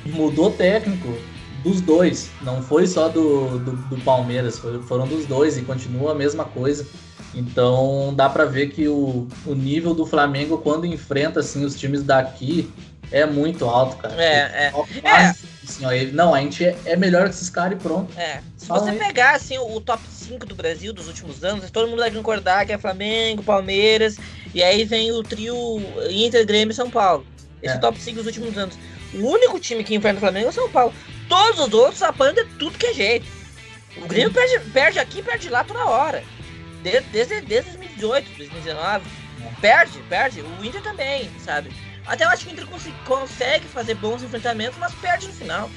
mudou 0.07 0.51
técnico 0.51 1.17
dos 1.63 1.81
dois. 1.81 2.31
Não 2.43 2.63
foi 2.63 2.87
só 2.87 3.09
do, 3.09 3.59
do, 3.59 3.73
do 3.73 3.97
Palmeiras, 4.03 4.59
foi, 4.59 4.83
foram 4.83 5.07
dos 5.07 5.27
dois 5.27 5.57
e 5.57 5.63
continua 5.63 6.13
a 6.13 6.15
mesma 6.15 6.45
coisa. 6.45 6.87
Então 7.35 8.13
dá 8.15 8.29
para 8.29 8.45
ver 8.45 8.69
que 8.69 8.87
o, 8.87 9.27
o 9.45 9.55
nível 9.55 9.95
do 9.95 10.07
Flamengo 10.07 10.59
quando 10.59 10.87
enfrenta 10.87 11.41
assim 11.41 11.65
os 11.65 11.75
times 11.75 12.03
daqui 12.03 12.71
é 13.11 13.27
muito 13.27 13.65
alto, 13.65 13.97
cara. 13.97 14.15
É, 14.23 14.73
é. 14.73 14.73
é. 15.05 15.35
Assim, 15.69 15.85
ó, 15.85 15.93
ele, 15.93 16.13
não, 16.13 16.35
a 16.35 16.41
gente 16.41 16.65
é, 16.65 16.77
é, 16.85 16.97
melhor 16.97 17.25
que 17.25 17.35
esses 17.35 17.49
caras 17.49 17.79
e 17.79 17.83
pronto. 17.83 18.13
É. 18.19 18.41
Se 18.57 18.69
você 18.69 18.91
aí. 18.91 18.99
pegar 18.99 19.35
assim, 19.35 19.59
o 19.59 19.81
top 19.81 20.03
5 20.09 20.47
do 20.47 20.55
Brasil 20.55 20.93
dos 20.93 21.09
últimos 21.09 21.43
anos, 21.43 21.71
todo 21.71 21.89
mundo 21.89 22.01
vai 22.01 22.11
concordar 22.11 22.67
que 22.67 22.73
é 22.73 22.79
Flamengo, 22.79 23.43
Palmeiras, 23.43 24.17
e 24.55 24.63
aí 24.63 24.85
vem 24.85 25.13
o 25.13 25.23
trio 25.23 25.57
Inter, 26.11 26.47
Grêmio 26.47 26.73
e 26.73 26.75
São 26.75 26.91
Paulo. 26.91 27.27
Esse 27.63 27.77
é. 27.77 27.79
top 27.79 27.99
5 27.99 28.17
dos 28.19 28.27
últimos 28.27 28.57
anos. 28.59 28.79
O 29.15 29.27
único 29.27 29.59
time 29.59 29.83
que 29.83 29.95
enfrenta 29.95 30.17
o 30.17 30.21
Flamengo 30.21 30.47
é 30.47 30.51
o 30.51 30.53
São 30.53 30.71
Paulo. 30.71 30.93
Todos 31.29 31.59
os 31.61 31.73
outros 31.73 32.03
apanham 32.03 32.35
de 32.35 32.45
tudo 32.59 32.79
que 32.79 32.87
é 32.87 32.95
jeito. 32.95 33.27
O 33.97 34.07
Grêmio 34.07 34.33
perde, 34.33 34.61
perde 34.71 34.99
aqui 34.99 35.23
perde 35.23 35.49
lá 35.49 35.65
toda 35.65 35.85
hora. 35.87 36.23
Desde, 36.83 37.09
desde, 37.11 37.41
desde 37.41 37.71
2018, 37.71 38.37
2019. 38.37 39.07
É. 39.41 39.61
Perde, 39.61 39.99
perde. 40.09 40.43
O 40.43 40.65
Inter 40.65 40.83
também, 40.83 41.31
sabe? 41.39 41.71
Até 42.07 42.25
eu 42.25 42.29
acho 42.29 42.45
que 42.45 42.51
o 42.51 42.53
Inter 42.53 42.67
cons 42.67 42.83
consegue 43.05 43.67
fazer 43.67 43.95
bons 43.95 44.23
enfrentamentos, 44.23 44.79
mas 44.79 44.95
perde 44.95 45.27
no 45.27 45.33
final. 45.33 45.71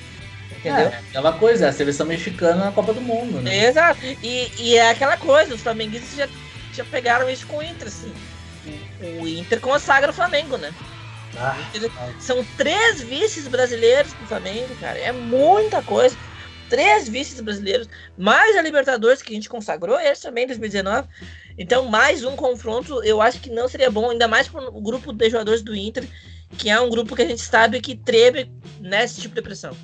Entendeu? 0.51 0.87
É, 0.87 0.97
aquela 0.97 1.33
coisa, 1.33 1.65
é 1.65 1.69
a 1.69 1.73
seleção 1.73 2.05
mexicana 2.05 2.65
na 2.65 2.71
Copa 2.71 2.93
do 2.93 3.01
Mundo, 3.01 3.41
né? 3.41 3.67
Exato. 3.67 3.99
E, 4.03 4.51
e 4.57 4.75
é 4.75 4.89
aquela 4.89 5.17
coisa, 5.17 5.53
os 5.53 5.61
flamenguistas 5.61 6.15
já, 6.15 6.27
já 6.73 6.83
pegaram 6.85 7.29
isso 7.29 7.45
com 7.47 7.57
o 7.57 7.63
Inter, 7.63 7.87
assim. 7.87 8.13
O, 9.01 9.23
o 9.23 9.27
Inter 9.27 9.59
consagra 9.59 10.11
o 10.11 10.13
Flamengo, 10.13 10.57
né? 10.57 10.73
Ah, 11.39 11.55
São 12.19 12.43
três 12.57 13.01
vices 13.01 13.47
brasileiros 13.47 14.13
pro 14.13 14.25
Flamengo, 14.25 14.75
cara. 14.79 14.97
É 14.97 15.11
muita 15.11 15.81
coisa. 15.81 16.17
Três 16.69 17.07
vices 17.07 17.39
brasileiros, 17.39 17.87
mais 18.17 18.57
a 18.57 18.61
Libertadores 18.61 19.21
que 19.21 19.31
a 19.31 19.35
gente 19.35 19.47
consagrou, 19.47 19.97
esse 19.99 20.23
também 20.23 20.43
em 20.43 20.47
2019. 20.47 21.07
Então, 21.57 21.85
mais 21.85 22.23
um 22.23 22.35
confronto, 22.35 23.03
eu 23.03 23.21
acho 23.21 23.41
que 23.41 23.49
não 23.49 23.67
seria 23.67 23.89
bom, 23.89 24.09
ainda 24.11 24.27
mais 24.27 24.47
pro 24.47 24.71
grupo 24.79 25.11
de 25.11 25.29
jogadores 25.29 25.61
do 25.61 25.75
Inter, 25.75 26.07
que 26.57 26.69
é 26.69 26.79
um 26.79 26.89
grupo 26.89 27.15
que 27.15 27.23
a 27.23 27.27
gente 27.27 27.41
sabe 27.41 27.81
que 27.81 27.95
treme 27.95 28.51
nesse 28.79 29.21
tipo 29.21 29.33
de 29.35 29.41
pressão. 29.41 29.75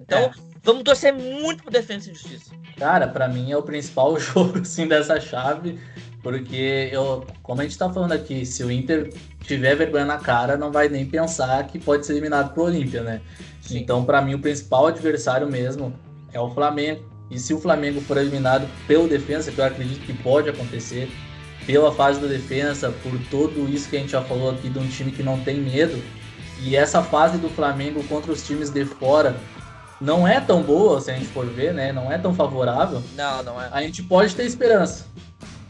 Então, 0.00 0.18
É. 0.24 0.30
vamos 0.62 0.82
torcer 0.82 1.12
muito 1.12 1.62
pro 1.62 1.72
Defesa 1.72 2.10
e 2.10 2.14
Justiça. 2.14 2.52
Cara, 2.76 3.08
pra 3.08 3.26
mim 3.28 3.50
é 3.50 3.56
o 3.56 3.62
principal 3.62 4.16
jogo 4.20 4.58
assim 4.60 4.86
dessa 4.86 5.18
chave, 5.18 5.78
porque 6.22 6.90
eu, 6.92 7.26
como 7.42 7.60
a 7.60 7.64
gente 7.64 7.78
tá 7.78 7.90
falando 7.90 8.12
aqui, 8.12 8.44
se 8.44 8.62
o 8.62 8.70
Inter 8.70 9.12
tiver 9.44 9.74
vergonha 9.74 10.04
na 10.04 10.18
cara, 10.18 10.56
não 10.56 10.70
vai 10.70 10.88
nem 10.88 11.06
pensar 11.06 11.66
que 11.66 11.78
pode 11.78 12.04
ser 12.04 12.12
eliminado 12.12 12.52
pro 12.52 12.64
Olímpia, 12.64 13.02
né? 13.02 13.22
Sim. 13.62 13.78
Então, 13.78 14.04
pra 14.04 14.20
mim 14.20 14.34
o 14.34 14.38
principal 14.40 14.86
adversário 14.88 15.48
mesmo 15.50 15.92
é 16.32 16.38
o 16.40 16.50
Flamengo. 16.50 17.10
E 17.32 17.38
se 17.38 17.54
o 17.54 17.58
Flamengo 17.58 17.98
for 18.02 18.18
eliminado 18.18 18.68
pelo 18.86 19.08
defensa, 19.08 19.50
que 19.50 19.58
eu 19.58 19.64
acredito 19.64 20.04
que 20.04 20.12
pode 20.12 20.50
acontecer, 20.50 21.10
pela 21.66 21.90
fase 21.92 22.20
da 22.20 22.26
defesa, 22.26 22.92
por 23.02 23.12
tudo 23.30 23.68
isso 23.72 23.88
que 23.88 23.96
a 23.96 24.00
gente 24.00 24.12
já 24.12 24.20
falou 24.20 24.50
aqui 24.50 24.68
de 24.68 24.78
um 24.78 24.86
time 24.86 25.10
que 25.10 25.22
não 25.22 25.40
tem 25.40 25.58
medo, 25.58 26.00
e 26.60 26.76
essa 26.76 27.02
fase 27.02 27.38
do 27.38 27.48
Flamengo 27.48 28.04
contra 28.04 28.30
os 28.30 28.46
times 28.46 28.68
de 28.68 28.84
fora 28.84 29.34
não 29.98 30.28
é 30.28 30.40
tão 30.40 30.62
boa, 30.62 31.00
se 31.00 31.10
a 31.10 31.14
gente 31.14 31.26
for 31.28 31.46
ver, 31.46 31.72
né? 31.72 31.90
Não 31.92 32.12
é 32.12 32.18
tão 32.18 32.34
favorável. 32.34 33.02
Não, 33.16 33.42
não 33.42 33.62
é. 33.62 33.68
A 33.72 33.80
gente 33.80 34.02
pode 34.02 34.34
ter 34.34 34.44
esperança. 34.44 35.06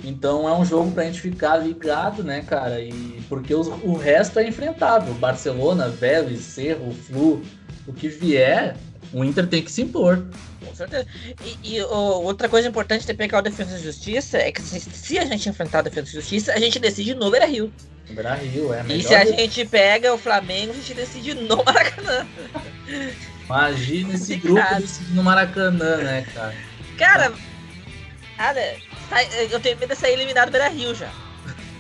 Então 0.02 0.48
é 0.48 0.52
um 0.52 0.64
jogo 0.64 0.90
pra 0.90 1.04
gente 1.04 1.20
ficar 1.20 1.58
ligado, 1.58 2.24
né, 2.24 2.42
cara? 2.42 2.80
E 2.80 3.22
porque 3.28 3.54
os- 3.54 3.68
o 3.68 3.94
resto 3.94 4.38
é 4.40 4.48
enfrentável. 4.48 5.14
Barcelona, 5.14 5.88
Vélez, 5.88 6.40
Cerro, 6.40 6.92
Flu, 6.92 7.42
o 7.86 7.92
que 7.92 8.08
vier, 8.08 8.74
o 9.12 9.24
Inter 9.24 9.46
tem 9.46 9.62
que 9.62 9.70
se 9.70 9.82
impor. 9.82 10.24
Com 10.64 10.74
certeza. 10.74 11.06
E, 11.62 11.76
e, 11.76 11.82
ô, 11.82 12.22
outra 12.22 12.48
coisa 12.48 12.68
importante 12.68 13.06
de 13.06 13.14
pegar 13.14 13.38
o 13.38 13.42
Defesa 13.42 13.78
e 13.78 13.82
Justiça 13.82 14.38
é 14.38 14.50
que 14.52 14.62
se, 14.62 14.80
se 14.80 15.18
a 15.18 15.24
gente 15.24 15.48
enfrentar 15.48 15.80
o 15.80 15.82
Defesa 15.82 16.08
e 16.08 16.12
Justiça, 16.12 16.52
a 16.52 16.58
gente 16.58 16.78
decide 16.78 17.14
no 17.14 17.30
Beira 17.30 17.46
Rio. 17.46 17.72
Lembrar 18.08 18.34
Rio, 18.34 18.72
é 18.72 18.80
a 18.80 18.84
E 18.84 18.88
melhor. 18.88 19.08
se 19.08 19.14
a 19.14 19.24
gente 19.24 19.64
pega 19.66 20.12
o 20.12 20.18
Flamengo, 20.18 20.72
a 20.72 20.74
gente 20.76 20.94
decide 20.94 21.34
no 21.34 21.62
Maracanã. 21.64 22.26
Imagina 23.44 24.14
esse 24.14 24.36
grupo 24.36 24.74
decidindo 24.76 25.14
no 25.14 25.22
Maracanã, 25.22 25.96
né, 25.98 26.26
cara? 26.34 26.54
Cara, 26.96 27.32
cara, 28.36 28.76
eu 29.50 29.60
tenho 29.60 29.78
medo 29.78 29.94
de 29.94 30.00
sair 30.00 30.14
eliminado 30.14 30.48
do 30.48 30.52
Beira 30.52 30.68
Rio 30.68 30.94
já. 30.94 31.10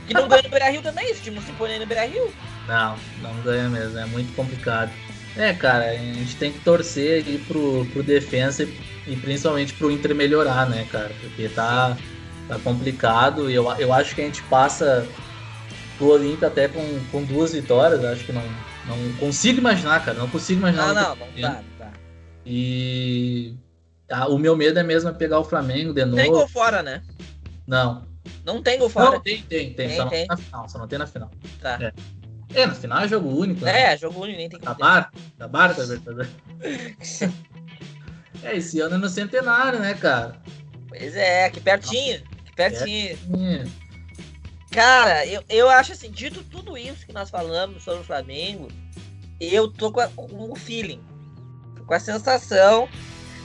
Que 0.06 0.14
não 0.14 0.28
ganha 0.28 0.42
no 0.42 0.50
Beira 0.50 0.68
Rio 0.70 0.82
também, 0.82 1.10
esse 1.10 1.22
time 1.22 1.36
não 1.36 1.42
se 1.42 1.52
põe 1.52 1.78
no 1.78 1.86
Beira 1.86 2.04
Rio. 2.04 2.32
Não, 2.68 2.96
não 3.22 3.34
ganha 3.42 3.68
mesmo, 3.68 3.98
é 3.98 4.04
muito 4.06 4.34
complicado. 4.34 4.90
É, 5.36 5.52
cara, 5.54 5.90
a 5.90 5.96
gente 5.96 6.36
tem 6.36 6.52
que 6.52 6.60
torcer 6.60 7.24
aí 7.24 7.38
pro, 7.46 7.86
pro 7.86 8.02
defensa 8.02 8.64
e, 8.64 8.74
e 9.06 9.16
principalmente 9.16 9.72
pro 9.74 9.90
Inter 9.90 10.14
melhorar, 10.14 10.68
né, 10.68 10.86
cara? 10.90 11.10
Porque 11.20 11.48
tá, 11.48 11.96
tá 12.48 12.58
complicado 12.58 13.50
e 13.50 13.54
eu, 13.54 13.70
eu 13.78 13.92
acho 13.92 14.14
que 14.14 14.20
a 14.20 14.24
gente 14.24 14.42
passa 14.44 15.06
pro 15.96 16.08
Olímpia 16.08 16.48
até 16.48 16.68
com, 16.68 16.82
com 17.10 17.24
duas 17.24 17.52
vitórias. 17.52 18.04
Acho 18.04 18.24
que 18.24 18.32
não, 18.32 18.42
não 18.86 19.12
consigo 19.18 19.58
imaginar, 19.58 20.04
cara. 20.04 20.18
Não 20.18 20.28
consigo 20.28 20.60
imaginar. 20.60 20.88
Não, 20.88 20.94
não, 20.94 21.16
não 21.16 21.26
não 21.26 21.40
dá. 21.40 21.62
E 22.44 23.54
ah, 24.10 24.28
o 24.28 24.38
meu 24.38 24.56
medo 24.56 24.78
é 24.78 24.82
mesmo 24.82 25.08
é 25.08 25.12
pegar 25.12 25.38
o 25.38 25.44
Flamengo 25.44 25.92
de 25.94 26.04
novo. 26.04 26.16
Tem 26.16 26.30
gol 26.30 26.48
fora, 26.48 26.82
né? 26.82 27.02
Não. 27.66 28.06
Não 28.44 28.62
tem 28.62 28.78
gol 28.78 28.88
fora. 28.88 29.12
Não, 29.12 29.20
tem, 29.20 29.42
tem, 29.42 29.72
tem. 29.72 29.88
Tem, 29.88 29.96
só 29.96 30.02
não 30.04 30.10
tem. 30.10 30.26
tem 30.26 30.28
na 30.28 30.36
final. 30.36 30.68
Só 30.68 30.78
não 30.78 30.88
tem 30.88 30.98
na 30.98 31.06
final. 31.06 31.30
Tá. 31.60 31.78
É. 31.80 31.92
É, 32.54 32.66
na 32.66 32.74
final 32.74 33.02
é 33.04 33.08
jogo 33.08 33.28
único, 33.28 33.64
né? 33.64 33.92
É, 33.92 33.96
jogo 33.96 34.20
único, 34.20 34.38
nem 34.38 34.48
tem 34.48 34.58
que 34.58 34.64
ter. 34.64 34.70
Acabaram? 34.72 35.06
Acabaram 35.38 35.74
com 35.74 35.80
a 35.80 35.84
Libertadores. 35.84 36.30
É, 38.44 38.56
esse 38.56 38.80
ano 38.80 38.96
é 38.96 38.98
no 38.98 39.08
centenário, 39.08 39.78
né, 39.78 39.94
cara? 39.94 40.36
Pois 40.88 41.14
é, 41.14 41.44
aqui 41.44 41.60
pertinho. 41.60 42.16
Aqui 42.16 42.52
pertinho. 42.56 43.18
Hum, 43.28 43.64
Cara, 44.72 45.24
eu, 45.26 45.44
eu 45.48 45.68
acho 45.68 45.92
assim, 45.92 46.10
dito 46.10 46.42
tudo 46.44 46.76
isso 46.76 47.06
que 47.06 47.12
nós 47.12 47.30
falamos 47.30 47.84
sobre 47.84 48.00
o 48.00 48.04
Flamengo, 48.04 48.66
eu 49.40 49.68
tô 49.68 49.92
com, 49.92 50.00
a- 50.00 50.08
com 50.08 50.50
o 50.50 50.56
feeling, 50.56 51.00
com 51.86 51.94
a 51.94 52.00
sensação 52.00 52.88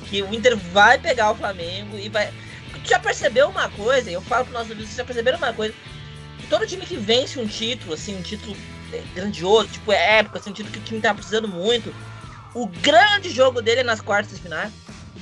que 0.09 0.21
o 0.23 0.33
Inter 0.33 0.55
vai 0.57 0.97
pegar 0.97 1.29
o 1.31 1.35
Flamengo 1.35 1.95
e 1.99 2.09
vai. 2.09 2.33
Tu 2.83 2.89
já 2.89 2.97
percebeu 2.97 3.49
uma 3.49 3.69
coisa? 3.69 4.09
Eu 4.09 4.21
falo 4.21 4.45
para 4.45 4.53
nossos 4.53 4.75
vocês 4.75 4.95
já 4.95 5.03
perceberam 5.05 5.37
uma 5.37 5.53
coisa? 5.53 5.75
Todo 6.49 6.65
time 6.65 6.85
que 6.85 6.95
vence 6.95 7.37
um 7.39 7.45
título, 7.45 7.93
assim, 7.93 8.15
um 8.17 8.21
título 8.21 8.55
grandioso, 9.13 9.69
tipo 9.69 9.91
é 9.91 10.21
um 10.21 10.51
título 10.51 10.71
que 10.71 10.79
o 10.79 10.83
time 10.83 11.01
tá 11.01 11.13
precisando 11.13 11.47
muito, 11.47 11.93
o 12.53 12.67
grande 12.67 13.29
jogo 13.29 13.61
dele 13.61 13.81
é 13.81 13.83
nas 13.83 14.01
quartas 14.01 14.35
de 14.35 14.41
final. 14.41 14.69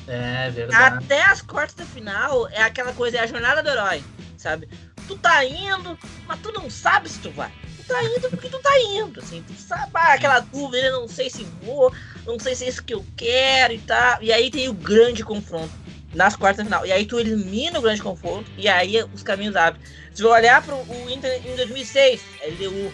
É 0.07 0.49
verdade. 0.51 0.97
Até 0.97 1.21
as 1.23 1.41
quartas 1.41 1.75
da 1.75 1.85
final 1.85 2.47
é 2.49 2.61
aquela 2.61 2.93
coisa, 2.93 3.17
é 3.17 3.21
a 3.21 3.27
jornada 3.27 3.63
do 3.63 3.69
herói, 3.69 4.03
sabe? 4.37 4.69
Tu 5.07 5.17
tá 5.17 5.43
indo, 5.43 5.97
mas 6.27 6.39
tu 6.39 6.51
não 6.51 6.69
sabe 6.69 7.09
se 7.09 7.19
tu 7.19 7.31
vai. 7.31 7.51
Tu 7.77 7.83
tá 7.87 8.03
indo 8.03 8.29
porque 8.29 8.49
tu 8.49 8.59
tá 8.59 8.79
indo, 8.79 9.19
assim. 9.19 9.43
Tu 9.45 9.53
sabe, 9.53 9.91
ah, 9.93 10.13
aquela 10.13 10.39
dúvida, 10.39 10.91
não 10.91 11.07
sei 11.07 11.29
se 11.29 11.43
vou, 11.61 11.93
não 12.25 12.39
sei 12.39 12.55
se 12.55 12.65
é 12.65 12.69
isso 12.69 12.83
que 12.83 12.93
eu 12.93 13.05
quero 13.15 13.73
e 13.73 13.79
tal. 13.79 14.21
E 14.21 14.31
aí 14.31 14.49
tem 14.49 14.69
o 14.69 14.73
grande 14.73 15.23
confronto 15.23 15.73
nas 16.13 16.35
quartas 16.35 16.59
da 16.59 16.65
final. 16.65 16.85
E 16.85 16.91
aí 16.91 17.05
tu 17.05 17.19
elimina 17.19 17.77
o 17.77 17.81
grande 17.81 18.01
confronto 18.01 18.49
e 18.57 18.67
aí 18.67 19.03
os 19.13 19.21
caminhos 19.21 19.55
abrem. 19.55 19.83
Se 20.13 20.23
eu 20.23 20.29
olhar 20.29 20.63
pro 20.63 20.75
o 20.75 21.09
Inter 21.09 21.41
em 21.45 21.55
2006, 21.55 22.21
LDU, 22.47 22.91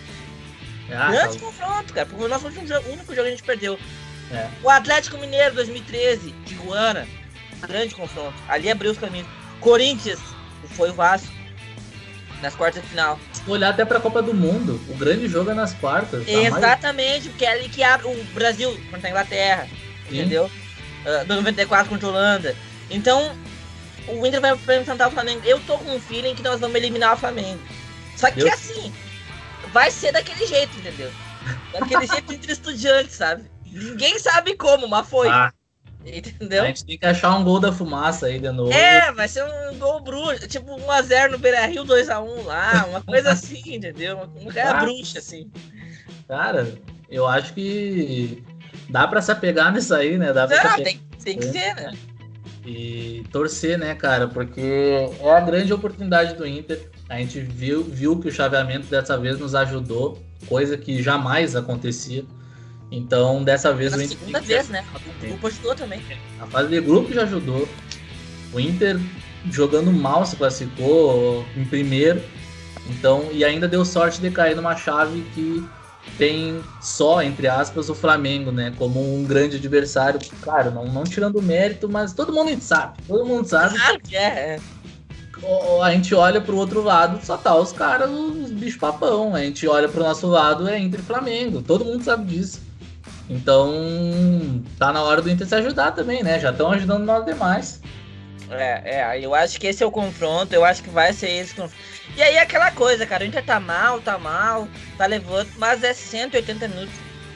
Ah, 0.94 1.12
grande 1.12 1.38
tá- 1.38 1.46
confronto, 1.46 1.94
cara. 1.94 2.06
Porque 2.06 2.24
o 2.24 2.28
nosso 2.28 2.46
último 2.46 2.68
jogo, 2.68 2.88
o 2.90 2.94
único 2.94 3.08
jogo 3.14 3.22
que 3.24 3.28
a 3.28 3.32
gente 3.32 3.44
perdeu. 3.44 3.80
É. 4.32 4.48
O 4.64 4.70
Atlético 4.70 5.18
Mineiro 5.18 5.56
2013, 5.56 6.34
Tijuana, 6.46 7.08
grande 7.68 7.94
confronto. 7.96 8.34
Ali 8.48 8.70
abriu 8.70 8.92
os 8.92 8.98
caminhos. 8.98 9.28
Corinthians, 9.60 10.20
foi 10.76 10.90
o 10.90 10.94
Vasco. 10.94 11.28
Nas 12.42 12.56
quartas 12.56 12.82
de 12.82 12.90
final. 12.90 13.20
Se 13.34 13.48
olhar 13.48 13.70
até 13.70 13.86
pra 13.86 14.00
Copa 14.00 14.20
do 14.22 14.34
Mundo, 14.34 14.82
o 14.90 14.96
grande 14.96 15.28
jogo 15.28 15.52
é 15.52 15.54
nas 15.54 15.74
quartas. 15.76 16.26
tá? 16.26 16.32
Mais- 16.32 16.48
Exatamente, 16.58 17.30
porque 17.30 17.46
é 17.46 17.52
ali 17.52 17.70
que 17.70 17.84
abre 17.84 18.08
o 18.08 18.24
Brasil 18.34 18.72
contra 18.90 19.08
a 19.08 19.12
Inglaterra. 19.12 19.68
Sim. 20.10 20.16
Entendeu? 20.22 20.50
Ah, 21.06 21.24
94 21.28 21.90
contra 21.90 22.08
a 22.08 22.10
Holanda. 22.10 22.56
Então, 22.90 23.32
o 24.08 24.26
Inter 24.26 24.42
vai 24.42 24.56
vai 24.56 24.80
enfrentar 24.82 25.08
o 25.08 25.12
Flamengo. 25.12 25.42
Eu 25.46 25.60
tô 25.62 25.78
com 25.78 25.96
um 25.96 26.00
feeling 26.00 26.34
que 26.34 26.42
nós 26.42 26.60
vamos 26.60 26.76
eliminar 26.78 27.14
o 27.14 27.18
Flamengo. 27.18 27.60
Só 28.18 28.32
que 28.32 28.40
Eu- 28.42 28.52
assim, 28.52 28.92
vai 29.72 29.92
ser 29.92 30.12
daquele 30.12 30.46
jeito, 30.46 30.78
entendeu? 30.78 31.12
Daquele 31.72 32.06
jeito 32.08 32.34
entre 32.34 32.52
estudiantes, 32.52 33.16
sabe? 33.16 33.44
Ninguém 33.66 34.20
sabe 34.20 34.56
como, 34.56 34.88
mas 34.88 35.08
foi. 35.08 35.30
Ah, 35.30 35.52
Entendeu? 36.04 36.64
a 36.64 36.66
gente 36.68 36.84
tem 36.84 36.98
que 36.98 37.06
achar 37.06 37.36
um 37.38 37.44
gol 37.44 37.60
da 37.60 37.72
fumaça 37.72 38.26
aí 38.26 38.40
de 38.40 38.50
novo. 38.52 38.74
É, 38.74 39.12
vai 39.12 39.28
ser 39.28 39.44
um 39.44 39.78
gol 39.78 40.02
bruxo, 40.02 40.48
tipo 40.48 40.76
1x0 40.76 41.30
no 41.30 41.38
Beira 41.38 41.66
Rio, 41.68 41.86
2x1 41.86 42.44
lá, 42.44 42.86
uma 42.90 43.02
coisa 43.02 43.32
assim, 43.34 43.62
entendeu? 43.66 44.18
Uma, 44.18 44.28
coisa 44.28 44.64
Ah. 44.64 44.74
bruxa, 44.82 45.20
assim. 45.20 45.50
Cara, 46.28 46.74
eu 47.10 47.28
acho 47.28 47.54
que 47.54 48.44
dá 48.90 49.08
pra 49.08 49.22
se 49.22 49.32
apegar 49.32 49.72
nisso 49.72 49.94
aí, 49.94 50.18
né? 50.18 50.34
Dá 50.34 50.48
pra 50.48 50.64
Não, 50.78 50.84
tem, 50.84 51.00
tem 51.24 51.38
que 51.38 51.46
ser, 51.46 51.76
né? 51.76 51.94
E 52.66 53.24
torcer, 53.32 53.78
né, 53.78 53.94
cara? 53.96 54.28
Porque 54.28 54.62
é 55.20 55.32
a 55.32 55.40
grande 55.40 55.72
oportunidade 55.72 56.34
do 56.36 56.48
Inter. 56.48 56.90
A 57.12 57.18
gente 57.18 57.42
viu, 57.42 57.84
viu 57.84 58.18
que 58.18 58.30
o 58.30 58.32
chaveamento 58.32 58.88
dessa 58.88 59.18
vez 59.18 59.38
nos 59.38 59.54
ajudou, 59.54 60.18
coisa 60.48 60.78
que 60.78 61.04
jamais 61.04 61.58
acontecia. 61.58 62.24
Então, 62.90 63.44
dessa 63.44 63.74
vez 63.74 63.92
Na 63.92 63.98
o 63.98 64.02
Inter. 64.02 64.18
segunda 64.18 64.40
vez, 64.40 64.70
né? 64.70 64.86
O 64.96 65.28
grupo 65.28 65.48
ajudou 65.48 65.76
também. 65.76 66.02
A 66.40 66.48
fase 66.48 66.70
de 66.70 66.80
grupo 66.80 67.14
já 67.14 67.24
ajudou. 67.24 67.68
O 68.54 68.60
Inter 68.62 68.98
jogando 69.52 69.92
mal 69.92 70.26
se 70.26 70.38
classificou 70.38 71.46
em 71.58 71.66
primeiro. 71.66 72.24
Então, 72.90 73.28
e 73.34 73.44
ainda 73.44 73.68
deu 73.68 73.84
sorte 73.84 74.22
de 74.22 74.32
cair 74.32 74.56
numa 74.56 74.78
chave 74.78 75.22
que 75.36 75.68
tem 76.18 76.64
só, 76.82 77.22
entre 77.22 77.50
aspas, 77.50 77.90
o 77.90 77.94
Flamengo, 77.94 78.54
né? 78.54 78.74
Como 78.78 79.16
um 79.16 79.26
grande 79.26 79.58
adversário. 79.58 80.18
Claro, 80.42 80.72
não, 80.72 80.86
não 80.86 81.04
tirando 81.04 81.42
mérito, 81.42 81.90
mas 81.90 82.14
todo 82.14 82.32
mundo 82.32 82.58
sabe. 82.62 83.00
Todo 83.06 83.26
mundo 83.26 83.46
sabe. 83.46 83.76
Claro 83.78 84.00
que 84.00 84.16
é. 84.16 84.62
É. 85.44 85.82
A 85.84 85.92
gente 85.92 86.14
olha 86.14 86.40
pro 86.40 86.56
outro 86.58 86.82
lado, 86.82 87.24
só 87.26 87.38
tá 87.38 87.56
os 87.56 87.72
caras, 87.72 88.10
os 88.10 88.52
bichos 88.52 88.80
papão. 88.80 89.36
A 89.36 89.42
gente 89.42 89.68
olha 89.68 89.90
pro 89.90 90.04
nosso 90.04 90.28
lado, 90.28 90.68
é 90.68 90.80
Inter 90.80 91.00
e 91.00 91.04
Flamengo. 91.04 91.62
Todo 91.62 91.86
mundo 91.86 92.04
sabe 92.04 92.26
disso. 92.26 92.62
Então, 93.30 94.64
tá 94.78 94.92
na 94.92 95.02
hora 95.02 95.22
do 95.22 95.30
Inter 95.30 95.48
se 95.48 95.56
ajudar 95.56 95.92
também, 95.92 96.22
né? 96.22 96.40
Já 96.40 96.52
estão 96.52 96.72
ajudando 96.72 97.06
nós 97.06 97.26
demais. 97.26 97.82
É, 98.50 99.00
é, 99.00 99.26
eu 99.26 99.34
acho 99.34 99.60
que 99.60 99.68
esse 99.68 99.82
é 99.82 99.86
o 99.86 99.92
confronto, 99.92 100.54
eu 100.54 100.66
acho 100.66 100.84
que 100.84 100.90
vai 100.90 101.14
ser 101.14 101.30
esse 101.30 101.56
confronto. 101.56 101.82
E 102.18 102.22
aí 102.22 102.38
aquela 102.38 102.70
coisa, 102.72 103.06
cara, 103.06 103.24
o 103.24 103.28
Inter 103.28 103.44
tá 103.46 103.60
mal, 103.60 104.02
tá 104.02 104.18
mal, 104.18 104.68
tá 104.98 105.06
levando, 105.06 105.48
mas 105.58 105.82
é 105.84 105.94
180 105.94 106.68
minutos. 106.68 106.94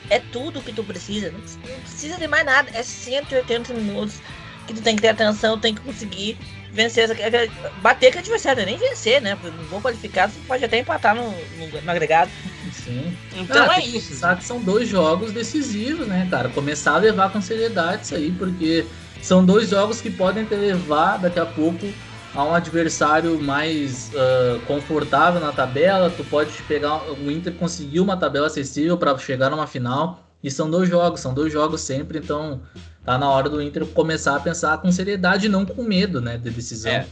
é 0.10 0.20
tudo 0.20 0.62
que 0.62 0.74
tu 0.74 0.84
precisa. 0.84 1.32
Não 1.32 1.40
precisa 1.80 2.18
de 2.18 2.28
mais 2.28 2.46
nada. 2.46 2.70
É 2.74 2.84
180 2.84 3.74
minutos 3.74 4.20
que 4.68 4.74
tu 4.74 4.82
tem 4.82 4.96
que 4.96 5.02
ter 5.02 5.10
atenção, 5.10 5.60
tem 5.60 5.74
que 5.74 5.82
conseguir 5.82 6.38
vencer, 6.72 7.10
bater 7.82 8.12
com 8.12 8.18
o 8.18 8.22
adversário, 8.22 8.66
nem 8.66 8.78
vencer, 8.78 9.22
né? 9.22 9.38
No 9.44 9.66
bom 9.66 9.82
qualificado 9.82 10.34
você 10.34 10.40
pode 10.48 10.66
até 10.66 10.80
empatar 10.80 11.16
no, 11.16 11.32
no, 11.32 11.82
no 11.82 11.92
agregado. 11.92 12.32
Sim. 12.72 13.16
Então 13.36 13.70
ah, 13.70 13.78
é 13.78 13.86
isso. 13.86 14.14
Sabe 14.16 14.42
que 14.42 14.46
são 14.46 14.60
dois 14.60 14.88
jogos 14.88 15.32
decisivos, 15.32 16.08
né, 16.08 16.28
cara? 16.30 16.50
Começar 16.50 16.96
a 16.96 16.98
levar 16.98 17.32
com 17.32 17.42
seriedade 17.42 18.04
isso 18.04 18.16
aí, 18.16 18.32
porque 18.32 18.86
são 19.22 19.44
dois 19.44 19.70
jogos 19.70 20.02
que 20.02 20.10
podem 20.10 20.46
te 20.46 20.56
levar 20.56 21.18
daqui 21.18 21.40
a 21.40 21.46
pouco 21.46 21.88
a 22.36 22.44
um 22.44 22.54
adversário 22.54 23.42
mais 23.42 24.12
uh, 24.14 24.60
confortável 24.68 25.40
na 25.40 25.52
tabela. 25.52 26.10
Tu 26.10 26.24
pode 26.26 26.52
pegar 26.64 27.02
o 27.10 27.32
Inter 27.32 27.54
conseguiu 27.54 28.04
uma 28.04 28.18
tabela 28.18 28.48
acessível 28.48 28.98
para 28.98 29.18
chegar 29.18 29.50
numa 29.50 29.66
final. 29.66 30.25
E 30.46 30.52
são 30.52 30.70
dois 30.70 30.88
jogos, 30.88 31.22
são 31.22 31.34
dois 31.34 31.52
jogos 31.52 31.82
sempre, 31.82 32.20
então 32.20 32.62
tá 33.04 33.18
na 33.18 33.28
hora 33.28 33.50
do 33.50 33.60
Inter 33.60 33.84
começar 33.84 34.36
a 34.36 34.40
pensar 34.40 34.78
com 34.78 34.92
seriedade 34.92 35.48
e 35.48 35.50
não 35.50 35.66
com 35.66 35.82
medo, 35.82 36.22
né, 36.22 36.38
de 36.38 36.52
decisão. 36.52 36.92
É. 36.92 37.08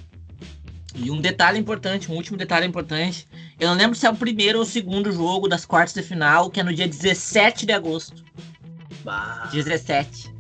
E 0.94 1.10
um 1.10 1.20
detalhe 1.20 1.58
importante, 1.58 2.12
um 2.12 2.16
último 2.16 2.38
detalhe 2.38 2.68
importante, 2.68 3.28
eu 3.60 3.70
não 3.70 3.76
lembro 3.76 3.98
se 3.98 4.06
é 4.06 4.10
o 4.12 4.16
primeiro 4.16 4.60
ou 4.60 4.64
o 4.64 4.68
segundo 4.68 5.12
jogo 5.12 5.48
das 5.48 5.66
quartas 5.66 5.96
de 5.96 6.04
final, 6.04 6.52
que 6.52 6.60
é 6.60 6.64
no 6.64 6.72
dia 6.72 6.88
17 6.88 7.66
de 7.66 7.74
agosto. 7.74 8.24
Bah. 9.04 9.50
17. 9.52 10.32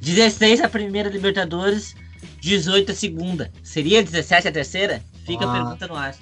16 0.00 0.62
a 0.62 0.68
primeira 0.70 1.10
Libertadores, 1.10 1.94
18 2.40 2.92
a 2.92 2.94
segunda. 2.94 3.52
Seria 3.62 4.02
17 4.02 4.48
a 4.48 4.52
terceira? 4.52 5.02
Fica 5.26 5.44
ah. 5.44 5.50
a 5.50 5.52
pergunta 5.52 5.86
no 5.86 5.94
ar. 5.94 6.16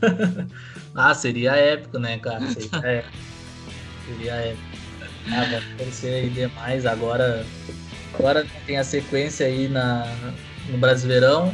ah, 0.94 1.12
seria 1.12 1.54
épico, 1.56 1.98
né, 1.98 2.18
cara? 2.18 2.40
Seria 2.50 2.78
épico. 2.78 3.16
Seria 4.06 4.34
épico. 4.34 4.86
Ah, 5.32 5.60
torcer 5.76 6.14
aí 6.14 6.30
demais. 6.30 6.86
Agora, 6.86 7.44
agora 8.14 8.46
tem 8.66 8.78
a 8.78 8.84
sequência 8.84 9.46
aí 9.46 9.68
na, 9.68 10.06
no 10.68 10.78
Brasileirão 10.78 11.52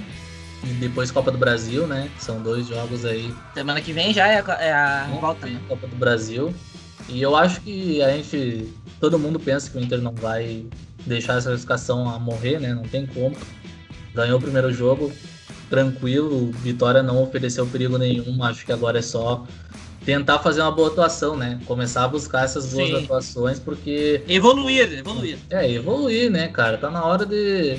e 0.65 0.67
depois 0.75 1.11
Copa 1.11 1.31
do 1.31 1.39
Brasil, 1.39 1.87
né? 1.87 2.11
São 2.19 2.43
dois 2.43 2.67
jogos 2.67 3.05
aí. 3.05 3.35
Semana 3.55 3.81
que 3.81 3.93
vem 3.93 4.13
já 4.13 4.29
é 4.29 4.41
a, 4.41 4.55
é 4.61 4.73
a 4.73 5.09
volta, 5.21 5.47
né? 5.47 5.61
Copa 5.69 5.87
do 5.87 5.97
Brasil. 5.97 6.55
E 7.09 7.21
eu 7.21 7.35
acho 7.35 7.61
que 7.63 8.03
a 8.03 8.11
gente. 8.11 8.73
Todo 9.01 9.19
mundo 9.19 9.41
pensa 9.41 9.71
que 9.71 9.79
o 9.79 9.81
Inter 9.81 10.01
não 10.01 10.15
vai 10.15 10.65
deixar 11.07 11.39
essa 11.39 11.49
classificação 11.49 12.09
a 12.09 12.19
morrer, 12.19 12.61
né? 12.61 12.75
Não 12.75 12.85
tem 12.85 13.07
como. 13.07 13.37
Ganhou 14.15 14.39
o 14.39 14.43
primeiro 14.43 14.73
jogo, 14.73 15.11
tranquilo. 15.69 16.53
Vitória 16.53 17.03
não 17.03 17.23
ofereceu 17.23 17.67
perigo 17.67 17.99
nenhum. 17.99 18.45
Acho 18.45 18.65
que 18.65 18.73
agora 18.73 18.99
é 18.99 19.03
só 19.03 19.45
tentar 20.05 20.39
fazer 20.41 20.61
uma 20.61 20.71
boa 20.71 20.89
atuação, 20.89 21.37
né? 21.37 21.61
Começar 21.67 22.05
a 22.05 22.09
buscar 22.09 22.45
essas 22.45 22.73
boas 22.73 22.89
Sim. 22.89 23.05
atuações, 23.05 23.59
porque. 23.59 24.23
Evoluir, 24.29 24.99
evoluir. 24.99 25.39
É, 25.51 25.71
evoluir, 25.71 26.31
né, 26.31 26.49
cara? 26.49 26.77
Tá 26.77 26.91
na 26.91 27.05
hora 27.05 27.25
de, 27.25 27.79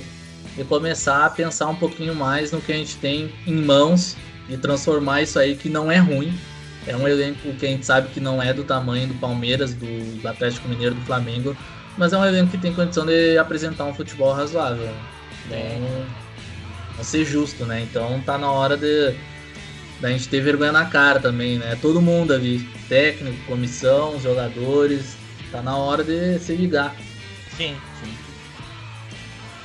de 0.56 0.64
começar 0.64 1.26
a 1.26 1.30
pensar 1.30 1.68
um 1.68 1.76
pouquinho 1.76 2.16
mais 2.16 2.52
no 2.52 2.62
que 2.62 2.72
a 2.72 2.76
gente 2.76 2.96
tem 2.98 3.34
em 3.46 3.56
mãos 3.56 4.16
e 4.50 4.58
transformar 4.58 5.22
isso 5.22 5.38
aí 5.40 5.56
que 5.56 5.70
não 5.70 5.92
é 5.92 5.98
ruim. 5.98 6.34
É 6.86 6.96
um 6.96 7.08
elenco 7.08 7.54
que 7.54 7.66
a 7.66 7.70
gente 7.70 7.86
sabe 7.86 8.10
que 8.10 8.20
não 8.20 8.42
é 8.42 8.54
do 8.54 8.64
tamanho 8.64 9.08
do 9.08 9.14
Palmeiras, 9.16 9.74
do 9.74 10.28
Atlético 10.28 10.68
Mineiro, 10.68 10.96
do 10.96 11.02
Flamengo, 11.02 11.56
mas 11.98 12.12
é 12.12 12.18
um 12.18 12.26
elenco 12.26 12.52
que 12.52 12.58
tem 12.58 12.74
condição 12.74 13.06
de 13.06 13.38
apresentar 13.38 13.86
um 13.86 13.94
futebol 13.94 14.34
razoável. 14.34 14.90
Então, 15.46 17.04
ser 17.04 17.26
justo, 17.26 17.66
né? 17.66 17.82
Então 17.82 18.22
tá 18.26 18.38
na 18.38 18.52
hora 18.52 18.78
de 18.78 19.16
da 20.04 20.10
gente 20.10 20.28
ter 20.28 20.42
vergonha 20.42 20.74
na 20.74 20.84
cara 20.84 21.18
também, 21.18 21.58
né? 21.58 21.78
Todo 21.82 22.02
mundo 22.02 22.34
ali, 22.34 22.60
técnico, 22.90 23.38
comissão, 23.46 24.20
jogadores, 24.20 25.16
tá 25.50 25.62
na 25.62 25.78
hora 25.78 26.04
de 26.04 26.38
se 26.40 26.54
ligar. 26.54 26.94
Sim, 27.56 27.74
sim. 28.04 28.14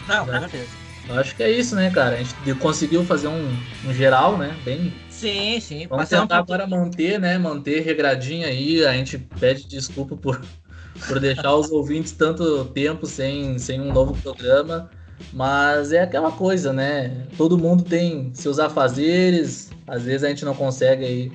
Não, 0.06 0.24
com 0.24 0.38
certeza. 0.38 0.68
Eu 1.08 1.18
acho 1.18 1.34
que 1.34 1.42
é 1.42 1.50
isso, 1.50 1.74
né, 1.74 1.90
cara? 1.90 2.14
A 2.14 2.18
gente 2.18 2.54
conseguiu 2.60 3.02
fazer 3.04 3.26
um, 3.26 3.56
um 3.84 3.92
geral, 3.92 4.38
né? 4.38 4.56
Bem. 4.64 4.94
Sim, 5.10 5.58
sim. 5.58 5.88
Vamos 5.88 6.08
tentar 6.08 6.36
um 6.36 6.38
agora 6.38 6.68
manter, 6.68 7.18
né? 7.18 7.36
Manter 7.36 7.80
regradinho 7.80 8.46
aí. 8.46 8.86
A 8.86 8.92
gente 8.92 9.18
pede 9.18 9.66
desculpa 9.66 10.14
por, 10.16 10.40
por 11.08 11.18
deixar 11.18 11.52
os 11.52 11.68
ouvintes 11.72 12.12
tanto 12.12 12.66
tempo 12.66 13.06
sem, 13.06 13.58
sem 13.58 13.80
um 13.80 13.92
novo 13.92 14.16
programa. 14.22 14.88
Mas 15.32 15.90
é 15.90 16.00
aquela 16.00 16.30
coisa, 16.30 16.72
né? 16.72 17.26
Todo 17.36 17.58
mundo 17.58 17.82
tem 17.82 18.30
seus 18.34 18.60
afazeres, 18.60 19.67
às 19.88 20.04
vezes 20.04 20.24
a 20.24 20.28
gente 20.28 20.44
não 20.44 20.54
consegue 20.54 21.04
aí 21.04 21.32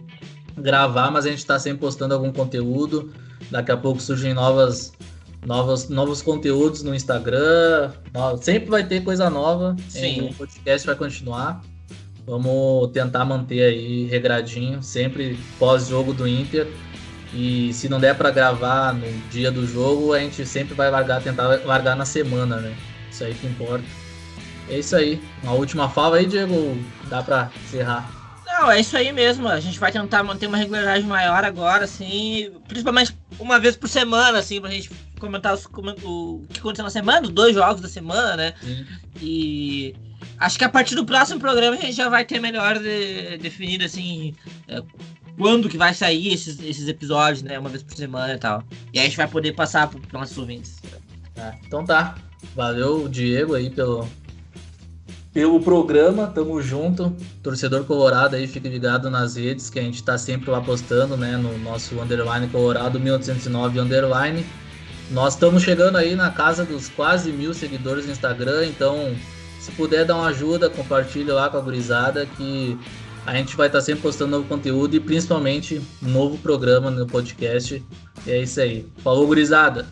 gravar, 0.58 1.12
mas 1.12 1.26
a 1.26 1.30
gente 1.30 1.39
está 1.39 1.60
sempre 1.60 1.80
postando 1.80 2.14
algum 2.14 2.32
conteúdo. 2.32 3.12
Daqui 3.49 3.72
a 3.72 3.78
pouco 3.78 4.01
surgem 4.01 4.34
novas, 4.34 4.93
novas, 5.45 5.89
novos 5.89 6.22
conteúdos 6.22 6.84
no 6.84 6.93
Instagram. 6.93 7.91
Sempre 8.41 8.70
vai 8.70 8.86
ter 8.86 9.04
coisa 9.04 9.30
nova. 9.30 9.76
Sim. 9.89 10.30
o 10.30 10.34
podcast 10.34 10.86
vai 10.86 10.95
continuar. 10.95 11.62
Vamos 12.26 12.91
tentar 12.91 13.26
manter 13.26 13.64
aí 13.64 14.06
regradinho, 14.06 14.82
sempre 14.82 15.38
pós-jogo 15.60 16.14
do 16.14 16.28
Inter. 16.28 16.68
E 17.34 17.74
se 17.74 17.89
não 17.89 17.99
der 17.99 18.16
para 18.16 18.30
gravar 18.30 18.93
no 18.93 19.12
dia 19.30 19.51
do 19.51 19.66
jogo, 19.66 20.14
a 20.14 20.20
gente 20.20 20.45
sempre 20.45 20.76
vai 20.76 20.89
largar, 20.89 21.22
tentar 21.22 21.47
largar 21.66 21.95
na 21.95 22.06
semana, 22.06 22.58
né? 22.58 22.74
Isso 23.12 23.24
aí 23.24 23.34
que 23.34 23.47
importa. 23.47 23.84
É 24.70 24.80
isso 24.80 24.95
aí. 24.95 25.22
Uma 25.41 25.54
última 25.54 25.89
fala 25.89 26.18
aí, 26.18 26.26
Diego. 26.26 26.78
Dá 27.10 27.22
para 27.22 27.51
encerrar. 27.66 28.22
Não, 28.54 28.70
é 28.70 28.80
isso 28.80 28.95
aí 28.95 29.12
mesmo. 29.12 29.47
A 29.47 29.60
gente 29.60 29.80
vai 29.80 29.91
tentar 29.91 30.22
manter 30.22 30.45
uma 30.45 30.58
regularidade 30.58 31.04
maior 31.06 31.43
agora, 31.43 31.86
assim, 31.86 32.51
principalmente 32.68 33.18
uma 33.39 33.60
vez 33.60 33.76
por 33.76 33.89
semana, 33.89 34.38
assim, 34.38 34.62
pra 34.62 34.70
gente 34.70 34.91
comentar 35.20 35.56
os, 35.56 35.66
o 35.66 36.45
que 36.49 36.60
aconteceu 36.60 36.84
na 36.84 36.91
semana, 36.91 37.24
os 37.24 37.34
dois 37.34 37.56
jogos 37.56 37.82
da 37.82 37.89
semana, 37.89 38.38
né? 38.38 38.54
Sim. 38.62 38.86
E 39.20 39.95
acho 40.38 40.60
que 40.60 40.64
a 40.64 40.70
partir 40.70 40.93
do 40.93 41.04
próximo 41.04 41.39
programa 41.39 41.76
a 41.76 41.80
gente 41.80 41.93
já 41.93 42.10
vai 42.10 42.24
ter 42.26 42.39
melhor 42.39 42.78
de, 42.78 43.39
definido, 43.39 43.86
assim, 43.86 44.36
é, 44.68 44.84
quando 45.36 45.68
que 45.68 45.78
vai 45.78 45.93
sair 45.93 46.32
esses, 46.32 46.60
esses 46.62 46.88
episódios, 46.88 47.41
né? 47.41 47.58
Uma 47.58 47.70
vez 47.70 47.82
por 47.82 47.95
semana 47.95 48.36
e 48.36 48.38
tal. 48.38 48.64
E 48.93 48.99
aí 48.99 49.06
a 49.06 49.10
gente 49.10 49.18
vai 49.18 49.28
poder 49.28 49.54
passar 49.54 49.88
para 49.88 49.99
os 49.99 50.14
nossos 50.14 50.38
ouvintes. 50.38 50.80
É, 51.36 51.54
então 51.66 51.84
tá. 51.84 52.16
Valeu, 52.56 53.10
Diego, 53.10 53.56
aí, 53.56 53.72
pelo, 53.72 54.08
pelo 55.34 55.59
programa. 55.59 56.27
Tamo 56.27 56.61
junto. 56.61 57.13
Torcedor 57.41 57.84
Colorado 57.86 58.36
aí, 58.36 58.47
fica 58.47 58.69
ligado 58.69 59.09
nas 59.09 59.36
redes, 59.36 59.69
que 59.69 59.79
a 59.79 59.81
gente 59.81 60.03
tá 60.03 60.17
sempre 60.17 60.49
lá 60.51 60.61
postando, 60.61 61.17
né? 61.17 61.36
No 61.36 61.57
nosso 61.57 61.99
underline 61.99 62.47
Colorado 62.47 62.99
1809 62.99 63.80
underline. 63.80 64.45
Nós 65.11 65.34
estamos 65.34 65.64
chegando 65.64 65.97
aí 65.97 66.15
na 66.15 66.30
casa 66.30 66.64
dos 66.64 66.88
quase 66.89 67.31
mil 67.31 67.53
seguidores 67.53 68.05
no 68.05 68.11
Instagram, 68.11 68.65
então 68.65 69.14
se 69.60 69.72
puder 69.72 70.05
dar 70.05 70.15
uma 70.15 70.27
ajuda, 70.27 70.69
compartilhe 70.69 71.31
lá 71.31 71.49
com 71.49 71.57
a 71.57 71.61
gurizada 71.61 72.26
que 72.26 72.77
a 73.26 73.34
gente 73.34 73.55
vai 73.55 73.68
estar 73.68 73.80
tá 73.80 73.85
sempre 73.85 74.01
postando 74.01 74.31
novo 74.31 74.47
conteúdo 74.47 74.95
e 74.95 74.99
principalmente 74.99 75.81
novo 76.01 76.38
programa 76.38 76.89
no 76.89 77.05
podcast. 77.05 77.84
E 78.26 78.31
é 78.31 78.41
isso 78.41 78.60
aí. 78.60 78.85
Falou, 79.03 79.27
gurizada! 79.27 79.85